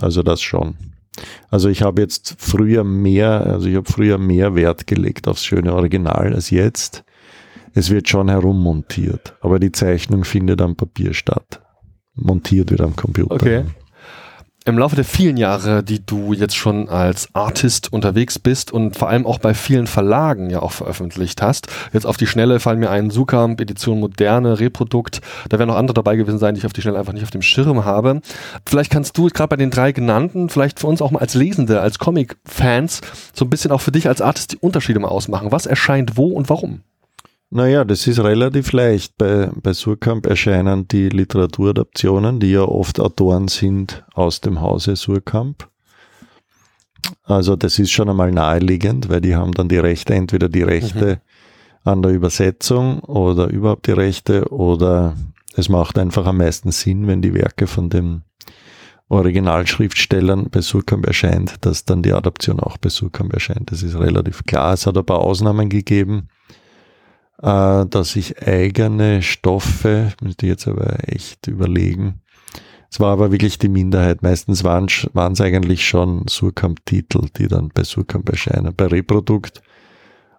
Also 0.00 0.22
das 0.22 0.42
schon. 0.42 0.76
Also 1.48 1.68
ich 1.68 1.82
habe 1.82 2.02
jetzt 2.02 2.34
früher 2.38 2.84
mehr, 2.84 3.46
also 3.46 3.68
ich 3.68 3.76
habe 3.76 3.90
früher 3.90 4.18
mehr 4.18 4.54
Wert 4.54 4.86
gelegt 4.86 5.28
aufs 5.28 5.44
schöne 5.44 5.72
Original 5.72 6.34
als 6.34 6.50
jetzt. 6.50 7.04
Es 7.72 7.90
wird 7.90 8.08
schon 8.08 8.28
herummontiert, 8.28 9.34
aber 9.40 9.58
die 9.58 9.72
Zeichnung 9.72 10.24
findet 10.24 10.60
am 10.60 10.76
Papier 10.76 11.14
statt. 11.14 11.62
Montiert 12.14 12.70
wird 12.70 12.80
am 12.80 12.94
Computer. 12.94 13.34
Okay. 13.34 13.64
Im 14.66 14.78
Laufe 14.78 14.96
der 14.96 15.04
vielen 15.04 15.36
Jahre, 15.36 15.82
die 15.82 16.06
du 16.06 16.32
jetzt 16.32 16.56
schon 16.56 16.88
als 16.88 17.28
Artist 17.34 17.92
unterwegs 17.92 18.38
bist 18.38 18.72
und 18.72 18.96
vor 18.96 19.10
allem 19.10 19.26
auch 19.26 19.38
bei 19.38 19.52
vielen 19.52 19.86
Verlagen 19.86 20.48
ja 20.48 20.62
auch 20.62 20.72
veröffentlicht 20.72 21.42
hast, 21.42 21.66
jetzt 21.92 22.06
auf 22.06 22.16
die 22.16 22.26
Schnelle 22.26 22.58
fallen 22.60 22.78
mir 22.78 22.88
ein 22.88 23.10
Sukamp, 23.10 23.60
Edition 23.60 24.00
Moderne, 24.00 24.60
Reprodukt, 24.60 25.20
da 25.50 25.58
werden 25.58 25.68
noch 25.68 25.76
andere 25.76 25.92
dabei 25.92 26.16
gewesen 26.16 26.38
sein, 26.38 26.54
die 26.54 26.60
ich 26.60 26.66
auf 26.66 26.72
die 26.72 26.80
Schnelle 26.80 26.98
einfach 26.98 27.12
nicht 27.12 27.24
auf 27.24 27.30
dem 27.30 27.42
Schirm 27.42 27.84
habe. 27.84 28.22
Vielleicht 28.66 28.90
kannst 28.90 29.18
du 29.18 29.28
gerade 29.28 29.48
bei 29.48 29.56
den 29.56 29.70
drei 29.70 29.92
genannten, 29.92 30.48
vielleicht 30.48 30.80
für 30.80 30.86
uns 30.86 31.02
auch 31.02 31.10
mal 31.10 31.20
als 31.20 31.34
Lesende, 31.34 31.82
als 31.82 31.98
Comic-Fans, 31.98 33.02
so 33.34 33.44
ein 33.44 33.50
bisschen 33.50 33.70
auch 33.70 33.82
für 33.82 33.92
dich 33.92 34.08
als 34.08 34.22
Artist 34.22 34.52
die 34.52 34.58
Unterschiede 34.60 34.98
mal 34.98 35.08
ausmachen. 35.08 35.52
Was 35.52 35.66
erscheint 35.66 36.16
wo 36.16 36.28
und 36.28 36.48
warum? 36.48 36.80
Naja, 37.56 37.84
das 37.84 38.08
ist 38.08 38.18
relativ 38.18 38.72
leicht. 38.72 39.16
Bei, 39.16 39.48
bei 39.54 39.72
Surkamp 39.74 40.26
erscheinen 40.26 40.88
die 40.88 41.08
Literaturadaptionen, 41.08 42.40
die 42.40 42.50
ja 42.50 42.62
oft 42.62 42.98
Autoren 42.98 43.46
sind 43.46 44.04
aus 44.12 44.40
dem 44.40 44.60
Hause 44.60 44.96
Surkamp. 44.96 45.68
Also 47.22 47.54
das 47.54 47.78
ist 47.78 47.92
schon 47.92 48.08
einmal 48.08 48.32
naheliegend, 48.32 49.08
weil 49.08 49.20
die 49.20 49.36
haben 49.36 49.52
dann 49.52 49.68
die 49.68 49.78
Rechte, 49.78 50.14
entweder 50.14 50.48
die 50.48 50.64
Rechte 50.64 51.20
an 51.84 52.02
der 52.02 52.10
Übersetzung 52.10 52.98
oder 53.04 53.46
überhaupt 53.46 53.86
die 53.86 53.92
Rechte 53.92 54.52
oder 54.52 55.14
es 55.54 55.68
macht 55.68 55.96
einfach 55.96 56.26
am 56.26 56.38
meisten 56.38 56.72
Sinn, 56.72 57.06
wenn 57.06 57.22
die 57.22 57.34
Werke 57.34 57.68
von 57.68 57.88
den 57.88 58.22
Originalschriftstellern 59.08 60.50
bei 60.50 60.60
Surkamp 60.60 61.06
erscheint, 61.06 61.64
dass 61.64 61.84
dann 61.84 62.02
die 62.02 62.14
Adaption 62.14 62.58
auch 62.58 62.78
bei 62.78 62.88
Surkamp 62.88 63.32
erscheint. 63.32 63.70
Das 63.70 63.84
ist 63.84 63.96
relativ 63.96 64.42
klar. 64.44 64.72
Es 64.72 64.88
hat 64.88 64.98
ein 64.98 65.06
paar 65.06 65.20
Ausnahmen 65.20 65.68
gegeben 65.68 66.30
äh, 67.44 67.86
dass 67.86 68.16
ich 68.16 68.42
eigene 68.42 69.20
Stoffe, 69.20 70.12
müsste 70.22 70.46
ich 70.46 70.50
jetzt 70.50 70.66
aber 70.66 70.96
echt 71.06 71.46
überlegen. 71.46 72.22
Es 72.90 73.00
war 73.00 73.12
aber 73.12 73.32
wirklich 73.32 73.58
die 73.58 73.68
Minderheit. 73.68 74.22
Meistens 74.22 74.64
waren 74.64 74.86
es 74.86 75.40
eigentlich 75.40 75.86
schon 75.86 76.26
Surkamp-Titel, 76.28 77.26
die 77.36 77.48
dann 77.48 77.70
bei 77.74 77.82
Surkamp 77.82 78.28
erscheinen. 78.28 78.72
Bei 78.74 78.86
Reprodukt 78.86 79.62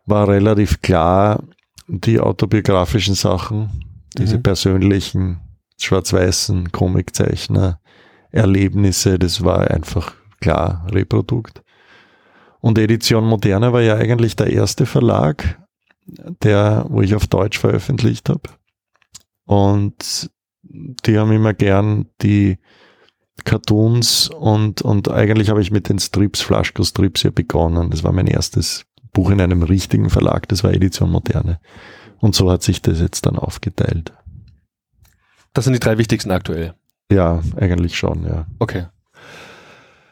war 0.05 0.27
relativ 0.27 0.81
klar, 0.81 1.43
die 1.87 2.19
autobiografischen 2.19 3.13
Sachen, 3.13 3.69
diese 4.17 4.37
Mhm. 4.37 4.43
persönlichen, 4.43 5.39
schwarz-weißen 5.77 6.71
Comiczeichner, 6.71 7.79
Erlebnisse, 8.31 9.19
das 9.19 9.43
war 9.43 9.69
einfach 9.69 10.13
klar 10.39 10.87
Reprodukt. 10.89 11.61
Und 12.61 12.79
Edition 12.79 13.25
Moderne 13.25 13.73
war 13.73 13.81
ja 13.81 13.95
eigentlich 13.95 14.35
der 14.35 14.47
erste 14.51 14.85
Verlag, 14.85 15.59
der, 16.05 16.85
wo 16.89 17.01
ich 17.01 17.15
auf 17.15 17.27
Deutsch 17.27 17.59
veröffentlicht 17.59 18.29
habe. 18.29 18.49
Und 19.45 20.29
die 20.63 21.17
haben 21.17 21.31
immer 21.31 21.53
gern 21.53 22.07
die 22.21 22.57
Cartoons 23.43 24.29
und, 24.29 24.81
und 24.81 25.09
eigentlich 25.09 25.49
habe 25.49 25.61
ich 25.61 25.71
mit 25.71 25.89
den 25.89 25.99
Strips, 25.99 26.41
Flaschko 26.41 26.83
Strips 26.83 27.23
ja 27.23 27.31
begonnen. 27.31 27.91
Das 27.91 28.03
war 28.03 28.11
mein 28.11 28.27
erstes 28.27 28.85
Buch 29.13 29.29
in 29.29 29.41
einem 29.41 29.63
richtigen 29.63 30.09
Verlag, 30.09 30.47
das 30.47 30.63
war 30.63 30.73
Edition 30.73 31.11
Moderne. 31.11 31.59
Und 32.19 32.33
so 32.33 32.49
hat 32.49 32.63
sich 32.63 32.81
das 32.81 32.99
jetzt 32.99 33.25
dann 33.25 33.37
aufgeteilt. 33.37 34.13
Das 35.53 35.65
sind 35.65 35.73
die 35.73 35.79
drei 35.79 35.97
wichtigsten 35.97 36.31
aktuell. 36.31 36.73
Ja, 37.11 37.41
eigentlich 37.55 37.97
schon, 37.97 38.25
ja. 38.25 38.47
Okay. 38.59 38.87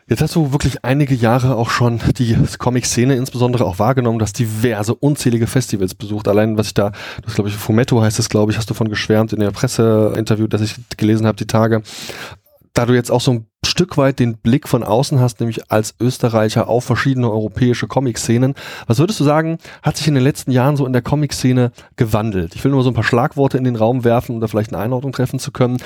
Jetzt 0.07 0.21
hast 0.21 0.35
du 0.35 0.51
wirklich 0.51 0.83
einige 0.83 1.15
Jahre 1.15 1.55
auch 1.55 1.69
schon 1.69 1.99
die 2.17 2.37
Comic-Szene 2.57 3.15
insbesondere 3.15 3.65
auch 3.65 3.79
wahrgenommen, 3.79 4.19
dass 4.19 4.33
diverse 4.33 4.93
unzählige 4.93 5.47
Festivals 5.47 5.95
besucht. 5.95 6.27
Allein 6.27 6.57
was 6.57 6.67
ich 6.67 6.73
da, 6.73 6.91
das 7.23 7.35
glaube 7.35 7.49
ich, 7.49 7.55
Fumetto 7.55 8.01
heißt 8.01 8.19
es, 8.19 8.29
glaube 8.29 8.51
ich, 8.51 8.57
hast 8.57 8.69
du 8.69 8.73
von 8.73 8.89
geschwärmt 8.89 9.31
in 9.33 9.39
der 9.39 9.51
Presseinterview, 9.51 10.47
das 10.47 10.61
ich 10.61 10.75
gelesen 10.97 11.25
habe 11.25 11.37
die 11.37 11.47
Tage. 11.47 11.83
Da 12.73 12.85
du 12.85 12.93
jetzt 12.93 13.11
auch 13.11 13.21
so 13.21 13.31
ein 13.31 13.47
Stück 13.73 13.97
weit 13.97 14.19
den 14.19 14.37
Blick 14.37 14.67
von 14.67 14.83
außen 14.83 15.19
hast, 15.19 15.39
nämlich 15.39 15.71
als 15.71 15.95
Österreicher 15.99 16.69
auf 16.69 16.83
verschiedene 16.83 17.31
europäische 17.31 17.87
Comic-Szenen. 17.87 18.53
Was 18.85 18.99
würdest 18.99 19.19
du 19.19 19.23
sagen, 19.23 19.57
hat 19.81 19.97
sich 19.97 20.07
in 20.07 20.13
den 20.13 20.23
letzten 20.23 20.51
Jahren 20.51 20.77
so 20.77 20.85
in 20.85 20.93
der 20.93 21.01
Comic-Szene 21.01 21.71
gewandelt? 21.95 22.53
Ich 22.53 22.63
will 22.63 22.69
nur 22.69 22.83
so 22.83 22.91
ein 22.91 22.93
paar 22.93 23.03
Schlagworte 23.03 23.57
in 23.57 23.63
den 23.63 23.75
Raum 23.75 24.03
werfen, 24.03 24.35
um 24.35 24.41
da 24.41 24.45
vielleicht 24.45 24.71
eine 24.71 24.83
Einordnung 24.83 25.11
treffen 25.11 25.39
zu 25.39 25.51
können. 25.51 25.77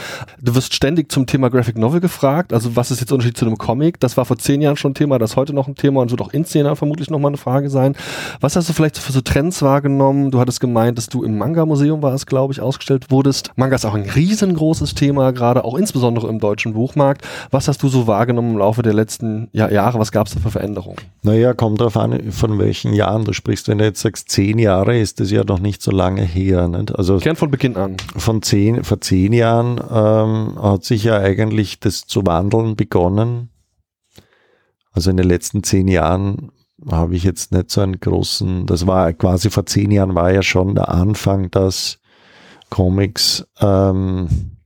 Du 0.41 0.53
wirst 0.53 0.73
ständig 0.73 1.13
zum 1.13 1.27
Thema 1.27 1.49
Graphic 1.49 1.77
Novel 1.77 2.01
gefragt. 2.01 2.51
Also 2.51 2.75
was 2.75 2.91
ist 2.91 2.99
jetzt 2.99 3.11
der 3.11 3.15
Unterschied 3.15 3.37
zu 3.37 3.45
einem 3.45 3.57
Comic? 3.57 4.01
Das 4.01 4.17
war 4.17 4.25
vor 4.25 4.37
zehn 4.37 4.59
Jahren 4.59 4.75
schon 4.75 4.91
ein 4.91 4.95
Thema, 4.95 5.17
das 5.17 5.31
ist 5.31 5.35
heute 5.37 5.53
noch 5.53 5.69
ein 5.69 5.75
Thema 5.75 6.01
und 6.01 6.11
wird 6.11 6.19
auch 6.19 6.33
in 6.33 6.43
zehn 6.43 6.65
Jahren 6.65 6.75
vermutlich 6.75 7.09
nochmal 7.09 7.29
eine 7.29 7.37
Frage 7.37 7.69
sein. 7.69 7.95
Was 8.41 8.57
hast 8.57 8.67
du 8.67 8.73
vielleicht 8.73 8.97
für 8.97 9.13
so 9.13 9.21
Trends 9.21 9.61
wahrgenommen? 9.61 10.29
Du 10.31 10.41
hattest 10.41 10.59
gemeint, 10.59 10.97
dass 10.97 11.07
du 11.07 11.23
im 11.23 11.37
Manga-Museum 11.37 12.01
war 12.01 12.13
es, 12.13 12.25
glaube 12.25 12.51
ich, 12.51 12.59
ausgestellt 12.59 13.11
wurdest. 13.11 13.51
Manga 13.55 13.75
ist 13.75 13.85
auch 13.85 13.93
ein 13.93 14.09
riesengroßes 14.09 14.93
Thema, 14.93 15.31
gerade 15.31 15.63
auch 15.63 15.75
insbesondere 15.77 16.27
im 16.27 16.39
deutschen 16.39 16.73
Buchmarkt. 16.73 17.25
Was 17.49 17.69
hast 17.69 17.76
du 17.83 17.89
so 17.89 18.07
wahrgenommen 18.07 18.51
im 18.51 18.57
Laufe 18.57 18.81
der 18.81 18.93
letzten 18.93 19.49
ja, 19.51 19.69
Jahre? 19.69 19.99
Was 19.99 20.11
gab 20.11 20.27
es 20.27 20.33
da 20.33 20.39
für 20.39 20.51
Veränderungen? 20.51 20.97
Naja, 21.23 21.53
kommt 21.53 21.79
darauf 21.79 21.97
an, 21.97 22.31
von 22.31 22.59
welchen 22.59 22.93
Jahren 22.93 23.25
du 23.25 23.33
sprichst. 23.33 23.67
Wenn 23.67 23.77
du 23.77 23.85
jetzt 23.85 24.01
sagst, 24.01 24.29
zehn 24.29 24.59
Jahre, 24.59 24.97
ist 24.97 25.19
das 25.19 25.31
ja 25.31 25.43
noch 25.43 25.59
nicht 25.59 25.81
so 25.81 25.91
lange 25.91 26.23
her. 26.23 26.67
Nicht? 26.67 26.95
Also 26.95 27.17
Gern 27.17 27.35
von 27.35 27.51
Beginn 27.51 27.75
an. 27.75 27.97
von 28.15 28.41
zehn, 28.41 28.83
vor 28.83 29.01
zehn 29.01 29.33
Jahren 29.33 29.79
ähm, 29.91 30.61
hat 30.61 30.83
sich 30.83 31.03
ja 31.03 31.17
eigentlich 31.17 31.79
das 31.79 32.05
zu 32.05 32.25
wandeln 32.25 32.75
begonnen. 32.75 33.49
Also 34.91 35.11
in 35.11 35.17
den 35.17 35.27
letzten 35.27 35.63
zehn 35.63 35.87
Jahren 35.87 36.51
habe 36.89 37.15
ich 37.15 37.23
jetzt 37.23 37.51
nicht 37.51 37.71
so 37.71 37.81
einen 37.81 37.99
großen, 37.99 38.65
das 38.65 38.87
war 38.87 39.13
quasi 39.13 39.49
vor 39.49 39.65
zehn 39.65 39.91
Jahren 39.91 40.15
war 40.15 40.31
ja 40.31 40.43
schon 40.43 40.75
der 40.75 40.89
Anfang, 40.89 41.49
dass 41.51 41.99
Comics 42.69 43.47
ähm, 43.59 44.56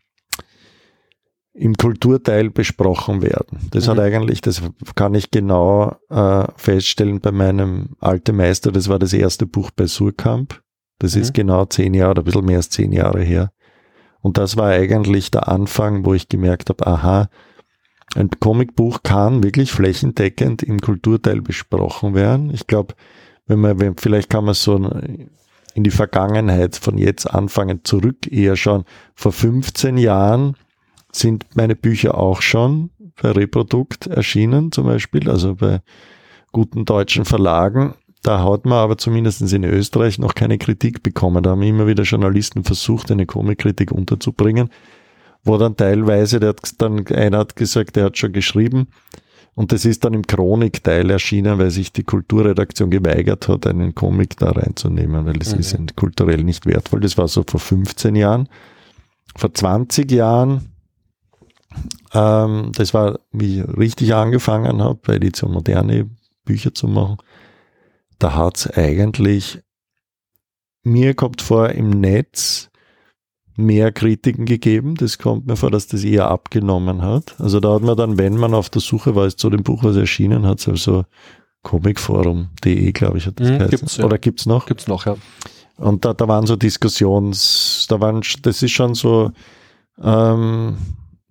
im 1.54 1.76
Kulturteil 1.76 2.50
besprochen 2.50 3.22
werden. 3.22 3.60
Das 3.72 3.86
Mhm. 3.88 3.92
hat 3.92 4.00
eigentlich, 4.00 4.42
das 4.42 4.62
kann 4.96 5.14
ich 5.16 5.32
genau 5.32 5.96
äh, 6.10 6.46
feststellen 6.56 7.20
bei 7.20 7.32
meinem 7.32 7.90
alten 8.00 8.36
Meister, 8.38 8.72
das 8.72 8.88
war 8.88 9.00
das 9.00 9.14
erste 9.14 9.46
Buch 9.46 9.72
bei 9.72 9.88
Surkamp. 9.88 10.62
Das 11.00 11.16
Mhm. 11.16 11.22
ist 11.22 11.34
genau 11.34 11.66
zehn 11.66 11.94
Jahre 11.94 12.12
oder 12.12 12.22
ein 12.22 12.26
bisschen 12.26 12.46
mehr 12.46 12.58
als 12.58 12.70
zehn 12.70 12.92
Jahre 12.94 13.22
her. 13.22 13.52
Und 14.22 14.38
das 14.38 14.56
war 14.56 14.70
eigentlich 14.70 15.32
der 15.32 15.48
Anfang, 15.50 16.06
wo 16.06 16.14
ich 16.14 16.30
gemerkt 16.30 16.70
habe, 16.70 16.86
aha, 16.88 17.28
ein 18.16 18.30
Comicbuch 18.40 19.04
kann 19.04 19.42
wirklich 19.44 19.72
flächendeckend 19.72 20.64
im 20.64 20.80
Kulturteil 20.80 21.42
besprochen 21.42 22.14
werden. 22.14 22.52
Ich 22.54 22.68
glaube, 22.68 22.94
wenn 23.48 23.60
man, 23.60 23.80
wenn, 23.80 23.96
vielleicht 23.98 24.30
kann 24.30 24.46
man 24.46 24.54
so 24.54 24.76
in 25.74 25.84
die 25.84 25.92
Vergangenheit 25.92 26.76
von 26.76 26.98
jetzt 26.98 27.26
anfangen, 27.26 27.82
zurück 27.84 28.28
eher 28.32 28.56
schon. 28.58 28.84
Vor 29.16 29.32
15 29.32 29.98
Jahren 29.98 30.56
sind 31.12 31.46
meine 31.56 31.76
Bücher 31.76 32.18
auch 32.18 32.42
schon 32.42 32.90
bei 33.22 33.32
Reprodukt 33.32 34.08
erschienen, 34.08 34.72
zum 34.72 34.86
Beispiel, 34.86 35.30
also 35.30 35.56
bei 35.56 35.82
guten 36.52 36.86
deutschen 36.86 37.26
Verlagen. 37.26 37.94
Da 38.24 38.44
hat 38.44 38.66
man 38.66 38.78
aber 38.78 38.98
zumindest 38.98 39.42
in 39.52 39.64
Österreich 39.64 40.20
noch 40.20 40.36
keine 40.36 40.58
Kritik 40.58 41.02
bekommen. 41.04 41.44
Da 41.44 41.52
haben 41.52 41.64
immer 41.64 41.88
wieder 41.88 42.04
Journalisten 42.04 42.64
versucht, 42.64 43.12
eine 43.12 43.26
Comic-Kritik 43.26 43.92
unterzubringen, 43.92 44.70
wo 45.44 45.58
dann 45.58 45.76
teilweise, 45.76 46.40
der 46.40 46.50
hat 46.50 46.60
dann, 46.78 47.06
einer 47.08 47.40
hat 47.40 47.56
gesagt, 47.56 47.96
der 47.96 48.06
hat 48.06 48.18
schon 48.18 48.32
geschrieben, 48.32 48.88
und 49.54 49.74
das 49.74 49.84
ist 49.84 50.06
dann 50.06 50.14
im 50.14 50.26
Chronikteil 50.26 51.10
erschienen, 51.10 51.60
weil 51.60 51.72
sich 51.72 51.92
die 51.92 52.04
Kulturredaktion 52.04 52.90
geweigert 52.90 53.50
hat, 53.50 53.68
einen 53.68 53.94
Comic 53.94 54.38
da 54.38 54.52
reinzunehmen, 54.52 55.26
weil 55.26 55.34
das 55.34 55.54
Mhm. 55.54 55.60
ist 55.60 55.96
kulturell 55.98 56.44
nicht 56.44 56.66
wertvoll. 56.66 57.02
Das 57.02 57.18
war 57.18 57.28
so 57.28 57.44
vor 57.46 57.60
15 57.60 58.16
Jahren. 58.16 58.48
Vor 59.36 59.54
20 59.54 60.10
Jahren, 60.12 60.71
ähm, 62.14 62.72
das 62.76 62.94
war, 62.94 63.20
wie 63.32 63.60
ich 63.62 63.78
richtig 63.78 64.14
angefangen 64.14 64.82
habe, 64.82 65.00
bei 65.02 65.16
Edition 65.16 65.52
Moderne 65.52 66.10
Bücher 66.46 66.74
zu 66.74 66.88
machen, 66.88 67.18
da 68.20 68.36
hat 68.36 68.58
es 68.58 68.68
eigentlich, 68.68 69.60
mir 70.84 71.14
kommt 71.14 71.42
vor, 71.42 71.70
im 71.70 71.90
Netz 71.90 72.70
mehr 73.56 73.92
Kritiken 73.92 74.46
gegeben. 74.46 74.96
Das 74.96 75.18
kommt 75.18 75.46
mir 75.46 75.56
vor, 75.56 75.72
dass 75.72 75.88
das 75.88 76.04
eher 76.04 76.30
abgenommen 76.30 77.02
hat. 77.02 77.36
Also 77.40 77.60
da 77.60 77.74
hat 77.74 77.82
man 77.84 77.98
dann, 77.98 78.18
wenn 78.18 78.38
man 78.38 78.54
auf 78.54 78.70
der 78.70 78.82
Suche 78.82 79.16
war, 79.16 79.26
ist 79.28 79.40
zu 79.40 79.50
dem 79.50 79.64
Buch, 79.64 79.84
was 79.84 79.96
erschienen 79.96 80.46
hat, 80.46 80.68
also 80.68 81.06
comicforum.de, 81.64 82.92
glaube 82.92 83.18
ich, 83.20 83.28
hat 83.28 83.40
das 83.40 83.50
Mhm, 83.50 83.58
geheißen. 83.58 83.70
gibt's, 83.78 83.98
ja. 83.98 84.06
Oder 84.06 84.18
gibt's 84.18 84.46
noch? 84.46 84.66
Gibt's 84.66 84.88
noch, 84.88 85.06
ja. 85.06 85.16
Und 85.78 86.06
da, 86.06 86.14
da 86.14 86.28
waren 86.28 86.46
so 86.48 86.56
das, 86.56 86.74
da 87.90 88.00
waren, 88.00 88.22
das 88.42 88.64
ist 88.64 88.72
schon 88.72 88.94
so, 88.96 89.32
ähm, 90.02 90.78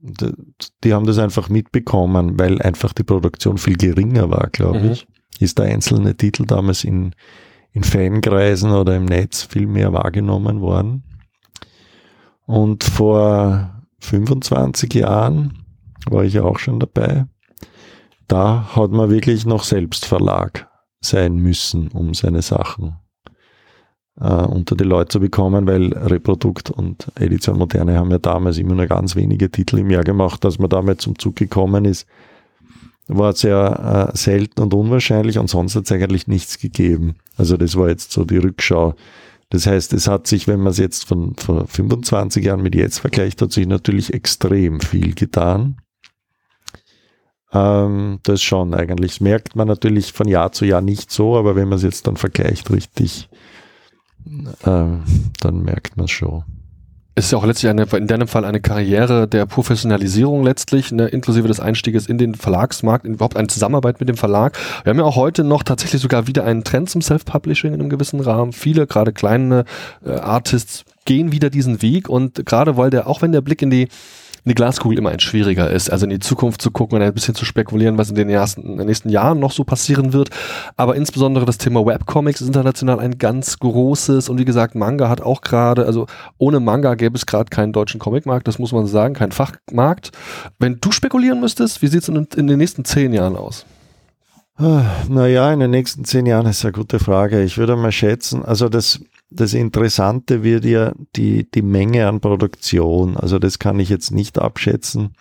die, 0.03 0.95
haben 0.95 1.07
das 1.07 1.19
einfach 1.19 1.49
mitbekommen, 1.49 2.39
weil 2.39 2.61
einfach 2.63 2.93
die 2.93 3.03
Produktion 3.05 3.59
viel 3.59 3.77
geringer 3.77 4.31
war, 4.31 4.49
glaube 4.51 4.81
Mhm. 4.81 4.91
ich. 4.93 5.07
Ist 5.39 5.59
der 5.59 5.67
einzelne 5.67 6.17
Titel 6.17 6.45
damals 6.47 6.85
in, 6.85 7.15
in 7.73 7.85
Fankreisen 7.85 8.73
oder 8.73 8.97
im 8.97 9.05
Netz 9.05 9.43
viel 9.43 9.67
mehr 9.67 9.93
wahrgenommen 9.93 10.61
worden. 10.61 11.05
Und 12.47 12.85
vor 12.85 13.83
25 14.01 14.93
Jahren 14.95 15.65
war 16.09 16.25
ich 16.25 16.41
auch 16.41 16.59
schon 16.59 16.81
dabei. 16.81 17.27
Da 18.27 18.75
hat 18.75 18.91
man 18.91 19.11
wirklich 19.11 19.45
noch 19.47 19.65
selbst 19.65 20.05
Verlag 20.05 20.69
sein 21.01 21.37
müssen, 21.37 21.89
um 21.89 22.15
seine 22.15 22.43
Sachen 22.43 22.97
äh, 24.21 24.27
unter 24.27 24.77
die 24.77 24.85
Leute 24.85 25.09
zu 25.09 25.21
bekommen, 25.21 25.67
weil 25.67 25.93
Reprodukt 25.93 26.71
und 26.71 27.11
Edition 27.17 27.59
Moderne 27.59 27.97
haben 27.97 28.11
ja 28.11 28.19
damals 28.19 28.59
immer 28.59 28.75
nur 28.75 28.87
ganz 28.87 29.17
wenige 29.17 29.51
Titel 29.51 29.79
im 29.79 29.91
Jahr 29.91 30.05
gemacht, 30.05 30.45
dass 30.45 30.59
man 30.59 30.69
damit 30.69 31.01
zum 31.01 31.19
Zug 31.19 31.37
gekommen 31.37 31.85
ist, 31.85 32.07
war 33.09 33.33
sehr 33.35 34.11
äh, 34.13 34.17
selten 34.17 34.61
und 34.61 34.75
unwahrscheinlich 34.75 35.39
und 35.39 35.49
sonst 35.49 35.75
hat 35.75 35.85
es 35.85 35.93
eigentlich 35.93 36.29
nichts 36.29 36.59
gegeben. 36.59 37.17
Also 37.37 37.57
das 37.57 37.77
war 37.77 37.89
jetzt 37.89 38.13
so 38.13 38.25
die 38.25 38.37
Rückschau. 38.37 38.95
Das 39.49 39.67
heißt, 39.67 39.93
es 39.95 40.07
hat 40.07 40.29
sich, 40.29 40.47
wenn 40.47 40.61
man 40.61 40.71
es 40.71 40.79
jetzt 40.79 41.07
von 41.07 41.35
vor 41.35 41.67
25 41.67 42.45
Jahren 42.45 42.63
mit 42.63 42.77
jetzt 42.77 43.01
vergleicht, 43.01 43.43
hat 43.43 43.51
sich 43.51 43.67
natürlich 43.67 44.15
extrem 44.15 44.81
viel 44.81 45.15
getan. 45.15 45.79
Ähm, 47.53 48.21
das 48.23 48.43
schon 48.43 48.75
eigentlich. 48.75 49.15
Das 49.15 49.21
merkt 49.21 49.57
man 49.57 49.67
natürlich 49.67 50.13
von 50.13 50.29
Jahr 50.29 50.53
zu 50.53 50.65
Jahr 50.65 50.83
nicht 50.83 51.11
so, 51.11 51.37
aber 51.37 51.57
wenn 51.57 51.69
man 51.69 51.79
es 51.79 51.83
jetzt 51.83 52.07
dann 52.07 52.17
vergleicht 52.17 52.71
richtig, 52.71 53.29
ähm, 54.65 55.03
dann 55.41 55.63
merkt 55.63 55.97
man 55.97 56.09
schon. 56.09 56.45
Ist 57.17 57.33
ja 57.33 57.39
auch 57.39 57.45
letztlich 57.45 57.69
eine, 57.69 57.83
in 57.83 58.07
deinem 58.07 58.29
Fall 58.29 58.45
eine 58.45 58.61
Karriere 58.61 59.27
der 59.27 59.45
Professionalisierung 59.45 60.45
letztlich, 60.45 60.93
ne, 60.93 61.09
inklusive 61.09 61.49
des 61.49 61.59
Einstieges 61.59 62.07
in 62.07 62.19
den 62.19 62.35
Verlagsmarkt, 62.35 63.05
überhaupt 63.05 63.37
eine 63.37 63.49
Zusammenarbeit 63.49 64.01
mit 64.01 64.09
dem 64.09 64.17
Verlag. 64.17 64.57
Wir 64.85 64.91
haben 64.91 64.99
ja 64.99 65.05
auch 65.05 65.17
heute 65.17 65.43
noch 65.43 65.65
tatsächlich 65.65 66.01
sogar 66.01 66.29
wieder 66.29 66.45
einen 66.45 66.63
Trend 66.65 66.89
zum 66.89 67.03
Self-Publishing 67.03 67.75
in 67.75 67.81
einem 67.81 67.91
gewissen 67.91 68.21
Rahmen. 68.21 68.53
Viele, 68.53 68.87
gerade 68.87 69.13
kleine 69.13 69.65
äh, 70.05 70.13
Artists, 70.13 70.85
gehen 71.05 71.33
wieder 71.33 71.51
diesen 71.51 71.83
Weg 71.83 72.09
und 72.09 72.47
gerade 72.47 72.77
weil 72.77 72.91
der, 72.91 73.09
auch 73.09 73.23
wenn 73.23 73.33
der 73.33 73.41
Blick 73.41 73.63
in 73.63 73.71
die 73.71 73.89
in 74.45 74.51
die 74.51 74.55
Glaskugel 74.55 74.99
immer 74.99 75.11
ein 75.11 75.21
schwieriger 75.21 75.71
ist, 75.71 75.91
also 75.91 76.05
in 76.05 76.11
die 76.11 76.19
Zukunft 76.19 76.62
zu 76.62 76.71
gucken 76.71 76.97
und 76.97 77.03
ein 77.03 77.15
bisschen 77.15 77.35
zu 77.35 77.45
spekulieren, 77.45 77.99
was 77.99 78.09
in 78.09 78.15
den, 78.15 78.29
ersten, 78.29 78.62
in 78.62 78.77
den 78.79 78.87
nächsten 78.87 79.09
Jahren 79.09 79.39
noch 79.39 79.53
so 79.53 79.65
passieren 79.65 80.12
wird. 80.12 80.31
Aber 80.77 80.97
insbesondere 80.97 81.45
das 81.45 81.59
Thema 81.59 81.85
Webcomics 81.85 82.41
ist 82.41 82.49
international 82.49 83.01
ein 83.01 83.19
ganz 83.19 83.59
großes 83.59 84.29
und 84.29 84.39
wie 84.39 84.45
gesagt, 84.45 84.75
Manga 84.75 85.09
hat 85.09 85.21
auch 85.21 85.43
gerade, 85.43 85.87
also 85.87 86.07
ohne 86.39 86.61
Manga 86.61 86.95
gäbe 86.95 87.17
es 87.17 87.27
gerade 87.27 87.51
keinen 87.51 87.73
deutschen 87.73 88.01
Comicmarkt, 88.01 88.49
das 88.49 88.59
muss 88.59 88.73
man 88.73 88.87
sagen, 88.87 89.15
keinen 89.15 89.33
Fachmarkt. 89.33 90.11
Wenn 90.59 90.79
du 90.81 90.93
spekulieren 90.93 91.41
müsstest, 91.41 91.83
wie 91.83 91.89
sieht 91.89 92.03
es 92.03 92.09
in, 92.09 92.27
in 92.37 92.47
den 92.47 92.59
nächsten 92.59 92.85
zehn 92.85 93.12
Jahren 93.12 93.37
aus? 93.37 93.67
Naja, 95.09 95.53
in 95.55 95.61
den 95.61 95.71
nächsten 95.71 96.05
zehn 96.05 96.27
Jahren 96.27 96.47
ist 96.47 96.65
eine 96.65 96.73
gute 96.73 96.99
Frage. 96.99 97.43
Ich 97.43 97.57
würde 97.57 97.77
mal 97.77 97.93
schätzen, 97.93 98.45
also 98.45 98.69
das, 98.69 99.01
das 99.31 99.55
Interessante 99.55 100.43
wird 100.43 100.65
ja 100.65 100.93
die, 101.16 101.51
die 101.51 101.62
Menge 101.62 102.09
an 102.09 102.20
Produktion. 102.20 103.16
Also 103.16 103.39
das 103.39 103.59
kann 103.59 103.78
ich 103.78 103.89
jetzt 103.89 104.11
nicht 104.11 104.39
abschätzen. 104.39 105.15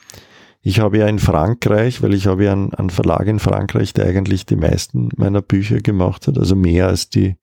Ich 0.62 0.80
habe 0.80 0.98
ja 0.98 1.08
in 1.08 1.20
Frankreich, 1.20 2.02
weil 2.02 2.14
ich 2.14 2.28
habe 2.28 2.46
ja 2.46 2.52
einen, 2.52 2.74
einen 2.74 2.90
Verlag 2.90 3.28
in 3.28 3.40
Frankreich, 3.40 3.94
der 3.94 4.06
eigentlich 4.06 4.46
die 4.46 4.58
meisten 4.58 5.10
meiner 5.16 5.42
Bücher 5.42 5.78
gemacht 5.78 6.28
hat, 6.28 6.38
also 6.38 6.56
mehr 6.56 6.88
als 6.88 7.10
die 7.10 7.38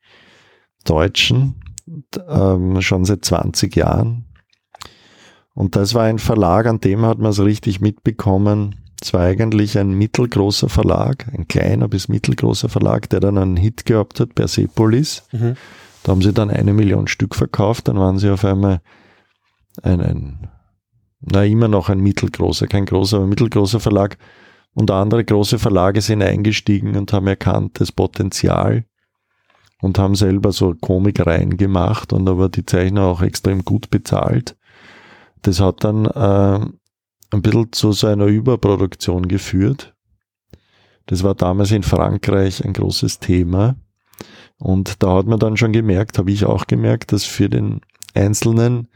Deutschen, 0.84 1.54
ähm, 2.28 2.80
schon 2.82 3.04
seit 3.04 3.24
20 3.24 3.74
Jahren. 3.76 4.26
Und 5.54 5.76
das 5.76 5.94
war 5.94 6.04
ein 6.04 6.18
Verlag, 6.18 6.66
an 6.66 6.80
dem 6.80 7.06
hat 7.06 7.18
man 7.18 7.30
es 7.30 7.40
richtig 7.40 7.80
mitbekommen. 7.80 8.76
Es 9.00 9.14
war 9.14 9.22
eigentlich 9.22 9.78
ein 9.78 9.94
mittelgroßer 9.94 10.68
Verlag, 10.68 11.26
ein 11.32 11.48
kleiner 11.48 11.88
bis 11.88 12.08
mittelgroßer 12.08 12.68
Verlag, 12.68 13.08
der 13.08 13.20
dann 13.20 13.38
einen 13.38 13.56
Hit 13.56 13.86
gehabt 13.86 14.20
hat, 14.20 14.34
Persepolis. 14.34 15.22
Mhm. 15.32 15.56
Da 16.06 16.12
haben 16.12 16.22
sie 16.22 16.32
dann 16.32 16.50
eine 16.50 16.72
Million 16.72 17.08
Stück 17.08 17.34
verkauft, 17.34 17.88
dann 17.88 17.98
waren 17.98 18.16
sie 18.16 18.30
auf 18.30 18.44
einmal 18.44 18.80
ein, 19.82 20.00
ein 20.00 20.48
na 21.18 21.44
immer 21.44 21.66
noch 21.66 21.88
ein 21.88 21.98
mittelgroßer, 21.98 22.68
kein 22.68 22.86
großer, 22.86 23.16
aber 23.16 23.26
mittelgroßer 23.26 23.80
Verlag. 23.80 24.16
Und 24.72 24.92
andere 24.92 25.24
große 25.24 25.58
Verlage 25.58 26.00
sind 26.00 26.22
eingestiegen 26.22 26.96
und 26.96 27.12
haben 27.12 27.26
erkannt 27.26 27.80
das 27.80 27.90
Potenzial 27.90 28.84
und 29.82 29.98
haben 29.98 30.14
selber 30.14 30.52
so 30.52 30.76
Komikreihen 30.80 31.56
gemacht 31.56 32.12
und 32.12 32.24
da 32.24 32.38
war 32.38 32.50
die 32.50 32.64
Zeichner 32.64 33.02
auch 33.06 33.20
extrem 33.20 33.64
gut 33.64 33.90
bezahlt. 33.90 34.56
Das 35.42 35.58
hat 35.58 35.82
dann 35.82 36.04
äh, 36.04 36.70
ein 37.32 37.42
bisschen 37.42 37.72
zu 37.72 37.90
so 37.90 38.06
einer 38.06 38.26
Überproduktion 38.26 39.26
geführt. 39.26 39.96
Das 41.06 41.24
war 41.24 41.34
damals 41.34 41.72
in 41.72 41.82
Frankreich 41.82 42.64
ein 42.64 42.74
großes 42.74 43.18
Thema. 43.18 43.74
Und 44.58 45.02
da 45.02 45.14
hat 45.14 45.26
man 45.26 45.38
dann 45.38 45.56
schon 45.56 45.72
gemerkt, 45.72 46.18
habe 46.18 46.30
ich 46.30 46.44
auch 46.44 46.66
gemerkt, 46.66 47.12
dass 47.12 47.24
für 47.24 47.48
den 47.48 47.80
Einzelnen 48.14 48.88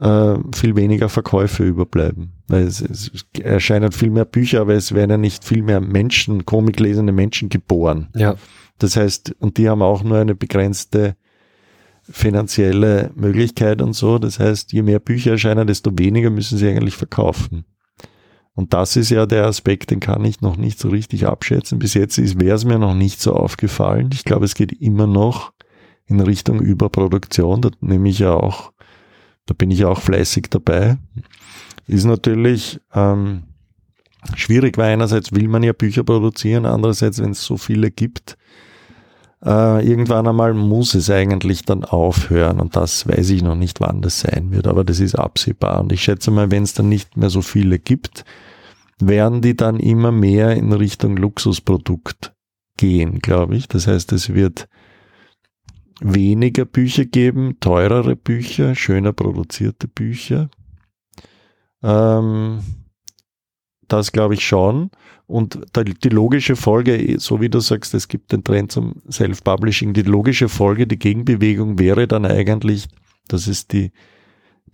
äh, 0.00 0.36
viel 0.54 0.76
weniger 0.76 1.08
Verkäufe 1.08 1.64
überbleiben. 1.64 2.32
Weil 2.46 2.62
es, 2.62 2.80
es 2.80 3.10
erscheinen 3.40 3.92
viel 3.92 4.10
mehr 4.10 4.24
Bücher, 4.24 4.60
aber 4.60 4.74
es 4.74 4.94
werden 4.94 5.10
ja 5.10 5.16
nicht 5.16 5.44
viel 5.44 5.62
mehr 5.62 5.80
Menschen, 5.80 6.46
komiklesende 6.46 7.12
Menschen 7.12 7.48
geboren. 7.48 8.08
Ja. 8.14 8.36
Das 8.78 8.96
heißt, 8.96 9.36
und 9.38 9.58
die 9.58 9.68
haben 9.68 9.82
auch 9.82 10.02
nur 10.02 10.18
eine 10.18 10.34
begrenzte 10.34 11.16
finanzielle 12.02 13.10
Möglichkeit 13.14 13.82
und 13.82 13.92
so. 13.92 14.18
Das 14.18 14.38
heißt, 14.38 14.72
je 14.72 14.82
mehr 14.82 15.00
Bücher 15.00 15.32
erscheinen, 15.32 15.66
desto 15.66 15.96
weniger 15.98 16.30
müssen 16.30 16.58
sie 16.58 16.68
eigentlich 16.68 16.96
verkaufen. 16.96 17.64
Und 18.54 18.74
das 18.74 18.96
ist 18.96 19.10
ja 19.10 19.26
der 19.26 19.46
Aspekt, 19.46 19.90
den 19.90 20.00
kann 20.00 20.24
ich 20.24 20.40
noch 20.40 20.56
nicht 20.56 20.78
so 20.78 20.88
richtig 20.88 21.26
abschätzen. 21.26 21.78
Bis 21.78 21.94
jetzt 21.94 22.18
wäre 22.38 22.56
es 22.56 22.64
mir 22.64 22.78
noch 22.78 22.94
nicht 22.94 23.20
so 23.20 23.34
aufgefallen. 23.34 24.10
Ich 24.12 24.24
glaube, 24.24 24.44
es 24.44 24.54
geht 24.54 24.72
immer 24.72 25.06
noch 25.06 25.52
in 26.06 26.20
Richtung 26.20 26.60
Überproduktion. 26.60 27.62
Da 27.62 27.70
nehme 27.80 28.08
ich 28.08 28.18
ja 28.18 28.34
auch, 28.34 28.72
da 29.46 29.54
bin 29.54 29.70
ich 29.70 29.80
ja 29.80 29.88
auch 29.88 30.00
fleißig 30.00 30.48
dabei. 30.50 30.98
Ist 31.86 32.04
natürlich 32.04 32.80
ähm, 32.92 33.44
schwierig, 34.34 34.76
weil 34.76 34.92
einerseits 34.92 35.32
will 35.32 35.48
man 35.48 35.62
ja 35.62 35.72
Bücher 35.72 36.04
produzieren, 36.04 36.66
andererseits, 36.66 37.22
wenn 37.22 37.30
es 37.30 37.44
so 37.44 37.56
viele 37.56 37.90
gibt, 37.90 38.36
äh, 39.44 39.86
irgendwann 39.86 40.26
einmal 40.26 40.54
muss 40.54 40.94
es 40.94 41.10
eigentlich 41.10 41.64
dann 41.64 41.84
aufhören 41.84 42.60
und 42.60 42.76
das 42.76 43.06
weiß 43.06 43.30
ich 43.30 43.42
noch 43.42 43.54
nicht, 43.54 43.80
wann 43.80 44.02
das 44.02 44.20
sein 44.20 44.50
wird, 44.50 44.66
aber 44.66 44.84
das 44.84 45.00
ist 45.00 45.14
absehbar 45.14 45.80
und 45.80 45.92
ich 45.92 46.02
schätze 46.02 46.30
mal, 46.30 46.50
wenn 46.50 46.62
es 46.62 46.74
dann 46.74 46.88
nicht 46.88 47.16
mehr 47.16 47.30
so 47.30 47.42
viele 47.42 47.78
gibt, 47.78 48.24
werden 48.98 49.40
die 49.40 49.56
dann 49.56 49.80
immer 49.80 50.12
mehr 50.12 50.56
in 50.56 50.72
Richtung 50.72 51.16
Luxusprodukt 51.16 52.34
gehen, 52.76 53.20
glaube 53.20 53.56
ich. 53.56 53.66
Das 53.68 53.86
heißt, 53.86 54.12
es 54.12 54.34
wird 54.34 54.68
weniger 56.00 56.64
Bücher 56.64 57.04
geben, 57.04 57.58
teurere 57.60 58.16
Bücher, 58.16 58.74
schöner 58.74 59.12
produzierte 59.12 59.88
Bücher. 59.88 60.50
Ähm, 61.82 62.60
das 63.88 64.12
glaube 64.12 64.34
ich 64.34 64.46
schon. 64.46 64.90
Und 65.30 65.60
die 65.76 66.08
logische 66.08 66.56
Folge, 66.56 67.20
so 67.20 67.40
wie 67.40 67.48
du 67.48 67.60
sagst, 67.60 67.94
es 67.94 68.08
gibt 68.08 68.32
den 68.32 68.42
Trend 68.42 68.72
zum 68.72 68.96
Self-Publishing, 69.08 69.92
die 69.92 70.02
logische 70.02 70.48
Folge, 70.48 70.88
die 70.88 70.98
Gegenbewegung 70.98 71.78
wäre 71.78 72.08
dann 72.08 72.26
eigentlich, 72.26 72.88
dass 73.28 73.46
es 73.46 73.68
die 73.68 73.92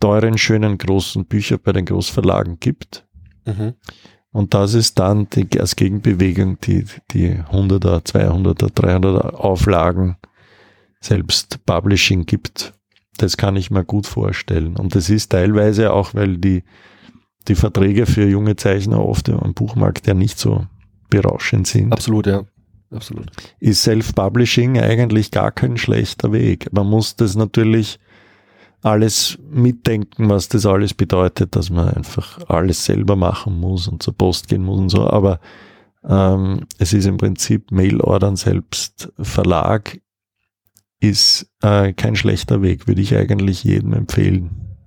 teuren, 0.01 0.39
schönen, 0.39 0.79
großen 0.79 1.27
Bücher 1.27 1.59
bei 1.59 1.73
den 1.73 1.85
Großverlagen 1.85 2.59
gibt. 2.59 3.07
Mhm. 3.45 3.75
Und 4.33 4.55
das 4.55 4.73
ist 4.73 4.99
dann 4.99 5.29
die, 5.29 5.61
als 5.61 5.77
Gegenbewegung 5.77 6.59
die, 6.61 6.87
die 7.11 7.35
100er, 7.35 8.07
200er, 8.07 8.73
300er 8.73 9.35
Auflagen 9.35 10.17
selbst 11.01 11.67
Publishing 11.67 12.25
gibt. 12.25 12.73
Das 13.19 13.37
kann 13.37 13.57
ich 13.57 13.71
mir 13.71 13.85
gut 13.85 14.07
vorstellen. 14.07 14.77
Und 14.77 14.95
das 14.95 15.11
ist 15.11 15.33
teilweise 15.33 15.93
auch, 15.93 16.15
weil 16.15 16.39
die 16.39 16.65
die 17.49 17.55
Verträge 17.55 18.07
für 18.07 18.27
junge 18.27 18.57
Zeichner 18.57 19.05
oft 19.05 19.29
am 19.29 19.55
Buchmarkt 19.55 20.07
ja 20.07 20.15
nicht 20.15 20.39
so 20.39 20.67
berauschend 21.11 21.67
sind. 21.67 21.93
Absolut, 21.93 22.27
ja. 22.27 22.45
Absolut. 22.91 23.31
Ist 23.59 23.83
Self-Publishing 23.83 24.79
eigentlich 24.79 25.31
gar 25.31 25.51
kein 25.51 25.77
schlechter 25.77 26.33
Weg. 26.33 26.73
Man 26.73 26.87
muss 26.87 27.17
das 27.17 27.35
natürlich 27.35 27.99
alles 28.83 29.39
mitdenken, 29.51 30.29
was 30.29 30.49
das 30.49 30.67
alles 30.67 30.95
bedeutet, 30.95 31.57
dass 31.57 31.71
man 31.71 31.89
einfach 31.91 32.39
alles 32.49 32.85
selber 32.85 33.17
machen 33.17 33.59
muss 33.59 33.89
und 33.89 34.03
zur 34.03 34.17
Post 34.17 34.49
gehen 34.49 34.63
muss 34.63 34.79
und 34.79 34.89
so. 34.91 35.11
Aber 35.11 35.41
ähm, 36.09 36.67
es 36.79 36.93
ist 36.93 37.07
im 37.07 37.17
Prinzip 37.17 37.73
Mailordern 37.73 38.37
selbst 38.37 39.13
Verlag 39.19 40.01
ist 41.01 41.51
äh, 41.63 41.93
kein 41.93 42.17
schlechter 42.17 42.63
Weg, 42.63 42.87
würde 42.87 43.03
ich 43.03 43.15
eigentlich 43.17 43.65
jedem 43.65 43.93
empfehlen. 43.93 44.79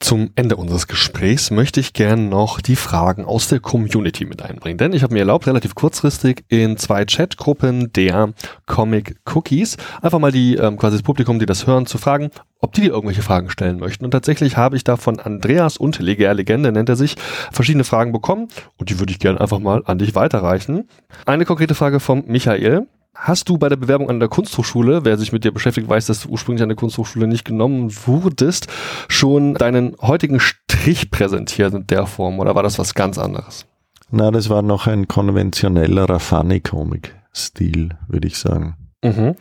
Zum 0.00 0.30
Ende 0.34 0.56
unseres 0.56 0.86
Gesprächs 0.86 1.50
möchte 1.50 1.80
ich 1.80 1.94
gerne 1.94 2.22
noch 2.22 2.60
die 2.60 2.76
Fragen 2.76 3.24
aus 3.24 3.48
der 3.48 3.60
Community 3.60 4.26
mit 4.26 4.42
einbringen, 4.42 4.76
denn 4.76 4.92
ich 4.92 5.02
habe 5.02 5.14
mir 5.14 5.20
erlaubt, 5.20 5.46
relativ 5.46 5.74
kurzfristig 5.74 6.44
in 6.48 6.76
zwei 6.76 7.06
Chatgruppen 7.06 7.90
der 7.92 8.34
Comic 8.66 9.16
Cookies 9.24 9.78
einfach 10.02 10.18
mal 10.18 10.30
die 10.30 10.56
ähm, 10.56 10.76
quasi 10.76 10.96
das 10.96 11.02
Publikum, 11.02 11.38
die 11.38 11.46
das 11.46 11.66
hören, 11.66 11.86
zu 11.86 11.96
fragen, 11.96 12.30
ob 12.60 12.72
die 12.72 12.82
dir 12.82 12.90
irgendwelche 12.90 13.22
Fragen 13.22 13.48
stellen 13.48 13.78
möchten. 13.78 14.04
Und 14.04 14.10
tatsächlich 14.10 14.58
habe 14.58 14.76
ich 14.76 14.84
da 14.84 14.96
von 14.96 15.20
Andreas 15.20 15.78
und 15.78 15.98
Leger 15.98 16.34
Legende 16.34 16.70
nennt 16.70 16.90
er 16.90 16.96
sich, 16.96 17.16
verschiedene 17.50 17.84
Fragen 17.84 18.12
bekommen 18.12 18.48
und 18.76 18.90
die 18.90 18.98
würde 18.98 19.12
ich 19.12 19.18
gerne 19.18 19.40
einfach 19.40 19.58
mal 19.58 19.82
an 19.86 19.98
dich 19.98 20.14
weiterreichen. 20.14 20.88
Eine 21.24 21.46
konkrete 21.46 21.74
Frage 21.74 21.98
vom 21.98 22.24
Michael. 22.26 22.86
Hast 23.14 23.48
du 23.48 23.58
bei 23.58 23.68
der 23.68 23.76
Bewerbung 23.76 24.10
an 24.10 24.18
der 24.18 24.28
Kunsthochschule, 24.28 25.04
wer 25.04 25.16
sich 25.16 25.32
mit 25.32 25.44
dir 25.44 25.52
beschäftigt, 25.52 25.88
weiß, 25.88 26.06
dass 26.06 26.22
du 26.22 26.30
ursprünglich 26.30 26.62
an 26.62 26.68
der 26.68 26.76
Kunsthochschule 26.76 27.28
nicht 27.28 27.44
genommen 27.44 27.94
wurdest, 28.06 28.66
schon 29.08 29.54
deinen 29.54 29.96
heutigen 30.00 30.40
Strich 30.40 31.10
präsentiert 31.12 31.74
in 31.74 31.86
der 31.86 32.06
Form 32.06 32.40
oder 32.40 32.56
war 32.56 32.64
das 32.64 32.78
was 32.78 32.94
ganz 32.94 33.16
anderes? 33.16 33.66
Na, 34.10 34.30
das 34.30 34.50
war 34.50 34.62
noch 34.62 34.88
ein 34.88 35.06
konventionellerer 35.06 36.18
Funny-Comic-Stil, 36.18 37.90
würde 38.08 38.26
ich 38.26 38.36
sagen. 38.36 38.76
Mhm. 39.02 39.36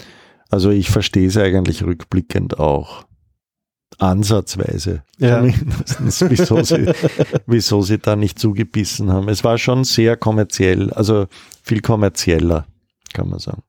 Also 0.50 0.70
ich 0.70 0.90
verstehe 0.92 1.28
es 1.28 1.38
eigentlich 1.38 1.84
rückblickend 1.84 2.60
auch. 2.60 3.06
Ansatzweise. 3.98 5.04
Ja. 5.18 5.44
wieso, 6.30 6.64
sie, 6.64 6.94
wieso 7.48 7.82
sie 7.82 7.98
da 7.98 8.16
nicht 8.16 8.38
zugebissen 8.38 9.12
haben. 9.12 9.30
Es 9.30 9.44
war 9.44 9.58
schon 9.58 9.84
sehr 9.84 10.16
kommerziell, 10.16 10.92
also 10.94 11.28
viel 11.64 11.82
kommerzieller 11.82 12.66
kann 13.14 13.30
man 13.30 13.40
sagen. 13.40 13.64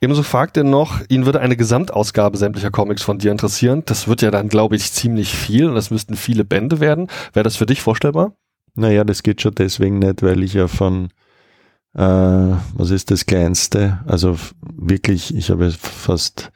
Ebenso 0.00 0.22
fragt 0.22 0.56
er 0.56 0.64
noch, 0.64 1.00
ihn 1.08 1.24
würde 1.24 1.40
eine 1.40 1.56
Gesamtausgabe 1.56 2.36
sämtlicher 2.36 2.70
Comics 2.70 3.02
von 3.02 3.18
dir 3.18 3.32
interessieren. 3.32 3.82
Das 3.86 4.08
wird 4.08 4.20
ja 4.20 4.30
dann, 4.30 4.48
glaube 4.48 4.76
ich, 4.76 4.92
ziemlich 4.92 5.34
viel 5.34 5.68
und 5.68 5.74
das 5.74 5.90
müssten 5.90 6.16
viele 6.16 6.44
Bände 6.44 6.80
werden. 6.80 7.08
Wäre 7.32 7.44
das 7.44 7.56
für 7.56 7.66
dich 7.66 7.80
vorstellbar? 7.80 8.34
Naja, 8.74 9.04
das 9.04 9.22
geht 9.22 9.40
schon 9.40 9.54
deswegen 9.54 9.98
nicht, 10.00 10.22
weil 10.22 10.42
ich 10.42 10.52
ja 10.52 10.68
von, 10.68 11.06
äh, 11.94 12.02
was 12.74 12.90
ist 12.90 13.10
das 13.10 13.24
Kleinste? 13.24 14.00
Also 14.06 14.36
wirklich, 14.60 15.34
ich 15.34 15.48
habe 15.48 15.70
fast 15.70 16.52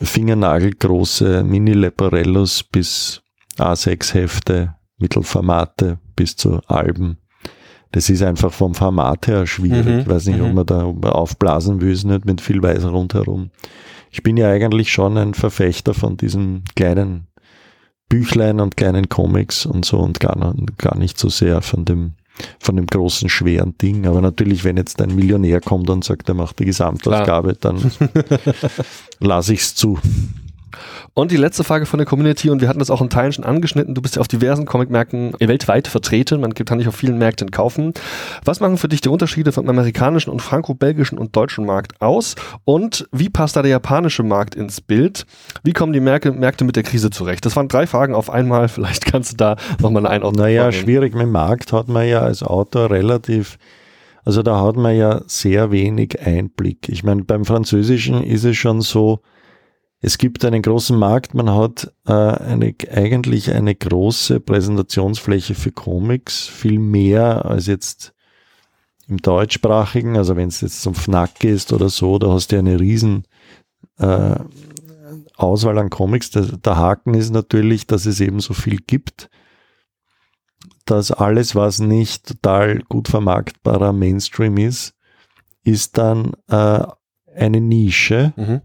fingernagelgroße 0.00 1.44
Mini-Leporellos 1.44 2.64
bis 2.64 3.22
A6-Hefte, 3.56 4.74
Mittelformate 4.98 5.98
bis 6.16 6.34
zu 6.34 6.60
Alben 6.66 7.18
das 7.92 8.10
ist 8.10 8.22
einfach 8.22 8.52
vom 8.52 8.74
Format 8.74 9.26
her 9.26 9.46
schwierig. 9.46 9.86
Mhm. 9.86 9.98
Ich 10.00 10.08
weiß 10.08 10.26
nicht, 10.26 10.40
ob 10.40 10.48
mhm. 10.48 10.54
man 10.54 10.66
da 10.66 10.82
aufblasen 11.10 11.80
will, 11.80 11.92
nicht 11.92 12.24
mit 12.24 12.40
viel 12.40 12.62
Weiß 12.62 12.84
rundherum. 12.84 13.50
Ich 14.10 14.22
bin 14.22 14.36
ja 14.36 14.50
eigentlich 14.50 14.92
schon 14.92 15.16
ein 15.16 15.34
Verfechter 15.34 15.94
von 15.94 16.16
diesen 16.16 16.64
kleinen 16.74 17.26
Büchlein 18.08 18.60
und 18.60 18.76
kleinen 18.76 19.08
Comics 19.08 19.66
und 19.66 19.84
so 19.84 19.98
und 19.98 20.18
gar, 20.20 20.54
gar 20.78 20.96
nicht 20.96 21.18
so 21.18 21.28
sehr 21.28 21.60
von 21.60 21.84
dem, 21.84 22.14
von 22.58 22.76
dem 22.76 22.86
großen, 22.86 23.28
schweren 23.28 23.76
Ding. 23.76 24.06
Aber 24.06 24.22
natürlich, 24.22 24.64
wenn 24.64 24.76
jetzt 24.76 25.02
ein 25.02 25.14
Millionär 25.14 25.60
kommt 25.60 25.90
und 25.90 26.04
sagt, 26.04 26.28
er 26.28 26.34
macht 26.34 26.58
die 26.58 26.64
Gesamtausgabe, 26.64 27.54
dann 27.54 27.90
lasse 29.20 29.52
ich 29.52 29.60
es 29.60 29.74
zu. 29.74 29.98
Und 31.18 31.32
die 31.32 31.36
letzte 31.36 31.64
Frage 31.64 31.84
von 31.84 31.98
der 31.98 32.06
Community, 32.06 32.48
und 32.48 32.60
wir 32.60 32.68
hatten 32.68 32.78
das 32.78 32.90
auch 32.90 33.00
in 33.00 33.10
Teilen 33.10 33.32
schon 33.32 33.42
angeschnitten, 33.44 33.92
du 33.92 34.00
bist 34.00 34.14
ja 34.14 34.20
auf 34.20 34.28
diversen 34.28 34.66
Comicmärkten 34.66 35.32
weltweit 35.40 35.88
vertreten, 35.88 36.40
man 36.40 36.54
kann 36.54 36.78
dich 36.78 36.86
auf 36.86 36.94
vielen 36.94 37.18
Märkten 37.18 37.50
kaufen. 37.50 37.92
Was 38.44 38.60
machen 38.60 38.78
für 38.78 38.86
dich 38.86 39.00
die 39.00 39.08
Unterschiede 39.08 39.50
vom 39.50 39.68
amerikanischen 39.68 40.30
und 40.30 40.40
franco-belgischen 40.40 41.18
und 41.18 41.34
deutschen 41.34 41.66
Markt 41.66 42.00
aus? 42.00 42.36
Und 42.64 43.08
wie 43.10 43.30
passt 43.30 43.56
da 43.56 43.62
der 43.62 43.72
japanische 43.72 44.22
Markt 44.22 44.54
ins 44.54 44.80
Bild? 44.80 45.26
Wie 45.64 45.72
kommen 45.72 45.92
die 45.92 45.98
Märkte, 45.98 46.30
Märkte 46.30 46.62
mit 46.62 46.76
der 46.76 46.84
Krise 46.84 47.10
zurecht? 47.10 47.44
Das 47.44 47.56
waren 47.56 47.66
drei 47.66 47.88
Fragen 47.88 48.14
auf 48.14 48.30
einmal, 48.30 48.68
vielleicht 48.68 49.04
kannst 49.04 49.32
du 49.32 49.36
da 49.38 49.56
nochmal 49.82 50.06
eine 50.06 50.10
Einordnung 50.10 50.44
Naja, 50.44 50.62
vornehmen. 50.62 50.84
schwierig 50.84 51.14
mit 51.14 51.22
dem 51.22 51.32
Markt 51.32 51.72
hat 51.72 51.88
man 51.88 52.06
ja 52.06 52.20
als 52.20 52.44
Autor 52.44 52.92
relativ 52.92 53.58
also 54.24 54.44
da 54.44 54.60
hat 54.60 54.76
man 54.76 54.94
ja 54.94 55.22
sehr 55.26 55.72
wenig 55.72 56.20
Einblick. 56.20 56.88
Ich 56.88 57.02
meine, 57.02 57.24
beim 57.24 57.44
Französischen 57.44 58.22
ist 58.22 58.44
es 58.44 58.56
schon 58.56 58.82
so, 58.82 59.20
es 60.00 60.18
gibt 60.18 60.44
einen 60.44 60.62
großen 60.62 60.96
Markt, 60.96 61.34
man 61.34 61.50
hat 61.50 61.92
äh, 62.06 62.12
eine, 62.12 62.74
eigentlich 62.90 63.52
eine 63.52 63.74
große 63.74 64.38
Präsentationsfläche 64.38 65.54
für 65.54 65.72
Comics, 65.72 66.46
viel 66.46 66.78
mehr 66.78 67.44
als 67.44 67.66
jetzt 67.66 68.14
im 69.08 69.16
deutschsprachigen, 69.16 70.16
also 70.16 70.36
wenn 70.36 70.48
es 70.48 70.60
jetzt 70.60 70.82
zum 70.82 70.94
FNAC 70.94 71.42
ist 71.44 71.72
oder 71.72 71.88
so, 71.88 72.18
da 72.18 72.30
hast 72.30 72.52
du 72.52 72.58
eine 72.58 72.78
riesen 72.78 73.24
äh, 73.98 74.36
Auswahl 75.36 75.78
an 75.78 75.90
Comics. 75.90 76.30
Der, 76.30 76.42
der 76.42 76.76
Haken 76.76 77.14
ist 77.14 77.30
natürlich, 77.30 77.86
dass 77.86 78.06
es 78.06 78.20
eben 78.20 78.40
so 78.40 78.54
viel 78.54 78.78
gibt, 78.86 79.30
dass 80.84 81.10
alles, 81.10 81.56
was 81.56 81.80
nicht 81.80 82.26
total 82.26 82.80
gut 82.88 83.08
vermarktbarer 83.08 83.92
Mainstream 83.92 84.58
ist, 84.58 84.94
ist 85.64 85.98
dann 85.98 86.34
äh, 86.48 86.86
eine 87.34 87.60
Nische. 87.60 88.32
Mhm 88.36 88.60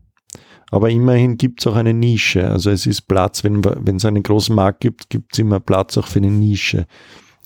aber 0.73 0.89
immerhin 0.89 1.37
gibt 1.37 1.59
es 1.59 1.67
auch 1.67 1.75
eine 1.75 1.93
Nische. 1.93 2.49
Also 2.49 2.71
es 2.71 2.87
ist 2.87 3.03
Platz, 3.03 3.43
wenn 3.43 3.61
es 3.95 4.05
einen 4.05 4.23
großen 4.23 4.55
Markt 4.55 4.79
gibt, 4.79 5.07
gibt 5.07 5.33
es 5.33 5.39
immer 5.39 5.59
Platz 5.59 5.99
auch 5.99 6.07
für 6.07 6.17
eine 6.17 6.31
Nische. 6.31 6.87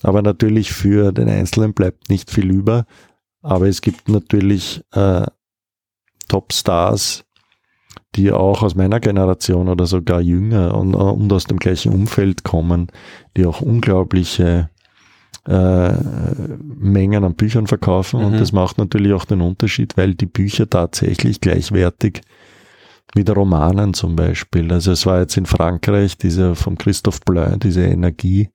Aber 0.02 0.22
natürlich 0.22 0.72
für 0.72 1.12
den 1.12 1.28
Einzelnen 1.28 1.74
bleibt 1.74 2.08
nicht 2.08 2.30
viel 2.30 2.50
über. 2.50 2.86
Aber 3.42 3.68
es 3.68 3.82
gibt 3.82 4.08
natürlich 4.08 4.82
äh, 4.92 5.26
Top-Stars, 6.28 7.26
die 8.14 8.32
auch 8.32 8.62
aus 8.62 8.74
meiner 8.74 8.98
Generation 8.98 9.68
oder 9.68 9.84
sogar 9.84 10.22
jünger 10.22 10.74
und, 10.74 10.94
und 10.94 11.30
aus 11.30 11.44
dem 11.44 11.58
gleichen 11.58 11.92
Umfeld 11.92 12.44
kommen, 12.44 12.86
die 13.36 13.44
auch 13.44 13.60
unglaubliche 13.60 14.70
äh, 15.46 15.92
Mengen 16.62 17.24
an 17.24 17.34
Büchern 17.34 17.66
verkaufen. 17.66 18.20
Mhm. 18.20 18.26
Und 18.26 18.40
das 18.40 18.52
macht 18.52 18.78
natürlich 18.78 19.12
auch 19.12 19.26
den 19.26 19.42
Unterschied, 19.42 19.98
weil 19.98 20.14
die 20.14 20.24
Bücher 20.24 20.70
tatsächlich 20.70 21.42
gleichwertig 21.42 22.22
mit 23.14 23.34
Romanen 23.34 23.94
zum 23.94 24.16
Beispiel. 24.16 24.72
Also 24.72 24.92
es 24.92 25.06
war 25.06 25.20
jetzt 25.20 25.36
in 25.36 25.46
Frankreich 25.46 26.18
diese 26.18 26.54
vom 26.54 26.76
Christophe 26.76 27.20
Blain, 27.24 27.58
diese 27.58 27.84
Energie, 27.84 28.50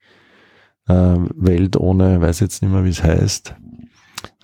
äh, 0.88 0.94
Welt 0.94 1.78
ohne, 1.78 2.22
weiß 2.22 2.40
jetzt 2.40 2.62
nicht 2.62 2.72
mehr, 2.72 2.84
wie 2.84 2.90
es 2.90 3.04
heißt, 3.04 3.56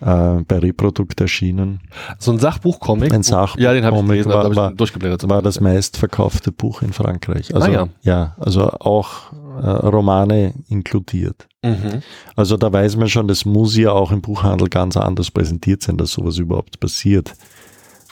äh, 0.02 0.42
bei 0.48 0.60
Reprodukt 0.60 1.20
erschienen. 1.22 1.82
So 2.18 2.32
ein 2.32 2.40
Sachbuchcomic? 2.40 3.14
Ein 3.14 3.24
Sachbuchcomic 3.24 3.64
ja, 3.64 3.74
den 3.74 3.86
habe 3.86 3.98
ich 3.98 4.06
gelesen, 4.06 4.32
war, 4.32 4.56
war, 4.56 4.72
durchgeblättert. 4.72 5.30
War 5.30 5.42
das 5.42 5.60
meistverkaufte 5.60 6.52
Buch 6.52 6.82
in 6.82 6.94
Frankreich. 6.94 7.54
Also, 7.54 7.68
ah, 7.68 7.72
ja. 7.72 7.88
ja, 8.02 8.36
also 8.40 8.70
auch 8.70 9.32
äh, 9.62 9.70
Romane 9.70 10.54
inkludiert. 10.70 11.48
Mhm. 11.64 12.02
Also 12.36 12.56
da 12.58 12.72
weiß 12.72 12.96
man 12.96 13.10
schon, 13.10 13.28
das 13.28 13.46
muss 13.46 13.76
ja 13.76 13.92
auch 13.92 14.12
im 14.12 14.22
Buchhandel 14.22 14.70
ganz 14.70 14.96
anders 14.96 15.32
präsentiert 15.32 15.84
sein, 15.84 15.98
dass 15.98 16.12
sowas 16.12 16.38
überhaupt 16.38 16.80
passiert. 16.80 17.34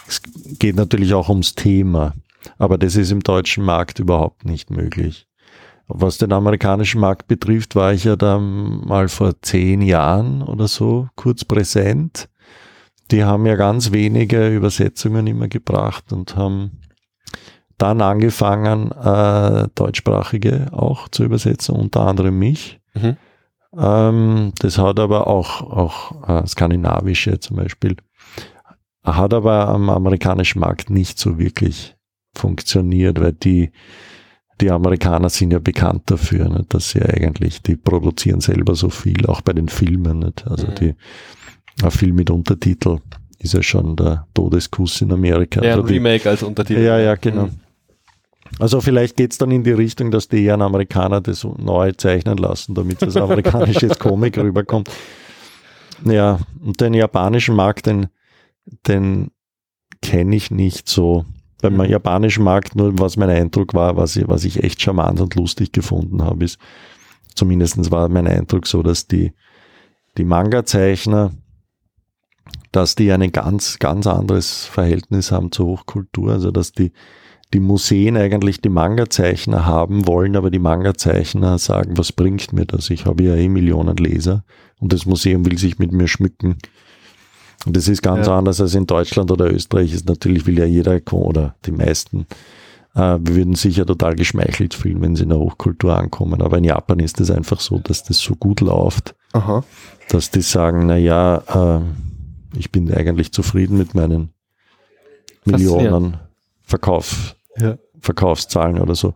Es 0.07 0.21
geht 0.59 0.75
natürlich 0.75 1.13
auch 1.13 1.29
ums 1.29 1.55
Thema, 1.55 2.13
aber 2.57 2.77
das 2.77 2.95
ist 2.95 3.11
im 3.11 3.21
deutschen 3.21 3.63
Markt 3.63 3.99
überhaupt 3.99 4.45
nicht 4.45 4.71
möglich. 4.71 5.27
Was 5.87 6.17
den 6.17 6.33
amerikanischen 6.33 6.99
Markt 6.99 7.27
betrifft, 7.27 7.75
war 7.75 7.93
ich 7.93 8.03
ja 8.03 8.15
da 8.15 8.39
mal 8.39 9.07
vor 9.07 9.41
zehn 9.41 9.81
Jahren 9.81 10.41
oder 10.41 10.67
so 10.67 11.07
kurz 11.15 11.45
präsent. 11.45 12.29
Die 13.11 13.23
haben 13.23 13.45
ja 13.45 13.55
ganz 13.55 13.91
wenige 13.91 14.53
Übersetzungen 14.53 15.27
immer 15.27 15.47
gebracht 15.47 16.11
und 16.11 16.35
haben 16.35 16.81
dann 17.77 18.01
angefangen, 18.01 18.91
äh, 18.91 19.67
deutschsprachige 19.75 20.67
auch 20.71 21.07
zu 21.07 21.23
übersetzen, 21.23 21.75
unter 21.75 22.01
anderem 22.01 22.37
mich. 22.37 22.79
Mhm. 22.93 23.17
Ähm, 23.77 24.51
das 24.59 24.77
hat 24.77 24.99
aber 24.99 25.27
auch, 25.27 25.61
auch 25.61 26.27
äh, 26.27 26.47
skandinavische 26.47 27.39
zum 27.39 27.57
Beispiel 27.57 27.95
hat 29.15 29.33
aber 29.33 29.69
am 29.69 29.89
amerikanischen 29.89 30.59
Markt 30.59 30.89
nicht 30.89 31.19
so 31.19 31.39
wirklich 31.39 31.95
funktioniert, 32.35 33.19
weil 33.19 33.33
die, 33.33 33.71
die 34.59 34.71
Amerikaner 34.71 35.29
sind 35.29 35.51
ja 35.51 35.59
bekannt 35.59 36.03
dafür, 36.07 36.49
nicht, 36.49 36.73
dass 36.73 36.91
sie 36.91 37.01
eigentlich, 37.01 37.61
die 37.61 37.75
produzieren 37.75 38.41
selber 38.41 38.75
so 38.75 38.89
viel, 38.89 39.25
auch 39.27 39.41
bei 39.41 39.53
den 39.53 39.69
Filmen. 39.69 40.19
Nicht? 40.19 40.45
Also 40.47 40.67
mhm. 40.67 40.75
die, 40.75 40.95
ein 41.83 41.91
Film 41.91 42.15
mit 42.15 42.29
Untertitel 42.29 42.99
ist 43.39 43.53
ja 43.53 43.61
schon 43.61 43.95
der 43.95 44.27
Todeskuss 44.33 45.01
in 45.01 45.11
Amerika. 45.11 45.61
Ja, 45.63 45.71
also 45.71 45.83
ein 45.83 45.87
Remake 45.87 46.29
als 46.29 46.43
Untertitel. 46.43 46.81
Ja, 46.81 46.99
ja, 46.99 47.15
genau. 47.15 47.45
Mhm. 47.45 47.59
Also 48.59 48.81
vielleicht 48.81 49.17
geht's 49.17 49.37
dann 49.37 49.51
in 49.51 49.63
die 49.63 49.71
Richtung, 49.71 50.09
dass 50.09 50.27
die 50.27 50.43
eher 50.43 50.59
Amerikaner 50.59 51.21
das 51.21 51.43
neu 51.43 51.91
zeichnen 51.91 52.37
lassen, 52.37 52.75
damit 52.75 53.01
das 53.01 53.15
amerikanische 53.17 53.89
Comic 53.89 54.37
rüberkommt. 54.37 54.89
Ja, 56.05 56.39
und 56.63 56.79
den 56.79 56.93
japanischen 56.93 57.55
Markt, 57.55 57.87
den, 57.87 58.07
den 58.87 59.31
kenne 60.01 60.35
ich 60.35 60.51
nicht 60.51 60.89
so. 60.89 61.25
Beim 61.61 61.81
japanischen 61.85 62.43
Markt, 62.43 62.75
nur 62.75 62.99
was 62.99 63.17
mein 63.17 63.31
Eindruck 63.31 63.73
war, 63.73 63.97
was 63.97 64.15
ich, 64.15 64.27
was 64.27 64.43
ich 64.43 64.63
echt 64.63 64.81
charmant 64.81 65.19
und 65.19 65.33
lustig 65.35 65.71
gefunden 65.71 66.23
habe, 66.23 66.45
ist, 66.45 66.59
zumindestens 67.33 67.89
war 67.89 68.09
mein 68.09 68.27
Eindruck 68.27 68.67
so, 68.67 68.83
dass 68.83 69.07
die, 69.07 69.33
die 70.17 70.23
Manga-Zeichner, 70.23 71.33
dass 72.71 72.95
die 72.95 73.11
ein 73.11 73.31
ganz, 73.31 73.79
ganz 73.79 74.05
anderes 74.05 74.65
Verhältnis 74.65 75.31
haben 75.31 75.51
zur 75.51 75.65
Hochkultur, 75.67 76.31
also 76.31 76.51
dass 76.51 76.73
die 76.73 76.91
die 77.53 77.59
Museen 77.59 78.17
eigentlich 78.17 78.61
die 78.61 78.69
Manga-Zeichner 78.69 79.65
haben 79.65 80.05
wollen, 80.05 80.35
aber 80.35 80.51
die 80.51 80.59
Manga-Zeichner 80.59 81.57
sagen, 81.57 81.97
was 81.97 82.11
bringt 82.11 82.51
mir 82.51 82.65
das? 82.65 82.89
Ich 82.89 83.05
habe 83.05 83.23
ja 83.23 83.35
eh 83.35 83.47
Millionen 83.47 83.95
Leser 83.95 84.43
und 84.79 84.91
das 84.91 85.05
Museum 85.05 85.45
will 85.45 85.57
sich 85.57 85.79
mit 85.79 85.91
mir 85.91 86.07
schmücken. 86.07 86.57
Und 87.65 87.75
das 87.75 87.87
ist 87.87 88.01
ganz 88.01 88.27
ja. 88.27 88.37
anders 88.37 88.61
als 88.61 88.75
in 88.75 88.87
Deutschland 88.87 89.31
oder 89.31 89.51
Österreich. 89.51 89.93
Ist 89.93 90.07
natürlich 90.07 90.45
will 90.45 90.59
ja 90.59 90.65
jeder 90.65 90.99
oder 91.11 91.55
die 91.65 91.71
meisten 91.71 92.27
äh, 92.97 93.19
wir 93.21 93.35
würden 93.35 93.55
sicher 93.55 93.85
total 93.85 94.15
geschmeichelt 94.15 94.73
fühlen, 94.73 95.01
wenn 95.01 95.15
sie 95.15 95.23
in 95.23 95.29
der 95.29 95.37
Hochkultur 95.37 95.95
ankommen. 95.95 96.41
Aber 96.41 96.57
in 96.57 96.63
Japan 96.63 96.99
ist 96.99 97.21
es 97.21 97.29
einfach 97.29 97.59
so, 97.59 97.77
dass 97.77 98.03
das 98.03 98.19
so 98.19 98.35
gut 98.35 98.59
läuft, 98.59 99.15
Aha. 99.33 99.63
dass 100.09 100.31
die 100.31 100.41
sagen, 100.41 100.87
na 100.87 100.97
ja, 100.97 101.77
äh, 101.77 101.81
ich 102.57 102.71
bin 102.71 102.91
eigentlich 102.91 103.31
zufrieden 103.31 103.77
mit 103.77 103.93
meinen 103.93 104.29
Millionen 105.45 106.17
Verkauf, 106.63 107.35
ja. 107.57 107.77
Verkaufszahlen 108.01 108.79
oder 108.79 108.95
so. 108.95 109.13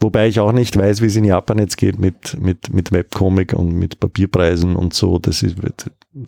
Wobei 0.00 0.28
ich 0.28 0.40
auch 0.40 0.52
nicht 0.52 0.76
weiß, 0.76 1.02
wie 1.02 1.06
es 1.06 1.16
in 1.16 1.24
Japan 1.24 1.58
jetzt 1.58 1.76
geht 1.76 1.98
mit, 1.98 2.40
mit, 2.40 2.72
mit 2.72 2.92
Webcomic 2.92 3.52
und 3.52 3.72
mit 3.72 4.00
Papierpreisen 4.00 4.74
und 4.74 4.94
so. 4.94 5.18
Das 5.18 5.42
ist, 5.42 5.56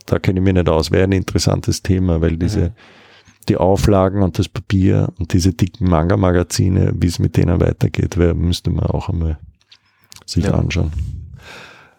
da 0.06 0.19
kenne 0.19 0.40
ich 0.40 0.44
mich 0.44 0.55
nicht 0.55 0.69
aus. 0.69 0.90
Wäre 0.90 1.05
ein 1.05 1.12
interessantes 1.12 1.82
Thema, 1.82 2.20
weil 2.20 2.36
diese, 2.36 2.61
mhm. 2.61 2.73
die 3.48 3.56
Auflagen 3.56 4.23
und 4.23 4.39
das 4.39 4.48
Papier 4.48 5.12
und 5.19 5.32
diese 5.32 5.52
dicken 5.52 5.89
Manga-Magazine, 5.89 6.94
wie 6.97 7.06
es 7.06 7.19
mit 7.19 7.36
denen 7.36 7.61
weitergeht, 7.61 8.16
wär, 8.16 8.35
müsste 8.35 8.70
man 8.70 8.86
auch 8.86 9.09
einmal 9.09 9.39
sich 10.27 10.44
ja. 10.44 10.55
anschauen. 10.55 10.93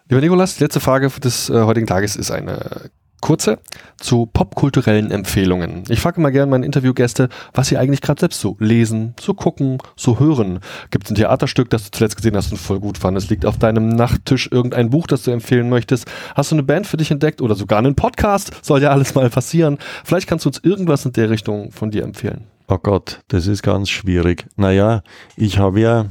Lieber 0.08 0.20
Nikolas, 0.20 0.56
die 0.56 0.64
letzte 0.64 0.80
Frage 0.80 1.08
des 1.08 1.50
äh, 1.50 1.62
heutigen 1.62 1.86
Tages 1.86 2.16
ist 2.16 2.30
eine 2.30 2.90
Kurze 3.26 3.58
zu 3.96 4.26
popkulturellen 4.26 5.10
Empfehlungen. 5.10 5.82
Ich 5.88 5.98
frage 5.98 6.20
mal 6.20 6.30
gerne 6.30 6.48
meine 6.48 6.64
Interviewgäste, 6.64 7.28
was 7.52 7.66
sie 7.66 7.76
eigentlich 7.76 8.00
gerade 8.00 8.20
selbst 8.20 8.40
so 8.40 8.56
lesen, 8.60 9.14
so 9.18 9.34
gucken, 9.34 9.78
so 9.96 10.20
hören. 10.20 10.60
Gibt 10.92 11.06
es 11.06 11.10
ein 11.10 11.16
Theaterstück, 11.16 11.68
das 11.68 11.86
du 11.86 11.90
zuletzt 11.90 12.14
gesehen 12.14 12.36
hast 12.36 12.52
und 12.52 12.58
voll 12.58 12.78
gut 12.78 12.98
fandest? 12.98 13.28
Liegt 13.28 13.44
auf 13.44 13.58
deinem 13.58 13.88
Nachttisch 13.88 14.48
irgendein 14.52 14.90
Buch, 14.90 15.08
das 15.08 15.24
du 15.24 15.32
empfehlen 15.32 15.68
möchtest? 15.68 16.06
Hast 16.36 16.52
du 16.52 16.54
eine 16.54 16.62
Band 16.62 16.86
für 16.86 16.98
dich 16.98 17.10
entdeckt 17.10 17.42
oder 17.42 17.56
sogar 17.56 17.80
einen 17.80 17.96
Podcast? 17.96 18.52
Soll 18.64 18.80
ja 18.80 18.90
alles 18.90 19.16
mal 19.16 19.28
passieren. 19.28 19.78
Vielleicht 20.04 20.28
kannst 20.28 20.44
du 20.44 20.50
uns 20.50 20.60
irgendwas 20.62 21.04
in 21.04 21.12
der 21.12 21.28
Richtung 21.28 21.72
von 21.72 21.90
dir 21.90 22.04
empfehlen. 22.04 22.44
Oh 22.68 22.78
Gott, 22.78 23.22
das 23.26 23.48
ist 23.48 23.64
ganz 23.64 23.90
schwierig. 23.90 24.46
Naja, 24.54 25.02
ich 25.36 25.58
habe 25.58 25.80
ja, 25.80 26.06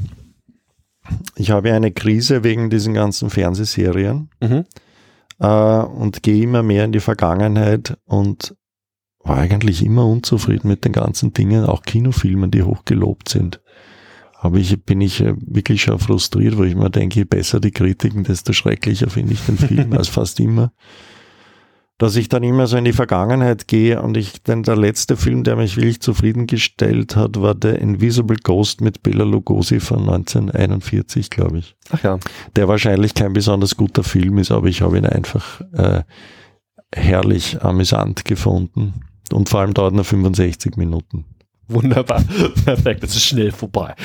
ich 1.38 1.52
habe 1.52 1.70
ja 1.70 1.76
eine 1.76 1.94
Krise 1.94 2.44
wegen 2.44 2.70
diesen 2.70 2.94
ganzen 2.94 3.30
Fernsehserien. 3.30 4.28
Mhm 4.42 4.66
äh, 5.40 5.48
und 5.48 6.24
gehe 6.24 6.44
immer 6.44 6.64
mehr 6.64 6.86
in 6.86 6.92
die 6.92 7.00
Vergangenheit 7.00 7.98
und 8.06 8.56
war 9.20 9.38
eigentlich 9.38 9.84
immer 9.84 10.06
unzufrieden 10.06 10.68
mit 10.68 10.86
den 10.86 10.92
ganzen 10.92 11.34
Dingen, 11.34 11.66
auch 11.66 11.82
Kinofilmen, 11.82 12.52
die 12.52 12.64
hochgelobt 12.64 13.30
sind. 13.30 13.62
Aber 14.40 14.58
ich 14.58 14.84
bin 14.84 15.02
ich 15.02 15.22
äh, 15.22 15.34
wirklich 15.40 15.82
schon 15.82 15.98
frustriert, 15.98 16.58
wo 16.58 16.64
ich 16.64 16.76
mir 16.76 16.92
denke, 16.92 17.20
je 17.20 17.26
besser 17.26 17.60
die 17.60 17.72
Kritiken, 17.72 18.24
desto 18.24 18.54
schrecklicher 18.54 19.10
finde 19.10 19.34
ich 19.34 19.42
den 19.42 19.58
Film 19.58 19.94
als 19.98 20.10
fast 20.10 20.40
immer 20.40 20.72
dass 21.98 22.18
ich 22.18 22.28
dann 22.28 22.44
immer 22.44 22.68
so 22.68 22.76
in 22.76 22.84
die 22.84 22.94
Vergangenheit 22.94 23.68
gehe 23.68 24.02
und 24.02 24.18
ich, 24.18 24.44
denn 24.44 24.64
der 24.64 24.76
letzte 24.76 25.16
Film, 25.16 25.44
der 25.44 25.56
mich 25.56 25.78
wirklich 25.78 26.02
zufriedengestellt 26.02 27.16
hat, 27.16 27.40
war 27.40 27.56
der 27.56 27.80
Invisible 27.80 28.38
Ghost 28.44 28.82
mit 28.82 29.02
Bela 29.02 29.24
Lugosi 29.24 29.80
von 29.80 30.00
1941, 30.00 31.30
glaube 31.30 31.60
ich. 31.60 31.76
Ach 31.92 32.04
ja. 32.04 32.20
Der 32.58 32.68
wahrscheinlich 32.68 33.14
kein 33.14 33.32
besonders 33.32 33.78
guter 33.78 34.04
Film 34.04 34.38
ist, 34.40 34.52
aber 34.52 34.68
ich 34.68 34.82
habe 34.82 34.98
ihn 34.98 35.06
einfach 35.06 35.62
äh, 35.72 36.04
herrlich 36.94 37.64
amüsant 37.64 38.26
gefunden. 38.26 38.94
Und 39.32 39.50
vor 39.50 39.62
allem 39.62 39.74
dauert 39.74 39.94
nur 39.94 40.04
65 40.04 40.76
Minuten. 40.76 41.26
Wunderbar. 41.68 42.24
Perfekt, 42.66 43.04
das 43.04 43.16
ist 43.16 43.24
schnell 43.26 43.52
vorbei. 43.52 43.96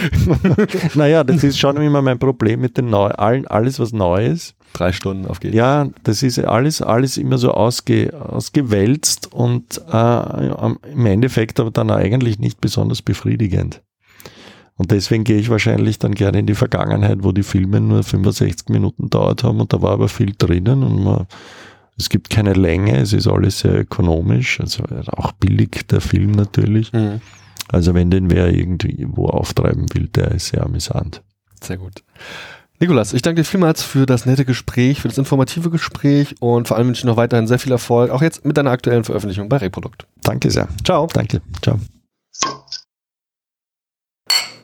naja, 0.95 1.25
das 1.25 1.45
ist 1.45 1.59
schon 1.59 1.77
immer 1.77 2.03
mein 2.03 2.19
Problem 2.19 2.61
mit 2.61 2.79
den 2.79 2.89
Neu 2.89 3.09
allen, 3.09 3.47
alles 3.49 3.79
was 3.79 3.93
neu 3.93 4.27
ist. 4.27 4.55
Drei 4.73 4.93
Stunden 4.93 5.27
auf 5.27 5.41
geht's. 5.41 5.55
Ja, 5.55 5.89
das 6.05 6.23
ist 6.23 6.39
alles, 6.39 6.81
alles 6.81 7.17
immer 7.17 7.39
so 7.39 7.53
ausge, 7.53 8.13
ausgewälzt 8.19 9.33
und 9.33 9.81
äh, 9.93 10.71
im 10.93 11.07
Endeffekt 11.07 11.61
aber 11.61 11.71
dann 11.71 11.91
eigentlich 11.91 12.39
nicht 12.39 12.61
besonders 12.61 13.03
befriedigend. 13.03 13.83
Und 14.77 14.93
deswegen 14.93 15.25
gehe 15.25 15.39
ich 15.39 15.51
wahrscheinlich 15.51 15.99
dann 15.99 16.15
gerne 16.15 16.39
in 16.39 16.47
die 16.47 16.55
Vergangenheit, 16.55 17.19
wo 17.21 17.33
die 17.33 17.43
Filme 17.43 17.81
nur 17.81 18.03
65 18.03 18.71
Minuten 18.71 19.11
dauert 19.11 19.45
haben 19.45 19.61
und 19.61 19.73
da 19.75 19.83
war 19.83 19.93
aber 19.93 20.09
viel 20.09 20.33
drinnen 20.39 20.83
und 20.83 21.05
man, 21.05 21.27
es 21.99 22.09
gibt 22.09 22.31
keine 22.31 22.55
Länge, 22.55 22.97
es 22.97 23.13
ist 23.13 23.27
alles 23.27 23.59
sehr 23.59 23.81
ökonomisch, 23.81 24.59
also 24.59 24.85
auch 25.09 25.33
billig 25.33 25.87
der 25.89 26.01
Film 26.01 26.31
natürlich. 26.31 26.95
Mhm. 26.95 27.21
Also 27.69 27.93
wenn 27.93 28.11
den 28.11 28.31
wer 28.31 28.49
irgendwie 28.49 29.07
wo 29.11 29.27
auftreiben 29.27 29.87
will, 29.93 30.09
der 30.09 30.33
ist 30.33 30.47
sehr 30.47 30.65
amüsant. 30.65 31.23
Sehr 31.63 31.77
gut. 31.77 32.03
Nikolas, 32.81 33.13
ich 33.13 33.21
danke 33.21 33.43
dir 33.43 33.45
vielmals 33.45 33.83
für 33.83 34.07
das 34.07 34.25
nette 34.25 34.47
Gespräch, 34.47 35.03
für 35.03 35.09
das 35.09 35.19
informative 35.19 35.69
Gespräch 35.69 36.35
und 36.41 36.67
vor 36.67 36.79
allem 36.79 36.87
wünsche 36.89 37.01
ich 37.01 37.05
noch 37.05 37.19
weiterhin 37.19 37.47
sehr 37.47 37.59
viel 37.59 37.73
Erfolg, 37.73 38.11
auch 38.11 38.23
jetzt 38.23 38.47
mit 38.47 38.57
deiner 38.57 38.71
aktuellen 38.71 39.05
Veröffentlichung 39.05 39.51
bei 39.51 39.59
Reprodukt. 39.59 40.07
Danke 40.23 40.51
sehr. 40.51 40.67
Ciao. 40.83 41.07
Danke. 41.13 41.43
Ciao. 41.61 41.79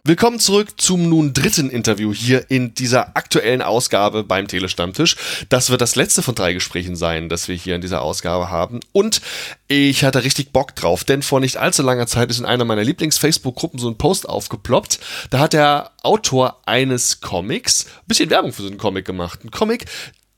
Willkommen 0.06 0.38
zurück 0.38 0.80
zum 0.80 1.08
nun 1.08 1.32
dritten 1.32 1.68
Interview 1.68 2.14
hier 2.14 2.48
in 2.48 2.74
dieser 2.74 3.16
aktuellen 3.16 3.60
Ausgabe 3.60 4.22
beim 4.22 4.46
Telestammtisch. 4.46 5.16
Das 5.48 5.68
wird 5.70 5.80
das 5.80 5.96
letzte 5.96 6.22
von 6.22 6.36
drei 6.36 6.52
Gesprächen 6.52 6.94
sein, 6.94 7.28
das 7.28 7.48
wir 7.48 7.56
hier 7.56 7.74
in 7.74 7.80
dieser 7.80 8.02
Ausgabe 8.02 8.48
haben. 8.48 8.78
Und 8.92 9.20
ich 9.66 10.04
hatte 10.04 10.22
richtig 10.22 10.52
Bock 10.52 10.76
drauf, 10.76 11.02
denn 11.02 11.22
vor 11.22 11.40
nicht 11.40 11.56
allzu 11.56 11.82
langer 11.82 12.06
Zeit 12.06 12.30
ist 12.30 12.38
in 12.38 12.44
einer 12.44 12.64
meiner 12.64 12.84
Lieblings-Facebook-Gruppen 12.84 13.80
so 13.80 13.88
ein 13.88 13.98
Post 13.98 14.28
aufgeploppt. 14.28 15.00
Da 15.30 15.40
hat 15.40 15.54
der 15.54 15.90
Autor 16.04 16.62
eines 16.66 17.20
Comics 17.20 17.86
ein 17.86 18.06
bisschen 18.06 18.30
Werbung 18.30 18.52
für 18.52 18.62
so 18.62 18.68
einen 18.68 18.78
Comic 18.78 19.06
gemacht. 19.06 19.40
Ein 19.42 19.50
Comic, 19.50 19.86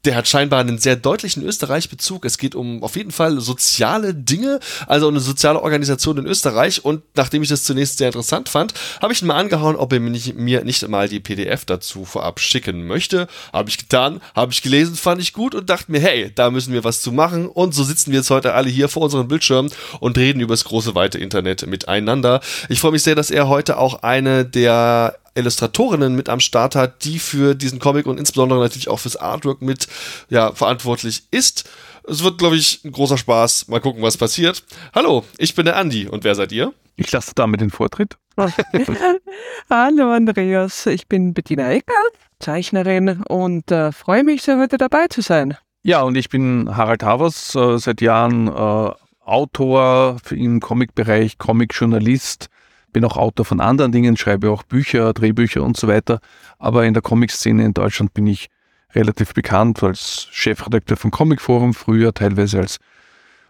der 0.08 0.16
hat 0.16 0.26
scheinbar 0.26 0.60
einen 0.60 0.78
sehr 0.78 0.96
deutlichen 0.96 1.42
Österreich-Bezug. 1.42 2.24
Es 2.24 2.38
geht 2.38 2.54
um 2.54 2.82
auf 2.82 2.96
jeden 2.96 3.10
Fall 3.10 3.40
soziale 3.40 4.14
Dinge, 4.14 4.58
also 4.86 5.06
eine 5.06 5.20
soziale 5.20 5.60
Organisation 5.60 6.16
in 6.16 6.24
Österreich. 6.24 6.82
Und 6.82 7.02
nachdem 7.14 7.42
ich 7.42 7.50
das 7.50 7.64
zunächst 7.64 7.98
sehr 7.98 8.06
interessant 8.06 8.48
fand, 8.48 8.72
habe 9.02 9.12
ich 9.12 9.20
ihn 9.20 9.28
mal 9.28 9.36
angehauen, 9.36 9.76
ob 9.76 9.92
er 9.92 10.00
mir 10.00 10.08
nicht, 10.08 10.34
mir 10.34 10.64
nicht 10.64 10.88
mal 10.88 11.10
die 11.10 11.20
PDF 11.20 11.66
dazu 11.66 12.06
vorab 12.06 12.40
schicken 12.40 12.86
möchte. 12.86 13.28
Habe 13.52 13.68
ich 13.68 13.76
getan, 13.76 14.22
habe 14.34 14.50
ich 14.50 14.62
gelesen, 14.62 14.96
fand 14.96 15.20
ich 15.20 15.34
gut 15.34 15.54
und 15.54 15.68
dachte 15.68 15.92
mir, 15.92 16.00
hey, 16.00 16.32
da 16.34 16.50
müssen 16.50 16.72
wir 16.72 16.84
was 16.84 17.02
zu 17.02 17.12
machen. 17.12 17.46
Und 17.46 17.74
so 17.74 17.84
sitzen 17.84 18.10
wir 18.10 18.20
jetzt 18.20 18.30
heute 18.30 18.54
alle 18.54 18.70
hier 18.70 18.88
vor 18.88 19.02
unseren 19.02 19.28
Bildschirmen 19.28 19.70
und 20.00 20.16
reden 20.16 20.40
über 20.40 20.54
das 20.54 20.64
große, 20.64 20.94
weite 20.94 21.18
Internet 21.18 21.66
miteinander. 21.66 22.40
Ich 22.70 22.80
freue 22.80 22.92
mich 22.92 23.02
sehr, 23.02 23.14
dass 23.14 23.30
er 23.30 23.48
heute 23.48 23.76
auch 23.76 24.02
eine 24.02 24.46
der 24.46 25.18
Illustratorinnen 25.38 26.14
mit 26.14 26.28
am 26.28 26.40
Start 26.40 26.74
hat, 26.74 27.04
die 27.04 27.18
für 27.18 27.54
diesen 27.54 27.78
Comic 27.78 28.06
und 28.06 28.18
insbesondere 28.18 28.60
natürlich 28.60 28.88
auch 28.88 28.98
fürs 28.98 29.16
Artwork 29.16 29.62
mit 29.62 29.88
ja, 30.28 30.52
verantwortlich 30.52 31.22
ist. 31.30 31.68
Es 32.06 32.22
wird, 32.22 32.38
glaube 32.38 32.56
ich, 32.56 32.84
ein 32.84 32.92
großer 32.92 33.18
Spaß. 33.18 33.68
Mal 33.68 33.80
gucken, 33.80 34.02
was 34.02 34.16
passiert. 34.16 34.64
Hallo, 34.94 35.24
ich 35.36 35.54
bin 35.54 35.64
der 35.66 35.76
Andi 35.76 36.08
und 36.08 36.24
wer 36.24 36.34
seid 36.34 36.52
ihr? 36.52 36.72
Ich 36.96 37.12
lasse 37.12 37.32
damit 37.34 37.60
den 37.60 37.70
Vortritt. 37.70 38.16
Hallo 39.70 40.12
Andreas, 40.12 40.86
ich 40.86 41.06
bin 41.06 41.34
Bettina 41.34 41.70
Ecker, 41.70 41.92
Zeichnerin 42.40 43.22
und 43.28 43.70
äh, 43.70 43.92
freue 43.92 44.24
mich 44.24 44.42
sehr, 44.42 44.58
heute 44.58 44.78
dabei 44.78 45.06
zu 45.08 45.20
sein. 45.20 45.56
Ja, 45.82 46.02
und 46.02 46.16
ich 46.16 46.28
bin 46.28 46.76
Harald 46.76 47.02
Havers, 47.02 47.54
äh, 47.54 47.78
seit 47.78 48.00
Jahren 48.00 48.48
äh, 48.48 48.90
Autor 49.24 50.16
im 50.30 50.60
Comic-Bereich, 50.60 51.38
Comic-Journalist 51.38 52.48
bin 52.92 53.04
auch 53.04 53.16
Autor 53.16 53.44
von 53.44 53.60
anderen 53.60 53.92
Dingen, 53.92 54.16
schreibe 54.16 54.50
auch 54.50 54.62
Bücher, 54.62 55.12
Drehbücher 55.12 55.62
und 55.62 55.76
so 55.76 55.88
weiter. 55.88 56.20
Aber 56.58 56.84
in 56.84 56.94
der 56.94 57.02
Comic-Szene 57.02 57.64
in 57.64 57.74
Deutschland 57.74 58.14
bin 58.14 58.26
ich 58.26 58.48
relativ 58.94 59.34
bekannt 59.34 59.82
als 59.82 60.28
Chefredakteur 60.30 60.96
vom 60.96 61.10
Comic 61.10 61.40
Forum, 61.40 61.74
früher 61.74 62.14
teilweise 62.14 62.58
als 62.58 62.78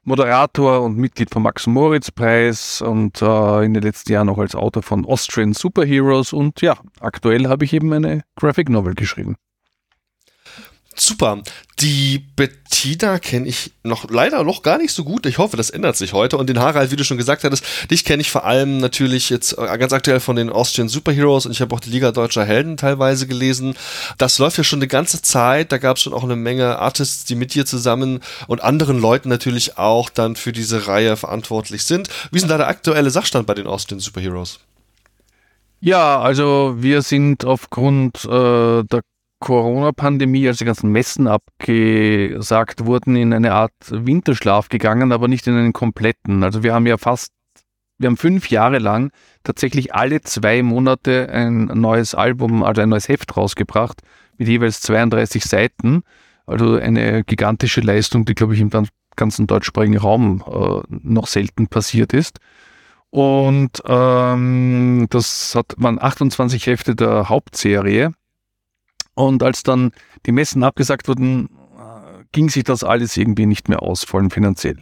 Moderator 0.05 0.83
und 0.83 0.97
Mitglied 0.97 1.31
vom 1.31 1.43
Max 1.43 1.67
Moritz 1.67 2.11
Preis 2.11 2.81
und 2.81 3.21
äh, 3.21 3.65
in 3.65 3.75
den 3.75 3.83
letzten 3.83 4.13
Jahren 4.13 4.29
auch 4.29 4.39
als 4.39 4.55
Autor 4.55 4.83
von 4.83 5.05
Austrian 5.05 5.53
Superheroes 5.53 6.33
und 6.33 6.61
ja, 6.63 6.79
aktuell 7.01 7.47
habe 7.47 7.65
ich 7.65 7.73
eben 7.75 7.93
eine 7.93 8.23
Graphic 8.37 8.71
Novel 8.71 8.95
geschrieben. 8.95 9.37
Super. 11.01 11.43
Die 11.79 12.19
Bettina 12.19 13.21
kenne 13.21 13.47
ich 13.47 13.73
noch 13.85 14.11
leider 14.11 14.43
noch 14.43 14.63
gar 14.63 14.79
nicht 14.79 14.93
so 14.93 15.05
gut. 15.05 15.27
Ich 15.27 15.39
hoffe, 15.39 15.57
das 15.57 15.71
ändert 15.71 15.97
sich 15.97 16.13
heute. 16.13 16.37
Und 16.37 16.49
den 16.49 16.59
Harald, 16.59 16.91
wie 16.91 16.97
du 16.97 17.05
schon 17.05 17.19
gesagt 17.19 17.45
hattest, 17.45 17.65
dich 17.91 18.05
kenne 18.05 18.21
ich 18.21 18.31
vor 18.31 18.45
allem 18.45 18.79
natürlich 18.79 19.31
jetzt 19.31 19.57
äh, 19.57 19.79
ganz 19.79 19.93
aktuell 19.93 20.19
von 20.19 20.35
den 20.35 20.51
Austrian 20.51 20.89
Superheroes 20.89 21.47
und 21.47 21.53
ich 21.53 21.61
habe 21.61 21.75
auch 21.75 21.81
die 21.81 21.91
Liga 21.91 22.11
Deutscher 22.11 22.45
Helden 22.45 22.77
teilweise 22.77 23.29
gelesen. 23.29 23.75
Das 24.19 24.39
läuft 24.39 24.59
ja 24.59 24.65
schon 24.65 24.81
eine 24.81 24.89
ganze 24.89 25.23
Zeit. 25.23 25.71
Da 25.71 25.79
gab 25.79 25.99
es 25.99 26.03
schon 26.03 26.15
auch 26.15 26.25
eine 26.25 26.37
Menge 26.37 26.79
Artists, 26.79 27.25
die 27.25 27.37
mit 27.37 27.55
dir 27.55 27.65
zusammen 27.65 28.21
und 28.49 28.63
anderen 28.65 28.99
Leuten 28.99 29.29
natürlich 29.29 29.79
auch 29.79 30.11
dann 30.11 30.35
für 30.35 30.53
diese 30.53 30.89
Reihe 30.89 31.17
verantwortlich 31.17 31.85
sind. 31.85 32.09
Wie 32.33 32.39
ist 32.39 32.43
denn 32.43 32.51
da 32.51 32.59
der 32.59 32.69
aktuelle 32.69 33.11
Sachstand 33.11 33.47
bei 33.47 33.55
den 33.55 33.69
Austrian 33.69 34.01
Superheroes? 34.01 34.59
Ja, 35.81 36.21
also 36.21 36.75
wir 36.79 37.03
sind 37.03 37.45
aufgrund 37.45 38.25
äh, 38.25 38.83
der 38.83 39.03
Corona-Pandemie, 39.41 40.49
als 40.49 40.59
die 40.59 40.65
ganzen 40.65 40.91
Messen 40.91 41.29
abgesagt 41.29 42.85
wurden, 42.85 43.17
in 43.17 43.33
eine 43.33 43.53
Art 43.53 43.73
Winterschlaf 43.89 44.69
gegangen, 44.69 45.13
aber 45.13 45.29
nicht 45.29 45.47
in 45.47 45.57
einen 45.57 45.73
kompletten. 45.73 46.43
Also 46.43 46.63
wir 46.63 46.75
haben 46.75 46.87
ja 46.87 46.99
fast 46.99 47.33
wir 47.99 48.07
haben 48.07 48.17
fünf 48.17 48.49
Jahre 48.49 48.79
lang 48.79 49.11
tatsächlich 49.43 49.95
alle 49.95 50.21
zwei 50.21 50.63
Monate 50.63 51.29
ein 51.31 51.65
neues 51.65 52.15
Album, 52.15 52.63
also 52.63 52.81
ein 52.81 52.89
neues 52.89 53.09
Heft 53.09 53.37
rausgebracht 53.37 54.03
mit 54.39 54.49
jeweils 54.49 54.81
32 54.83 55.45
Seiten. 55.45 56.03
Also 56.47 56.77
eine 56.77 57.25
gigantische 57.25 57.81
Leistung, 57.81 58.25
die, 58.25 58.35
glaube 58.35 58.55
ich, 58.55 58.61
im 58.61 58.71
ganzen 59.17 59.47
deutschsprachigen 59.47 59.99
Raum 59.99 60.45
äh, 60.47 60.81
noch 60.89 61.27
selten 61.27 61.67
passiert 61.67 62.15
ist. 62.15 62.39
Und 63.11 63.83
ähm, 63.87 65.07
das 65.11 65.55
hat, 65.55 65.75
waren 65.77 66.01
28 66.01 66.67
Hefte 66.67 66.95
der 66.95 67.29
Hauptserie. 67.29 68.13
Und 69.19 69.43
als 69.43 69.65
dann 69.65 69.91
die 70.27 70.33
Messen 70.33 70.63
abgesagt 70.63 71.09
wurden, 71.09 71.47
äh, 71.77 72.23
ging 72.31 72.51
sich 72.51 72.63
das 72.63 72.85
alles 72.85 73.17
irgendwie 73.17 73.47
nicht 73.47 73.69
mehr 73.69 73.83
aus, 73.83 74.05
vor 74.05 74.21
allem 74.21 74.31
finanziell. 74.31 74.81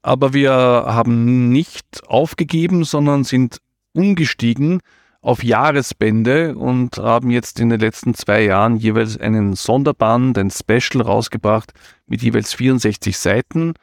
Aber 0.00 0.32
wir 0.32 0.52
haben 0.52 1.50
nicht 1.50 1.84
aufgegeben, 2.06 2.84
sondern 2.84 3.24
sind 3.24 3.58
umgestiegen 3.92 4.80
auf 5.20 5.44
Jahresbände 5.44 6.54
und 6.54 6.96
haben 6.96 7.30
jetzt 7.30 7.60
in 7.60 7.68
den 7.68 7.78
letzten 7.78 8.14
zwei 8.14 8.44
Jahren 8.44 8.76
jeweils 8.76 9.18
einen 9.18 9.54
Sonderband, 9.54 10.38
ein 10.38 10.50
Special 10.50 11.02
rausgebracht 11.02 11.74
mit 12.06 12.22
jeweils 12.22 12.54
64 12.54 13.18
Seiten. 13.18 13.74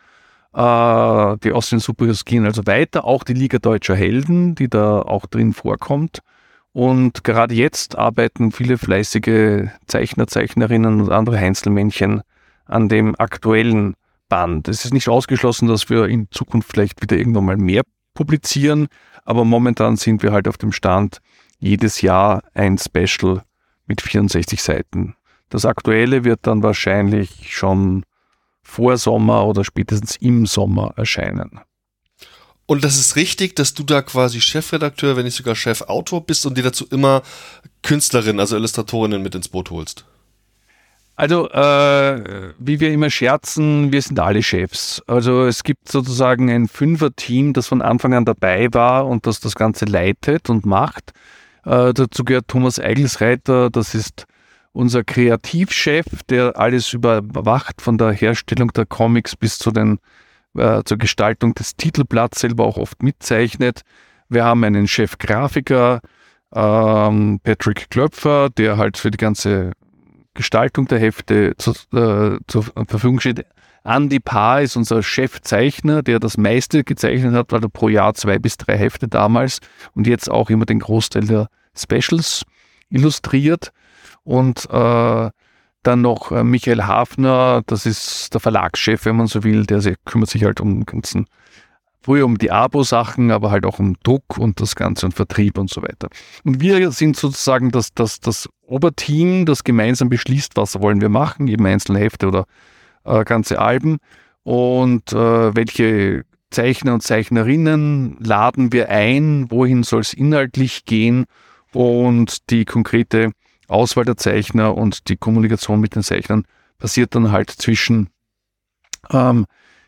Äh, 0.55 1.37
die 1.43 1.51
Austrian 1.51 1.81
Superheroes 1.81 2.25
gehen 2.25 2.45
also 2.45 2.65
weiter, 2.65 3.05
auch 3.05 3.23
die 3.23 3.33
Liga 3.33 3.59
Deutscher 3.59 3.95
Helden, 3.95 4.55
die 4.55 4.69
da 4.69 5.03
auch 5.03 5.27
drin 5.27 5.53
vorkommt. 5.53 6.21
Und 6.73 7.23
gerade 7.23 7.53
jetzt 7.53 7.97
arbeiten 7.97 8.51
viele 8.51 8.79
fleißige 8.79 9.69
Zeichner, 9.85 10.27
Zeichnerinnen 10.27 11.01
und 11.01 11.11
andere 11.11 11.37
Einzelmännchen 11.37 12.21
an 12.65 12.89
dem 12.89 13.15
aktuellen 13.19 13.93
Band. 14.27 14.67
Es 14.67 14.83
ist 14.83 14.93
nicht 14.93 15.07
ausgeschlossen, 15.07 15.67
dass 15.67 15.89
wir 15.91 16.05
in 16.05 16.27
Zukunft 16.31 16.71
vielleicht 16.71 17.01
wieder 17.01 17.15
irgendwann 17.15 17.45
mal 17.45 17.57
mehr 17.57 17.83
publizieren, 18.15 18.87
aber 19.23 19.45
momentan 19.45 19.97
sind 19.97 20.23
wir 20.23 20.31
halt 20.31 20.47
auf 20.47 20.57
dem 20.57 20.71
Stand, 20.71 21.19
jedes 21.59 22.01
Jahr 22.01 22.41
ein 22.55 22.79
Special 22.79 23.43
mit 23.85 24.01
64 24.01 24.61
Seiten. 24.61 25.15
Das 25.49 25.65
aktuelle 25.65 26.23
wird 26.23 26.39
dann 26.47 26.63
wahrscheinlich 26.63 27.53
schon 27.55 28.03
vor 28.63 28.97
Sommer 28.97 29.45
oder 29.45 29.63
spätestens 29.63 30.15
im 30.15 30.47
Sommer 30.47 30.93
erscheinen. 30.95 31.59
Und 32.65 32.83
das 32.83 32.97
ist 32.97 33.15
richtig, 33.15 33.55
dass 33.55 33.73
du 33.73 33.83
da 33.83 34.01
quasi 34.01 34.39
Chefredakteur, 34.39 35.17
wenn 35.17 35.25
nicht 35.25 35.35
sogar 35.35 35.55
Chefautor 35.55 36.25
bist 36.25 36.45
und 36.45 36.57
dir 36.57 36.63
dazu 36.63 36.85
immer 36.89 37.21
Künstlerinnen, 37.81 38.39
also 38.39 38.55
Illustratorinnen 38.55 39.21
mit 39.21 39.35
ins 39.35 39.49
Boot 39.49 39.69
holst. 39.69 40.05
Also, 41.15 41.47
äh, 41.51 42.53
wie 42.57 42.79
wir 42.79 42.91
immer 42.91 43.11
scherzen, 43.11 43.91
wir 43.91 44.01
sind 44.01 44.19
alle 44.19 44.41
Chefs. 44.41 45.01
Also 45.05 45.45
es 45.45 45.63
gibt 45.63 45.91
sozusagen 45.91 46.49
ein 46.49 46.67
Fünfer-Team, 46.67 47.53
das 47.53 47.67
von 47.67 47.83
Anfang 47.83 48.15
an 48.15 48.25
dabei 48.25 48.67
war 48.71 49.05
und 49.05 49.27
das 49.27 49.39
das 49.39 49.53
Ganze 49.53 49.85
leitet 49.85 50.49
und 50.49 50.65
macht. 50.65 51.11
Äh, 51.65 51.93
dazu 51.93 52.23
gehört 52.23 52.47
Thomas 52.47 52.79
Eigelsreiter, 52.79 53.69
das 53.69 53.93
ist 53.93 54.25
unser 54.71 55.03
Kreativchef, 55.03 56.05
der 56.29 56.57
alles 56.57 56.93
überwacht, 56.93 57.79
von 57.79 57.99
der 57.99 58.11
Herstellung 58.11 58.73
der 58.73 58.87
Comics 58.87 59.35
bis 59.35 59.59
zu 59.59 59.69
den, 59.69 59.99
äh, 60.57 60.83
zur 60.83 60.97
Gestaltung 60.97 61.53
des 61.53 61.75
Titelblatts 61.75 62.41
selber 62.41 62.65
auch 62.65 62.77
oft 62.77 63.03
mitzeichnet. 63.03 63.81
Wir 64.29 64.45
haben 64.45 64.63
einen 64.63 64.87
Chef-Grafiker, 64.87 66.01
ähm, 66.53 67.39
Patrick 67.43 67.89
Klöpfer, 67.89 68.49
der 68.49 68.77
halt 68.77 68.97
für 68.97 69.11
die 69.11 69.17
ganze 69.17 69.71
Gestaltung 70.33 70.87
der 70.87 70.99
Hefte 70.99 71.53
zu, 71.57 71.71
äh, 71.95 72.39
zur 72.47 72.63
Verfügung 72.87 73.19
steht. 73.19 73.45
Andy 73.85 74.19
Paar 74.19 74.61
ist 74.61 74.77
unser 74.77 75.03
Chefzeichner, 75.03 76.03
der 76.03 76.19
das 76.19 76.37
meiste 76.37 76.83
gezeichnet 76.83 77.33
hat, 77.33 77.51
weil 77.51 77.63
er 77.63 77.69
pro 77.69 77.89
Jahr 77.89 78.13
zwei 78.13 78.39
bis 78.39 78.57
drei 78.57 78.77
Hefte 78.77 79.07
damals 79.07 79.59
und 79.93 80.07
jetzt 80.07 80.31
auch 80.31 80.49
immer 80.49 80.65
den 80.65 80.79
Großteil 80.79 81.25
der 81.25 81.49
Specials 81.75 82.43
illustriert. 82.89 83.71
Und 84.23 84.69
äh, 84.71 85.29
dann 85.83 86.01
noch 86.01 86.31
äh, 86.31 86.43
Michael 86.43 86.83
Hafner, 86.83 87.61
das 87.67 87.85
ist 87.85 88.33
der 88.33 88.41
Verlagschef, 88.41 89.05
wenn 89.05 89.15
man 89.15 89.27
so 89.27 89.43
will, 89.43 89.65
der 89.65 89.81
kümmert 90.05 90.29
sich 90.29 90.43
halt 90.43 90.61
um 90.61 90.85
ganzen 90.85 91.25
früher 92.03 92.25
um 92.25 92.37
die 92.37 92.51
Abo-Sachen, 92.51 93.31
aber 93.31 93.49
halt 93.49 93.65
auch 93.65 93.79
um 93.79 93.95
Druck 94.03 94.37
und 94.37 94.59
das 94.59 94.75
Ganze 94.75 95.05
und 95.05 95.13
Vertrieb 95.13 95.57
und 95.57 95.69
so 95.69 95.81
weiter. 95.81 96.09
Und 96.43 96.59
wir 96.59 96.91
sind 96.91 97.15
sozusagen 97.15 97.71
das, 97.71 97.93
das, 97.93 98.19
das 98.19 98.49
Oberteam, 98.67 99.45
das 99.45 99.63
gemeinsam 99.63 100.09
beschließt, 100.09 100.55
was 100.55 100.79
wollen 100.81 101.01
wir 101.01 101.09
machen, 101.09 101.47
eben 101.47 101.65
einzelne 101.65 101.99
Hefte 101.99 102.27
oder 102.27 102.45
äh, 103.05 103.23
ganze 103.23 103.59
Alben. 103.59 103.97
Und 104.43 105.13
äh, 105.13 105.55
welche 105.55 106.25
Zeichner 106.51 106.93
und 106.93 107.01
Zeichnerinnen 107.01 108.17
laden 108.19 108.73
wir 108.73 108.89
ein, 108.89 109.49
wohin 109.49 109.83
soll 109.83 110.01
es 110.01 110.13
inhaltlich 110.13 110.85
gehen? 110.85 111.25
Und 111.71 112.49
die 112.51 112.65
konkrete 112.65 113.31
Auswahl 113.73 114.05
der 114.05 114.17
Zeichner 114.17 114.75
und 114.75 115.09
die 115.09 115.17
Kommunikation 115.17 115.79
mit 115.79 115.95
den 115.95 116.03
Zeichnern 116.03 116.45
passiert 116.77 117.15
dann 117.15 117.31
halt 117.31 117.49
zwischen, 117.49 118.09
ähm, 119.11 119.45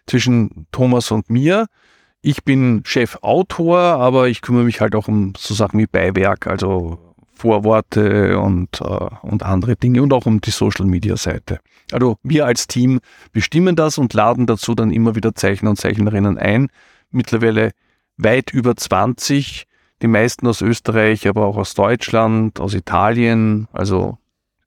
zwischen 0.08 0.68
Thomas 0.72 1.12
und 1.12 1.30
mir. 1.30 1.68
Ich 2.22 2.44
bin 2.44 2.82
Chefautor, 2.86 3.80
aber 3.80 4.28
ich 4.28 4.42
kümmere 4.42 4.64
mich 4.64 4.82
halt 4.82 4.96
auch 4.96 5.08
um 5.08 5.34
so 5.38 5.54
Sachen 5.54 5.80
wie 5.80 5.88
Beiwerk, 5.88 6.48
also 6.48 7.16
Vorworte 7.36 8.40
und, 8.40 8.82
äh, 8.82 9.10
und 9.22 9.44
andere 9.44 9.76
Dinge 9.76 10.02
und 10.02 10.14
auch 10.14 10.26
um 10.26 10.42
die 10.42 10.52
Social 10.52 10.86
Media 10.86 11.18
Seite. 11.18 11.60
Also 11.92 12.18
wir 12.24 12.46
als 12.46 12.68
Team 12.68 13.00
bestimmen 13.34 13.76
das 13.76 13.98
und 13.98 14.14
laden 14.14 14.48
dazu 14.48 14.74
dann 14.74 14.90
immer 14.90 15.16
wieder 15.16 15.36
Zeichner 15.36 15.70
und 15.70 15.76
Zeichnerinnen 15.76 16.38
ein. 16.38 16.70
Mittlerweile 17.12 17.72
weit 18.18 18.52
über 18.52 18.76
20, 18.76 19.68
die 20.02 20.08
meisten 20.08 20.48
aus 20.48 20.62
Österreich, 20.62 21.28
aber 21.28 21.46
auch 21.46 21.58
aus 21.58 21.74
Deutschland, 21.74 22.60
aus 22.60 22.74
Italien. 22.74 23.68
Also 23.72 24.18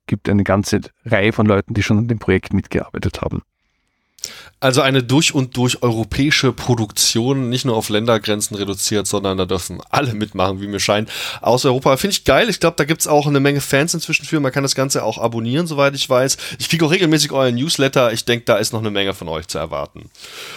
gibt 0.07 0.29
eine 0.29 0.45
ganze 0.45 0.81
Reihe 1.05 1.33
von 1.33 1.47
Leuten, 1.47 1.75
die 1.75 1.83
schon 1.83 1.99
an 1.99 2.09
dem 2.09 2.19
Projekt 2.19 2.53
mitgearbeitet 2.53 3.21
haben. 3.21 3.43
Also 4.61 4.81
eine 4.81 5.05
durch 5.05 5.35
und 5.35 5.57
durch 5.57 5.85
europäische 5.85 6.53
Produktion, 6.53 7.49
nicht 7.49 7.65
nur 7.65 7.77
auf 7.77 7.91
Ländergrenzen 7.91 8.57
reduziert, 8.57 9.07
sondern 9.07 9.39
da 9.39 9.45
dürfen 9.45 9.81
alle 9.89 10.15
mitmachen, 10.15 10.61
wie 10.61 10.67
mir 10.67 10.81
scheint, 10.81 11.11
aus 11.41 11.65
Europa. 11.65 11.97
Finde 11.97 12.15
ich 12.15 12.25
geil. 12.25 12.49
Ich 12.49 12.59
glaube, 12.59 12.75
da 12.77 12.85
gibt's 12.85 13.07
auch 13.07 13.29
eine 13.29 13.39
Menge 13.39 13.61
Fans 13.61 13.95
inzwischen 13.95 14.27
für. 14.27 14.41
Man 14.41 14.51
kann 14.51 14.65
das 14.65 14.75
Ganze 14.75 15.05
auch 15.05 15.19
abonnieren, 15.19 15.69
soweit 15.69 15.95
ich 15.95 16.11
weiß. 16.11 16.37
Ich 16.59 16.69
kriege 16.69 16.85
auch 16.85 16.91
regelmäßig 16.91 17.31
euren 17.31 17.55
Newsletter. 17.55 18.13
Ich 18.13 18.25
denke, 18.25 18.47
da 18.47 18.57
ist 18.57 18.73
noch 18.73 18.81
eine 18.81 18.91
Menge 18.91 19.15
von 19.15 19.29
euch 19.29 19.47
zu 19.47 19.59
erwarten. 19.59 20.11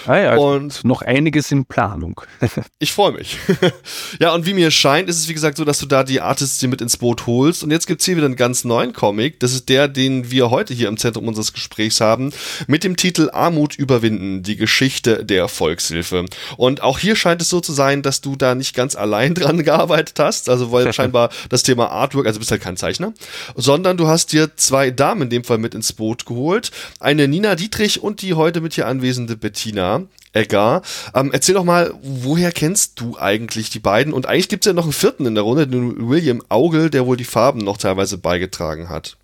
Ah 0.08 0.18
ja, 0.18 0.36
und 0.36 0.84
noch 0.84 1.04
einiges 1.04 1.52
in 1.52 1.66
Planung. 1.66 2.22
ich 2.80 2.94
freue 2.94 3.12
mich. 3.12 3.38
ja, 4.20 4.34
und 4.34 4.48
wie 4.48 4.56
mir 4.56 4.72
scheint, 4.72 5.10
ist 5.10 5.20
es 5.20 5.28
wie 5.28 5.34
gesagt 5.36 5.58
so, 5.58 5.64
dass 5.66 5.78
du 5.78 5.86
da 5.86 6.04
die 6.04 6.22
Artists 6.22 6.58
dir 6.58 6.70
mit 6.70 6.82
ins 6.82 6.98
Boot 6.98 7.28
holst. 7.28 7.64
Und 7.64 7.70
jetzt 7.70 7.86
gibt's 7.86 8.06
hier 8.06 8.16
wieder 8.18 8.26
einen 8.26 8.36
ganz 8.36 8.64
neuen 8.64 8.94
Comic. 8.94 9.40
Das 9.40 9.54
ist 9.54 9.70
der, 9.70 9.88
den 9.88 10.32
wir 10.32 10.50
heute 10.50 10.74
hier 10.74 10.88
im 10.88 10.98
Zentrum 10.98 11.28
unseres 11.28 11.54
Gesprächs 11.54 12.02
haben, 12.02 12.34
mit 12.66 12.84
dem 12.84 12.96
Titel 12.96 13.30
Armut 13.32 13.76
über 13.76 13.91
überwinden, 13.92 14.42
die 14.42 14.56
Geschichte 14.56 15.26
der 15.26 15.48
Volkshilfe. 15.48 16.26
Und 16.58 16.82
auch 16.82 16.98
hier 16.98 17.16
scheint 17.16 17.42
es 17.42 17.50
so 17.50 17.60
zu 17.60 17.74
sein, 17.74 18.02
dass 18.02 18.22
du 18.22 18.36
da 18.36 18.56
nicht 18.56 18.76
ganz 18.76 18.96
allein 18.96 19.34
dran 19.36 19.64
gearbeitet 19.64 20.18
hast, 20.20 20.50
also 20.50 20.72
weil 20.72 20.94
scheinbar 20.94 21.30
das 21.50 21.64
Thema 21.64 21.92
Artwork, 21.92 22.26
also 22.26 22.40
bist 22.40 22.52
halt 22.52 22.62
kein 22.62 22.78
Zeichner, 22.78 23.14
sondern 23.56 23.98
du 23.98 24.08
hast 24.08 24.32
dir 24.32 24.56
zwei 24.56 24.92
Damen 24.92 25.24
in 25.24 25.30
dem 25.30 25.44
Fall 25.44 25.58
mit 25.58 25.76
ins 25.76 25.94
Boot 25.94 26.26
geholt, 26.26 26.72
eine 27.00 27.28
Nina 27.28 27.56
Dietrich 27.56 28.02
und 28.02 28.22
die 28.22 28.34
heute 28.34 28.62
mit 28.62 28.74
hier 28.74 28.88
anwesende 28.88 29.36
Bettina. 29.36 30.04
Eggar. 30.34 30.82
Ähm, 31.14 31.32
erzähl 31.34 31.56
doch 31.56 31.66
mal, 31.66 31.94
woher 32.02 32.54
kennst 32.54 33.02
du 33.02 33.18
eigentlich 33.20 33.70
die 33.70 33.80
beiden? 33.80 34.14
Und 34.14 34.28
eigentlich 34.28 34.48
gibt 34.48 34.66
es 34.66 34.70
ja 34.70 34.74
noch 34.74 34.86
einen 34.86 34.94
vierten 34.94 35.26
in 35.26 35.36
der 35.36 35.44
Runde, 35.44 35.68
den 35.68 36.08
William 36.08 36.42
Augel, 36.48 36.90
der 36.90 37.06
wohl 37.06 37.18
die 37.18 37.26
Farben 37.26 37.60
noch 37.60 37.76
teilweise 37.76 38.18
beigetragen 38.18 38.88
hat. 38.88 39.18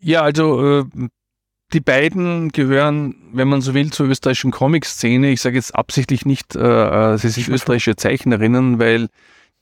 Ja, 0.00 0.22
also 0.22 0.80
äh, 0.80 0.84
die 1.72 1.80
beiden 1.80 2.50
gehören, 2.50 3.16
wenn 3.32 3.48
man 3.48 3.60
so 3.60 3.74
will, 3.74 3.90
zur 3.90 4.06
österreichischen 4.06 4.50
Comic-Szene. 4.50 5.30
Ich 5.30 5.40
sage 5.40 5.56
jetzt 5.56 5.74
absichtlich 5.74 6.24
nicht, 6.24 6.54
äh, 6.54 7.14
äh 7.14 7.18
sie 7.18 7.28
sind 7.28 7.48
österreichische 7.48 7.96
Zeichnerinnen, 7.96 8.78
weil 8.78 9.08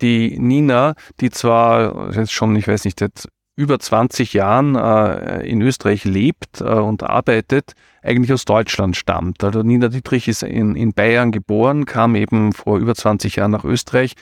die 0.00 0.38
Nina, 0.38 0.94
die 1.20 1.30
zwar 1.30 2.12
jetzt 2.12 2.32
schon, 2.32 2.56
ich 2.56 2.68
weiß 2.68 2.84
nicht, 2.84 2.98
seit 2.98 3.28
über 3.54 3.78
20 3.78 4.32
Jahren 4.32 4.74
äh, 4.76 5.46
in 5.46 5.60
Österreich 5.60 6.04
lebt 6.04 6.60
äh, 6.60 6.64
und 6.64 7.02
arbeitet, 7.02 7.72
eigentlich 8.02 8.32
aus 8.32 8.44
Deutschland 8.44 8.96
stammt. 8.96 9.44
Also 9.44 9.62
Nina 9.62 9.88
Dietrich 9.88 10.26
ist 10.26 10.42
in, 10.42 10.74
in 10.74 10.92
Bayern 10.92 11.32
geboren, 11.32 11.84
kam 11.84 12.14
eben 12.16 12.52
vor 12.52 12.78
über 12.78 12.94
20 12.94 13.36
Jahren 13.36 13.50
nach 13.50 13.64
Österreich 13.64 14.14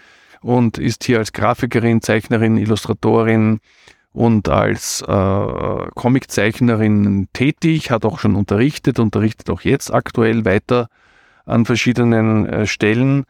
und 0.42 0.78
ist 0.78 1.04
hier 1.04 1.18
als 1.18 1.32
Grafikerin, 1.32 2.02
Zeichnerin, 2.02 2.56
Illustratorin, 2.56 3.60
und 4.12 4.48
als 4.48 5.02
äh, 5.02 5.86
Comiczeichnerin 5.94 7.28
tätig, 7.32 7.90
hat 7.90 8.04
auch 8.04 8.18
schon 8.18 8.34
unterrichtet, 8.34 8.98
unterrichtet 8.98 9.50
auch 9.50 9.60
jetzt 9.60 9.92
aktuell 9.92 10.44
weiter 10.44 10.88
an 11.46 11.64
verschiedenen 11.64 12.46
äh, 12.46 12.66
Stellen 12.66 13.24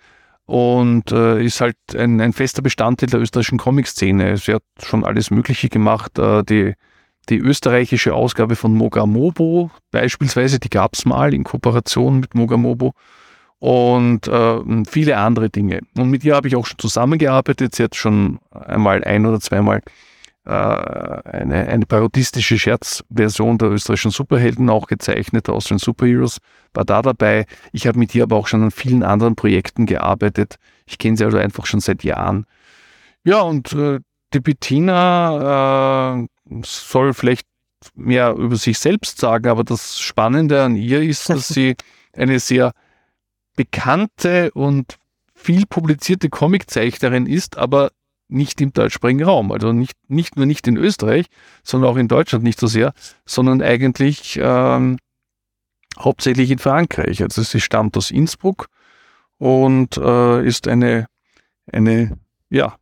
und 0.47 1.13
äh, 1.13 1.45
ist 1.45 1.61
halt 1.61 1.77
ein, 1.97 2.21
ein, 2.21 2.33
fester 2.33 2.63
Bestandteil 2.63 3.09
der 3.09 3.21
österreichischen 3.21 3.59
Comic-Szene. 3.59 4.37
Sie 4.37 4.55
hat 4.55 4.63
schon 4.83 5.05
alles 5.05 5.31
Mögliche 5.31 5.69
gemacht. 5.69 6.19
Äh, 6.19 6.43
die, 6.45 6.75
die 7.29 7.39
österreichische 7.39 8.15
Ausgabe 8.15 8.57
von 8.57 8.75
Mogamobo 8.75 9.71
beispielsweise, 9.93 10.59
die 10.59 10.71
gab 10.71 10.95
es 10.95 11.05
mal 11.05 11.35
in 11.35 11.45
Kooperation 11.45 12.21
mit 12.21 12.35
Mogamobo. 12.35 12.95
und 13.59 14.27
äh, 14.27 14.85
viele 14.89 15.19
andere 15.19 15.51
Dinge. 15.51 15.81
Und 15.97 16.11
mit 16.11 16.25
ihr 16.25 16.35
habe 16.35 16.49
ich 16.49 16.57
auch 16.57 16.67
schon 16.67 16.79
zusammengearbeitet. 16.79 17.75
Sie 17.75 17.85
hat 17.85 17.95
schon 17.95 18.41
einmal 18.51 19.05
ein 19.05 19.27
oder 19.27 19.39
zweimal 19.39 19.83
eine, 20.45 21.69
eine 21.69 21.87
parodistische 21.87 22.59
Scherzversion 22.59 23.59
der 23.59 23.71
österreichischen 23.71 24.11
Superhelden 24.11 24.71
auch 24.71 24.87
gezeichnet, 24.87 25.47
der 25.47 25.55
Austrian 25.55 25.79
Superheroes, 25.79 26.39
war 26.73 26.85
da 26.85 27.03
dabei. 27.03 27.47
Ich 27.73 27.87
habe 27.87 27.99
mit 27.99 28.15
ihr 28.15 28.23
aber 28.23 28.37
auch 28.37 28.47
schon 28.47 28.63
an 28.63 28.71
vielen 28.71 29.03
anderen 29.03 29.37
Projekten 29.37 29.87
gearbeitet. 29.87 30.57
Ich 30.87 30.99
kenne 30.99 31.17
sie 31.17 31.25
also 31.25 31.39
einfach 31.39 31.67
schon 31.67 31.81
seit 31.81 32.05
Jahren. 32.05 32.47
Ja, 33.25 33.43
und 33.43 33.73
äh, 33.75 34.01
die 34.33 34.41
Bettina 34.41 36.19
äh, 36.21 36.63
soll 36.65 37.13
vielleicht 37.13 37.47
mehr 37.95 38.35
über 38.35 38.57
sich 38.57 38.79
selbst 38.79 39.19
sagen, 39.19 39.49
aber 39.49 39.65
das 39.65 39.99
Spannende 39.99 40.63
an 40.63 40.77
ihr 40.77 41.03
ist, 41.03 41.29
dass 41.29 41.49
sie 41.49 41.77
eine 42.13 42.41
sehr 42.41 42.73
bekannte 43.57 44.51
und 44.53 44.97
viel 45.35 45.67
publizierte 45.67 46.29
Comiczeichnerin 46.29 47.27
ist, 47.27 47.57
aber 47.57 47.91
nicht 48.31 48.61
im 48.61 48.73
deutschsprachigen 48.73 49.23
Raum. 49.23 49.53
Also 49.53 49.73
nicht, 49.73 49.97
nicht 50.09 50.37
nur 50.37 50.47
nicht 50.47 50.67
in 50.67 50.77
Österreich, 50.77 51.27
sondern 51.63 51.91
auch 51.91 51.97
in 51.97 52.09
Deutschland 52.09 52.45
nicht 52.45 52.61
so 52.61 52.67
sehr, 52.67 52.93
sondern 53.27 53.63
eigentlich 53.63 54.39
ähm, 54.43 54.99
hauptsächlich 55.99 56.51
in 56.51 56.59
Frankreich. 56.59 57.23
Also 57.23 57.43
sie 57.43 57.61
stammt 57.61 57.97
aus 57.97 58.11
Innsbruck 58.11 58.69
und 59.39 59.97
äh, 59.97 60.47
ist 60.47 60.69
eine, 60.69 61.07
eine 61.73 62.19
ja, 62.51 62.77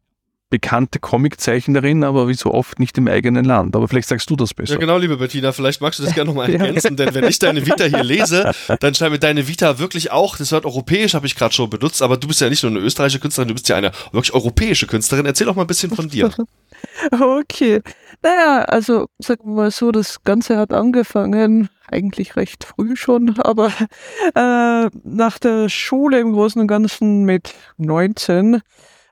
bekannte 0.51 0.99
Comiczeichnerin, 0.99 2.05
aber 2.05 2.29
wie 2.29 2.35
so 2.35 2.53
oft 2.53 2.79
nicht 2.79 2.97
im 2.97 3.07
eigenen 3.09 3.45
Land. 3.45 3.77
Aber 3.77 3.87
vielleicht 3.87 4.09
sagst 4.09 4.31
du 4.31 4.37
das 4.37 4.55
besser. 4.55 4.75
Ja, 4.75 4.79
genau, 4.79 4.97
liebe 4.97 5.17
Bettina, 5.17 5.53
vielleicht 5.53 5.81
magst 5.81 5.99
du 5.99 6.05
das 6.05 6.15
gerne 6.15 6.31
nochmal 6.31 6.51
ergänzen, 6.53 6.97
denn 6.97 7.15
wenn 7.15 7.25
ich 7.25 7.39
deine 7.39 7.67
Vita 7.67 7.85
hier 7.85 8.03
lese, 8.03 8.53
dann 8.81 8.95
scheint 8.95 9.13
mir 9.13 9.19
deine 9.19 9.47
Vita 9.47 9.79
wirklich 9.79 10.11
auch, 10.11 10.37
das 10.37 10.53
Wort 10.53 10.65
europäisch 10.65 11.15
habe 11.15 11.27
ich 11.27 11.35
gerade 11.35 11.55
schon 11.55 11.69
benutzt, 11.69 12.03
aber 12.03 12.17
du 12.17 12.29
bist 12.29 12.41
ja 12.41 12.49
nicht 12.49 12.63
nur 12.63 12.73
eine 12.73 12.81
österreichische 12.81 13.21
Künstlerin, 13.21 13.49
du 13.49 13.55
bist 13.55 13.69
ja 13.69 13.77
eine 13.77 13.93
wirklich 14.13 14.33
europäische 14.33 14.87
Künstlerin. 14.87 15.27
Erzähl 15.27 15.47
doch 15.47 15.55
mal 15.55 15.63
ein 15.63 15.69
bisschen 15.69 15.95
von 15.95 16.09
dir. 16.09 16.31
Okay. 17.11 17.81
Naja, 18.23 18.65
also 18.65 19.09
sagen 19.19 19.43
wir 19.47 19.55
mal 19.55 19.71
so, 19.73 19.91
das 19.91 20.23
Ganze 20.23 20.57
hat 20.57 20.73
angefangen, 20.73 21.69
eigentlich 21.89 22.37
recht 22.37 22.65
früh 22.65 22.95
schon, 22.95 23.39
aber 23.41 23.73
äh, 24.35 24.91
nach 25.03 25.39
der 25.39 25.69
Schule 25.69 26.21
im 26.21 26.33
Großen 26.33 26.61
und 26.61 26.69
Ganzen 26.69 27.25
mit 27.25 27.55
19 27.79 28.61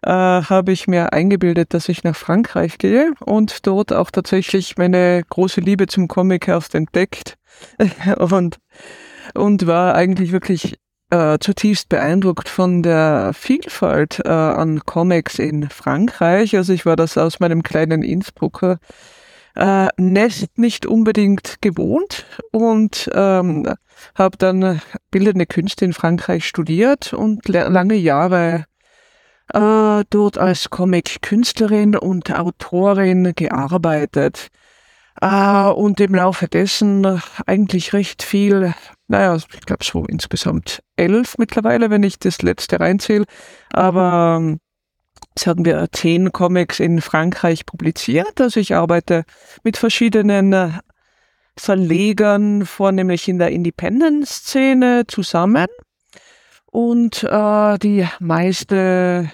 äh, 0.06 0.10
habe 0.10 0.70
ich 0.70 0.86
mir 0.86 1.12
eingebildet, 1.12 1.74
dass 1.74 1.88
ich 1.88 2.04
nach 2.04 2.14
Frankreich 2.14 2.78
gehe 2.78 3.12
und 3.20 3.66
dort 3.66 3.92
auch 3.92 4.10
tatsächlich 4.10 4.76
meine 4.78 5.22
große 5.28 5.60
Liebe 5.60 5.88
zum 5.88 6.06
Comic 6.06 6.46
erst 6.46 6.76
entdeckt 6.76 7.36
und, 8.18 8.58
und 9.34 9.66
war 9.66 9.96
eigentlich 9.96 10.30
wirklich 10.30 10.76
äh, 11.10 11.38
zutiefst 11.40 11.88
beeindruckt 11.88 12.48
von 12.48 12.84
der 12.84 13.32
Vielfalt 13.34 14.20
äh, 14.24 14.28
an 14.28 14.80
Comics 14.84 15.40
in 15.40 15.68
Frankreich. 15.70 16.56
Also 16.56 16.72
ich 16.72 16.86
war 16.86 16.96
das 16.96 17.18
aus 17.18 17.40
meinem 17.40 17.64
kleinen 17.64 18.02
Innsbrucker 18.02 18.78
äh, 19.56 19.88
Nest 19.96 20.56
nicht 20.56 20.86
unbedingt 20.86 21.60
gewohnt 21.62 22.26
und 22.52 23.10
ähm, 23.12 23.74
habe 24.14 24.36
dann 24.36 24.80
bildende 25.10 25.46
Künste 25.46 25.84
in 25.84 25.92
Frankreich 25.92 26.46
studiert 26.46 27.12
und 27.12 27.48
lange 27.48 27.94
Jahre 27.94 28.66
äh, 29.52 30.04
dort 30.10 30.38
als 30.38 30.70
Comic-Künstlerin 30.70 31.96
und 31.96 32.32
Autorin 32.32 33.32
gearbeitet. 33.34 34.48
Äh, 35.20 35.68
und 35.68 36.00
im 36.00 36.14
Laufe 36.14 36.48
dessen 36.48 37.22
eigentlich 37.46 37.92
recht 37.92 38.22
viel, 38.22 38.74
naja, 39.08 39.36
ich 39.36 39.60
glaube 39.66 39.84
so 39.84 40.04
insgesamt 40.04 40.82
elf 40.96 41.38
mittlerweile, 41.38 41.90
wenn 41.90 42.02
ich 42.02 42.18
das 42.18 42.42
letzte 42.42 42.80
reinzähle. 42.80 43.24
Aber 43.72 44.38
ähm, 44.40 44.58
Jetzt 45.36 45.46
hatten 45.46 45.64
wir 45.66 45.86
zehn 45.92 46.32
Comics 46.32 46.80
in 46.80 47.02
Frankreich 47.02 47.66
publiziert. 47.66 48.40
Also 48.40 48.58
ich 48.58 48.74
arbeite 48.74 49.24
mit 49.64 49.76
verschiedenen 49.76 50.80
Verlegern, 51.58 52.64
vornehmlich 52.64 53.28
in 53.28 53.38
der 53.38 53.50
Independent-Szene 53.50 55.04
zusammen. 55.06 55.66
Und 56.76 57.24
äh, 57.24 57.78
die 57.78 58.06
meiste, 58.20 59.32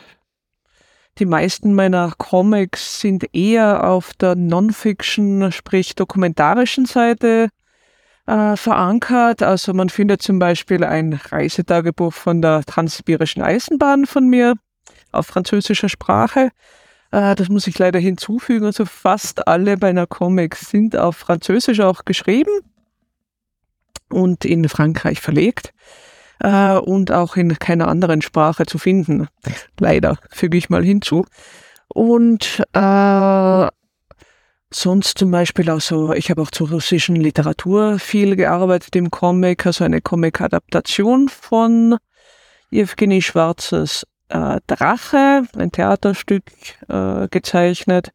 die 1.19 1.27
meisten 1.27 1.75
meiner 1.75 2.13
Comics 2.17 3.01
sind 3.01 3.35
eher 3.35 3.83
auf 3.83 4.15
der 4.15 4.37
Non-Fiction, 4.37 5.51
sprich 5.51 5.97
dokumentarischen 5.97 6.87
Seite 6.87 7.49
äh, 8.29 8.55
verankert. 8.55 9.43
Also 9.43 9.75
man 9.75 9.89
findet 9.89 10.23
zum 10.23 10.39
Beispiel 10.39 10.85
ein 10.85 11.15
Reisetagebuch 11.15 12.13
von 12.13 12.43
der 12.43 12.63
Transsibirischen 12.63 13.43
Eisenbahn 13.43 14.07
von 14.07 14.29
mir 14.29 14.55
auf 15.11 15.27
französischer 15.27 15.89
Sprache. 15.89 16.51
Äh, 17.11 17.35
das 17.35 17.49
muss 17.49 17.67
ich 17.67 17.77
leider 17.77 17.99
hinzufügen. 17.99 18.67
Also 18.67 18.85
fast 18.85 19.49
alle 19.49 19.77
meiner 19.79 20.07
Comics 20.07 20.71
sind 20.71 20.97
auf 20.97 21.17
Französisch 21.17 21.81
auch 21.81 22.05
geschrieben 22.05 22.61
und 24.11 24.45
in 24.45 24.69
Frankreich 24.69 25.21
verlegt 25.21 25.75
äh, 26.43 26.77
und 26.77 27.13
auch 27.13 27.37
in 27.37 27.59
keiner 27.59 27.89
anderen 27.89 28.21
Sprache 28.21 28.67
zu 28.67 28.79
finden. 28.79 29.29
Leider, 29.79 30.19
füge 30.31 30.59
ich 30.59 30.69
mal 30.69 30.85
hinzu. 30.85 31.25
Und 31.89 32.63
äh, 32.73 33.67
sonst 34.71 35.19
zum 35.19 35.31
Beispiel 35.31 35.71
auch 35.71 35.81
so, 35.81 36.13
ich 36.13 36.31
habe 36.31 36.43
auch 36.43 36.51
zur 36.51 36.71
russischen 36.71 37.17
Literatur 37.17 37.99
viel 37.99 38.37
gearbeitet 38.37 38.97
im 38.97 39.11
Comic, 39.11 39.67
also 39.67 39.85
eine 39.85 40.01
Comic-Adaptation 40.01 41.29
von 41.29 41.97
Evgeny 42.71 43.23
Schwarzes 43.23 44.07
äh, 44.31 44.59
Drache, 44.67 45.45
ein 45.57 45.71
Theaterstück 45.71 46.45
äh, 46.89 47.29
gezeichnet 47.29 48.13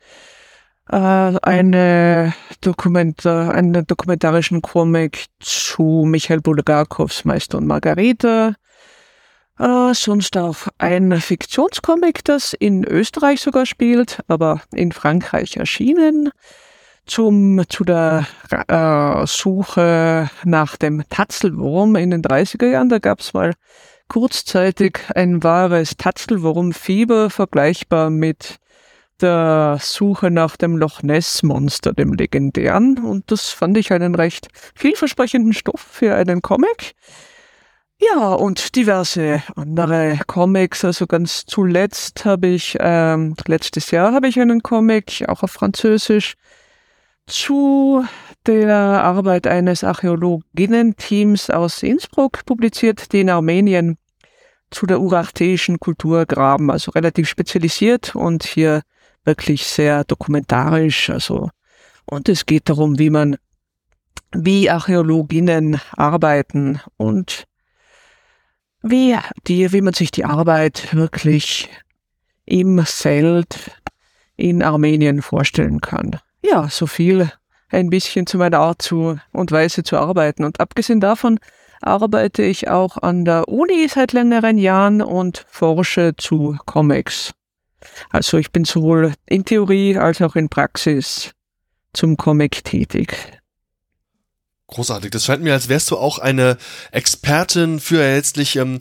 eine 0.90 2.34
Dokumenta 2.62 3.50
einen 3.50 3.86
dokumentarischen 3.86 4.62
Comic 4.62 5.26
zu 5.40 6.06
Michael 6.08 6.42
Bulgakows 6.42 7.26
Meister 7.26 7.58
und 7.58 7.68
Margarete. 7.68 8.56
Äh, 9.60 9.94
sonst 9.94 10.38
auch 10.38 10.68
ein 10.78 11.20
Fiktionscomic, 11.20 12.24
das 12.24 12.54
in 12.54 12.84
Österreich 12.84 13.42
sogar 13.42 13.66
spielt, 13.66 14.20
aber 14.28 14.62
in 14.72 14.92
Frankreich 14.92 15.58
erschienen. 15.58 16.30
Zum, 17.06 17.64
zu 17.70 17.86
der 17.86 18.28
äh, 18.68 19.26
Suche 19.26 20.30
nach 20.44 20.76
dem 20.76 21.04
Tatzelwurm 21.10 21.96
in 21.96 22.12
den 22.12 22.22
30er 22.22 22.68
Jahren. 22.68 22.90
Da 22.90 23.00
gab 23.00 23.22
es 23.22 23.34
mal 23.34 23.54
kurzzeitig 24.10 25.00
ein 25.16 25.42
wahres 25.42 25.96
Tatzelwurmfieber, 25.98 27.30
vergleichbar 27.30 28.10
mit 28.10 28.60
der 29.22 29.78
Suche 29.82 30.32
nach 30.32 30.58
dem 30.58 30.78
Loch 30.78 31.04
Ness 31.04 31.44
Monster, 31.44 31.94
dem 31.94 32.14
legendären. 32.14 33.00
Und 33.00 33.32
das 33.32 33.50
fand 33.50 33.78
ich 33.78 33.92
einen 33.92 34.16
recht 34.16 34.48
vielversprechenden 34.76 35.54
Stoff 35.54 35.82
für 35.82 36.16
einen 36.16 36.42
Comic. 36.42 36.96
Ja, 38.00 38.34
und 38.34 38.76
diverse 38.76 39.42
andere 39.56 40.20
Comics. 40.28 40.86
Also 40.86 41.08
ganz 41.08 41.46
zuletzt 41.46 42.26
habe 42.26 42.48
ich, 42.48 42.78
ähm, 42.80 43.36
letztes 43.48 43.90
Jahr 43.92 44.14
habe 44.14 44.28
ich 44.28 44.40
einen 44.40 44.62
Comic, 44.62 45.26
auch 45.28 45.42
auf 45.42 45.52
Französisch, 45.52 46.36
zu 47.26 48.06
der 48.46 48.76
Arbeit 48.76 49.48
eines 49.48 49.84
Archäologinnen-Teams 49.84 51.50
aus 51.50 51.84
Innsbruck 51.84 52.46
publiziert, 52.46 53.12
die 53.12 53.22
in 53.22 53.30
Armenien 53.30 53.98
zu 54.70 54.86
der 54.86 55.02
urartäischen 55.02 55.80
Kultur 55.80 56.26
graben, 56.26 56.72
also 56.72 56.92
relativ 56.92 57.28
spezialisiert 57.28 58.16
und 58.16 58.44
hier 58.44 58.84
wirklich 59.28 59.68
sehr 59.68 60.04
dokumentarisch. 60.06 61.12
Also, 61.12 61.52
und 62.06 62.30
es 62.30 62.48
geht 62.48 62.70
darum, 62.70 62.98
wie 62.98 63.12
man, 63.12 63.38
wie 64.32 64.70
Archäologinnen 64.70 65.80
arbeiten 65.96 66.80
und 66.96 67.46
wie 68.82 69.16
die, 69.46 69.72
wie 69.72 69.82
man 69.82 69.94
sich 69.94 70.10
die 70.10 70.26
Arbeit 70.26 70.96
wirklich 70.96 71.70
im 72.46 72.84
Feld 72.86 73.72
in 74.38 74.64
Armenien 74.64 75.22
vorstellen 75.22 75.82
kann. 75.82 76.20
Ja, 76.42 76.70
so 76.70 76.88
viel 76.88 77.32
ein 77.70 77.90
bisschen 77.90 78.26
zu 78.28 78.38
meiner 78.38 78.60
Art 78.60 78.82
zu 78.82 79.20
und 79.34 79.52
Weise 79.52 79.84
zu 79.84 79.98
arbeiten. 79.98 80.46
Und 80.46 80.62
abgesehen 80.62 81.02
davon 81.02 81.40
arbeite 81.82 82.44
ich 82.44 82.70
auch 82.70 82.98
an 82.98 83.26
der 83.26 83.50
Uni 83.50 83.88
seit 83.90 84.14
längeren 84.14 84.58
Jahren 84.58 85.02
und 85.02 85.46
forsche 85.50 86.14
zu 86.16 86.58
Comics. 86.66 87.34
Also 88.10 88.38
ich 88.38 88.52
bin 88.52 88.66
sowohl 88.66 89.14
in 89.26 89.46
Theorie 89.46 89.98
als 89.98 90.22
auch 90.22 90.36
in 90.36 90.50
Praxis 90.50 91.32
zum 91.94 92.18
Comic 92.18 92.64
tätig. 92.64 93.38
Großartig. 94.68 95.12
Das 95.12 95.24
scheint 95.24 95.44
mir, 95.44 95.54
als 95.54 95.70
wärst 95.70 95.92
du 95.92 95.98
auch 95.98 96.20
eine 96.20 96.58
Expertin 96.92 97.80
für 97.80 98.00
letztlich 98.00 98.58
ähm, 98.58 98.80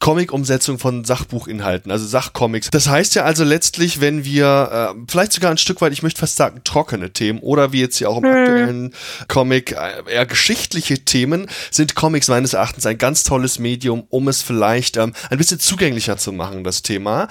Comic-Umsetzung 0.00 0.78
von 0.78 1.04
Sachbuchinhalten, 1.04 1.90
also 1.90 2.06
Sachcomics. 2.06 2.70
Das 2.70 2.88
heißt 2.88 3.14
ja 3.14 3.24
also 3.24 3.44
letztlich, 3.44 4.00
wenn 4.00 4.24
wir 4.24 4.92
äh, 4.94 5.00
vielleicht 5.08 5.32
sogar 5.32 5.50
ein 5.50 5.58
Stück 5.58 5.80
weit, 5.80 5.92
ich 5.92 6.02
möchte 6.02 6.20
fast 6.20 6.36
sagen, 6.36 6.60
trockene 6.64 7.12
Themen 7.12 7.38
oder 7.38 7.72
wie 7.72 7.80
jetzt 7.80 7.96
hier 7.96 8.10
auch 8.10 8.18
im 8.18 8.24
aktuellen 8.24 8.94
Comic 9.28 9.72
äh, 9.72 10.12
eher 10.12 10.26
geschichtliche 10.26 11.04
Themen, 11.04 11.46
sind 11.70 11.94
Comics 11.94 12.28
meines 12.28 12.52
Erachtens 12.52 12.86
ein 12.86 12.98
ganz 12.98 13.24
tolles 13.24 13.58
Medium, 13.58 14.04
um 14.10 14.28
es 14.28 14.42
vielleicht 14.42 14.96
ähm, 14.96 15.14
ein 15.30 15.38
bisschen 15.38 15.60
zugänglicher 15.60 16.16
zu 16.16 16.32
machen, 16.32 16.64
das 16.64 16.82
Thema. 16.82 17.28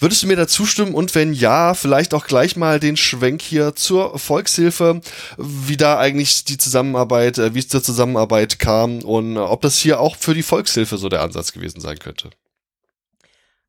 Würdest 0.00 0.22
du 0.22 0.26
mir 0.26 0.36
da 0.36 0.48
zustimmen 0.48 0.94
und 0.94 1.14
wenn 1.14 1.32
ja, 1.32 1.74
vielleicht 1.74 2.14
auch 2.14 2.26
gleich 2.26 2.56
mal 2.56 2.80
den 2.80 2.96
Schwenk 2.96 3.42
hier 3.42 3.74
zur 3.76 4.18
Volkshilfe, 4.18 5.00
wie 5.36 5.76
da 5.76 5.98
eigentlich 5.98 6.44
die 6.44 6.58
Zusammenarbeit, 6.58 7.38
äh, 7.38 7.54
wie 7.54 7.60
es 7.60 7.68
zur 7.68 7.82
Zusammenarbeit 7.82 8.58
kam 8.58 9.00
und 9.00 9.36
äh, 9.36 9.40
ob 9.40 9.62
das 9.62 9.78
hier 9.78 10.00
auch 10.00 10.16
für 10.16 10.34
die 10.34 10.42
Volkshilfe 10.42 10.98
so 10.98 11.08
der 11.08 11.22
Ansatz 11.22 11.52
gewesen 11.52 11.80
sein 11.80 11.98
könnte? 11.98 12.05
Könnte. 12.06 12.30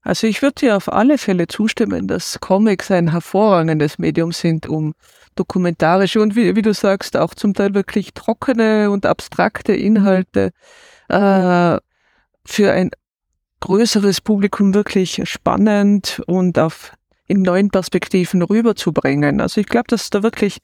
Also 0.01 0.27
ich 0.27 0.41
würde 0.41 0.55
dir 0.61 0.77
auf 0.77 0.91
alle 0.91 1.17
Fälle 1.17 1.47
zustimmen, 1.47 2.07
dass 2.07 2.39
Comics 2.39 2.91
ein 2.91 3.11
hervorragendes 3.11 3.97
Medium 3.97 4.31
sind, 4.31 4.67
um 4.67 4.93
dokumentarische 5.35 6.21
und 6.21 6.35
wie, 6.35 6.55
wie 6.55 6.61
du 6.61 6.73
sagst, 6.73 7.17
auch 7.17 7.33
zum 7.33 7.53
Teil 7.53 7.73
wirklich 7.73 8.13
trockene 8.13 8.89
und 8.89 9.05
abstrakte 9.05 9.73
Inhalte 9.73 10.51
äh, 11.09 11.77
für 12.45 12.71
ein 12.71 12.91
größeres 13.59 14.21
Publikum 14.21 14.73
wirklich 14.73 15.21
spannend 15.25 16.21
und 16.27 16.57
auf 16.57 16.93
in 17.27 17.41
neuen 17.41 17.69
Perspektiven 17.69 18.41
rüberzubringen. 18.41 19.41
Also 19.41 19.59
ich 19.59 19.67
glaube, 19.67 19.87
dass 19.89 20.09
da 20.09 20.23
wirklich 20.23 20.59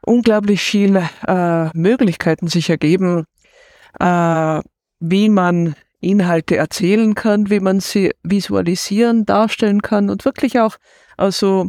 unglaublich 0.00 0.60
viele 0.60 1.08
äh, 1.26 1.68
Möglichkeiten 1.78 2.48
sich 2.48 2.68
ergeben, 2.68 3.26
äh, 4.00 4.60
wie 4.98 5.28
man 5.28 5.76
Inhalte 6.06 6.56
erzählen 6.56 7.14
kann, 7.14 7.50
wie 7.50 7.60
man 7.60 7.80
sie 7.80 8.12
visualisieren, 8.22 9.26
darstellen 9.26 9.82
kann 9.82 10.08
und 10.08 10.24
wirklich 10.24 10.60
auch 10.60 10.76
also 11.16 11.68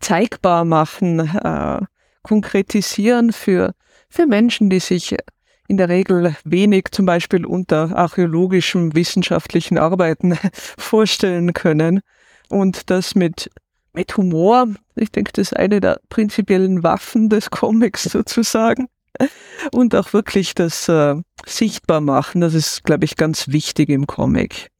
zeigbar 0.00 0.64
machen, 0.64 1.20
äh, 1.20 1.80
konkretisieren 2.22 3.32
für, 3.32 3.74
für 4.08 4.26
Menschen, 4.26 4.70
die 4.70 4.80
sich 4.80 5.16
in 5.68 5.76
der 5.76 5.88
Regel 5.88 6.34
wenig 6.44 6.86
zum 6.90 7.06
Beispiel 7.06 7.46
unter 7.46 7.96
archäologischen 7.96 8.94
wissenschaftlichen 8.94 9.78
Arbeiten 9.78 10.36
vorstellen 10.52 11.52
können. 11.52 12.00
Und 12.48 12.90
das 12.90 13.14
mit, 13.14 13.50
mit 13.92 14.16
Humor, 14.16 14.66
ich 14.96 15.12
denke, 15.12 15.32
das 15.32 15.52
ist 15.52 15.56
eine 15.56 15.80
der 15.80 16.00
prinzipiellen 16.08 16.82
Waffen 16.82 17.28
des 17.28 17.50
Comics 17.50 18.02
sozusagen 18.10 18.88
und 19.72 19.94
auch 19.94 20.12
wirklich 20.12 20.54
das 20.54 20.88
äh, 20.88 21.16
sichtbar 21.46 22.00
machen. 22.00 22.40
Das 22.40 22.54
ist, 22.54 22.84
glaube 22.84 23.04
ich, 23.04 23.16
ganz 23.16 23.48
wichtig 23.48 23.88
im 23.88 24.06
Comic. 24.06 24.70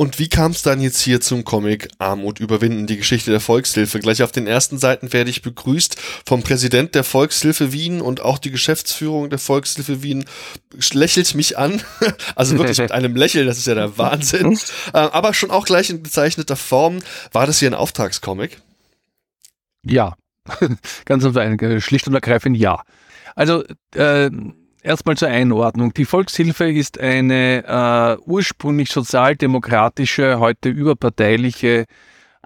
Und 0.00 0.18
wie 0.18 0.30
kam 0.30 0.52
es 0.52 0.62
dann 0.62 0.80
jetzt 0.80 0.98
hier 1.02 1.20
zum 1.20 1.44
Comic 1.44 1.90
Armut 1.98 2.40
überwinden, 2.40 2.86
die 2.86 2.96
Geschichte 2.96 3.32
der 3.32 3.40
Volkshilfe? 3.40 3.98
Gleich 3.98 4.22
auf 4.22 4.32
den 4.32 4.46
ersten 4.46 4.78
Seiten 4.78 5.12
werde 5.12 5.28
ich 5.28 5.42
begrüßt 5.42 5.96
vom 6.24 6.42
Präsident 6.42 6.94
der 6.94 7.04
Volkshilfe 7.04 7.72
Wien 7.72 8.00
und 8.00 8.22
auch 8.22 8.38
die 8.38 8.50
Geschäftsführung 8.50 9.28
der 9.28 9.38
Volkshilfe 9.38 10.02
Wien 10.02 10.24
lächelt 10.94 11.34
mich 11.34 11.58
an. 11.58 11.82
Also 12.34 12.56
wirklich 12.56 12.78
mit 12.78 12.92
einem 12.92 13.14
Lächeln, 13.14 13.46
das 13.46 13.58
ist 13.58 13.66
ja 13.66 13.74
der 13.74 13.98
Wahnsinn. 13.98 14.58
Äh, 14.94 14.98
aber 14.98 15.34
schon 15.34 15.50
auch 15.50 15.66
gleich 15.66 15.90
in 15.90 16.02
bezeichneter 16.02 16.56
Form. 16.56 17.00
War 17.32 17.46
das 17.46 17.58
hier 17.58 17.68
ein 17.68 17.74
Auftragscomic? 17.74 18.62
Ja, 19.84 20.14
Ganz 21.04 21.24
einfach, 21.24 21.80
schlicht 21.80 22.06
und 22.08 22.14
ergreifend 22.14 22.56
ja. 22.56 22.82
Also 23.34 23.64
äh, 23.94 24.30
erstmal 24.82 25.16
zur 25.16 25.28
Einordnung. 25.28 25.94
Die 25.94 26.04
Volkshilfe 26.04 26.70
ist 26.70 26.98
eine 27.00 27.64
äh, 27.66 28.22
ursprünglich 28.24 28.90
sozialdemokratische, 28.90 30.38
heute 30.38 30.68
überparteiliche 30.68 31.86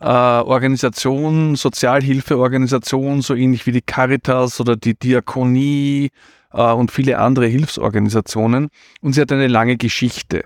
äh, 0.01 0.07
Organisation, 0.07 1.57
Sozialhilfeorganisation, 1.57 3.23
so 3.23 3.35
ähnlich 3.35 3.67
wie 3.67 3.73
die 3.73 3.83
Caritas 3.83 4.61
oder 4.61 4.77
die 4.77 4.95
Diakonie 4.99 6.11
äh, 6.53 6.73
und 6.73 6.91
viele 6.91 7.19
andere 7.19 7.47
Hilfsorganisationen. 7.47 8.69
Und 9.01 9.13
sie 9.13 9.21
hat 9.21 9.33
eine 9.33 9.49
lange 9.49 9.77
Geschichte. 9.77 10.45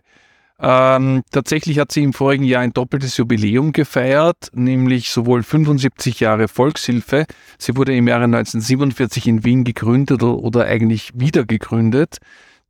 Ähm, 0.60 1.22
tatsächlich 1.30 1.78
hat 1.78 1.92
sie 1.92 2.02
im 2.02 2.12
vorigen 2.12 2.42
Jahr 2.42 2.62
ein 2.62 2.72
doppeltes 2.72 3.16
Jubiläum 3.16 3.72
gefeiert, 3.72 4.48
nämlich 4.52 5.10
sowohl 5.10 5.44
75 5.44 6.18
Jahre 6.18 6.48
Volkshilfe. 6.48 7.26
Sie 7.58 7.76
wurde 7.76 7.94
im 7.94 8.08
Jahre 8.08 8.24
1947 8.24 9.28
in 9.28 9.44
Wien 9.44 9.62
gegründet 9.62 10.22
oder 10.24 10.64
eigentlich 10.64 11.12
wieder 11.14 11.44
gegründet, 11.44 12.18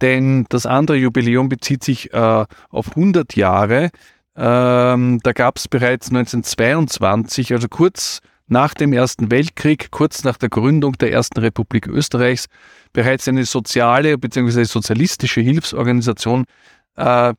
denn 0.02 0.44
das 0.51 0.66
andere 0.66 0.98
Jubiläum 0.98 1.48
bezieht 1.48 1.82
sich 1.82 2.12
äh, 2.12 2.44
auf 2.69 2.90
100 2.90 3.36
Jahre. 3.36 3.90
Ähm, 4.36 5.20
da 5.23 5.32
gab 5.32 5.56
es 5.56 5.66
bereits 5.66 6.09
1922, 6.09 7.55
also 7.55 7.69
kurz 7.69 8.20
nach 8.48 8.74
dem 8.74 8.93
Ersten 8.93 9.31
Weltkrieg, 9.31 9.90
kurz 9.90 10.24
nach 10.24 10.36
der 10.36 10.51
Gründung 10.51 10.93
der 10.98 11.10
Ersten 11.10 11.40
Republik 11.40 11.86
Österreichs, 11.86 12.47
bereits 12.93 13.27
eine 13.28 13.47
soziale 13.47 14.19
bzw. 14.19 14.65
sozialistische 14.65 15.40
Hilfsorganisation, 15.40 16.44
äh, 16.97 17.32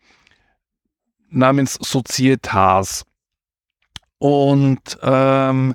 namens 1.30 1.73
Societas. 1.81 3.06
Und 4.18 4.97
ähm, 5.01 5.73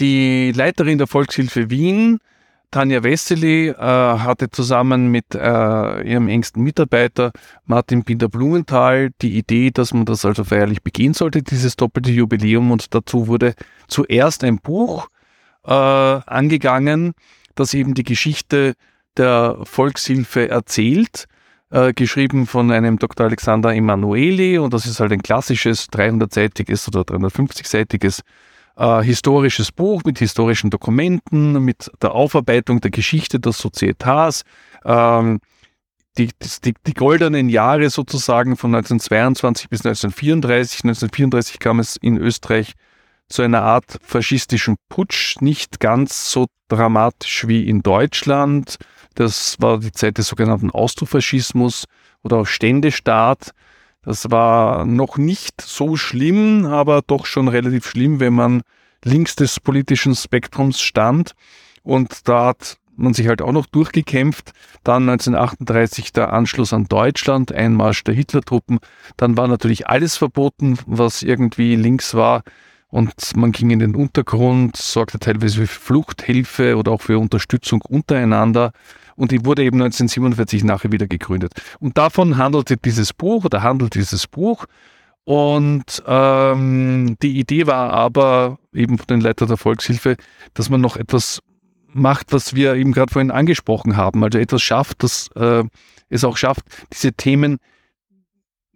die 0.00 0.52
Leiterin 0.52 0.98
der 0.98 1.06
Volkshilfe 1.06 1.70
Wien, 1.70 2.18
Tanja 2.70 3.02
Wessely, 3.02 3.68
äh, 3.68 3.74
hatte 3.76 4.50
zusammen 4.50 5.10
mit 5.10 5.34
äh, 5.34 6.02
ihrem 6.02 6.28
engsten 6.28 6.62
Mitarbeiter 6.62 7.30
Martin 7.64 8.02
Binder-Blumenthal 8.02 9.10
die 9.22 9.38
Idee, 9.38 9.70
dass 9.70 9.94
man 9.94 10.04
das 10.04 10.24
also 10.24 10.44
feierlich 10.44 10.82
begehen 10.82 11.14
sollte, 11.14 11.42
dieses 11.42 11.76
doppelte 11.76 12.10
Jubiläum. 12.10 12.72
Und 12.72 12.94
dazu 12.94 13.28
wurde 13.28 13.54
zuerst 13.86 14.42
ein 14.42 14.58
Buch 14.58 15.08
äh, 15.64 15.70
angegangen, 15.70 17.14
das 17.54 17.72
eben 17.72 17.94
die 17.94 18.04
Geschichte 18.04 18.74
der 19.16 19.58
Volkshilfe 19.62 20.48
erzählt 20.48 21.28
äh, 21.70 21.92
geschrieben 21.92 22.46
von 22.46 22.70
einem 22.70 22.98
Dr. 22.98 23.26
Alexander 23.26 23.74
Emanueli 23.74 24.58
und 24.58 24.72
das 24.72 24.86
ist 24.86 25.00
halt 25.00 25.12
ein 25.12 25.22
klassisches 25.22 25.88
300-seitiges 25.88 26.88
oder 26.88 27.00
350-seitiges 27.00 28.20
äh, 28.76 29.02
historisches 29.02 29.72
Buch 29.72 30.02
mit 30.04 30.18
historischen 30.18 30.70
Dokumenten, 30.70 31.64
mit 31.64 31.90
der 32.02 32.12
Aufarbeitung 32.12 32.80
der 32.80 32.90
Geschichte 32.90 33.40
des 33.40 33.58
Societas, 33.58 34.42
ähm, 34.84 35.40
die, 36.18 36.30
die, 36.64 36.74
die, 36.86 36.94
goldenen 36.94 37.48
Jahre 37.48 37.90
sozusagen 37.90 38.56
von 38.56 38.74
1922 38.74 39.68
bis 39.68 39.80
1934. 39.80 40.84
1934 40.84 41.58
kam 41.58 41.78
es 41.78 41.96
in 41.96 42.16
Österreich 42.16 42.72
zu 43.28 43.42
einer 43.42 43.62
Art 43.62 43.98
faschistischen 44.02 44.76
Putsch, 44.88 45.36
nicht 45.40 45.80
ganz 45.80 46.30
so 46.30 46.46
dramatisch 46.68 47.46
wie 47.48 47.68
in 47.68 47.82
Deutschland. 47.82 48.76
Das 49.16 49.56
war 49.60 49.78
die 49.78 49.92
Zeit 49.92 50.18
des 50.18 50.28
sogenannten 50.28 50.70
Austrofaschismus 50.70 51.86
oder 52.22 52.36
auch 52.38 52.46
Ständestaat. 52.46 53.50
Das 54.02 54.30
war 54.30 54.84
noch 54.84 55.16
nicht 55.16 55.60
so 55.60 55.96
schlimm, 55.96 56.66
aber 56.66 57.02
doch 57.04 57.26
schon 57.26 57.48
relativ 57.48 57.88
schlimm, 57.88 58.20
wenn 58.20 58.34
man 58.34 58.62
links 59.04 59.34
des 59.34 59.58
politischen 59.58 60.14
Spektrums 60.14 60.80
stand. 60.80 61.32
Und 61.82 62.28
da 62.28 62.46
hat 62.46 62.76
man 62.94 63.14
sich 63.14 63.26
halt 63.26 63.40
auch 63.40 63.52
noch 63.52 63.66
durchgekämpft. 63.66 64.52
Dann 64.84 65.08
1938 65.08 66.12
der 66.12 66.32
Anschluss 66.32 66.74
an 66.74 66.84
Deutschland, 66.84 67.52
Einmarsch 67.52 68.04
der 68.04 68.14
Hitlertruppen. 68.14 68.80
Dann 69.16 69.36
war 69.36 69.48
natürlich 69.48 69.88
alles 69.88 70.18
verboten, 70.18 70.78
was 70.86 71.22
irgendwie 71.22 71.74
links 71.74 72.14
war. 72.14 72.42
Und 72.88 73.36
man 73.36 73.52
ging 73.52 73.70
in 73.70 73.78
den 73.78 73.94
Untergrund, 73.94 74.76
sorgte 74.76 75.18
teilweise 75.18 75.62
für 75.62 75.66
Fluchthilfe 75.66 76.76
oder 76.76 76.92
auch 76.92 77.02
für 77.02 77.18
Unterstützung 77.18 77.82
untereinander 77.82 78.72
und 79.16 79.32
die 79.32 79.44
wurde 79.44 79.64
eben 79.64 79.80
1947 79.80 80.64
nachher 80.64 80.92
wieder 80.92 81.06
gegründet. 81.06 81.52
Und 81.80 81.98
davon 81.98 82.36
handelte 82.36 82.76
dieses 82.76 83.12
Buch 83.12 83.44
oder 83.44 83.62
handelt 83.62 83.94
dieses 83.94 84.26
Buch. 84.26 84.66
Und 85.24 86.02
ähm, 86.06 87.16
die 87.20 87.38
Idee 87.38 87.66
war 87.66 87.92
aber 87.92 88.58
eben 88.72 88.96
von 88.98 89.06
den 89.08 89.20
Leitern 89.20 89.48
der 89.48 89.56
Volkshilfe, 89.56 90.16
dass 90.54 90.70
man 90.70 90.80
noch 90.80 90.96
etwas 90.96 91.40
macht, 91.88 92.32
was 92.32 92.54
wir 92.54 92.74
eben 92.74 92.92
gerade 92.92 93.12
vorhin 93.12 93.30
angesprochen 93.30 93.96
haben. 93.96 94.22
Also 94.22 94.38
etwas 94.38 94.62
schafft, 94.62 95.02
das 95.02 95.28
äh, 95.34 95.64
es 96.08 96.24
auch 96.24 96.36
schafft, 96.36 96.64
diese 96.92 97.12
Themen 97.12 97.58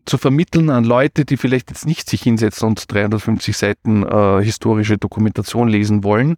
zu 0.06 0.18
vermitteln 0.18 0.70
an 0.70 0.84
Leute, 0.84 1.24
die 1.24 1.36
vielleicht 1.36 1.70
jetzt 1.70 1.86
nicht 1.86 2.08
sich 2.08 2.22
hinsetzen 2.22 2.66
und 2.66 2.92
350 2.92 3.56
Seiten 3.56 4.02
äh, 4.02 4.42
historische 4.42 4.98
Dokumentation 4.98 5.68
lesen 5.68 6.02
wollen, 6.02 6.36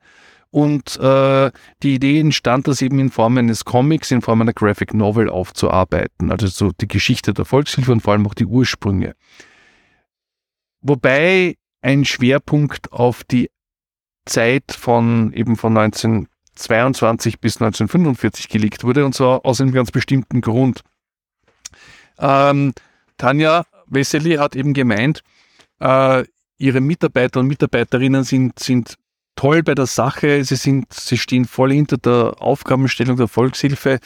und 0.53 0.99
äh, 1.01 1.51
die 1.83 1.95
Idee 1.95 2.21
entstand, 2.21 2.69
das 2.69 2.83
eben 2.83 2.99
in 2.99 3.11
Form 3.11 3.39
eines 3.39 3.65
Comics, 3.65 4.11
in 4.11 4.21
Form 4.21 4.43
einer 4.43 4.53
Graphic 4.53 4.93
Novel 4.93 5.31
aufzuarbeiten. 5.31 6.31
Also 6.31 6.47
so 6.47 6.73
die 6.79 6.87
Geschichte 6.87 7.33
der 7.33 7.47
Volkshilfe 7.47 7.91
und 7.91 8.03
vor 8.03 8.13
allem 8.13 8.27
auch 8.27 8.35
die 8.35 8.45
Ursprünge. 8.45 9.15
Wobei 10.83 11.57
ein 11.81 12.05
Schwerpunkt 12.05 12.93
auf 12.93 13.25
die 13.25 13.51
Zeit 14.27 14.73
von 14.79 15.33
eben 15.33 15.57
von 15.57 15.75
1922 15.77 17.41
bis 17.41 17.57
1945 17.57 18.51
gelegt 18.51 18.85
wurde 18.85 19.07
und 19.07 19.15
zwar 19.15 19.47
aus 19.47 19.59
einem 19.59 19.73
ganz 19.73 19.91
bestimmten 19.91 20.43
Grund. 20.43 20.83
Ähm, 22.19 22.75
Tanja 23.17 23.65
Wessely 23.87 24.35
hat 24.35 24.55
eben 24.55 24.75
gemeint, 24.75 25.23
äh, 25.81 26.25
ihre 26.59 26.81
Mitarbeiter 26.83 27.41
und 27.41 27.47
Mitarbeiterinnen 27.47 28.23
sind, 28.23 28.59
sind 28.59 28.99
toll 29.37 29.63
bei 29.63 29.75
der 29.75 29.87
Sache, 29.87 30.45
sie, 30.45 30.57
sind, 30.57 30.93
sie 30.93 31.19
stehen 31.19 31.45
voll 31.45 31.73
hinter 31.73 31.97
der 31.97 32.37
Aufgabenstellung 32.39 33.17
der 33.17 33.29
Volkshilfe, 33.29 33.99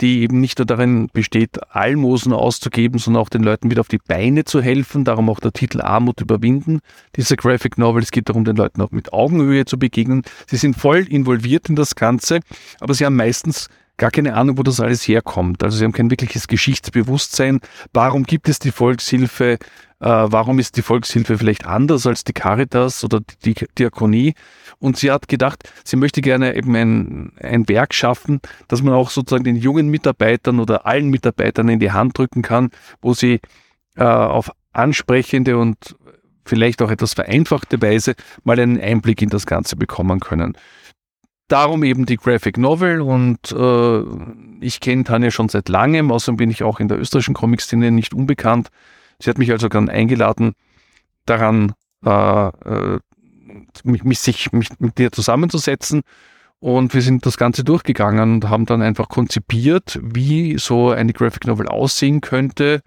die 0.00 0.22
eben 0.22 0.40
nicht 0.40 0.58
nur 0.58 0.66
darin 0.66 1.08
besteht, 1.12 1.58
Almosen 1.74 2.32
auszugeben, 2.32 2.98
sondern 2.98 3.22
auch 3.22 3.28
den 3.28 3.42
Leuten 3.42 3.70
wieder 3.70 3.80
auf 3.80 3.88
die 3.88 3.98
Beine 3.98 4.44
zu 4.44 4.62
helfen. 4.62 5.04
Darum 5.04 5.28
auch 5.28 5.40
der 5.40 5.52
Titel 5.52 5.80
Armut 5.80 6.20
überwinden. 6.20 6.80
Dieser 7.16 7.36
Graphic 7.36 7.76
Novel, 7.76 8.02
es 8.02 8.10
geht 8.10 8.28
darum, 8.28 8.44
den 8.44 8.56
Leuten 8.56 8.80
auch 8.80 8.92
mit 8.92 9.12
Augenhöhe 9.12 9.66
zu 9.66 9.78
begegnen. 9.78 10.22
Sie 10.46 10.56
sind 10.56 10.76
voll 10.76 11.00
involviert 11.00 11.68
in 11.68 11.76
das 11.76 11.94
Ganze, 11.94 12.40
aber 12.80 12.94
sie 12.94 13.04
haben 13.04 13.16
meistens 13.16 13.68
gar 14.00 14.10
keine 14.10 14.34
Ahnung, 14.34 14.56
wo 14.56 14.62
das 14.62 14.80
alles 14.80 15.06
herkommt. 15.06 15.62
Also 15.62 15.76
sie 15.76 15.84
haben 15.84 15.92
kein 15.92 16.10
wirkliches 16.10 16.48
Geschichtsbewusstsein. 16.48 17.60
Warum 17.92 18.24
gibt 18.24 18.48
es 18.48 18.58
die 18.58 18.70
Volkshilfe? 18.70 19.52
Äh, 19.52 19.58
warum 20.00 20.58
ist 20.58 20.78
die 20.78 20.82
Volkshilfe 20.82 21.36
vielleicht 21.36 21.66
anders 21.66 22.06
als 22.06 22.24
die 22.24 22.32
Caritas 22.32 23.04
oder 23.04 23.20
die 23.44 23.54
Diakonie? 23.78 24.34
Und 24.78 24.96
sie 24.96 25.10
hat 25.10 25.28
gedacht, 25.28 25.70
sie 25.84 25.96
möchte 25.96 26.22
gerne 26.22 26.56
eben 26.56 26.74
ein, 26.74 27.32
ein 27.42 27.68
Werk 27.68 27.92
schaffen, 27.92 28.40
das 28.68 28.82
man 28.82 28.94
auch 28.94 29.10
sozusagen 29.10 29.44
den 29.44 29.56
jungen 29.56 29.88
Mitarbeitern 29.88 30.60
oder 30.60 30.86
allen 30.86 31.10
Mitarbeitern 31.10 31.68
in 31.68 31.78
die 31.78 31.92
Hand 31.92 32.16
drücken 32.16 32.40
kann, 32.40 32.70
wo 33.02 33.12
sie 33.12 33.40
äh, 33.96 34.04
auf 34.04 34.50
ansprechende 34.72 35.58
und 35.58 35.94
vielleicht 36.46 36.80
auch 36.80 36.90
etwas 36.90 37.12
vereinfachte 37.12 37.82
Weise 37.82 38.14
mal 38.44 38.58
einen 38.58 38.80
Einblick 38.80 39.20
in 39.20 39.28
das 39.28 39.44
Ganze 39.44 39.76
bekommen 39.76 40.20
können. 40.20 40.56
Darum 41.50 41.82
eben 41.82 42.06
die 42.06 42.16
Graphic 42.16 42.58
Novel 42.58 43.00
und 43.00 43.50
äh, 43.50 44.64
ich 44.64 44.78
kenne 44.78 45.02
Tanja 45.02 45.32
schon 45.32 45.48
seit 45.48 45.68
langem, 45.68 46.12
außerdem 46.12 46.36
bin 46.36 46.48
ich 46.48 46.62
auch 46.62 46.78
in 46.78 46.86
der 46.86 46.96
österreichischen 46.96 47.34
Comic-Szene 47.34 47.90
nicht 47.90 48.14
unbekannt. 48.14 48.68
Sie 49.18 49.28
hat 49.28 49.36
mich 49.36 49.50
also 49.50 49.68
gern 49.68 49.88
eingeladen, 49.88 50.52
daran 51.26 51.72
äh, 52.06 52.10
äh, 52.10 53.00
mich, 53.82 54.04
mich, 54.04 54.20
sich 54.20 54.52
mich 54.52 54.68
mit 54.78 54.98
dir 54.98 55.10
zusammenzusetzen. 55.10 56.02
Und 56.60 56.94
wir 56.94 57.02
sind 57.02 57.26
das 57.26 57.36
Ganze 57.36 57.64
durchgegangen 57.64 58.34
und 58.34 58.48
haben 58.48 58.64
dann 58.64 58.80
einfach 58.80 59.08
konzipiert, 59.08 59.98
wie 60.00 60.56
so 60.56 60.90
eine 60.90 61.12
Graphic 61.12 61.48
Novel 61.48 61.66
aussehen 61.66 62.20
könnte. 62.20 62.80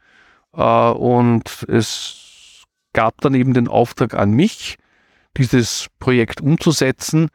Äh, 0.55 0.61
und 0.61 1.65
es 1.67 2.63
gab 2.93 3.19
dann 3.19 3.33
eben 3.33 3.53
den 3.53 3.67
Auftrag 3.67 4.13
an 4.13 4.31
mich, 4.31 4.77
dieses 5.35 5.87
Projekt 5.99 6.39
umzusetzen. 6.39 7.27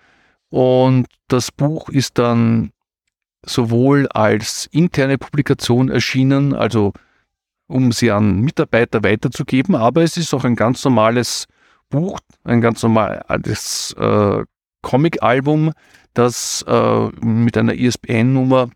Und 0.51 1.07
das 1.29 1.53
Buch 1.53 1.89
ist 1.89 2.19
dann 2.19 2.70
sowohl 3.45 4.09
als 4.09 4.66
interne 4.73 5.19
Publikation 5.19 5.89
erschienen, 5.91 6.55
also 6.55 6.93
um 7.66 7.93
sie 7.93 8.11
an 8.11 8.41
Mitarbeiter 8.41 9.03
weiterzugeben, 9.05 9.75
aber 9.75 10.03
es 10.03 10.16
ist 10.16 10.33
auch 10.35 10.45
ein 10.45 10.57
ganz 10.57 10.85
normales 10.85 11.47
Buch, 11.91 12.19
ein 12.45 12.61
ganz 12.61 12.83
normales 12.83 13.95
äh, 13.99 14.45
Comic-Album, 14.83 15.73
das 16.15 16.65
äh, 16.66 17.07
mit 17.20 17.57
einer 17.57 17.75
ISBN-Nummer 17.75 18.70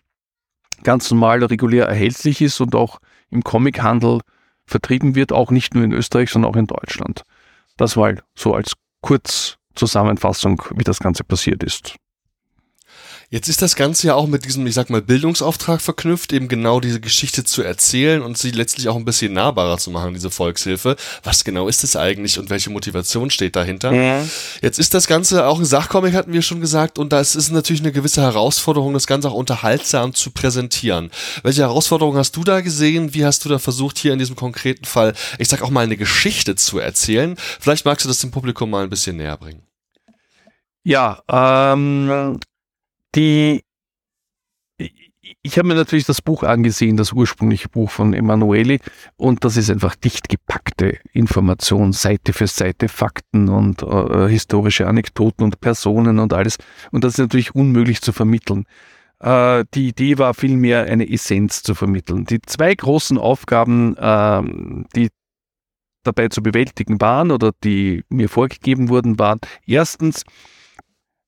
ganz 0.82 1.10
normal 1.10 1.44
regulär 1.44 1.86
erhältlich 1.86 2.40
ist 2.42 2.60
und 2.60 2.74
auch 2.74 2.98
im 3.30 3.42
Comichandel 3.42 4.20
vertrieben 4.66 5.14
wird, 5.14 5.32
auch 5.32 5.50
nicht 5.50 5.74
nur 5.74 5.84
in 5.84 5.92
Österreich, 5.92 6.30
sondern 6.30 6.50
auch 6.50 6.56
in 6.56 6.66
Deutschland. 6.66 7.22
Das 7.76 7.96
war 7.96 8.14
so 8.34 8.54
als 8.54 8.74
Kurzzusammenfassung, 9.72 10.62
wie 10.76 10.84
das 10.84 11.00
Ganze 11.00 11.24
passiert 11.24 11.62
ist. 11.62 11.96
Jetzt 13.32 13.48
ist 13.48 13.62
das 13.62 13.76
Ganze 13.76 14.08
ja 14.08 14.14
auch 14.14 14.26
mit 14.26 14.44
diesem, 14.44 14.66
ich 14.66 14.74
sag 14.74 14.90
mal, 14.90 15.00
Bildungsauftrag 15.00 15.80
verknüpft, 15.80 16.34
eben 16.34 16.48
genau 16.48 16.80
diese 16.80 17.00
Geschichte 17.00 17.44
zu 17.44 17.62
erzählen 17.62 18.20
und 18.20 18.36
sie 18.36 18.50
letztlich 18.50 18.90
auch 18.90 18.96
ein 18.96 19.06
bisschen 19.06 19.32
nahbarer 19.32 19.78
zu 19.78 19.90
machen, 19.90 20.12
diese 20.12 20.30
Volkshilfe. 20.30 20.96
Was 21.22 21.42
genau 21.42 21.66
ist 21.66 21.82
es 21.82 21.96
eigentlich 21.96 22.38
und 22.38 22.50
welche 22.50 22.68
Motivation 22.68 23.30
steht 23.30 23.56
dahinter? 23.56 23.90
Ja. 23.90 24.22
Jetzt 24.60 24.78
ist 24.78 24.92
das 24.92 25.06
Ganze 25.06 25.46
auch 25.46 25.58
ein 25.58 25.64
Sachcomic, 25.64 26.12
hatten 26.12 26.34
wir 26.34 26.42
schon 26.42 26.60
gesagt, 26.60 26.98
und 26.98 27.10
da 27.14 27.20
ist 27.20 27.34
es 27.34 27.50
natürlich 27.50 27.80
eine 27.80 27.92
gewisse 27.92 28.20
Herausforderung, 28.20 28.92
das 28.92 29.06
Ganze 29.06 29.30
auch 29.30 29.34
unterhaltsam 29.34 30.12
zu 30.12 30.30
präsentieren. 30.32 31.10
Welche 31.42 31.62
Herausforderungen 31.62 32.18
hast 32.18 32.36
du 32.36 32.44
da 32.44 32.60
gesehen? 32.60 33.14
Wie 33.14 33.24
hast 33.24 33.46
du 33.46 33.48
da 33.48 33.58
versucht, 33.58 33.96
hier 33.96 34.12
in 34.12 34.18
diesem 34.18 34.36
konkreten 34.36 34.84
Fall, 34.84 35.14
ich 35.38 35.48
sag 35.48 35.62
auch 35.62 35.70
mal, 35.70 35.84
eine 35.84 35.96
Geschichte 35.96 36.54
zu 36.54 36.78
erzählen? 36.78 37.36
Vielleicht 37.38 37.86
magst 37.86 38.04
du 38.04 38.10
das 38.10 38.18
dem 38.18 38.30
Publikum 38.30 38.68
mal 38.68 38.84
ein 38.84 38.90
bisschen 38.90 39.16
näher 39.16 39.38
bringen. 39.38 39.62
Ja, 40.84 41.22
ähm, 41.30 42.38
die, 43.14 43.62
ich 45.42 45.58
habe 45.58 45.68
mir 45.68 45.74
natürlich 45.74 46.04
das 46.04 46.22
Buch 46.22 46.42
angesehen, 46.42 46.96
das 46.96 47.12
ursprüngliche 47.12 47.68
Buch 47.68 47.90
von 47.90 48.14
Emanueli, 48.14 48.80
und 49.16 49.44
das 49.44 49.56
ist 49.56 49.70
einfach 49.70 49.94
dicht 49.94 50.28
gepackte 50.28 50.98
Information, 51.12 51.92
Seite 51.92 52.32
für 52.32 52.46
Seite, 52.46 52.88
Fakten 52.88 53.48
und 53.48 53.82
äh, 53.82 54.28
historische 54.28 54.86
Anekdoten 54.86 55.44
und 55.44 55.60
Personen 55.60 56.18
und 56.18 56.32
alles. 56.32 56.58
Und 56.90 57.04
das 57.04 57.14
ist 57.14 57.18
natürlich 57.18 57.54
unmöglich 57.54 58.00
zu 58.02 58.12
vermitteln. 58.12 58.64
Äh, 59.20 59.64
die 59.74 59.88
Idee 59.88 60.18
war 60.18 60.34
vielmehr 60.34 60.84
eine 60.84 61.08
Essenz 61.08 61.62
zu 61.62 61.74
vermitteln. 61.74 62.24
Die 62.24 62.40
zwei 62.42 62.74
großen 62.74 63.18
Aufgaben, 63.18 63.96
äh, 63.96 64.42
die 64.96 65.08
dabei 66.02 66.28
zu 66.28 66.42
bewältigen 66.42 67.00
waren 67.00 67.30
oder 67.30 67.52
die 67.62 68.04
mir 68.08 68.28
vorgegeben 68.28 68.88
wurden, 68.88 69.18
waren 69.18 69.38
erstens, 69.66 70.24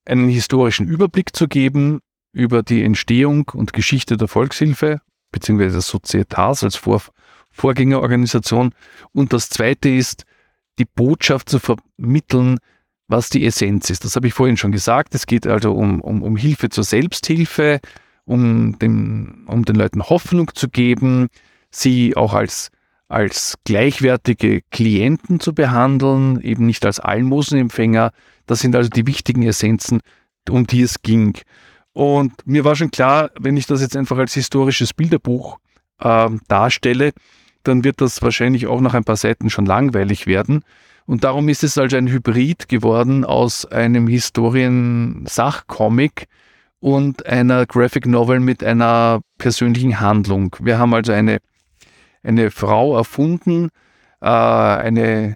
einen 0.04 0.28
historischen 0.28 0.86
Überblick 0.86 1.34
zu 1.34 1.48
geben 1.48 2.00
über 2.32 2.62
die 2.62 2.82
Entstehung 2.82 3.50
und 3.54 3.72
Geschichte 3.72 4.16
der 4.16 4.28
Volkshilfe 4.28 5.00
beziehungsweise 5.34 5.80
Societas 5.80 6.62
als 6.64 6.76
Vor 6.76 7.02
Vorgängerorganisation. 7.50 8.72
Und 9.12 9.32
das 9.32 9.48
Zweite 9.48 9.88
ist, 9.88 10.24
die 10.80 10.86
Botschaft 10.86 11.48
zu 11.48 11.60
vermitteln, 11.60 12.58
was 13.06 13.28
die 13.28 13.46
Essenz 13.46 13.90
ist. 13.90 14.04
Das 14.04 14.16
habe 14.16 14.26
ich 14.26 14.34
vorhin 14.34 14.56
schon 14.56 14.72
gesagt. 14.72 15.14
Es 15.14 15.26
geht 15.26 15.46
also 15.46 15.72
um, 15.72 16.00
um, 16.00 16.22
um 16.22 16.36
Hilfe 16.36 16.68
zur 16.68 16.82
Selbsthilfe, 16.82 17.80
um, 18.24 18.76
dem, 18.80 19.44
um 19.46 19.64
den 19.64 19.76
Leuten 19.76 20.02
Hoffnung 20.02 20.50
zu 20.54 20.68
geben, 20.68 21.28
sie 21.70 22.16
auch 22.16 22.34
als, 22.34 22.70
als 23.06 23.56
gleichwertige 23.64 24.62
Klienten 24.72 25.38
zu 25.38 25.54
behandeln, 25.54 26.40
eben 26.40 26.66
nicht 26.66 26.84
als 26.84 26.98
Almosenempfänger, 26.98 28.10
das 28.46 28.60
sind 28.60 28.76
also 28.76 28.90
die 28.90 29.06
wichtigen 29.06 29.42
Essenzen, 29.42 30.00
um 30.48 30.66
die 30.66 30.82
es 30.82 31.02
ging. 31.02 31.38
Und 31.92 32.32
mir 32.46 32.64
war 32.64 32.76
schon 32.76 32.90
klar, 32.90 33.30
wenn 33.38 33.56
ich 33.56 33.66
das 33.66 33.80
jetzt 33.80 33.96
einfach 33.96 34.18
als 34.18 34.34
historisches 34.34 34.92
Bilderbuch 34.92 35.58
äh, 36.00 36.28
darstelle, 36.48 37.12
dann 37.62 37.84
wird 37.84 38.00
das 38.00 38.20
wahrscheinlich 38.20 38.66
auch 38.66 38.80
nach 38.80 38.94
ein 38.94 39.04
paar 39.04 39.14
Seiten 39.16 39.50
schon 39.50 39.66
langweilig 39.66 40.26
werden. 40.26 40.64
Und 41.06 41.22
darum 41.24 41.48
ist 41.48 41.64
es 41.64 41.78
also 41.78 41.96
ein 41.96 42.08
Hybrid 42.08 42.68
geworden 42.68 43.24
aus 43.24 43.64
einem 43.66 44.08
Historien-Sachcomic 44.08 46.26
und 46.80 47.24
einer 47.26 47.66
Graphic 47.66 48.06
Novel 48.06 48.40
mit 48.40 48.64
einer 48.64 49.20
persönlichen 49.38 50.00
Handlung. 50.00 50.56
Wir 50.60 50.78
haben 50.78 50.94
also 50.94 51.12
eine, 51.12 51.38
eine 52.22 52.50
Frau 52.50 52.96
erfunden, 52.96 53.68
äh, 54.20 54.26
eine 54.26 55.34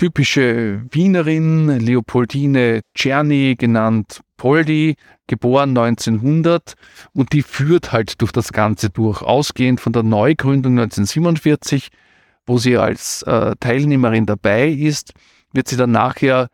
typische 0.00 0.80
Wienerin, 0.92 1.68
Leopoldine 1.78 2.80
Czerny, 2.94 3.54
genannt 3.58 4.22
Poldi, 4.38 4.96
geboren 5.26 5.76
1900 5.76 6.72
und 7.12 7.34
die 7.34 7.42
führt 7.42 7.92
halt 7.92 8.22
durch 8.22 8.32
das 8.32 8.54
Ganze 8.54 8.88
durch, 8.88 9.20
ausgehend 9.20 9.78
von 9.78 9.92
der 9.92 10.02
Neugründung 10.02 10.78
1947, 10.78 11.90
wo 12.46 12.56
sie 12.56 12.78
als 12.78 13.20
äh, 13.24 13.54
Teilnehmerin 13.60 14.24
dabei 14.24 14.68
ist, 14.68 15.12
wird 15.52 15.68
sie 15.68 15.76
dann 15.76 15.90
nachher, 15.90 16.48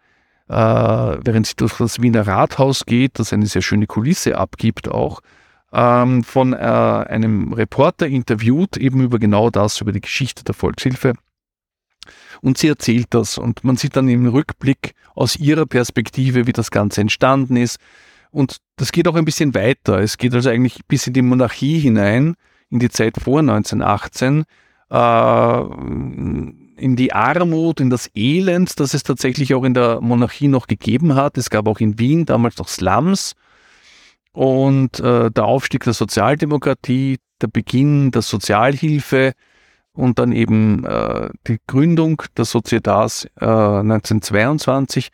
äh, 0.48 0.56
während 0.56 1.46
sie 1.46 1.54
durch 1.54 1.76
das 1.76 2.02
Wiener 2.02 2.26
Rathaus 2.26 2.84
geht, 2.84 3.20
das 3.20 3.32
eine 3.32 3.46
sehr 3.46 3.62
schöne 3.62 3.86
Kulisse 3.86 4.38
abgibt 4.38 4.88
auch, 4.88 5.20
ähm, 5.72 6.24
von 6.24 6.52
äh, 6.52 6.56
einem 6.56 7.52
Reporter 7.52 8.08
interviewt, 8.08 8.76
eben 8.76 9.00
über 9.02 9.20
genau 9.20 9.50
das, 9.50 9.80
über 9.80 9.92
die 9.92 10.00
Geschichte 10.00 10.42
der 10.42 10.54
Volkshilfe 10.56 11.12
und 12.42 12.58
sie 12.58 12.68
erzählt 12.68 13.08
das 13.10 13.38
und 13.38 13.64
man 13.64 13.76
sieht 13.76 13.96
dann 13.96 14.08
im 14.08 14.26
Rückblick 14.26 14.94
aus 15.14 15.36
ihrer 15.36 15.66
Perspektive, 15.66 16.46
wie 16.46 16.52
das 16.52 16.70
Ganze 16.70 17.00
entstanden 17.00 17.56
ist. 17.56 17.78
Und 18.30 18.58
das 18.76 18.92
geht 18.92 19.08
auch 19.08 19.14
ein 19.14 19.24
bisschen 19.24 19.54
weiter. 19.54 20.00
Es 20.00 20.18
geht 20.18 20.34
also 20.34 20.50
eigentlich 20.50 20.80
bis 20.86 21.06
in 21.06 21.14
die 21.14 21.22
Monarchie 21.22 21.78
hinein, 21.78 22.34
in 22.70 22.78
die 22.78 22.90
Zeit 22.90 23.16
vor 23.22 23.40
1918, 23.40 24.44
äh, 24.90 25.60
in 26.78 26.96
die 26.96 27.12
Armut, 27.12 27.80
in 27.80 27.90
das 27.90 28.10
Elend, 28.14 28.78
das 28.78 28.92
es 28.92 29.02
tatsächlich 29.02 29.54
auch 29.54 29.64
in 29.64 29.74
der 29.74 30.00
Monarchie 30.00 30.48
noch 30.48 30.66
gegeben 30.66 31.14
hat. 31.14 31.38
Es 31.38 31.48
gab 31.50 31.66
auch 31.66 31.80
in 31.80 31.98
Wien 31.98 32.26
damals 32.26 32.58
noch 32.58 32.68
Slums 32.68 33.34
und 34.32 35.00
äh, 35.00 35.30
der 35.30 35.44
Aufstieg 35.46 35.84
der 35.84 35.94
Sozialdemokratie, 35.94 37.18
der 37.40 37.48
Beginn 37.48 38.10
der 38.10 38.20
Sozialhilfe, 38.22 39.32
und 39.96 40.18
dann 40.18 40.32
eben 40.32 40.84
äh, 40.84 41.30
die 41.46 41.58
Gründung 41.66 42.22
der 42.36 42.44
Societas 42.44 43.26
äh, 43.40 43.44
1922. 43.44 45.08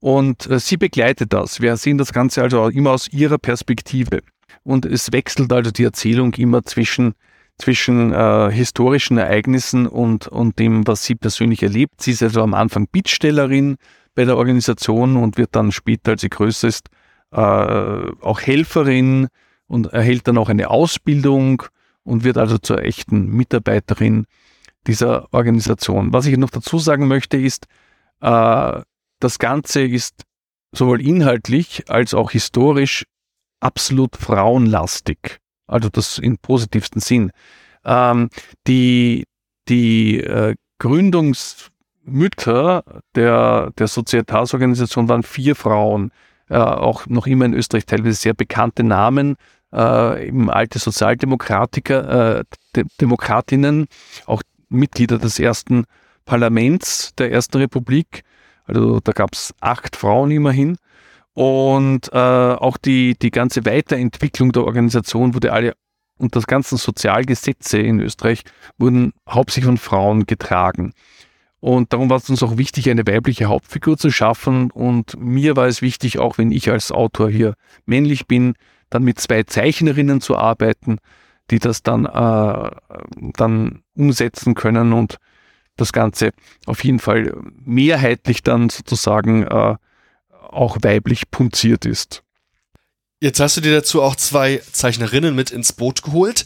Und 0.00 0.50
äh, 0.50 0.58
sie 0.58 0.76
begleitet 0.76 1.32
das. 1.32 1.60
Wir 1.60 1.76
sehen 1.76 1.98
das 1.98 2.12
Ganze 2.12 2.42
also 2.42 2.68
immer 2.68 2.90
aus 2.90 3.08
ihrer 3.08 3.38
Perspektive. 3.38 4.20
Und 4.64 4.84
es 4.84 5.12
wechselt 5.12 5.52
also 5.52 5.70
die 5.70 5.84
Erzählung 5.84 6.34
immer 6.34 6.62
zwischen, 6.62 7.14
zwischen 7.58 8.12
äh, 8.12 8.50
historischen 8.52 9.18
Ereignissen 9.18 9.86
und, 9.86 10.28
und 10.28 10.58
dem, 10.58 10.86
was 10.86 11.04
sie 11.04 11.14
persönlich 11.14 11.62
erlebt. 11.62 12.02
Sie 12.02 12.12
ist 12.12 12.22
also 12.22 12.42
am 12.42 12.54
Anfang 12.54 12.86
Bittstellerin 12.88 13.76
bei 14.14 14.24
der 14.24 14.36
Organisation 14.36 15.16
und 15.16 15.38
wird 15.38 15.56
dann 15.56 15.72
später, 15.72 16.12
als 16.12 16.20
sie 16.20 16.28
größer 16.28 16.68
ist, 16.68 16.88
äh, 17.32 17.36
auch 17.36 18.40
Helferin 18.40 19.28
und 19.66 19.86
erhält 19.86 20.28
dann 20.28 20.36
auch 20.36 20.50
eine 20.50 20.68
Ausbildung 20.68 21.62
und 22.04 22.24
wird 22.24 22.38
also 22.38 22.58
zur 22.58 22.82
echten 22.82 23.28
Mitarbeiterin 23.28 24.26
dieser 24.86 25.32
Organisation. 25.32 26.12
Was 26.12 26.26
ich 26.26 26.36
noch 26.36 26.50
dazu 26.50 26.78
sagen 26.78 27.08
möchte, 27.08 27.36
ist, 27.36 27.66
äh, 28.20 28.80
das 29.20 29.38
Ganze 29.38 29.82
ist 29.82 30.24
sowohl 30.72 31.00
inhaltlich 31.00 31.88
als 31.88 32.14
auch 32.14 32.32
historisch 32.32 33.04
absolut 33.60 34.16
frauenlastig. 34.16 35.38
Also 35.66 35.88
das 35.88 36.18
im 36.18 36.38
positivsten 36.38 37.00
Sinn. 37.00 37.30
Ähm, 37.84 38.30
die 38.66 39.24
die 39.68 40.20
äh, 40.20 40.56
Gründungsmütter 40.78 43.02
der, 43.14 43.70
der 43.78 43.86
Sozietatsorganisation 43.86 45.08
waren 45.08 45.22
vier 45.22 45.54
Frauen, 45.54 46.10
äh, 46.48 46.56
auch 46.56 47.06
noch 47.06 47.26
immer 47.26 47.44
in 47.44 47.52
Österreich 47.54 47.86
teilweise 47.86 48.14
sehr 48.14 48.34
bekannte 48.34 48.82
Namen, 48.82 49.36
äh, 49.72 50.28
eben 50.28 50.50
alte 50.50 50.78
Sozialdemokratiker, 50.78 52.38
äh, 52.40 52.44
De 52.74 52.84
Demokratinnen, 53.00 53.86
auch 54.26 54.42
Mitglieder 54.68 55.18
des 55.18 55.38
ersten 55.38 55.84
Parlaments 56.24 57.14
der 57.16 57.30
Ersten 57.30 57.58
Republik. 57.58 58.22
Also 58.64 59.00
da 59.00 59.12
gab 59.12 59.34
es 59.34 59.54
acht 59.60 59.96
Frauen 59.96 60.30
immerhin. 60.30 60.76
Und 61.34 62.12
äh, 62.12 62.16
auch 62.16 62.76
die, 62.76 63.14
die 63.20 63.30
ganze 63.30 63.64
Weiterentwicklung 63.64 64.52
der 64.52 64.64
Organisation 64.64 65.34
wurde 65.34 65.52
alle 65.52 65.74
und 66.18 66.36
das 66.36 66.46
ganzen 66.46 66.78
Sozialgesetze 66.78 67.78
in 67.78 67.98
Österreich 68.00 68.42
wurden 68.78 69.12
hauptsächlich 69.28 69.66
von 69.66 69.78
Frauen 69.78 70.26
getragen. 70.26 70.92
Und 71.58 71.92
darum 71.92 72.10
war 72.10 72.18
es 72.18 72.30
uns 72.30 72.42
auch 72.42 72.58
wichtig, 72.58 72.90
eine 72.90 73.06
weibliche 73.06 73.46
Hauptfigur 73.46 73.96
zu 73.96 74.10
schaffen. 74.10 74.70
Und 74.70 75.18
mir 75.18 75.56
war 75.56 75.66
es 75.66 75.82
wichtig, 75.82 76.18
auch 76.18 76.38
wenn 76.38 76.52
ich 76.52 76.70
als 76.70 76.92
Autor 76.92 77.30
hier 77.30 77.54
männlich 77.86 78.26
bin, 78.26 78.54
dann 78.92 79.02
mit 79.02 79.20
zwei 79.20 79.42
Zeichnerinnen 79.42 80.20
zu 80.20 80.36
arbeiten, 80.36 80.98
die 81.50 81.58
das 81.58 81.82
dann, 81.82 82.06
äh, 82.06 82.70
dann 83.36 83.82
umsetzen 83.96 84.54
können 84.54 84.92
und 84.92 85.18
das 85.76 85.92
Ganze 85.92 86.32
auf 86.66 86.84
jeden 86.84 86.98
Fall 86.98 87.34
mehrheitlich 87.64 88.42
dann 88.42 88.68
sozusagen 88.68 89.44
äh, 89.44 89.76
auch 90.50 90.76
weiblich 90.82 91.30
punziert 91.30 91.86
ist. 91.86 92.22
Jetzt 93.20 93.38
hast 93.38 93.56
du 93.56 93.60
dir 93.60 93.72
dazu 93.72 94.02
auch 94.02 94.16
zwei 94.16 94.60
Zeichnerinnen 94.72 95.34
mit 95.34 95.52
ins 95.52 95.72
Boot 95.72 96.02
geholt. 96.02 96.44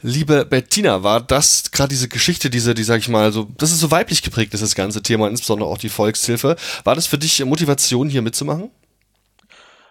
Liebe 0.00 0.46
Bettina, 0.46 1.02
war 1.02 1.20
das 1.20 1.70
gerade 1.70 1.90
diese 1.90 2.08
Geschichte, 2.08 2.48
diese, 2.48 2.72
die 2.72 2.82
sag 2.82 3.00
ich 3.00 3.10
mal, 3.10 3.30
so, 3.30 3.46
das 3.58 3.70
ist 3.70 3.80
so 3.80 3.90
weiblich 3.90 4.22
geprägt, 4.22 4.54
ist 4.54 4.62
das 4.62 4.74
ganze 4.74 5.02
Thema, 5.02 5.28
insbesondere 5.28 5.68
auch 5.68 5.76
die 5.76 5.90
Volkshilfe. 5.90 6.56
War 6.82 6.94
das 6.94 7.06
für 7.06 7.18
dich 7.18 7.44
Motivation, 7.44 8.08
hier 8.08 8.22
mitzumachen? 8.22 8.70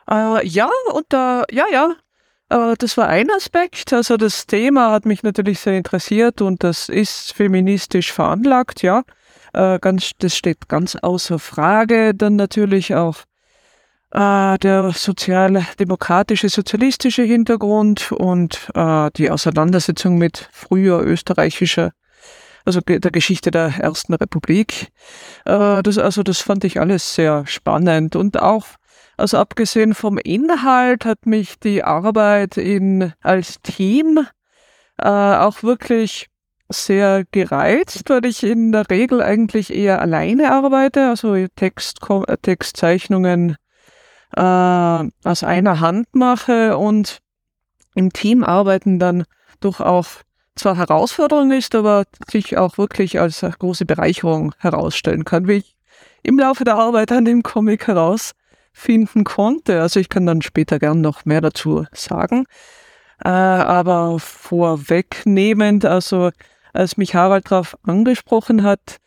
Äh, 0.10 0.46
ja, 0.48 0.70
und 0.94 1.06
da, 1.10 1.44
ja, 1.52 1.66
ja. 1.72 1.96
Äh, 2.50 2.76
das 2.78 2.98
war 2.98 3.08
ein 3.08 3.30
Aspekt. 3.32 3.94
Also 3.94 4.18
das 4.18 4.48
Thema 4.48 4.92
hat 4.92 5.06
mich 5.06 5.24
natürlich 5.24 5.60
sehr 5.60 5.78
interessiert 5.78 6.42
und 6.42 6.64
das 6.64 6.90
ist 6.90 7.34
feministisch 7.34 8.12
veranlagt, 8.12 8.82
ja. 8.82 9.04
Äh, 9.54 9.80
ganz, 9.80 10.12
das 10.20 10.36
steht 10.36 10.68
ganz 10.68 10.96
außer 10.96 11.40
Frage. 11.40 12.14
Dann 12.14 12.36
natürlich 12.36 12.96
auch 12.96 13.18
äh, 14.14 14.58
der 14.60 14.92
sozialdemokratische, 14.92 16.50
sozialistische 16.50 17.24
Hintergrund 17.24 18.12
und 18.12 18.70
äh, 18.76 19.10
die 19.18 19.32
Auseinandersetzung 19.32 20.18
mit 20.18 20.50
früher 20.52 21.02
österreichischer, 21.02 21.92
also 22.66 22.80
der 22.82 23.00
Geschichte 23.12 23.52
der 23.52 23.74
Ersten 23.80 24.14
Republik. 24.14 24.90
Äh, 25.46 25.82
das, 25.82 25.98
also 25.98 26.24
das 26.24 26.40
fand 26.40 26.64
ich 26.64 26.80
alles 26.80 27.16
sehr 27.16 27.46
spannend 27.48 28.16
und 28.16 28.40
auch 28.40 28.66
also 29.18 29.38
abgesehen 29.38 29.94
vom 29.94 30.18
Inhalt 30.18 31.06
hat 31.06 31.26
mich 31.26 31.60
die 31.60 31.84
Arbeit 31.84 32.58
in, 32.58 33.14
als 33.22 33.62
Team 33.62 34.26
äh, 34.98 35.08
auch 35.08 35.64
wirklich 35.64 36.30
sehr 36.70 37.24
gereizt, 37.32 38.10
weil 38.10 38.26
ich 38.26 38.44
in 38.44 38.72
der 38.72 38.90
Regel 38.90 39.22
eigentlich 39.22 39.74
eher 39.74 40.02
alleine 40.02 40.52
arbeite, 40.52 41.10
also 41.10 41.36
Text, 41.56 42.00
Textzeichnungen 42.42 43.58
äh, 44.36 44.42
aus 44.42 45.44
einer 45.44 45.80
Hand 45.80 46.08
mache 46.14 46.78
und 46.78 47.20
im 47.96 48.12
Team 48.12 48.44
arbeiten 48.44 48.98
dann 48.98 49.26
doch 49.60 49.80
auch 49.80 50.08
zwar 50.56 50.78
Herausforderung 50.78 51.52
ist, 51.52 51.76
aber 51.76 52.06
sich 52.30 52.58
auch 52.58 52.78
wirklich 52.78 53.20
als 53.20 53.42
große 53.42 53.86
Bereicherung 53.86 54.54
herausstellen 54.60 55.26
kann, 55.26 55.48
wie 55.48 55.54
ich 55.54 55.76
im 56.24 56.40
Laufe 56.40 56.64
der 56.64 56.76
Arbeit 56.76 57.12
an 57.12 57.26
dem 57.26 57.44
Comic 57.44 57.88
herausfinden 58.84 59.24
konnte. 59.24 59.82
Also 59.82 60.00
ich 60.00 60.10
kann 60.10 60.26
dann 60.26 60.42
später 60.42 60.80
gern 60.80 61.02
noch 61.02 61.26
mehr 61.26 61.42
dazu 61.42 61.86
sagen. 61.94 62.46
Äh, 63.24 63.30
aber 63.30 64.20
vorwegnehmend, 64.20 65.86
also 65.86 66.32
als 66.74 66.98
mich 66.98 67.16
Harald 67.16 67.52
darauf 67.52 67.78
angesprochen 67.84 68.64
hat, 68.64 68.98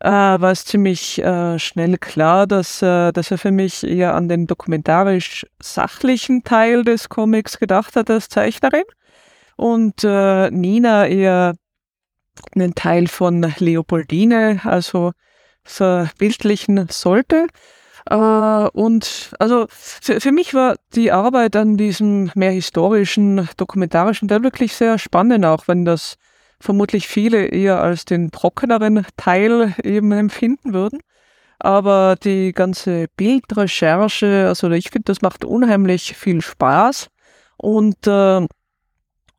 äh, 0.00 0.10
war 0.10 0.50
es 0.50 0.64
ziemlich 0.64 1.22
äh, 1.22 1.58
schnell 1.58 1.96
klar, 1.98 2.46
dass, 2.46 2.80
dass 2.80 3.30
er 3.30 3.38
für 3.38 3.50
mich 3.50 3.84
eher 3.84 4.14
an 4.14 4.28
den 4.28 4.46
dokumentarisch-sachlichen 4.46 6.44
Teil 6.44 6.84
des 6.84 7.08
Comics 7.08 7.58
gedacht 7.58 7.96
hat 7.96 8.10
als 8.10 8.28
Zeichnerin 8.28 8.84
und 9.56 10.02
Nina 10.02 11.06
eher 11.06 11.54
einen 12.54 12.74
Teil 12.74 13.06
von 13.06 13.54
Leopoldine, 13.58 14.60
also 14.64 15.12
so 15.64 16.06
bildlichen 16.18 16.88
sollte. 16.90 17.46
Äh, 18.06 18.16
und 18.16 19.30
also 19.38 19.66
für, 19.70 20.32
mich 20.32 20.54
war 20.54 20.76
die 20.94 21.12
Arbeit 21.12 21.56
an 21.56 21.76
diesem 21.76 22.30
mehr 22.34 22.50
historischen, 22.50 23.48
dokumentarischen 23.56 24.28
Teil 24.28 24.42
wirklich 24.42 24.74
sehr 24.74 24.98
spannend, 24.98 25.44
auch 25.44 25.68
wenn 25.68 25.84
das 25.84 26.16
vermutlich 26.60 27.08
viele 27.08 27.46
eher 27.46 27.80
als 27.80 28.04
den 28.04 28.30
trockeneren 28.30 29.06
Teil 29.16 29.74
eben 29.82 30.12
empfinden 30.12 30.72
würden. 30.72 31.00
Aber 31.58 32.16
die 32.22 32.52
ganze 32.52 33.06
Bildrecherche, 33.16 34.46
also 34.48 34.70
ich 34.70 34.90
finde, 34.90 35.04
das 35.06 35.22
macht 35.22 35.44
unheimlich 35.44 36.16
viel 36.16 36.42
Spaß. 36.42 37.08
Und, 37.56 38.06
äh, 38.06 38.46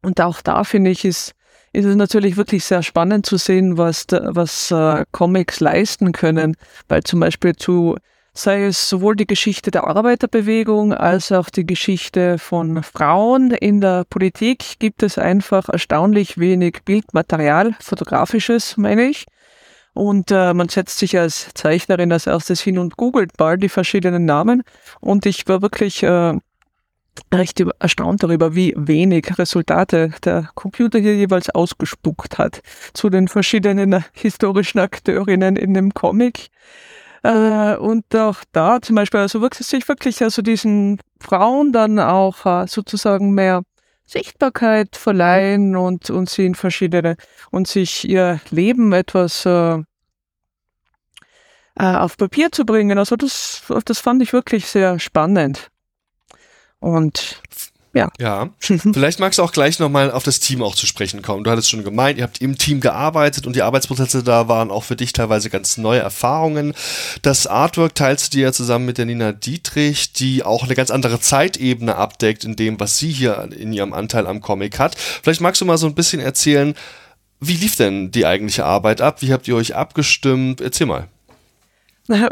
und 0.02 0.22
auch 0.22 0.42
da 0.42 0.64
finde 0.64 0.92
ich, 0.92 1.06
ist, 1.06 1.34
ist 1.74 1.86
es 1.86 1.96
natürlich 1.96 2.38
wirklich 2.38 2.64
sehr 2.64 2.84
spannend 2.84 3.26
zu 3.26 3.38
sehen, 3.38 3.78
was, 3.78 4.06
was 4.10 4.72
äh, 4.72 5.06
Comics 5.12 5.60
leisten 5.60 6.14
können. 6.14 6.56
Weil 6.88 7.04
zum 7.04 7.20
Beispiel 7.20 7.56
zu 7.56 7.98
sei 8.36 8.66
es 8.66 8.90
sowohl 8.90 9.16
die 9.16 9.26
Geschichte 9.26 9.72
der 9.72 9.86
Arbeiterbewegung 9.86 10.94
als 10.94 11.32
auch 11.32 11.50
die 11.50 11.66
Geschichte 11.66 12.38
von 12.38 12.84
Frauen 12.84 13.52
in 13.52 13.82
der 13.82 14.04
Politik, 14.04 14.78
gibt 14.80 15.04
es 15.04 15.18
einfach 15.18 15.70
erstaunlich 15.70 16.38
wenig 16.38 16.84
Bildmaterial, 16.84 17.76
fotografisches 17.80 18.78
meine 18.78 19.10
ich. 19.10 19.26
Und 19.94 20.30
äh, 20.30 20.54
man 20.54 20.68
setzt 20.68 21.00
sich 21.00 21.18
als 21.18 21.54
Zeichnerin 21.54 22.12
als 22.12 22.28
erstes 22.28 22.60
hin 22.60 22.78
und 22.78 22.98
googelt 22.98 23.40
mal 23.40 23.58
die 23.58 23.70
verschiedenen 23.70 24.26
Namen. 24.26 24.64
Und 25.00 25.26
ich 25.26 25.48
war 25.48 25.62
wirklich 25.62 26.04
äh, 26.04 26.38
recht 27.34 27.64
erstaunt 27.80 28.22
darüber, 28.22 28.56
wie 28.56 28.74
wenig 28.76 29.38
Resultate 29.38 30.12
der 30.26 30.50
Computer 30.54 31.00
hier 31.00 31.16
jeweils 31.16 31.50
ausgespuckt 31.50 32.38
hat 32.38 32.62
zu 32.94 33.10
den 33.10 33.30
verschiedenen 33.30 34.04
historischen 34.12 34.80
Akteurinnen 34.80 35.56
in 35.56 35.74
dem 35.74 35.94
Comic. 35.94 36.50
Äh, 37.26 37.76
und 37.78 38.16
auch 38.16 38.44
da 38.52 38.80
zum 38.84 38.96
Beispiel, 38.98 39.20
also 39.20 39.42
wirklich, 39.42 39.66
sich 39.66 39.88
wirklich 39.88 40.22
also 40.22 40.44
diesen 40.44 41.00
Frauen 41.20 41.72
dann 41.72 42.00
auch 42.00 42.46
äh, 42.46 42.68
sozusagen 42.68 43.32
mehr 43.32 43.64
Sichtbarkeit 44.06 44.96
verleihen 44.96 45.76
und, 45.76 46.12
und 46.12 46.30
sie 46.30 46.46
in 46.46 46.54
verschiedene 46.54 47.16
und 47.50 47.68
sich 47.68 48.08
ihr 48.08 48.40
Leben 48.52 48.94
etwas 48.94 49.44
äh, 49.48 49.78
äh 51.80 51.96
auf 51.96 52.16
Papier 52.16 52.52
zu 52.52 52.64
bringen. 52.64 53.00
Also 53.00 53.16
das, 53.16 53.64
das 53.86 54.00
fand 54.00 54.22
ich 54.22 54.32
wirklich 54.32 54.68
sehr 54.68 55.00
spannend. 55.00 55.72
Und 56.80 57.42
ja. 57.96 58.10
Ja. 58.20 58.50
Vielleicht 58.60 59.20
magst 59.20 59.40
du 59.40 59.44
auch 59.44 59.54
gleich 59.54 59.80
nochmal 59.80 60.12
auf 60.12 60.24
das 60.24 60.42
Team 60.42 60.62
auch 60.62 60.76
zu 60.76 60.86
sprechen 60.86 61.22
kommen. 61.22 61.46
Du 61.46 61.50
hattest 61.50 61.70
schon 61.70 61.86
gemeint, 61.86 62.18
ihr 62.18 62.26
habt 62.26 62.42
im 62.42 62.58
Team 62.58 62.82
gearbeitet 62.82 63.48
und 63.48 63.56
die 63.56 63.62
Arbeitsprozesse 63.62 64.22
da 64.22 64.50
waren 64.50 64.70
auch 64.70 64.84
für 64.84 64.98
dich 64.98 65.14
teilweise 65.14 65.50
ganz 65.50 65.78
neue 65.78 66.02
Erfahrungen. 66.02 66.74
Das 67.22 67.48
Artwork 67.48 67.96
teilst 67.96 68.34
du 68.34 68.38
dir 68.38 68.44
ja 68.48 68.52
zusammen 68.52 68.86
mit 68.86 68.98
der 68.98 69.06
Nina 69.06 69.32
Dietrich, 69.32 70.12
die 70.12 70.44
auch 70.44 70.66
eine 70.66 70.76
ganz 70.76 70.92
andere 70.92 71.22
Zeitebene 71.22 71.96
abdeckt 71.96 72.44
in 72.44 72.58
dem, 72.58 72.80
was 72.82 73.00
sie 73.00 73.12
hier 73.12 73.50
in 73.58 73.72
ihrem 73.72 73.94
Anteil 73.94 74.28
am 74.28 74.42
Comic 74.42 74.78
hat. 74.78 74.96
Vielleicht 74.96 75.40
magst 75.40 75.62
du 75.62 75.66
mal 75.66 75.78
so 75.78 75.88
ein 75.88 75.96
bisschen 75.96 76.20
erzählen, 76.20 76.76
wie 77.40 77.56
lief 77.56 77.78
denn 77.78 78.12
die 78.12 78.26
eigentliche 78.26 78.66
Arbeit 78.66 79.00
ab? 79.00 79.22
Wie 79.22 79.32
habt 79.32 79.48
ihr 79.48 79.56
euch 79.56 79.76
abgestimmt? 79.76 80.60
Erzähl 80.60 80.88
mal. 80.88 81.08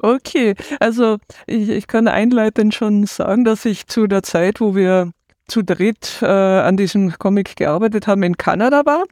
Okay, 0.04 0.54
also 0.80 1.18
ich, 1.48 1.70
ich 1.70 1.88
kann 1.88 2.08
einleitend 2.08 2.76
schon 2.76 3.08
sagen, 3.08 3.44
dass 3.44 3.66
ich 3.66 3.88
zu 3.88 4.06
der 4.06 4.22
Zeit, 4.22 4.60
wo 4.62 4.76
wir 4.76 5.12
zu 5.48 5.62
dritt 5.62 6.20
äh, 6.22 6.26
an 6.26 6.78
diesem 6.78 7.18
Comic 7.18 7.56
gearbeitet 7.56 8.08
haben, 8.08 8.24
in 8.24 8.38
Kanada 8.38 8.86
war 8.86 9.04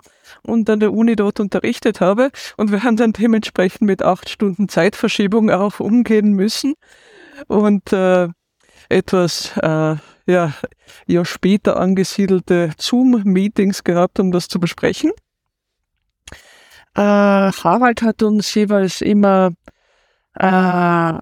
und 0.43 0.69
an 0.69 0.79
der 0.79 0.93
Uni 0.93 1.15
dort 1.15 1.39
unterrichtet 1.39 2.01
habe. 2.01 2.31
Und 2.57 2.71
wir 2.71 2.83
haben 2.83 2.97
dann 2.97 3.13
dementsprechend 3.13 3.81
mit 3.81 4.01
acht 4.01 4.29
Stunden 4.29 4.69
Zeitverschiebung 4.69 5.49
auch 5.49 5.79
umgehen 5.79 6.33
müssen. 6.33 6.75
Und 7.47 7.91
äh, 7.91 8.29
etwas 8.89 9.55
äh, 9.57 9.95
ja, 10.25 10.53
ja 11.07 11.25
später 11.25 11.79
angesiedelte 11.79 12.71
Zoom-Meetings 12.77 13.83
gehabt, 13.83 14.19
um 14.19 14.31
das 14.31 14.47
zu 14.47 14.59
besprechen. 14.59 15.11
Äh, 16.95 17.01
Harald 17.01 18.01
hat 18.01 18.21
uns 18.21 18.53
jeweils 18.53 19.01
immer 19.01 19.51
äh, 20.35 21.13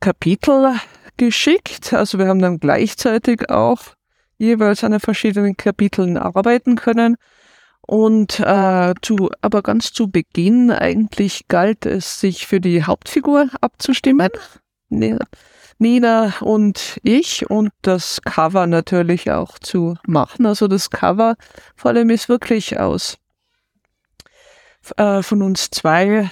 Kapitel 0.00 0.74
geschickt. 1.16 1.92
Also 1.92 2.18
wir 2.18 2.28
haben 2.28 2.40
dann 2.40 2.58
gleichzeitig 2.58 3.50
auch 3.50 3.80
jeweils 4.38 4.84
an 4.84 4.92
den 4.92 5.00
verschiedenen 5.00 5.56
Kapiteln 5.56 6.16
arbeiten 6.16 6.76
können. 6.76 7.16
Und 7.80 8.40
äh, 8.40 8.94
zu, 9.00 9.30
aber 9.40 9.62
ganz 9.62 9.92
zu 9.92 10.10
Beginn 10.10 10.70
eigentlich 10.70 11.48
galt 11.48 11.86
es, 11.86 12.20
sich 12.20 12.46
für 12.46 12.60
die 12.60 12.84
Hauptfigur 12.84 13.48
abzustimmen. 13.60 14.30
Nina 15.78 16.34
und 16.40 16.98
ich 17.02 17.48
und 17.48 17.70
das 17.82 18.20
Cover 18.22 18.66
natürlich 18.66 19.30
auch 19.30 19.58
zu 19.58 19.96
machen. 20.06 20.44
Also 20.44 20.68
das 20.68 20.90
Cover 20.90 21.36
vor 21.76 21.92
allem 21.92 22.10
ist 22.10 22.28
wirklich 22.28 22.78
aus 22.78 23.18
äh, 24.96 25.22
von 25.22 25.42
uns 25.42 25.70
zwei 25.70 26.30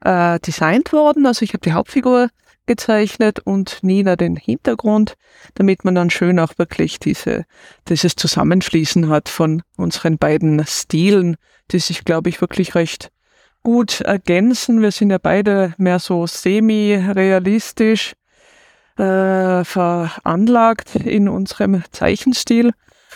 äh, 0.00 0.40
designt 0.40 0.92
worden. 0.92 1.26
Also 1.26 1.42
ich 1.42 1.52
habe 1.52 1.60
die 1.60 1.72
Hauptfigur 1.72 2.30
gezeichnet 2.66 3.40
und 3.40 3.78
Nina 3.82 4.16
den 4.16 4.36
Hintergrund, 4.36 5.14
damit 5.54 5.84
man 5.84 5.94
dann 5.94 6.10
schön 6.10 6.38
auch 6.38 6.58
wirklich 6.58 6.98
diese, 6.98 7.44
dieses 7.88 8.16
Zusammenfließen 8.16 9.08
hat 9.08 9.28
von 9.28 9.62
unseren 9.76 10.18
beiden 10.18 10.64
Stilen, 10.66 11.36
die 11.70 11.78
sich, 11.78 12.04
glaube 12.04 12.28
ich, 12.28 12.40
wirklich 12.40 12.74
recht 12.74 13.10
gut 13.62 14.00
ergänzen. 14.00 14.82
Wir 14.82 14.92
sind 14.92 15.10
ja 15.10 15.18
beide 15.18 15.74
mehr 15.78 15.98
so 15.98 16.26
semi-realistisch 16.26 18.14
äh, 18.96 19.64
veranlagt 19.64 20.94
in 20.96 21.28
unserem 21.28 21.82
Zeichenstil. 21.90 22.72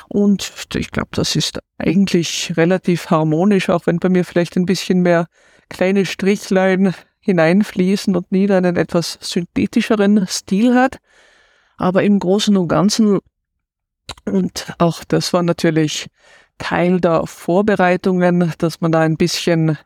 Und 0.09 0.53
ich 0.75 0.91
glaube, 0.91 1.11
das 1.13 1.37
ist 1.37 1.61
eigentlich 1.79 2.55
relativ 2.57 3.11
harmonisch, 3.11 3.69
auch 3.69 3.87
wenn 3.87 3.99
bei 3.99 4.09
mir 4.09 4.25
vielleicht 4.25 4.57
ein 4.57 4.67
bisschen 4.67 5.03
mehr 5.03 5.27
kleine 5.69 6.05
Strichlein 6.05 6.95
hineinfließen 7.21 8.17
und 8.17 8.33
Nina 8.33 8.59
einen 8.59 8.77
etwas 8.77 9.19
synthetischeren 9.21 10.27
Stil 10.27 10.75
hat. 10.75 10.99
Aber 11.77 12.03
im 12.03 12.19
Großen 12.19 12.57
und 12.57 12.69
Ganzen, 12.69 13.21
und 14.25 14.75
auch 14.79 15.05
das 15.05 15.33
war 15.33 15.43
natürlich 15.43 16.09
Teil 16.59 17.01
der 17.01 17.27
Vorbereitungen, 17.27 18.53
dass 18.59 18.81
man 18.81 18.93
da 18.93 19.01
ein 19.01 19.17
bisschen 19.17 19.79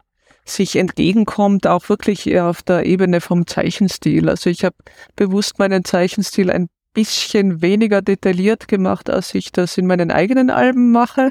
sich 0.44 0.76
entgegenkommt, 0.76 1.66
auch 1.66 1.88
wirklich 1.88 2.26
eher 2.26 2.46
auf 2.46 2.62
der 2.62 2.84
Ebene 2.84 3.20
vom 3.20 3.46
Zeichenstil. 3.46 4.28
Also 4.28 4.50
ich 4.50 4.64
habe 4.64 4.76
bewusst 5.16 5.58
meinen 5.58 5.84
Zeichenstil 5.84 6.50
ein 6.50 6.68
bisschen 6.92 7.62
weniger 7.62 8.02
detailliert 8.02 8.68
gemacht, 8.68 9.08
als 9.08 9.34
ich 9.34 9.52
das 9.52 9.78
in 9.78 9.86
meinen 9.86 10.10
eigenen 10.10 10.50
Alben 10.50 10.92
mache. 10.92 11.30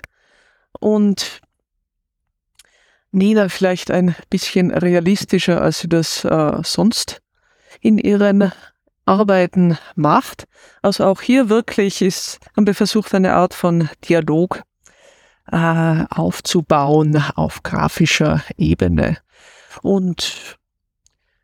Und 0.80 1.42
Nina 3.14 3.48
vielleicht 3.48 3.92
ein 3.92 4.16
bisschen 4.30 4.72
realistischer, 4.72 5.62
als 5.62 5.80
sie 5.80 5.90
das 5.90 6.26
äh, 6.26 6.58
sonst 6.64 7.22
in 7.80 7.98
ihren 7.98 8.52
Arbeiten 9.06 9.78
macht. 9.96 10.46
Also 10.82 11.06
auch 11.06 11.22
hier 11.22 11.50
wirklich 11.50 12.02
ist, 12.02 12.40
haben 12.56 12.66
wir 12.66 12.76
versucht, 12.76 13.14
eine 13.14 13.34
Art 13.34 13.54
von 13.54 13.90
Dialog 14.10 14.64
äh, 15.52 16.06
aufzubauen 16.10 17.24
auf 17.36 17.64
grafischer 17.64 18.42
Ebene. 18.58 19.18
Und 19.82 20.58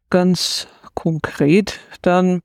ganz 0.10 0.68
konkret 0.96 1.80
dann 2.02 2.42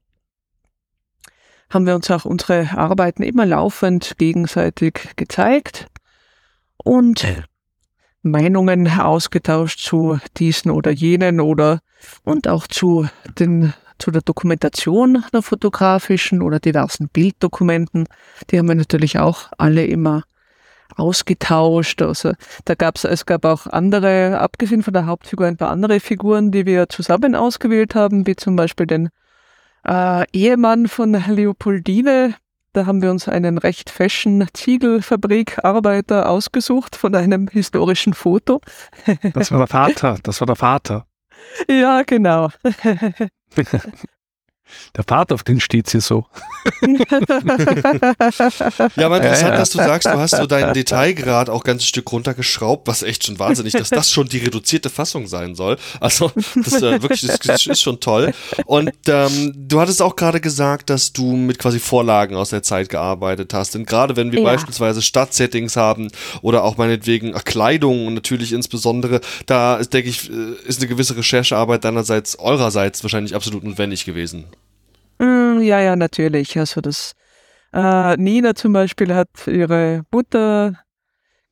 haben 1.70 1.86
wir 1.86 1.94
uns 1.94 2.10
auch 2.10 2.24
unsere 2.24 2.70
Arbeiten 2.76 3.22
immer 3.22 3.46
laufend 3.46 4.16
gegenseitig 4.18 5.12
gezeigt 5.16 5.88
und 6.76 7.26
Meinungen 8.24 8.88
ausgetauscht 8.88 9.80
zu 9.80 10.18
diesen 10.36 10.70
oder 10.70 10.90
jenen 10.90 11.40
oder 11.40 11.80
und 12.24 12.48
auch 12.48 12.66
zu 12.66 13.06
den 13.38 13.72
zu 13.98 14.10
der 14.10 14.22
Dokumentation 14.22 15.24
der 15.32 15.42
fotografischen 15.42 16.42
oder 16.42 16.58
diversen 16.58 17.08
Bilddokumenten. 17.08 18.06
Die 18.50 18.58
haben 18.58 18.68
wir 18.68 18.74
natürlich 18.74 19.18
auch 19.18 19.50
alle 19.56 19.86
immer 19.86 20.24
ausgetauscht. 20.96 22.02
Also 22.02 22.32
da 22.64 22.74
gab 22.74 22.96
es, 22.96 23.04
es 23.04 23.26
gab 23.26 23.44
auch 23.44 23.66
andere, 23.66 24.40
abgesehen 24.40 24.82
von 24.82 24.94
der 24.94 25.06
Hauptfigur, 25.06 25.46
ein 25.46 25.56
paar 25.56 25.70
andere 25.70 26.00
Figuren, 26.00 26.50
die 26.50 26.66
wir 26.66 26.88
zusammen 26.88 27.34
ausgewählt 27.34 27.94
haben, 27.94 28.26
wie 28.26 28.36
zum 28.36 28.56
Beispiel 28.56 28.86
den 28.86 29.10
äh, 29.86 30.24
Ehemann 30.32 30.88
von 30.88 31.12
Leopoldine, 31.12 32.34
da 32.74 32.86
haben 32.86 33.00
wir 33.02 33.10
uns 33.10 33.28
einen 33.28 33.56
recht 33.56 33.88
fashion 33.88 34.46
Ziegelfabrikarbeiter 34.52 36.28
ausgesucht 36.28 36.96
von 36.96 37.14
einem 37.14 37.48
historischen 37.48 38.14
Foto. 38.14 38.60
Das 39.32 39.50
war 39.50 39.58
der 39.58 39.66
Vater, 39.68 40.18
das 40.22 40.40
war 40.40 40.46
der 40.46 40.56
Vater. 40.56 41.06
Ja, 41.68 42.02
genau. 42.06 42.48
Der 44.96 45.04
Vater, 45.04 45.34
auf 45.34 45.42
den 45.42 45.60
steht 45.60 45.88
sie 45.88 46.00
so. 46.00 46.26
ja, 46.82 46.96
aber 49.06 49.16
interessant, 49.16 49.42
ja, 49.42 49.48
ja. 49.48 49.56
dass 49.56 49.70
du 49.70 49.78
sagst, 49.78 50.06
du 50.06 50.18
hast 50.18 50.36
so 50.36 50.46
deinen 50.46 50.72
Detailgrad 50.72 51.50
auch 51.50 51.64
ganz 51.64 51.82
ein 51.82 51.86
Stück 51.86 52.10
runtergeschraubt, 52.12 52.86
was 52.86 53.02
echt 53.02 53.24
schon 53.24 53.38
wahnsinnig, 53.38 53.72
dass 53.74 53.90
das 53.90 54.10
schon 54.10 54.28
die 54.28 54.38
reduzierte 54.38 54.90
Fassung 54.90 55.26
sein 55.26 55.54
soll. 55.54 55.76
Also, 56.00 56.30
das 56.54 56.74
äh, 56.82 57.02
wirklich, 57.02 57.22
das, 57.22 57.38
das, 57.40 57.66
ist 57.66 57.82
schon 57.82 58.00
toll. 58.00 58.32
Und 58.66 58.92
ähm, 59.08 59.52
du 59.56 59.80
hattest 59.80 60.00
auch 60.00 60.16
gerade 60.16 60.40
gesagt, 60.40 60.90
dass 60.90 61.12
du 61.12 61.36
mit 61.36 61.58
quasi 61.58 61.78
Vorlagen 61.78 62.36
aus 62.36 62.50
der 62.50 62.62
Zeit 62.62 62.88
gearbeitet 62.88 63.52
hast. 63.52 63.74
Denn 63.74 63.84
gerade 63.84 64.16
wenn 64.16 64.32
wir 64.32 64.40
ja. 64.40 64.44
beispielsweise 64.44 65.02
Stadtsettings 65.02 65.76
haben 65.76 66.10
oder 66.42 66.64
auch 66.64 66.76
meinetwegen 66.76 67.32
Kleidung 67.32 68.06
und 68.06 68.14
natürlich 68.14 68.52
insbesondere, 68.52 69.20
da 69.46 69.76
ist, 69.76 69.92
denke 69.92 70.08
ich, 70.08 70.30
äh, 70.30 70.54
ist 70.66 70.80
eine 70.80 70.88
gewisse 70.88 71.16
Recherchearbeit 71.16 71.84
deinerseits, 71.84 72.38
eurerseits 72.38 73.02
wahrscheinlich 73.02 73.34
absolut 73.34 73.64
notwendig 73.64 74.04
gewesen. 74.04 74.44
Mm, 75.18 75.60
ja, 75.60 75.80
ja, 75.80 75.96
natürlich. 75.96 76.58
Also 76.58 76.80
das 76.80 77.14
äh, 77.72 78.16
Nina 78.16 78.54
zum 78.54 78.72
Beispiel 78.72 79.14
hat 79.14 79.28
ihre 79.46 80.02
Mutter 80.10 80.84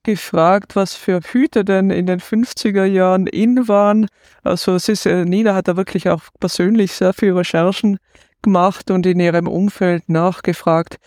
gefragt, 0.04 0.76
was 0.76 0.94
für 0.94 1.20
Hüte 1.20 1.64
denn 1.64 1.90
in 1.90 2.06
den 2.06 2.20
50er 2.20 2.84
Jahren 2.84 3.26
in 3.26 3.68
waren. 3.68 4.08
Also 4.42 4.74
es 4.74 4.88
ist, 4.88 5.06
äh, 5.06 5.24
Nina 5.24 5.54
hat 5.54 5.68
da 5.68 5.76
wirklich 5.76 6.08
auch 6.08 6.22
persönlich 6.40 6.92
sehr 6.92 7.12
viel 7.12 7.32
Recherchen 7.32 7.98
gemacht 8.42 8.90
und 8.90 9.06
in 9.06 9.20
ihrem 9.20 9.46
Umfeld 9.46 10.08
nachgefragt. 10.08 10.98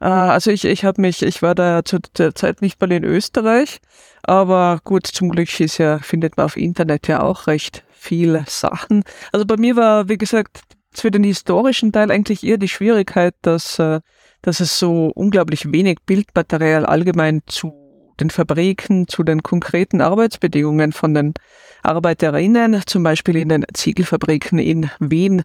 Äh, 0.00 0.06
also 0.06 0.50
ich, 0.50 0.64
ich 0.64 0.84
habe 0.84 1.00
mich, 1.00 1.22
ich 1.22 1.42
war 1.42 1.54
da 1.54 1.84
zu 1.84 1.98
der 2.16 2.34
Zeit 2.34 2.62
nicht 2.62 2.80
mal 2.80 2.92
in 2.92 3.04
Österreich, 3.04 3.80
aber 4.22 4.80
gut, 4.84 5.06
zum 5.06 5.30
Glück 5.30 5.60
ist 5.60 5.78
ja, 5.78 5.98
findet 5.98 6.36
man 6.36 6.46
auf 6.46 6.56
Internet 6.56 7.08
ja 7.08 7.22
auch 7.22 7.46
recht 7.48 7.84
viele 7.92 8.44
Sachen. 8.46 9.02
Also 9.32 9.46
bei 9.46 9.56
mir 9.56 9.76
war, 9.76 10.08
wie 10.08 10.18
gesagt, 10.18 10.60
für 11.00 11.10
den 11.10 11.24
historischen 11.24 11.92
Teil 11.92 12.10
eigentlich 12.10 12.44
eher 12.44 12.58
die 12.58 12.68
Schwierigkeit, 12.68 13.34
dass, 13.42 13.78
äh, 13.78 14.00
dass 14.42 14.60
es 14.60 14.78
so 14.78 15.10
unglaublich 15.14 15.70
wenig 15.72 15.98
Bildmaterial 16.06 16.86
allgemein 16.86 17.42
zu 17.46 17.72
den 18.20 18.30
Fabriken, 18.30 19.08
zu 19.08 19.22
den 19.22 19.42
konkreten 19.42 20.00
Arbeitsbedingungen 20.00 20.92
von 20.92 21.14
den 21.14 21.34
Arbeiterinnen, 21.82 22.82
zum 22.86 23.02
Beispiel 23.02 23.36
in 23.36 23.48
den 23.48 23.64
Ziegelfabriken 23.72 24.58
in 24.58 24.90
Wien 25.00 25.42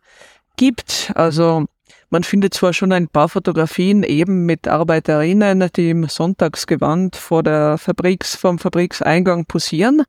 gibt. 0.56 1.12
Also 1.16 1.66
man 2.10 2.24
findet 2.24 2.54
zwar 2.54 2.74
schon 2.74 2.92
ein 2.92 3.08
paar 3.08 3.30
Fotografien 3.30 4.04
eben 4.04 4.46
mit 4.46 4.68
Arbeiterinnen, 4.68 5.70
die 5.76 5.92
im 5.92 6.08
Sonntagsgewand 6.08 7.16
vor 7.16 7.44
der 7.44 7.78
Fabriks, 7.78 8.36
vom 8.36 8.60
Fabrikseingang 8.60 9.46
posieren, 9.46 10.04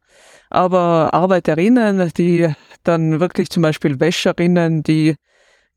aber 0.48 1.14
Arbeiterinnen, 1.14 2.10
die 2.16 2.48
dann 2.84 3.20
wirklich 3.20 3.50
zum 3.50 3.62
Beispiel 3.62 4.00
Wäscherinnen, 4.00 4.82
die 4.82 5.16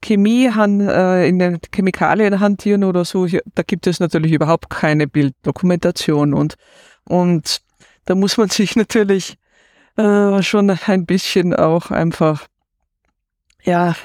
Chemie 0.03 0.47
äh, 0.47 1.27
in 1.27 1.39
den 1.39 1.59
Chemikalien 1.73 2.39
hantieren 2.39 2.83
oder 2.83 3.05
so, 3.05 3.25
da 3.25 3.63
gibt 3.65 3.87
es 3.87 3.99
natürlich 3.99 4.33
überhaupt 4.33 4.69
keine 4.69 5.07
Bilddokumentation 5.07 6.33
und, 6.33 6.55
und 7.05 7.61
da 8.05 8.15
muss 8.15 8.37
man 8.37 8.49
sich 8.49 8.75
natürlich 8.75 9.37
äh, 9.97 10.41
schon 10.43 10.69
ein 10.69 11.05
bisschen 11.05 11.55
auch 11.55 11.89
einfach, 11.89 12.47
ja, 13.63 13.95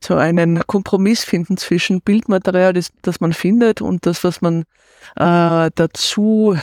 so 0.00 0.16
einen 0.16 0.66
Kompromiss 0.66 1.24
finden 1.24 1.56
zwischen 1.56 2.02
Bildmaterial, 2.02 2.74
das, 2.74 2.90
das 3.00 3.20
man 3.20 3.32
findet 3.32 3.80
und 3.80 4.04
das, 4.04 4.22
was 4.22 4.42
man 4.42 4.64
äh, 5.16 5.70
dazu 5.74 6.58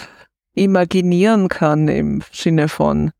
imaginieren 0.53 1.47
kann 1.47 1.87
im 1.87 2.21
Sinne 2.31 2.67
von, 2.67 3.11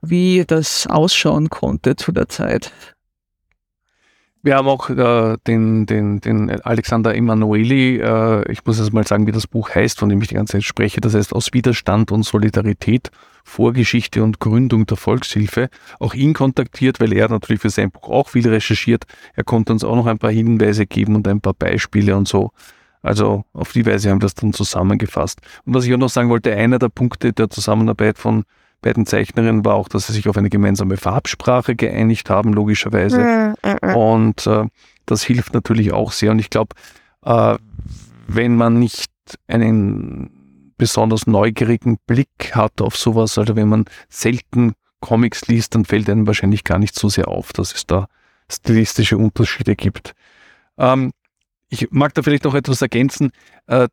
wie 0.00 0.44
das 0.46 0.86
ausschauen 0.86 1.50
konnte 1.50 1.96
zu 1.96 2.12
der 2.12 2.28
Zeit. 2.28 2.72
Wir 4.44 4.56
haben 4.56 4.66
auch 4.66 4.90
äh, 4.90 5.36
den, 5.46 5.86
den, 5.86 6.20
den 6.20 6.50
Alexander 6.50 7.14
Emanueli, 7.14 7.98
äh, 7.98 8.50
ich 8.50 8.64
muss 8.64 8.80
jetzt 8.80 8.92
mal 8.92 9.06
sagen, 9.06 9.28
wie 9.28 9.32
das 9.32 9.46
Buch 9.46 9.70
heißt, 9.72 10.00
von 10.00 10.08
dem 10.08 10.20
ich 10.20 10.28
die 10.28 10.34
ganze 10.34 10.54
Zeit 10.54 10.64
spreche. 10.64 11.00
Das 11.00 11.14
heißt 11.14 11.32
Aus 11.32 11.52
Widerstand 11.52 12.10
und 12.10 12.24
Solidarität, 12.24 13.12
Vorgeschichte 13.44 14.20
und 14.24 14.40
Gründung 14.40 14.84
der 14.86 14.96
Volkshilfe. 14.96 15.68
Auch 16.00 16.14
ihn 16.14 16.32
kontaktiert, 16.34 16.98
weil 16.98 17.12
er 17.12 17.28
natürlich 17.28 17.62
für 17.62 17.70
sein 17.70 17.92
Buch 17.92 18.08
auch 18.08 18.30
viel 18.30 18.48
recherchiert. 18.48 19.04
Er 19.34 19.44
konnte 19.44 19.72
uns 19.72 19.84
auch 19.84 19.94
noch 19.94 20.06
ein 20.06 20.18
paar 20.18 20.32
Hinweise 20.32 20.86
geben 20.86 21.14
und 21.14 21.28
ein 21.28 21.40
paar 21.40 21.54
Beispiele 21.54 22.16
und 22.16 22.26
so. 22.26 22.50
Also 23.00 23.44
auf 23.52 23.70
die 23.72 23.86
Weise 23.86 24.10
haben 24.10 24.18
wir 24.18 24.26
das 24.26 24.34
dann 24.34 24.52
zusammengefasst. 24.52 25.40
Und 25.64 25.74
was 25.74 25.84
ich 25.84 25.94
auch 25.94 25.98
noch 25.98 26.08
sagen 26.08 26.30
wollte, 26.30 26.52
einer 26.52 26.80
der 26.80 26.88
Punkte 26.88 27.32
der 27.32 27.48
Zusammenarbeit 27.48 28.18
von 28.18 28.42
beiden 28.82 29.06
Zeichnerinnen 29.06 29.64
war 29.64 29.74
auch, 29.74 29.88
dass 29.88 30.08
sie 30.08 30.12
sich 30.12 30.28
auf 30.28 30.36
eine 30.36 30.50
gemeinsame 30.50 30.96
Farbsprache 30.96 31.74
geeinigt 31.74 32.28
haben, 32.28 32.52
logischerweise. 32.52 33.54
Und 33.94 34.46
äh, 34.46 34.66
das 35.06 35.22
hilft 35.22 35.54
natürlich 35.54 35.92
auch 35.92 36.12
sehr. 36.12 36.32
Und 36.32 36.38
ich 36.40 36.50
glaube, 36.50 36.74
äh, 37.24 37.56
wenn 38.26 38.56
man 38.56 38.78
nicht 38.78 39.10
einen 39.46 40.74
besonders 40.76 41.26
neugierigen 41.26 41.98
Blick 42.06 42.54
hat 42.54 42.80
auf 42.82 42.96
sowas, 42.96 43.38
also 43.38 43.56
wenn 43.56 43.68
man 43.68 43.84
selten 44.08 44.74
Comics 45.00 45.46
liest, 45.46 45.74
dann 45.74 45.84
fällt 45.84 46.10
einem 46.10 46.26
wahrscheinlich 46.26 46.64
gar 46.64 46.78
nicht 46.78 46.94
so 46.94 47.08
sehr 47.08 47.28
auf, 47.28 47.52
dass 47.52 47.74
es 47.74 47.86
da 47.86 48.08
stilistische 48.50 49.16
Unterschiede 49.16 49.76
gibt. 49.76 50.14
Ähm, 50.78 51.12
ich 51.68 51.90
mag 51.90 52.14
da 52.14 52.22
vielleicht 52.22 52.44
noch 52.44 52.54
etwas 52.54 52.82
ergänzen. 52.82 53.32
Äh, 53.66 53.88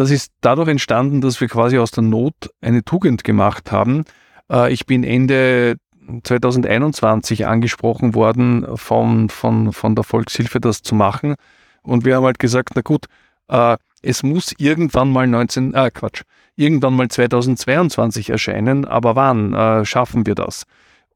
das 0.00 0.10
ist 0.10 0.32
dadurch 0.40 0.68
entstanden, 0.68 1.20
dass 1.20 1.42
wir 1.42 1.48
quasi 1.48 1.76
aus 1.76 1.90
der 1.90 2.02
Not 2.02 2.48
eine 2.62 2.82
Tugend 2.82 3.22
gemacht 3.22 3.70
haben. 3.70 4.04
Äh, 4.50 4.72
ich 4.72 4.86
bin 4.86 5.04
Ende 5.04 5.76
2021 6.22 7.46
angesprochen 7.46 8.14
worden 8.14 8.66
von, 8.78 9.28
von, 9.28 9.74
von 9.74 9.94
der 9.94 10.02
Volkshilfe, 10.02 10.58
das 10.58 10.80
zu 10.80 10.94
machen. 10.94 11.34
Und 11.82 12.06
wir 12.06 12.16
haben 12.16 12.24
halt 12.24 12.38
gesagt, 12.38 12.70
na 12.76 12.80
gut, 12.80 13.08
äh, 13.48 13.76
es 14.00 14.22
muss 14.22 14.54
irgendwann 14.56 15.12
mal 15.12 15.26
19, 15.26 15.74
äh, 15.74 15.90
Quatsch, 15.90 16.22
irgendwann 16.56 16.96
mal 16.96 17.08
2022 17.08 18.30
erscheinen, 18.30 18.86
aber 18.86 19.16
wann 19.16 19.52
äh, 19.52 19.84
schaffen 19.84 20.24
wir 20.24 20.34
das? 20.34 20.64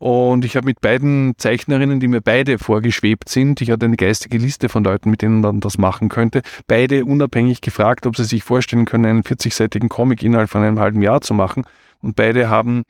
Und 0.05 0.45
ich 0.45 0.55
habe 0.55 0.67
mit 0.67 0.83
beiden 0.83 1.33
Zeichnerinnen, 1.39 1.99
die 1.99 2.09
mir 2.09 2.21
beide 2.21 2.59
vorgeschwebt 2.59 3.31
sind, 3.31 3.63
ich 3.63 3.71
hatte 3.71 3.87
eine 3.87 3.97
geistige 3.97 4.37
Liste 4.37 4.69
von 4.69 4.85
Leuten, 4.85 5.09
mit 5.09 5.23
denen 5.23 5.41
man 5.41 5.61
das 5.61 5.79
machen 5.79 6.11
könnte, 6.11 6.43
beide 6.67 7.07
unabhängig 7.07 7.63
gefragt, 7.63 8.05
ob 8.05 8.15
sie 8.15 8.25
sich 8.25 8.45
vorstellen 8.45 8.85
können, 8.85 9.07
einen 9.07 9.23
40-seitigen 9.23 9.89
Comic 9.89 10.23
innerhalb 10.23 10.51
von 10.51 10.63
einem 10.63 10.79
halben 10.79 11.01
Jahr 11.01 11.23
zu 11.23 11.33
machen. 11.33 11.65
Und 12.03 12.17
beide 12.17 12.51
haben 12.51 12.83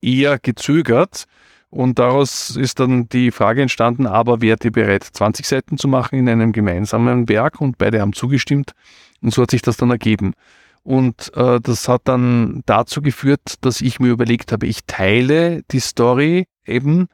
eher 0.00 0.38
gezögert. 0.38 1.24
Und 1.70 1.98
daraus 1.98 2.54
ist 2.54 2.78
dann 2.78 3.08
die 3.08 3.32
Frage 3.32 3.62
entstanden, 3.62 4.06
aber 4.06 4.40
wärt 4.40 4.64
ihr 4.64 4.70
bereit, 4.70 5.02
20 5.02 5.46
Seiten 5.46 5.76
zu 5.76 5.88
machen 5.88 6.20
in 6.20 6.28
einem 6.28 6.52
gemeinsamen 6.52 7.28
Werk? 7.28 7.60
Und 7.60 7.78
beide 7.78 8.00
haben 8.00 8.12
zugestimmt. 8.12 8.74
Und 9.20 9.34
so 9.34 9.42
hat 9.42 9.50
sich 9.50 9.62
das 9.62 9.76
dann 9.76 9.90
ergeben. 9.90 10.34
Und 10.82 11.32
äh, 11.34 11.60
das 11.60 11.88
hat 11.88 12.02
dann 12.04 12.62
dazu 12.66 13.02
geführt, 13.02 13.54
dass 13.60 13.80
ich 13.80 14.00
mir 14.00 14.08
überlegt 14.08 14.52
habe, 14.52 14.66
ich 14.66 14.86
teile 14.86 15.62
die 15.70 15.80
Story 15.80 16.46
eben 16.64 17.08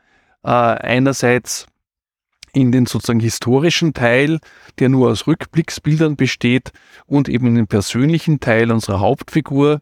äh, 0.44 0.51
einerseits 0.51 1.66
in 2.52 2.72
den 2.72 2.86
sozusagen 2.86 3.20
historischen 3.20 3.93
Teil, 3.93 4.38
der 4.78 4.88
nur 4.88 5.10
aus 5.10 5.26
Rückblicksbildern 5.26 6.16
besteht, 6.16 6.72
und 7.05 7.28
eben 7.28 7.48
in 7.48 7.55
den 7.56 7.66
persönlichen 7.66 8.40
Teil 8.40 8.72
unserer 8.72 9.01
Hauptfigur. 9.01 9.80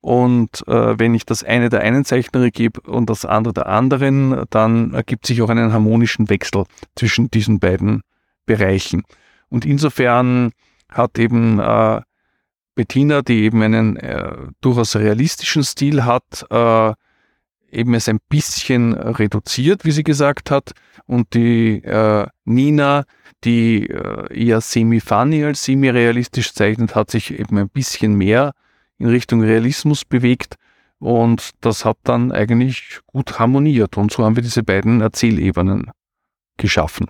Und 0.00 0.66
äh, 0.66 0.98
wenn 0.98 1.14
ich 1.14 1.24
das 1.24 1.44
eine 1.44 1.68
der 1.68 1.82
einen 1.82 2.04
Zeichnerin 2.04 2.50
gebe 2.50 2.80
und 2.80 3.10
das 3.10 3.24
andere 3.24 3.54
der 3.54 3.66
anderen, 3.66 4.44
dann 4.50 4.92
ergibt 4.92 5.26
sich 5.26 5.40
auch 5.42 5.50
einen 5.50 5.72
harmonischen 5.72 6.28
Wechsel 6.28 6.64
zwischen 6.96 7.30
diesen 7.30 7.60
beiden 7.60 8.02
Bereichen. 8.44 9.04
Und 9.48 9.64
insofern 9.64 10.50
hat 10.88 11.18
eben 11.18 11.60
äh, 11.60 12.00
Bettina, 12.76 13.22
die 13.22 13.42
eben 13.42 13.62
einen 13.62 13.96
äh, 13.96 14.36
durchaus 14.60 14.94
realistischen 14.94 15.64
Stil 15.64 16.04
hat, 16.04 16.46
äh, 16.50 16.92
eben 17.72 17.94
es 17.94 18.08
ein 18.08 18.20
bisschen 18.28 18.92
reduziert, 18.92 19.84
wie 19.84 19.90
sie 19.90 20.04
gesagt 20.04 20.50
hat. 20.50 20.72
Und 21.06 21.34
die 21.34 21.82
äh, 21.82 22.26
Nina, 22.44 23.04
die 23.44 23.88
äh, 23.88 24.46
eher 24.46 24.60
semi-funny 24.60 25.44
als 25.44 25.64
semi-realistisch 25.64 26.52
zeichnet, 26.52 26.94
hat 26.94 27.10
sich 27.10 27.38
eben 27.38 27.58
ein 27.58 27.68
bisschen 27.68 28.14
mehr 28.14 28.52
in 28.98 29.08
Richtung 29.08 29.42
Realismus 29.42 30.04
bewegt. 30.04 30.56
Und 30.98 31.50
das 31.62 31.84
hat 31.84 31.98
dann 32.04 32.30
eigentlich 32.30 33.00
gut 33.06 33.38
harmoniert. 33.38 33.96
Und 33.96 34.12
so 34.12 34.24
haben 34.24 34.36
wir 34.36 34.42
diese 34.42 34.62
beiden 34.62 35.00
Erzählebenen 35.00 35.90
geschaffen. 36.58 37.08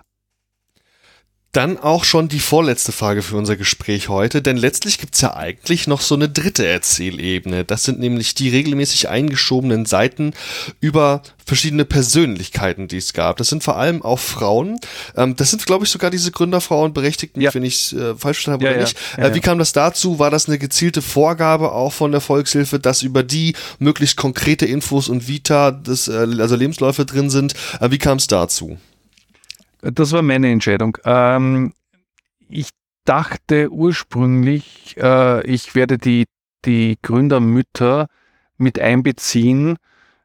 Dann 1.52 1.78
auch 1.78 2.04
schon 2.04 2.28
die 2.28 2.40
vorletzte 2.40 2.92
Frage 2.92 3.22
für 3.22 3.36
unser 3.36 3.56
Gespräch 3.56 4.10
heute, 4.10 4.42
denn 4.42 4.58
letztlich 4.58 4.98
gibt's 4.98 5.22
ja 5.22 5.34
eigentlich 5.34 5.86
noch 5.86 6.02
so 6.02 6.14
eine 6.14 6.28
dritte 6.28 6.66
Erzählebene. 6.66 7.64
Das 7.64 7.84
sind 7.84 7.98
nämlich 7.98 8.34
die 8.34 8.50
regelmäßig 8.50 9.08
eingeschobenen 9.08 9.86
Seiten 9.86 10.34
über 10.80 11.22
verschiedene 11.46 11.86
Persönlichkeiten, 11.86 12.88
die 12.88 12.98
es 12.98 13.14
gab. 13.14 13.38
Das 13.38 13.48
sind 13.48 13.64
vor 13.64 13.78
allem 13.78 14.02
auch 14.02 14.18
Frauen. 14.18 14.78
Ähm, 15.16 15.34
das 15.36 15.50
sind, 15.50 15.64
glaube 15.64 15.86
ich, 15.86 15.90
sogar 15.90 16.10
diese 16.10 16.30
Gründerfrauen 16.30 16.92
berechtigt, 16.92 17.38
ja. 17.38 17.54
wenn 17.54 17.62
ich 17.62 17.94
äh, 17.94 18.14
falsch 18.16 18.38
verstanden 18.38 18.52
habe 18.52 18.64
ja, 18.64 18.70
oder 18.72 18.80
ja. 18.80 18.84
nicht. 18.84 18.98
Äh, 19.16 19.34
wie 19.34 19.40
kam 19.40 19.58
das 19.58 19.72
dazu? 19.72 20.18
War 20.18 20.30
das 20.30 20.48
eine 20.48 20.58
gezielte 20.58 21.00
Vorgabe 21.00 21.72
auch 21.72 21.92
von 21.92 22.12
der 22.12 22.20
Volkshilfe, 22.20 22.78
dass 22.78 23.02
über 23.02 23.22
die 23.22 23.54
möglichst 23.78 24.16
konkrete 24.16 24.66
Infos 24.66 25.08
und 25.08 25.26
Vita, 25.26 25.70
des, 25.70 26.08
äh, 26.08 26.26
also 26.38 26.56
Lebensläufe 26.56 27.06
drin 27.06 27.30
sind? 27.30 27.54
Äh, 27.80 27.90
wie 27.90 27.98
kam 27.98 28.18
es 28.18 28.26
dazu? 28.26 28.76
Das 29.92 30.12
war 30.12 30.22
meine 30.22 30.50
Entscheidung. 30.50 30.98
Ähm, 31.04 31.72
ich 32.48 32.70
dachte 33.04 33.70
ursprünglich, 33.70 34.96
äh, 34.98 35.46
ich 35.46 35.74
werde 35.74 35.98
die, 35.98 36.24
die 36.64 36.98
Gründermütter 37.02 38.08
mit 38.56 38.80
einbeziehen, 38.80 39.76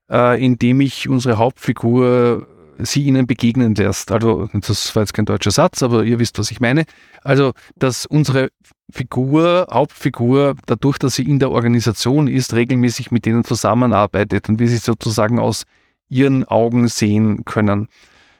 äh, 0.09 0.43
indem 0.43 0.81
ich 0.81 1.07
unsere 1.07 1.37
Hauptfigur 1.37 2.47
sie 2.79 3.03
ihnen 3.03 3.27
begegnen 3.27 3.75
lässt. 3.75 4.11
Also, 4.11 4.49
das 4.53 4.95
war 4.95 5.03
jetzt 5.03 5.13
kein 5.13 5.25
deutscher 5.25 5.51
Satz, 5.51 5.83
aber 5.83 6.03
ihr 6.03 6.17
wisst, 6.17 6.39
was 6.39 6.49
ich 6.49 6.59
meine. 6.59 6.85
Also, 7.21 7.53
dass 7.75 8.07
unsere 8.07 8.49
Figur, 8.91 9.67
Hauptfigur, 9.71 10.55
dadurch, 10.65 10.97
dass 10.97 11.15
sie 11.15 11.29
in 11.29 11.37
der 11.37 11.51
Organisation 11.51 12.27
ist, 12.27 12.53
regelmäßig 12.53 13.11
mit 13.11 13.25
denen 13.25 13.43
zusammenarbeitet 13.43 14.49
und 14.49 14.59
wir 14.59 14.67
sie 14.67 14.77
sozusagen 14.77 15.39
aus 15.39 15.65
ihren 16.09 16.43
Augen 16.45 16.87
sehen 16.87 17.45
können. 17.45 17.87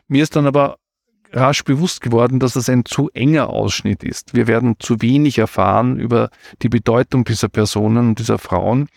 Mir 0.08 0.24
ist 0.24 0.36
dann 0.36 0.48
aber 0.48 0.78
rasch 1.32 1.64
bewusst 1.64 2.02
geworden, 2.02 2.40
dass 2.40 2.54
das 2.54 2.70
ein 2.70 2.86
zu 2.86 3.10
enger 3.14 3.50
Ausschnitt 3.50 4.04
ist. 4.04 4.34
Wir 4.34 4.48
werden 4.48 4.76
zu 4.80 5.02
wenig 5.02 5.38
erfahren 5.38 6.00
über 6.00 6.30
die 6.62 6.70
Bedeutung 6.70 7.24
dieser 7.24 7.50
Personen 7.50 8.10
und 8.10 8.20
dieser 8.20 8.38
Frauen. 8.38 8.88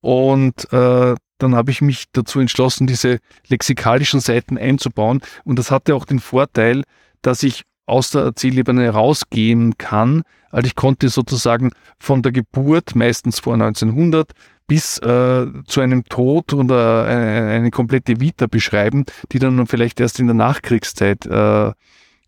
Und 0.00 0.72
äh, 0.72 1.14
dann 1.38 1.54
habe 1.54 1.70
ich 1.70 1.80
mich 1.80 2.06
dazu 2.12 2.40
entschlossen, 2.40 2.86
diese 2.86 3.18
lexikalischen 3.48 4.20
Seiten 4.20 4.58
einzubauen. 4.58 5.20
Und 5.44 5.58
das 5.58 5.70
hatte 5.70 5.94
auch 5.94 6.04
den 6.04 6.20
Vorteil, 6.20 6.82
dass 7.22 7.42
ich 7.42 7.64
aus 7.86 8.10
der 8.10 8.22
Erzählebene 8.22 8.88
rausgehen 8.90 9.76
kann. 9.76 10.22
Also 10.50 10.66
ich 10.66 10.76
konnte 10.76 11.08
sozusagen 11.08 11.70
von 11.98 12.22
der 12.22 12.32
Geburt, 12.32 12.94
meistens 12.94 13.40
vor 13.40 13.54
1900, 13.54 14.32
bis 14.70 14.98
äh, 14.98 15.46
zu 15.66 15.80
einem 15.80 16.04
Tod 16.04 16.54
oder 16.54 17.04
eine, 17.04 17.48
eine, 17.48 17.70
komplette 17.72 18.20
Vita 18.20 18.46
beschreiben, 18.46 19.04
die 19.32 19.40
dann 19.40 19.66
vielleicht 19.66 19.98
erst 19.98 20.20
in 20.20 20.28
der 20.28 20.34
Nachkriegszeit 20.34 21.26
äh, 21.26 21.72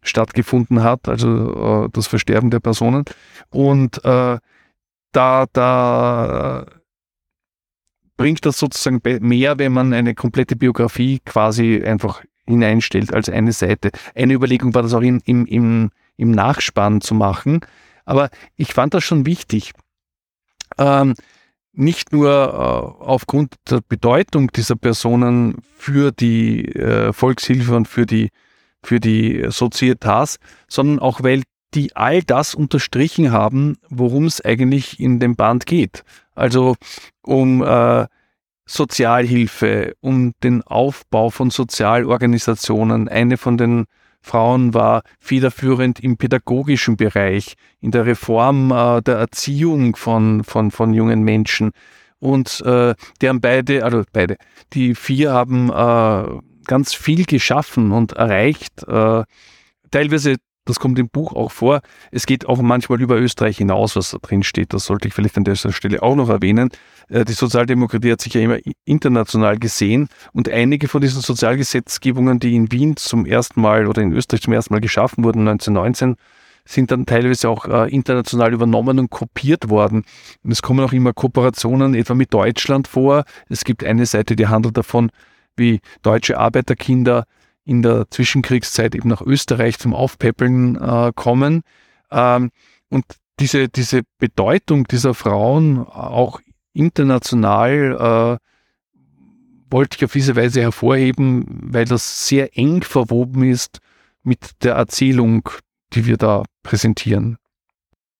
stattgefunden 0.02 0.82
hat, 0.82 1.08
also 1.08 1.84
äh, 1.84 1.88
das 1.92 2.08
Versterben 2.08 2.50
der 2.50 2.58
Personen. 2.58 3.04
Und 3.50 4.04
äh, 4.04 4.38
da, 5.12 5.46
da 5.52 6.66
bringt 8.16 8.44
das 8.44 8.58
sozusagen 8.58 9.00
mehr, 9.24 9.60
wenn 9.60 9.72
man 9.72 9.92
eine 9.92 10.16
komplette 10.16 10.56
Biografie 10.56 11.20
quasi 11.24 11.80
einfach 11.84 12.24
hineinstellt 12.44 13.14
als 13.14 13.28
eine 13.28 13.52
Seite. 13.52 13.92
Eine 14.16 14.34
Überlegung 14.34 14.74
war 14.74 14.82
das 14.82 14.94
auch 14.94 15.02
in, 15.02 15.20
im, 15.26 15.46
im, 15.46 15.90
im 16.16 16.32
Nachspann 16.32 17.02
zu 17.02 17.14
machen. 17.14 17.60
Aber 18.04 18.30
ich 18.56 18.74
fand 18.74 18.94
das 18.94 19.04
schon 19.04 19.26
wichtig. 19.26 19.74
Ähm, 20.76 21.14
nicht 21.72 22.12
nur 22.12 22.30
äh, 22.30 23.04
aufgrund 23.04 23.54
der 23.70 23.80
Bedeutung 23.86 24.50
dieser 24.52 24.76
Personen 24.76 25.56
für 25.76 26.12
die 26.12 26.66
äh, 26.66 27.12
Volkshilfe 27.12 27.74
und 27.74 27.88
für 27.88 28.06
die, 28.06 28.30
für 28.82 29.00
die 29.00 29.46
Societas, 29.48 30.38
sondern 30.68 30.98
auch 30.98 31.22
weil 31.22 31.42
die 31.74 31.96
all 31.96 32.22
das 32.22 32.54
unterstrichen 32.54 33.32
haben, 33.32 33.78
worum 33.88 34.26
es 34.26 34.44
eigentlich 34.44 35.00
in 35.00 35.20
dem 35.20 35.36
Band 35.36 35.64
geht. 35.64 36.04
Also 36.34 36.76
um 37.22 37.62
äh, 37.62 38.06
Sozialhilfe, 38.66 39.94
um 40.00 40.32
den 40.42 40.62
Aufbau 40.62 41.30
von 41.30 41.50
Sozialorganisationen. 41.50 43.08
Eine 43.08 43.36
von 43.36 43.56
den 43.56 43.86
Frauen 44.22 44.72
war 44.72 45.02
federführend 45.18 46.00
im 46.00 46.16
pädagogischen 46.16 46.96
Bereich, 46.96 47.54
in 47.80 47.90
der 47.90 48.06
Reform 48.06 48.70
äh, 48.70 49.02
der 49.02 49.16
Erziehung 49.16 49.96
von, 49.96 50.44
von, 50.44 50.70
von 50.70 50.94
jungen 50.94 51.22
Menschen. 51.22 51.72
Und 52.18 52.62
äh, 52.64 52.94
die 53.20 53.28
haben 53.28 53.40
beide, 53.40 53.84
also 53.84 54.04
beide, 54.12 54.36
die 54.72 54.94
vier 54.94 55.32
haben 55.32 55.70
äh, 55.70 56.40
ganz 56.66 56.94
viel 56.94 57.24
geschaffen 57.24 57.90
und 57.90 58.12
erreicht. 58.12 58.84
Äh, 58.86 59.24
teilweise, 59.90 60.36
das 60.64 60.78
kommt 60.78 60.98
im 60.98 61.08
Buch 61.08 61.32
auch 61.32 61.50
vor, 61.50 61.80
es 62.10 62.26
geht 62.26 62.46
auch 62.46 62.60
manchmal 62.62 63.00
über 63.00 63.16
Österreich 63.18 63.58
hinaus, 63.58 63.96
was 63.96 64.10
da 64.10 64.18
drin 64.18 64.42
steht. 64.42 64.72
Das 64.72 64.84
sollte 64.84 65.08
ich 65.08 65.14
vielleicht 65.14 65.36
an 65.36 65.44
dieser 65.44 65.72
Stelle 65.72 66.02
auch 66.02 66.14
noch 66.14 66.28
erwähnen. 66.28 66.70
Äh, 67.08 67.24
die 67.24 67.32
Sozialdemokratie 67.32 68.12
hat 68.12 68.20
sich 68.20 68.34
ja 68.34 68.40
immer 68.40 68.58
international 68.84 69.58
gesehen 69.58 70.08
und 70.32 70.48
einige 70.48 70.88
von 70.88 71.00
diesen 71.00 71.20
Sozialgesetzgebungen, 71.20 72.38
die 72.38 72.54
in 72.54 72.70
Wien 72.70 72.96
zum 72.96 73.26
ersten 73.26 73.60
Mal 73.60 73.86
oder 73.86 74.02
in 74.02 74.12
Österreich 74.12 74.42
zum 74.42 74.52
ersten 74.52 74.74
Mal 74.74 74.80
geschaffen 74.80 75.24
wurden, 75.24 75.40
1919, 75.48 76.16
sind 76.64 76.92
dann 76.92 77.06
teilweise 77.06 77.48
auch 77.48 77.66
äh, 77.66 77.90
international 77.90 78.52
übernommen 78.52 79.00
und 79.00 79.10
kopiert 79.10 79.68
worden. 79.68 80.04
Und 80.44 80.52
es 80.52 80.62
kommen 80.62 80.84
auch 80.84 80.92
immer 80.92 81.12
Kooperationen 81.12 81.94
etwa 81.94 82.14
mit 82.14 82.32
Deutschland 82.32 82.86
vor. 82.86 83.24
Es 83.48 83.64
gibt 83.64 83.82
eine 83.84 84.06
Seite, 84.06 84.36
die 84.36 84.46
handelt 84.46 84.76
davon, 84.76 85.10
wie 85.56 85.80
deutsche 86.02 86.38
Arbeiterkinder 86.38 87.24
in 87.64 87.82
der 87.82 88.10
Zwischenkriegszeit 88.10 88.94
eben 88.94 89.08
nach 89.08 89.22
Österreich 89.22 89.78
zum 89.78 89.94
Aufpäppeln 89.94 90.76
äh, 90.76 91.12
kommen. 91.14 91.62
Ähm, 92.10 92.50
und 92.88 93.04
diese, 93.38 93.68
diese 93.68 94.02
Bedeutung 94.18 94.84
dieser 94.84 95.14
Frauen 95.14 95.78
auch 95.86 96.40
international 96.74 98.38
äh, 98.40 98.46
wollte 99.70 99.96
ich 99.96 100.04
auf 100.04 100.12
diese 100.12 100.36
Weise 100.36 100.60
hervorheben, 100.60 101.46
weil 101.72 101.86
das 101.86 102.26
sehr 102.26 102.56
eng 102.58 102.82
verwoben 102.82 103.42
ist 103.44 103.78
mit 104.22 104.62
der 104.62 104.74
Erzählung 104.74 105.48
die 105.94 106.06
wir 106.06 106.16
da 106.16 106.44
präsentieren. 106.62 107.36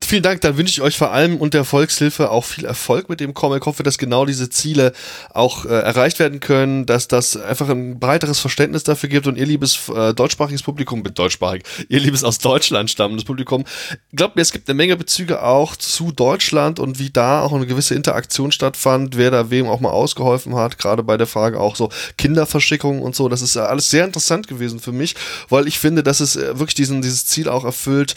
Vielen 0.04 0.22
Dank, 0.24 0.40
dann 0.40 0.56
wünsche 0.56 0.72
ich 0.72 0.82
euch 0.82 0.98
vor 0.98 1.12
allem 1.12 1.36
und 1.36 1.54
der 1.54 1.64
Volkshilfe 1.64 2.30
auch 2.30 2.44
viel 2.44 2.64
Erfolg 2.64 3.08
mit 3.08 3.20
dem 3.20 3.34
Comic. 3.34 3.62
Ich 3.62 3.66
hoffe, 3.66 3.82
dass 3.84 3.98
genau 3.98 4.26
diese 4.26 4.50
Ziele 4.50 4.92
auch 5.32 5.64
äh, 5.64 5.68
erreicht 5.68 6.18
werden 6.18 6.40
können, 6.40 6.86
dass 6.86 7.08
das 7.08 7.36
einfach 7.36 7.68
ein 7.68 8.00
breiteres 8.00 8.40
Verständnis 8.40 8.82
dafür 8.82 9.08
gibt 9.08 9.26
und 9.28 9.38
ihr 9.38 9.46
liebes 9.46 9.88
äh, 9.88 10.12
deutschsprachiges 10.12 10.62
Publikum, 10.62 11.02
mit 11.02 11.18
deutschsprachig, 11.18 11.62
ihr 11.88 12.00
liebes 12.00 12.24
aus 12.24 12.38
Deutschland 12.38 12.90
stammendes 12.90 13.24
Publikum, 13.24 13.64
glaubt 14.12 14.34
mir, 14.36 14.42
es 14.42 14.50
gibt 14.50 14.68
eine 14.68 14.76
Menge 14.76 14.96
Bezüge 14.96 15.42
auch 15.42 15.76
zu 15.76 16.10
Deutschland 16.10 16.80
und 16.80 16.98
wie 16.98 17.10
da 17.10 17.40
auch 17.42 17.52
eine 17.52 17.66
gewisse 17.66 17.94
Interaktion 17.94 18.50
stattfand, 18.50 19.16
wer 19.16 19.30
da 19.30 19.50
wem 19.50 19.68
auch 19.68 19.80
mal 19.80 19.90
ausgeholfen 19.90 20.56
hat, 20.56 20.78
gerade 20.78 21.04
bei 21.04 21.16
der 21.16 21.28
Frage 21.28 21.60
auch 21.60 21.76
so 21.76 21.90
Kinderverschickungen 22.18 23.02
und 23.02 23.14
so. 23.14 23.28
Das 23.28 23.40
ist 23.40 23.56
alles 23.56 23.88
sehr 23.88 24.04
interessant 24.04 24.48
gewesen 24.48 24.80
für 24.80 24.92
mich, 24.92 25.14
weil 25.48 25.68
ich 25.68 25.78
finde, 25.78 26.02
dass 26.02 26.20
es 26.20 26.36
äh, 26.36 26.58
wirklich 26.58 26.74
diesen, 26.74 27.02
dieses 27.02 27.24
Ziel 27.24 27.48
auch 27.48 27.64
erfüllt, 27.64 28.16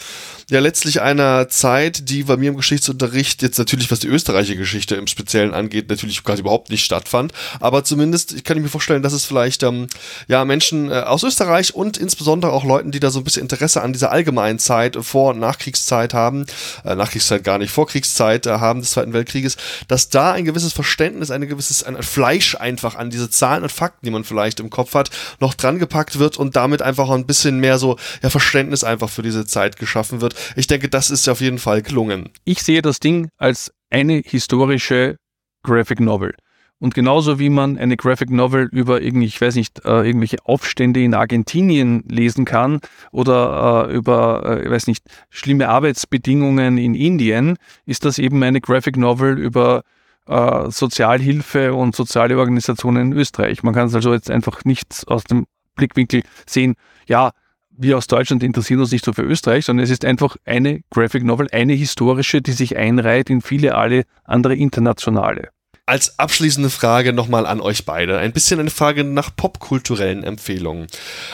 ja 0.50 0.60
letztlich 0.60 1.00
einer 1.00 1.48
Zeit, 1.48 1.75
die 1.84 2.24
bei 2.24 2.36
mir 2.36 2.50
im 2.50 2.56
Geschichtsunterricht 2.56 3.42
jetzt 3.42 3.58
natürlich, 3.58 3.90
was 3.90 4.00
die 4.00 4.08
österreichische 4.08 4.56
Geschichte 4.56 4.96
im 4.96 5.06
Speziellen 5.06 5.54
angeht, 5.54 5.88
natürlich 5.88 6.22
quasi 6.24 6.40
überhaupt 6.40 6.70
nicht 6.70 6.84
stattfand. 6.84 7.32
Aber 7.60 7.84
zumindest 7.84 8.44
kann 8.44 8.56
ich 8.56 8.62
mir 8.62 8.68
vorstellen, 8.68 9.02
dass 9.02 9.12
es 9.12 9.24
vielleicht 9.24 9.62
ähm, 9.62 9.86
ja 10.28 10.44
Menschen 10.44 10.90
äh, 10.90 10.94
aus 10.94 11.22
Österreich 11.22 11.74
und 11.74 11.96
insbesondere 11.96 12.52
auch 12.52 12.64
Leuten, 12.64 12.90
die 12.90 13.00
da 13.00 13.10
so 13.10 13.20
ein 13.20 13.24
bisschen 13.24 13.42
Interesse 13.42 13.82
an 13.82 13.92
dieser 13.92 14.10
allgemeinen 14.12 14.58
Zeit, 14.58 14.96
Vor- 15.00 15.30
und 15.30 15.40
Nachkriegszeit 15.40 16.14
haben, 16.14 16.46
äh, 16.84 16.94
Nachkriegszeit 16.94 17.44
gar 17.44 17.58
nicht, 17.58 17.70
Vorkriegszeit 17.70 18.46
äh, 18.46 18.50
haben 18.50 18.80
des 18.80 18.90
Zweiten 18.92 19.12
Weltkrieges, 19.12 19.56
dass 19.88 20.08
da 20.08 20.32
ein 20.32 20.44
gewisses 20.44 20.72
Verständnis, 20.72 21.30
ein 21.30 21.46
gewisses 21.46 21.82
ein 21.82 22.02
Fleisch 22.02 22.54
einfach 22.56 22.94
an 22.94 23.10
diese 23.10 23.30
Zahlen 23.30 23.62
und 23.62 23.72
Fakten, 23.72 24.06
die 24.06 24.10
man 24.10 24.24
vielleicht 24.24 24.60
im 24.60 24.70
Kopf 24.70 24.94
hat, 24.94 25.10
noch 25.40 25.54
dran 25.54 25.78
gepackt 25.78 26.18
wird 26.18 26.36
und 26.36 26.56
damit 26.56 26.82
einfach 26.82 27.10
ein 27.10 27.26
bisschen 27.26 27.58
mehr 27.58 27.78
so 27.78 27.96
ja, 28.22 28.30
Verständnis 28.30 28.84
einfach 28.84 29.10
für 29.10 29.22
diese 29.22 29.46
Zeit 29.46 29.76
geschaffen 29.76 30.20
wird. 30.20 30.34
Ich 30.56 30.66
denke, 30.66 30.88
das 30.88 31.10
ist 31.10 31.28
auf 31.28 31.40
jeden 31.40 31.58
Fall 31.58 31.65
gelungen. 31.74 32.30
Ich 32.44 32.62
sehe 32.62 32.82
das 32.82 33.00
Ding 33.00 33.28
als 33.36 33.72
eine 33.90 34.22
historische 34.24 35.16
Graphic 35.62 36.00
Novel. 36.00 36.34
Und 36.78 36.94
genauso 36.94 37.38
wie 37.38 37.48
man 37.48 37.78
eine 37.78 37.96
Graphic 37.96 38.30
Novel 38.30 38.68
über 38.70 39.00
irgendwie, 39.00 39.26
ich 39.26 39.40
weiß 39.40 39.54
nicht, 39.54 39.84
äh, 39.86 40.06
irgendwelche 40.06 40.44
Aufstände 40.44 41.02
in 41.02 41.14
Argentinien 41.14 42.04
lesen 42.06 42.44
kann 42.44 42.80
oder 43.12 43.88
äh, 43.88 43.94
über, 43.94 44.44
äh, 44.44 44.64
ich 44.64 44.70
weiß 44.70 44.86
nicht, 44.86 45.04
schlimme 45.30 45.68
Arbeitsbedingungen 45.68 46.76
in 46.76 46.94
Indien, 46.94 47.56
ist 47.86 48.04
das 48.04 48.18
eben 48.18 48.42
eine 48.42 48.60
Graphic 48.60 48.98
Novel 48.98 49.38
über 49.38 49.82
äh, 50.26 50.70
Sozialhilfe 50.70 51.72
und 51.72 51.96
soziale 51.96 52.38
Organisationen 52.38 53.12
in 53.12 53.18
Österreich. 53.18 53.62
Man 53.62 53.72
kann 53.72 53.86
es 53.86 53.94
also 53.94 54.12
jetzt 54.12 54.30
einfach 54.30 54.64
nicht 54.64 55.04
aus 55.06 55.24
dem 55.24 55.46
Blickwinkel 55.76 56.24
sehen, 56.46 56.74
ja, 57.08 57.30
wir 57.78 57.96
aus 57.96 58.06
Deutschland 58.06 58.42
interessieren 58.42 58.80
uns 58.80 58.92
nicht 58.92 59.04
so 59.04 59.12
für 59.12 59.22
Österreich, 59.22 59.64
sondern 59.64 59.84
es 59.84 59.90
ist 59.90 60.04
einfach 60.04 60.36
eine 60.44 60.80
Graphic 60.90 61.24
Novel, 61.24 61.48
eine 61.52 61.74
historische, 61.74 62.42
die 62.42 62.52
sich 62.52 62.76
einreiht 62.76 63.30
in 63.30 63.40
viele 63.40 63.74
alle 63.74 64.04
andere 64.24 64.54
internationale. 64.54 65.50
Als 65.88 66.18
abschließende 66.18 66.68
Frage 66.68 67.12
nochmal 67.12 67.46
an 67.46 67.60
euch 67.60 67.84
beide. 67.84 68.18
Ein 68.18 68.32
bisschen 68.32 68.58
eine 68.58 68.70
Frage 68.70 69.04
nach 69.04 69.30
popkulturellen 69.36 70.24
Empfehlungen. 70.24 70.88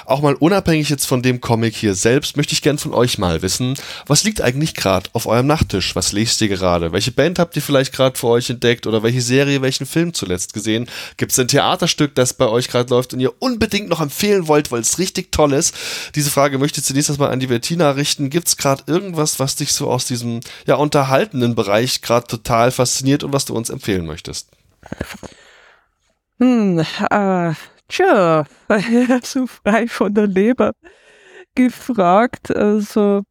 Auch 0.05 0.21
mal 0.21 0.35
unabhängig 0.35 0.91
jetzt 0.91 1.07
von 1.07 1.23
dem 1.23 1.41
Comic 1.41 1.75
hier 1.75 1.95
selbst, 1.95 2.37
möchte 2.37 2.53
ich 2.53 2.61
gern 2.61 2.77
von 2.77 2.93
euch 2.93 3.17
mal 3.17 3.41
wissen, 3.41 3.77
was 4.07 4.25
liegt 4.25 4.43
eigentlich 4.43 4.75
gerade 4.75 5.09
auf 5.15 5.25
eurem 5.25 5.47
Nachttisch? 5.47 5.97
Was 5.97 6.13
lest 6.13 6.39
ihr 6.43 6.49
gerade? 6.49 6.93
Welche 6.93 7.13
Band 7.13 7.39
habt 7.39 7.57
ihr 7.57 7.63
vielleicht 7.63 7.95
gerade 7.95 8.19
für 8.19 8.27
euch 8.27 8.51
entdeckt? 8.51 8.87
Oder 8.87 9.03
welche 9.03 9.23
Serie, 9.23 9.63
welchen 9.63 9.87
Film 9.87 10.13
zuletzt 10.13 10.53
gesehen? 10.53 10.87
Gibt 11.17 11.33
es 11.33 11.39
ein 11.39 11.49
Theaterstück, 11.49 12.15
das 12.15 12.35
bei 12.35 12.47
euch 12.47 12.69
gerade 12.69 12.91
läuft 12.91 13.15
und 13.15 13.21
ihr 13.21 13.33
unbedingt 13.39 13.89
noch 13.89 14.03
empfehlen 14.03 14.49
wollt, 14.49 14.71
weil 14.71 14.83
es 14.83 14.99
richtig 14.99 15.33
toll 15.33 15.55
ist? 15.55 15.75
Diese 16.15 16.31
Frage 16.31 16.59
möchte 16.59 16.81
ich 16.81 16.87
zunächst 16.87 17.09
erstmal 17.09 17.31
an 17.31 17.41
die 17.41 17.47
Bettina 17.47 17.93
richten. 17.93 18.29
Gibt 18.29 18.49
es 18.49 18.59
gerade 18.59 18.83
irgendwas, 18.87 19.39
was 19.39 19.57
dich 19.57 19.73
so 19.73 19.91
aus 19.91 20.05
diesem 20.05 20.41
ja 20.67 20.75
unterhaltenden 20.75 21.55
Bereich 21.55 22.03
gerade 22.03 22.27
total 22.27 22.71
fasziniert 22.71 23.25
und 23.25 23.33
was 23.33 23.47
du 23.47 23.57
uns 23.57 23.71
empfehlen 23.71 24.05
möchtest? 24.05 24.42
Hm, 26.39 26.79
äh, 27.11 27.53
tja, 27.89 28.45
so 29.23 29.47
frei 29.47 29.87
von 29.87 30.15
der 30.15 30.27
Leber 30.27 30.73
gefragt. 31.55 32.55
Also 32.55 33.23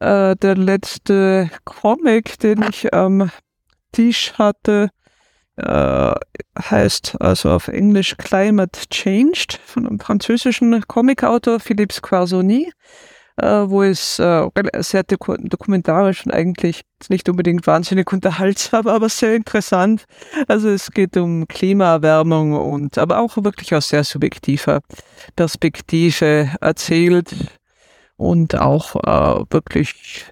äh, 0.00 0.36
der 0.36 0.56
letzte 0.56 1.50
Comic, 1.64 2.38
den 2.38 2.64
ich 2.68 2.92
am 2.92 3.30
Tisch 3.92 4.34
hatte, 4.34 4.90
äh, 5.56 6.12
heißt 6.58 7.16
also 7.20 7.50
auf 7.50 7.68
Englisch 7.68 8.16
Climate 8.16 8.80
Changed 8.90 9.60
von 9.64 9.86
einem 9.86 10.00
französischen 10.00 10.86
Comicautor 10.86 11.60
Philippe 11.60 11.94
Squarzoni 11.94 12.72
äh, 13.36 13.46
wo 13.46 13.82
es 13.82 14.18
äh, 14.18 14.48
sehr 14.78 15.04
dokumentarisch 15.04 16.26
und 16.26 16.32
eigentlich 16.32 16.82
nicht 17.08 17.28
unbedingt 17.28 17.66
wahnsinnig 17.66 18.12
unterhaltsam, 18.12 18.86
aber 18.88 19.08
sehr 19.08 19.34
interessant. 19.34 20.04
Also 20.48 20.68
es 20.68 20.90
geht 20.90 21.16
um 21.16 21.48
Klimaerwärmung 21.48 22.54
und 22.54 22.98
aber 22.98 23.18
auch 23.18 23.36
wirklich 23.36 23.74
aus 23.74 23.88
sehr 23.88 24.04
subjektiver 24.04 24.80
Perspektive 25.36 26.50
erzählt 26.60 27.34
und 28.16 28.54
auch 28.54 28.96
äh, 28.96 29.44
wirklich 29.50 30.26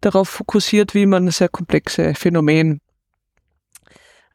darauf 0.00 0.28
fokussiert, 0.28 0.94
wie 0.94 1.06
man 1.06 1.30
sehr 1.30 1.48
komplexe 1.48 2.14
Phänomen 2.14 2.80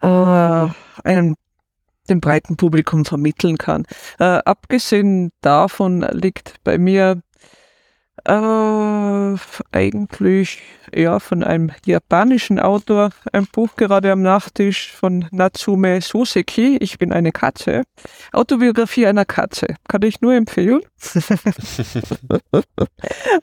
äh, 0.01 0.67
einem 1.03 1.35
dem 2.09 2.21
breiten 2.21 2.55
Publikum 2.55 3.03
vermitteln 3.03 3.57
kann. 3.57 3.85
Äh, 4.19 4.39
abgesehen 4.45 5.31
davon 5.41 6.01
liegt 6.11 6.63
bei 6.63 6.77
mir 6.77 7.21
äh, 8.25 9.35
eigentlich 9.71 10.61
ja 10.93 11.19
von 11.19 11.43
einem 11.43 11.71
japanischen 11.85 12.59
Autor 12.59 13.11
ein 13.31 13.47
Buch 13.47 13.75
gerade 13.75 14.11
am 14.11 14.21
Nachtisch 14.21 14.91
von 14.91 15.27
Natsume 15.31 16.01
Soseki. 16.01 16.77
Ich 16.77 16.97
bin 16.97 17.11
eine 17.11 17.31
Katze. 17.31 17.83
Autobiografie 18.31 19.07
einer 19.07 19.25
Katze. 19.25 19.75
Kann 19.87 20.01
ich 20.01 20.21
nur 20.21 20.33
empfehlen. 20.33 20.81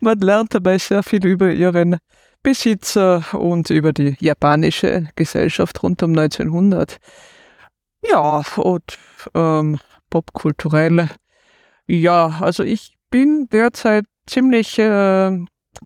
Man 0.01 0.19
lernt 0.19 0.55
dabei 0.55 0.79
sehr 0.79 1.03
viel 1.03 1.25
über 1.27 1.51
ihren 1.51 1.99
Besitzer 2.43 3.25
und 3.35 3.71
über 3.71 3.93
die 3.93 4.17
japanische 4.19 5.09
Gesellschaft 5.15 5.83
rund 5.83 6.03
um 6.03 6.11
1900. 6.11 6.97
Ja, 8.05 8.43
und 8.57 8.99
ähm, 9.35 9.79
popkulturell. 10.11 11.09
Ja, 11.87 12.39
also 12.41 12.65
ich 12.65 12.97
bin 13.11 13.49
derzeit 13.53 14.05
ziemlich 14.27 14.79
äh, 14.79 15.39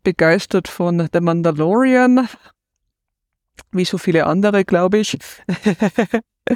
begeistert 0.02 0.68
von 0.68 1.08
The 1.12 1.20
Mandalorian, 1.20 2.28
wie 3.72 3.84
so 3.84 3.98
viele 3.98 4.26
andere, 4.26 4.64
glaube 4.64 4.98
ich. 4.98 5.18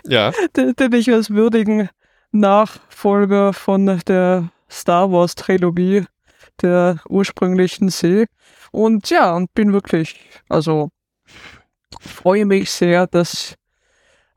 ja. 0.05 0.32
den, 0.57 0.74
den 0.74 0.93
ich 0.93 1.12
als 1.12 1.31
würdigen 1.31 1.89
Nachfolger 2.32 3.52
von 3.52 4.01
der 4.07 4.51
Star 4.70 5.11
Wars 5.11 5.35
Trilogie 5.35 6.05
der 6.62 7.01
ursprünglichen 7.09 7.89
sehe. 7.89 8.27
Und 8.70 9.11
ja, 9.11 9.35
und 9.35 9.52
bin 9.55 9.73
wirklich, 9.73 10.20
also 10.48 10.90
freue 12.01 12.47
mich 12.47 12.70
sehr, 12.70 13.07
dass 13.07 13.55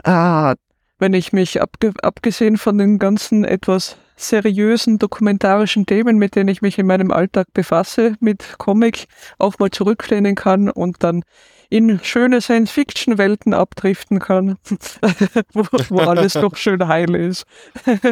ah, 0.03 0.55
wenn 0.99 1.13
ich 1.13 1.33
mich 1.33 1.61
abge 1.61 1.93
abgesehen 2.01 2.57
von 2.57 2.77
den 2.77 2.97
ganzen 2.97 3.43
etwas 3.43 3.97
seriösen 4.23 4.99
dokumentarischen 4.99 5.85
Themen, 5.85 6.17
mit 6.17 6.35
denen 6.35 6.49
ich 6.49 6.61
mich 6.61 6.77
in 6.79 6.87
meinem 6.87 7.11
Alltag 7.11 7.47
befasse, 7.53 8.15
mit 8.19 8.57
Comic 8.57 9.05
auch 9.37 9.59
mal 9.59 9.69
zurücklehnen 9.71 10.35
kann 10.35 10.69
und 10.69 11.03
dann 11.03 11.23
in 11.69 11.99
schöne 12.03 12.39
Science-Fiction-Welten 12.39 13.55
abdriften 13.55 14.19
kann, 14.19 14.57
wo, 15.53 15.65
wo 15.89 15.99
alles 16.01 16.33
doch 16.33 16.55
schön 16.55 16.87
heil 16.87 17.15
ist. 17.15 17.45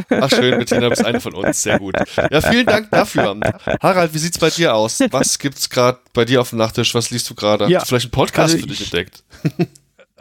Ach 0.10 0.30
schön, 0.32 0.58
Bettina, 0.58 0.82
du 0.82 0.90
bist 0.90 1.06
eine 1.06 1.20
von 1.22 1.36
uns, 1.36 1.62
sehr 1.62 1.78
gut. 1.78 1.94
Ja, 2.32 2.42
vielen 2.42 2.66
Dank 2.66 2.90
dafür. 2.90 3.40
Harald, 3.80 4.16
wie 4.16 4.18
sieht's 4.18 4.40
bei 4.40 4.50
dir 4.50 4.74
aus? 4.74 5.00
Was 5.12 5.38
gibt's 5.38 5.70
gerade 5.70 6.00
bei 6.14 6.26
dir 6.26 6.42
auf 6.42 6.50
dem 6.50 6.58
Nachttisch? 6.58 6.96
Was 6.96 7.12
liest 7.12 7.30
du 7.30 7.36
gerade? 7.36 7.68
Ja, 7.68 7.80
Hast 7.82 7.86
du 7.86 7.90
vielleicht 7.90 8.06
einen 8.06 8.12
Podcast 8.12 8.54
also 8.56 8.58
für 8.58 8.68
dich 8.68 8.82
ich- 8.82 8.88
entdeckt? 8.94 9.24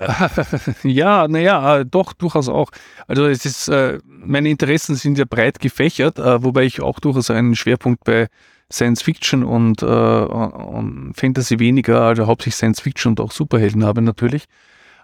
ja, 0.83 1.29
naja, 1.29 1.85
doch, 1.85 2.13
durchaus 2.13 2.49
auch. 2.49 2.71
Also 3.07 3.27
es 3.27 3.45
ist, 3.45 3.69
äh, 3.69 3.99
meine 4.07 4.49
Interessen 4.49 4.95
sind 4.95 5.19
ja 5.19 5.25
breit 5.29 5.59
gefächert, 5.61 6.19
äh, 6.19 6.43
wobei 6.43 6.65
ich 6.65 6.81
auch 6.81 7.01
durchaus 7.01 7.31
einen 7.31 7.55
Schwerpunkt 7.55 8.05
bei 8.05 8.29
Science 8.73 9.03
Fiction 9.03 9.45
und, 9.45 9.83
äh, 9.83 9.87
und 9.87 11.13
Fantasy 11.15 11.59
weniger, 11.59 12.03
also 12.03 12.27
hauptsächlich 12.27 12.57
Science 12.57 12.81
Fiction 12.81 13.11
und 13.11 13.21
auch 13.21 13.33
Superhelden 13.33 13.85
habe 13.85 14.01
natürlich. 14.01 14.45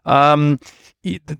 Ähm, 0.06 0.59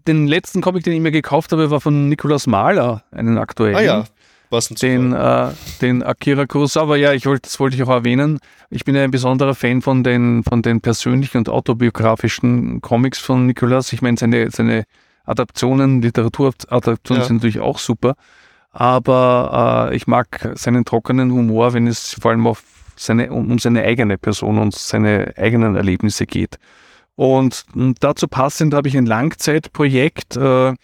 den 0.07 0.27
letzten 0.27 0.61
Comic, 0.61 0.85
den 0.85 0.93
ich 0.93 1.01
mir 1.01 1.12
gekauft 1.12 1.53
habe, 1.53 1.70
war 1.70 1.81
von 1.81 2.09
Nikolaus 2.09 2.47
Mahler, 2.47 3.05
einen 3.11 3.39
aktuellen 3.39 3.77
Ah 3.77 3.81
ja, 3.81 4.05
ein 4.51 4.74
den, 4.77 5.12
äh, 5.12 5.48
den 5.81 6.02
Akira 6.02 6.47
Kurosawa, 6.47 6.97
ja, 6.97 7.12
ich 7.12 7.27
wollte, 7.27 7.43
das 7.43 7.59
wollte 7.60 7.77
ich 7.77 7.82
auch 7.82 7.89
erwähnen. 7.89 8.39
Ich 8.70 8.85
bin 8.85 8.97
ein 8.97 9.10
besonderer 9.10 9.55
Fan 9.55 9.82
von 9.82 10.02
den, 10.05 10.43
von 10.44 10.62
den 10.62 10.81
persönlichen 10.81 11.39
und 11.39 11.48
autobiografischen 11.48 12.81
Comics 12.81 13.18
von 13.18 13.47
Nicolas. 13.47 13.93
Ich 13.93 14.02
meine, 14.02 14.16
seine, 14.16 14.51
seine 14.51 14.85
Adaptionen, 15.24 16.02
Literaturadaptionen 16.02 17.23
Ja. 17.23 17.27
sind 17.27 17.36
natürlich 17.36 17.60
auch 17.60 17.78
super. 17.78 18.14
Aber 18.70 19.89
äh, 19.90 19.97
ich 19.97 20.06
mag 20.06 20.52
seinen 20.55 20.85
trockenen 20.85 21.32
Humor, 21.32 21.73
wenn 21.73 21.86
es 21.86 22.16
vor 22.20 22.31
allem 22.31 22.47
auf 22.47 22.62
seine, 22.94 23.32
um, 23.32 23.59
seine 23.59 23.82
eigene 23.82 24.18
Person 24.18 24.59
und 24.59 24.74
seine 24.74 25.32
eigenen 25.36 25.77
Erlebnisse 25.77 26.27
geht. 26.27 26.59
Und 27.14 27.64
dazu 28.01 28.28
passend 28.28 28.74
habe 28.74 28.89
ich 28.89 28.97
ein 28.97 29.06
Langzeitprojekt. 29.06 30.36
Äh, 30.36 30.74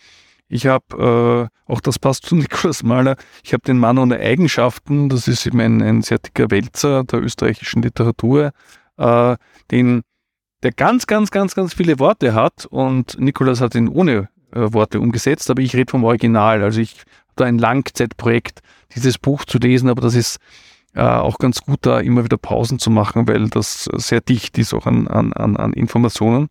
ich 0.52 0.66
habe, 0.66 1.48
äh, 1.66 1.72
auch 1.72 1.80
das 1.80 1.98
passt 1.98 2.26
zu 2.26 2.36
Nikolaus 2.36 2.82
Mahler, 2.82 3.16
ich 3.42 3.52
habe 3.54 3.62
den 3.62 3.78
Mann 3.78 3.98
ohne 3.98 4.18
Eigenschaften, 4.18 5.08
das 5.08 5.26
ist 5.26 5.46
eben 5.46 5.60
ein, 5.60 5.82
ein 5.82 6.02
sehr 6.02 6.18
dicker 6.18 6.50
Wälzer 6.50 7.04
der 7.04 7.22
österreichischen 7.22 7.82
Literatur, 7.82 8.52
äh, 8.98 9.36
den, 9.70 10.02
der 10.62 10.72
ganz, 10.72 11.06
ganz, 11.06 11.30
ganz, 11.30 11.54
ganz 11.54 11.72
viele 11.72 11.98
Worte 11.98 12.34
hat 12.34 12.66
und 12.66 13.18
Nikolaus 13.18 13.62
hat 13.62 13.74
ihn 13.74 13.88
ohne 13.88 14.28
äh, 14.52 14.72
Worte 14.72 15.00
umgesetzt, 15.00 15.50
aber 15.50 15.62
ich 15.62 15.74
rede 15.74 15.90
vom 15.90 16.04
Original. 16.04 16.62
Also 16.62 16.80
ich 16.80 16.92
habe 16.98 17.32
da 17.36 17.44
ein 17.46 17.58
Langzeitprojekt, 17.58 18.60
dieses 18.94 19.16
Buch 19.16 19.46
zu 19.46 19.56
lesen, 19.56 19.88
aber 19.88 20.02
das 20.02 20.14
ist 20.14 20.38
äh, 20.94 21.00
auch 21.00 21.38
ganz 21.38 21.62
gut, 21.62 21.78
da 21.82 22.00
immer 22.00 22.24
wieder 22.24 22.36
Pausen 22.36 22.78
zu 22.78 22.90
machen, 22.90 23.26
weil 23.26 23.48
das 23.48 23.84
sehr 23.94 24.20
dicht 24.20 24.58
ist 24.58 24.74
auch 24.74 24.84
an, 24.84 25.08
an, 25.08 25.32
an, 25.32 25.56
an 25.56 25.72
Informationen. 25.72 26.48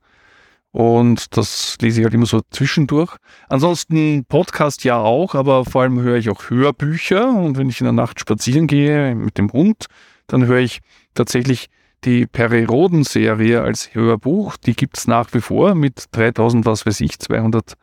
Und 0.72 1.36
das 1.36 1.78
lese 1.82 2.00
ich 2.00 2.06
halt 2.06 2.14
immer 2.14 2.26
so 2.26 2.42
zwischendurch. 2.50 3.18
Ansonsten 3.50 4.26
Podcast 4.26 4.84
ja 4.86 4.98
auch, 4.98 5.36
aber 5.36 5.66
vor 5.66 5.82
allem 5.82 6.00
höre 6.00 6.18
ich 6.18 6.30
auch 6.30 6.50
Hörbücher. 6.50 7.30
Und 7.30 7.58
wenn 7.58 7.70
ich 7.70 7.82
in 7.82 7.86
der 7.86 7.94
Nacht 7.94 8.20
spazieren 8.20 8.68
gehe 8.68 9.14
mit 9.16 9.38
dem 9.38 9.52
Hund, 9.52 9.88
dann 10.28 10.46
höre 10.46 10.60
ich 10.60 10.80
tatsächlich 11.14 11.68
die 12.06 12.26
Peri-Roden-Serie 12.26 13.62
als 13.62 13.94
Hörbuch. 13.94 14.56
Die 14.58 14.76
gibt's 14.76 15.08
nach 15.08 15.34
wie 15.34 15.42
vor 15.42 15.76
mit 15.76 16.06
3000, 16.12 16.66
was 16.66 16.86
weiß 16.86 17.02
ich, 17.02 17.20
200 17.20 17.74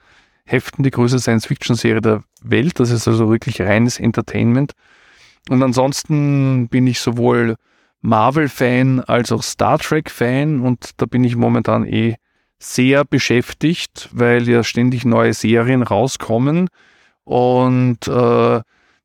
Heften, 0.45 0.83
die 0.83 0.91
größte 0.91 1.19
Science-Fiction-Serie 1.19 2.01
der 2.01 2.23
Welt. 2.43 2.81
Das 2.81 2.91
ist 2.91 3.07
also 3.07 3.29
wirklich 3.31 3.61
reines 3.61 4.01
Entertainment. 4.01 4.73
Und 5.51 5.63
ansonsten 5.63 6.69
bin 6.69 6.87
ich 6.87 7.01
sowohl 7.01 7.57
Marvel-Fan 8.01 9.01
als 9.01 9.31
auch 9.31 9.43
Star 9.43 9.79
Trek-Fan 9.79 10.61
und 10.61 10.91
da 10.97 11.07
bin 11.07 11.25
ich 11.25 11.37
momentan 11.37 11.85
eh 11.85 12.17
sehr 12.59 13.05
beschäftigt, 13.05 14.09
weil 14.13 14.49
ja 14.49 14.65
ständig 14.65 15.05
neue 15.05 15.33
Serien 15.35 15.83
rauskommen. 15.83 16.69
Und 17.25 18.09
äh, 18.09 18.61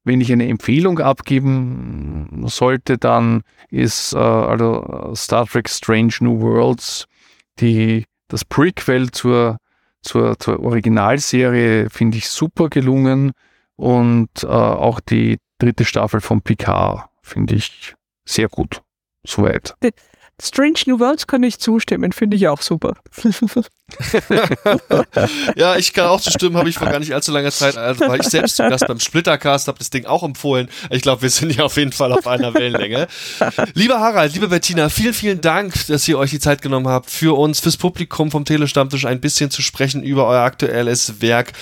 wenn 0.05 0.21
ich 0.21 0.31
eine 0.31 0.47
Empfehlung 0.47 0.99
abgeben 0.99 2.45
sollte, 2.47 2.97
dann 2.97 3.43
ist 3.69 4.13
äh, 4.13 4.17
also 4.17 5.13
Star 5.15 5.45
Trek 5.45 5.69
Strange 5.69 6.13
New 6.19 6.41
Worlds 6.41 7.05
die, 7.59 8.05
das 8.27 8.43
Prequel 8.45 9.11
zur, 9.11 9.57
zur, 10.01 10.38
zur 10.39 10.59
Originalserie, 10.59 11.89
finde 11.89 12.17
ich 12.17 12.30
super 12.30 12.69
gelungen. 12.69 13.31
Und 13.75 14.43
äh, 14.43 14.47
auch 14.47 14.99
die 14.99 15.39
dritte 15.57 15.85
Staffel 15.85 16.21
von 16.21 16.41
Picard 16.41 17.09
finde 17.21 17.55
ich 17.55 17.95
sehr 18.25 18.49
gut. 18.49 18.81
Soweit. 19.25 19.75
Strange 20.43 20.79
New 20.87 20.99
Worlds 20.99 21.25
kann 21.25 21.41
ich 21.43 21.59
zustimmen, 21.59 22.11
finde 22.11 22.35
ich 22.35 22.49
auch 22.49 22.61
super. 22.61 22.95
Ja, 25.55 25.76
ich 25.76 25.93
kann 25.93 26.07
auch 26.07 26.22
zustimmen, 26.22 26.57
habe 26.57 26.69
ich 26.69 26.77
vor 26.77 26.88
gar 26.88 26.99
nicht 26.99 27.14
allzu 27.14 27.31
langer 27.31 27.51
Zeit, 27.51 27.77
also 27.77 28.07
war 28.07 28.15
ich 28.15 28.23
selbst 28.23 28.55
zu 28.55 28.64
Gast 28.64 28.88
beim 28.88 28.99
Splittercast, 28.99 29.68
habe 29.68 29.77
das 29.77 29.89
Ding 29.89 30.05
auch 30.05 30.23
empfohlen. 30.23 30.69
Ich 30.89 31.01
glaube, 31.01 31.22
wir 31.22 31.30
sind 31.30 31.55
ja 31.55 31.65
auf 31.65 31.77
jeden 31.77 31.91
Fall 31.91 32.11
auf 32.11 32.27
einer 32.27 32.53
Wellenlänge. 32.53 33.07
Lieber 33.73 33.99
Harald, 33.99 34.34
liebe 34.34 34.47
Bettina, 34.47 34.89
vielen, 34.89 35.14
vielen 35.14 35.41
Dank, 35.41 35.88
dass 35.88 36.07
ihr 36.07 36.18
euch 36.18 36.31
die 36.31 36.39
Zeit 36.39 36.61
genommen 36.61 36.88
habt, 36.88 37.10
für 37.10 37.38
uns, 37.38 37.60
fürs 37.60 37.77
Publikum 37.77 38.31
vom 38.31 38.45
Telestammtisch 38.45 39.05
ein 39.05 39.19
bisschen 39.19 39.51
zu 39.51 39.61
sprechen 39.61 40.03
über 40.03 40.27
euer 40.27 40.41
aktuelles 40.41 41.22
Werk, 41.22 41.53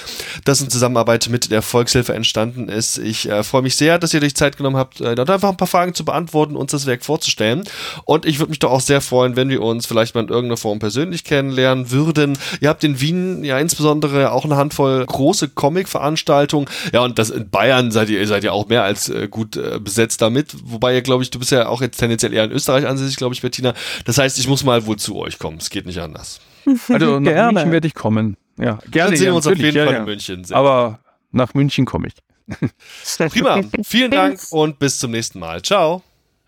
das 0.45 0.61
in 0.61 0.69
Zusammenarbeit 0.69 1.29
mit 1.29 1.51
der 1.51 1.61
Volkshilfe 1.61 2.13
entstanden 2.13 2.69
ist. 2.69 2.97
Ich 2.97 3.29
äh, 3.29 3.43
freue 3.43 3.63
mich 3.63 3.75
sehr, 3.75 3.99
dass 3.99 4.13
ihr 4.13 4.21
euch 4.21 4.35
Zeit 4.35 4.57
genommen 4.57 4.77
habt, 4.77 5.01
äh, 5.01 5.15
dort 5.15 5.29
einfach 5.29 5.49
ein 5.49 5.57
paar 5.57 5.67
Fragen 5.67 5.93
zu 5.93 6.05
beantworten, 6.05 6.55
uns 6.55 6.71
das 6.71 6.85
Werk 6.85 7.03
vorzustellen. 7.03 7.63
Und 8.05 8.25
ich 8.25 8.39
würde 8.39 8.51
mich 8.51 8.59
doch 8.59 8.71
auch 8.71 8.81
sehr 8.81 9.01
freuen, 9.01 9.35
wenn 9.35 9.49
wir 9.49 9.61
uns 9.61 9.85
vielleicht 9.85 10.15
mal 10.15 10.21
in 10.21 10.29
irgendeiner 10.29 10.57
Form 10.57 10.79
persönlich 10.79 11.23
kennenlernen 11.23 11.91
würden. 11.91 12.10
Ihr 12.17 12.69
habt 12.69 12.83
in 12.83 12.99
Wien 12.99 13.43
ja 13.43 13.59
insbesondere 13.59 14.31
auch 14.31 14.45
eine 14.45 14.55
Handvoll 14.55 15.05
große 15.05 15.49
Comic-Veranstaltungen. 15.49 16.67
Ja, 16.93 17.01
und 17.01 17.19
das 17.19 17.29
in 17.29 17.49
Bayern 17.49 17.91
seid 17.91 18.09
ihr, 18.09 18.25
seid 18.27 18.43
ihr 18.43 18.53
auch 18.53 18.67
mehr 18.67 18.83
als 18.83 19.09
äh, 19.09 19.27
gut 19.27 19.57
äh, 19.57 19.79
besetzt 19.79 20.21
damit. 20.21 20.55
Wobei 20.63 20.93
ihr, 20.93 21.01
glaube 21.01 21.23
ich, 21.23 21.29
du 21.29 21.39
bist 21.39 21.51
ja 21.51 21.67
auch 21.67 21.81
jetzt 21.81 21.97
tendenziell 21.97 22.33
eher 22.33 22.43
in 22.43 22.51
Österreich 22.51 22.87
ansässig, 22.87 23.17
glaube 23.17 23.33
ich, 23.33 23.41
Bettina. 23.41 23.73
Das 24.05 24.17
heißt, 24.17 24.37
ich 24.39 24.47
muss 24.47 24.63
mal 24.63 24.85
wohl 24.85 24.97
zu 24.97 25.17
euch 25.17 25.39
kommen. 25.39 25.57
Es 25.57 25.69
geht 25.69 25.85
nicht 25.85 25.99
anders. 25.99 26.39
Also 26.89 27.19
nach 27.19 27.31
Gerne. 27.31 27.53
München 27.53 27.71
werde 27.71 27.87
ich 27.87 27.95
kommen. 27.95 28.37
Ja, 28.57 28.77
gerne. 28.91 29.11
Dann 29.11 29.17
sehen 29.17 29.27
wir 29.27 29.35
uns 29.35 29.47
auf 29.47 29.57
jeden 29.57 29.75
ja, 29.75 29.85
Fall 29.85 29.93
ja. 29.93 29.99
in 30.01 30.05
München. 30.05 30.43
Sehr 30.43 30.55
Aber 30.55 30.99
nach 31.31 31.53
München 31.53 31.85
komme 31.85 32.07
ich. 32.07 32.13
Prima. 33.29 33.61
Vielen 33.83 34.11
Dank 34.11 34.39
und 34.51 34.77
bis 34.77 34.99
zum 34.99 35.11
nächsten 35.11 35.39
Mal. 35.39 35.61
Ciao. 35.61 36.03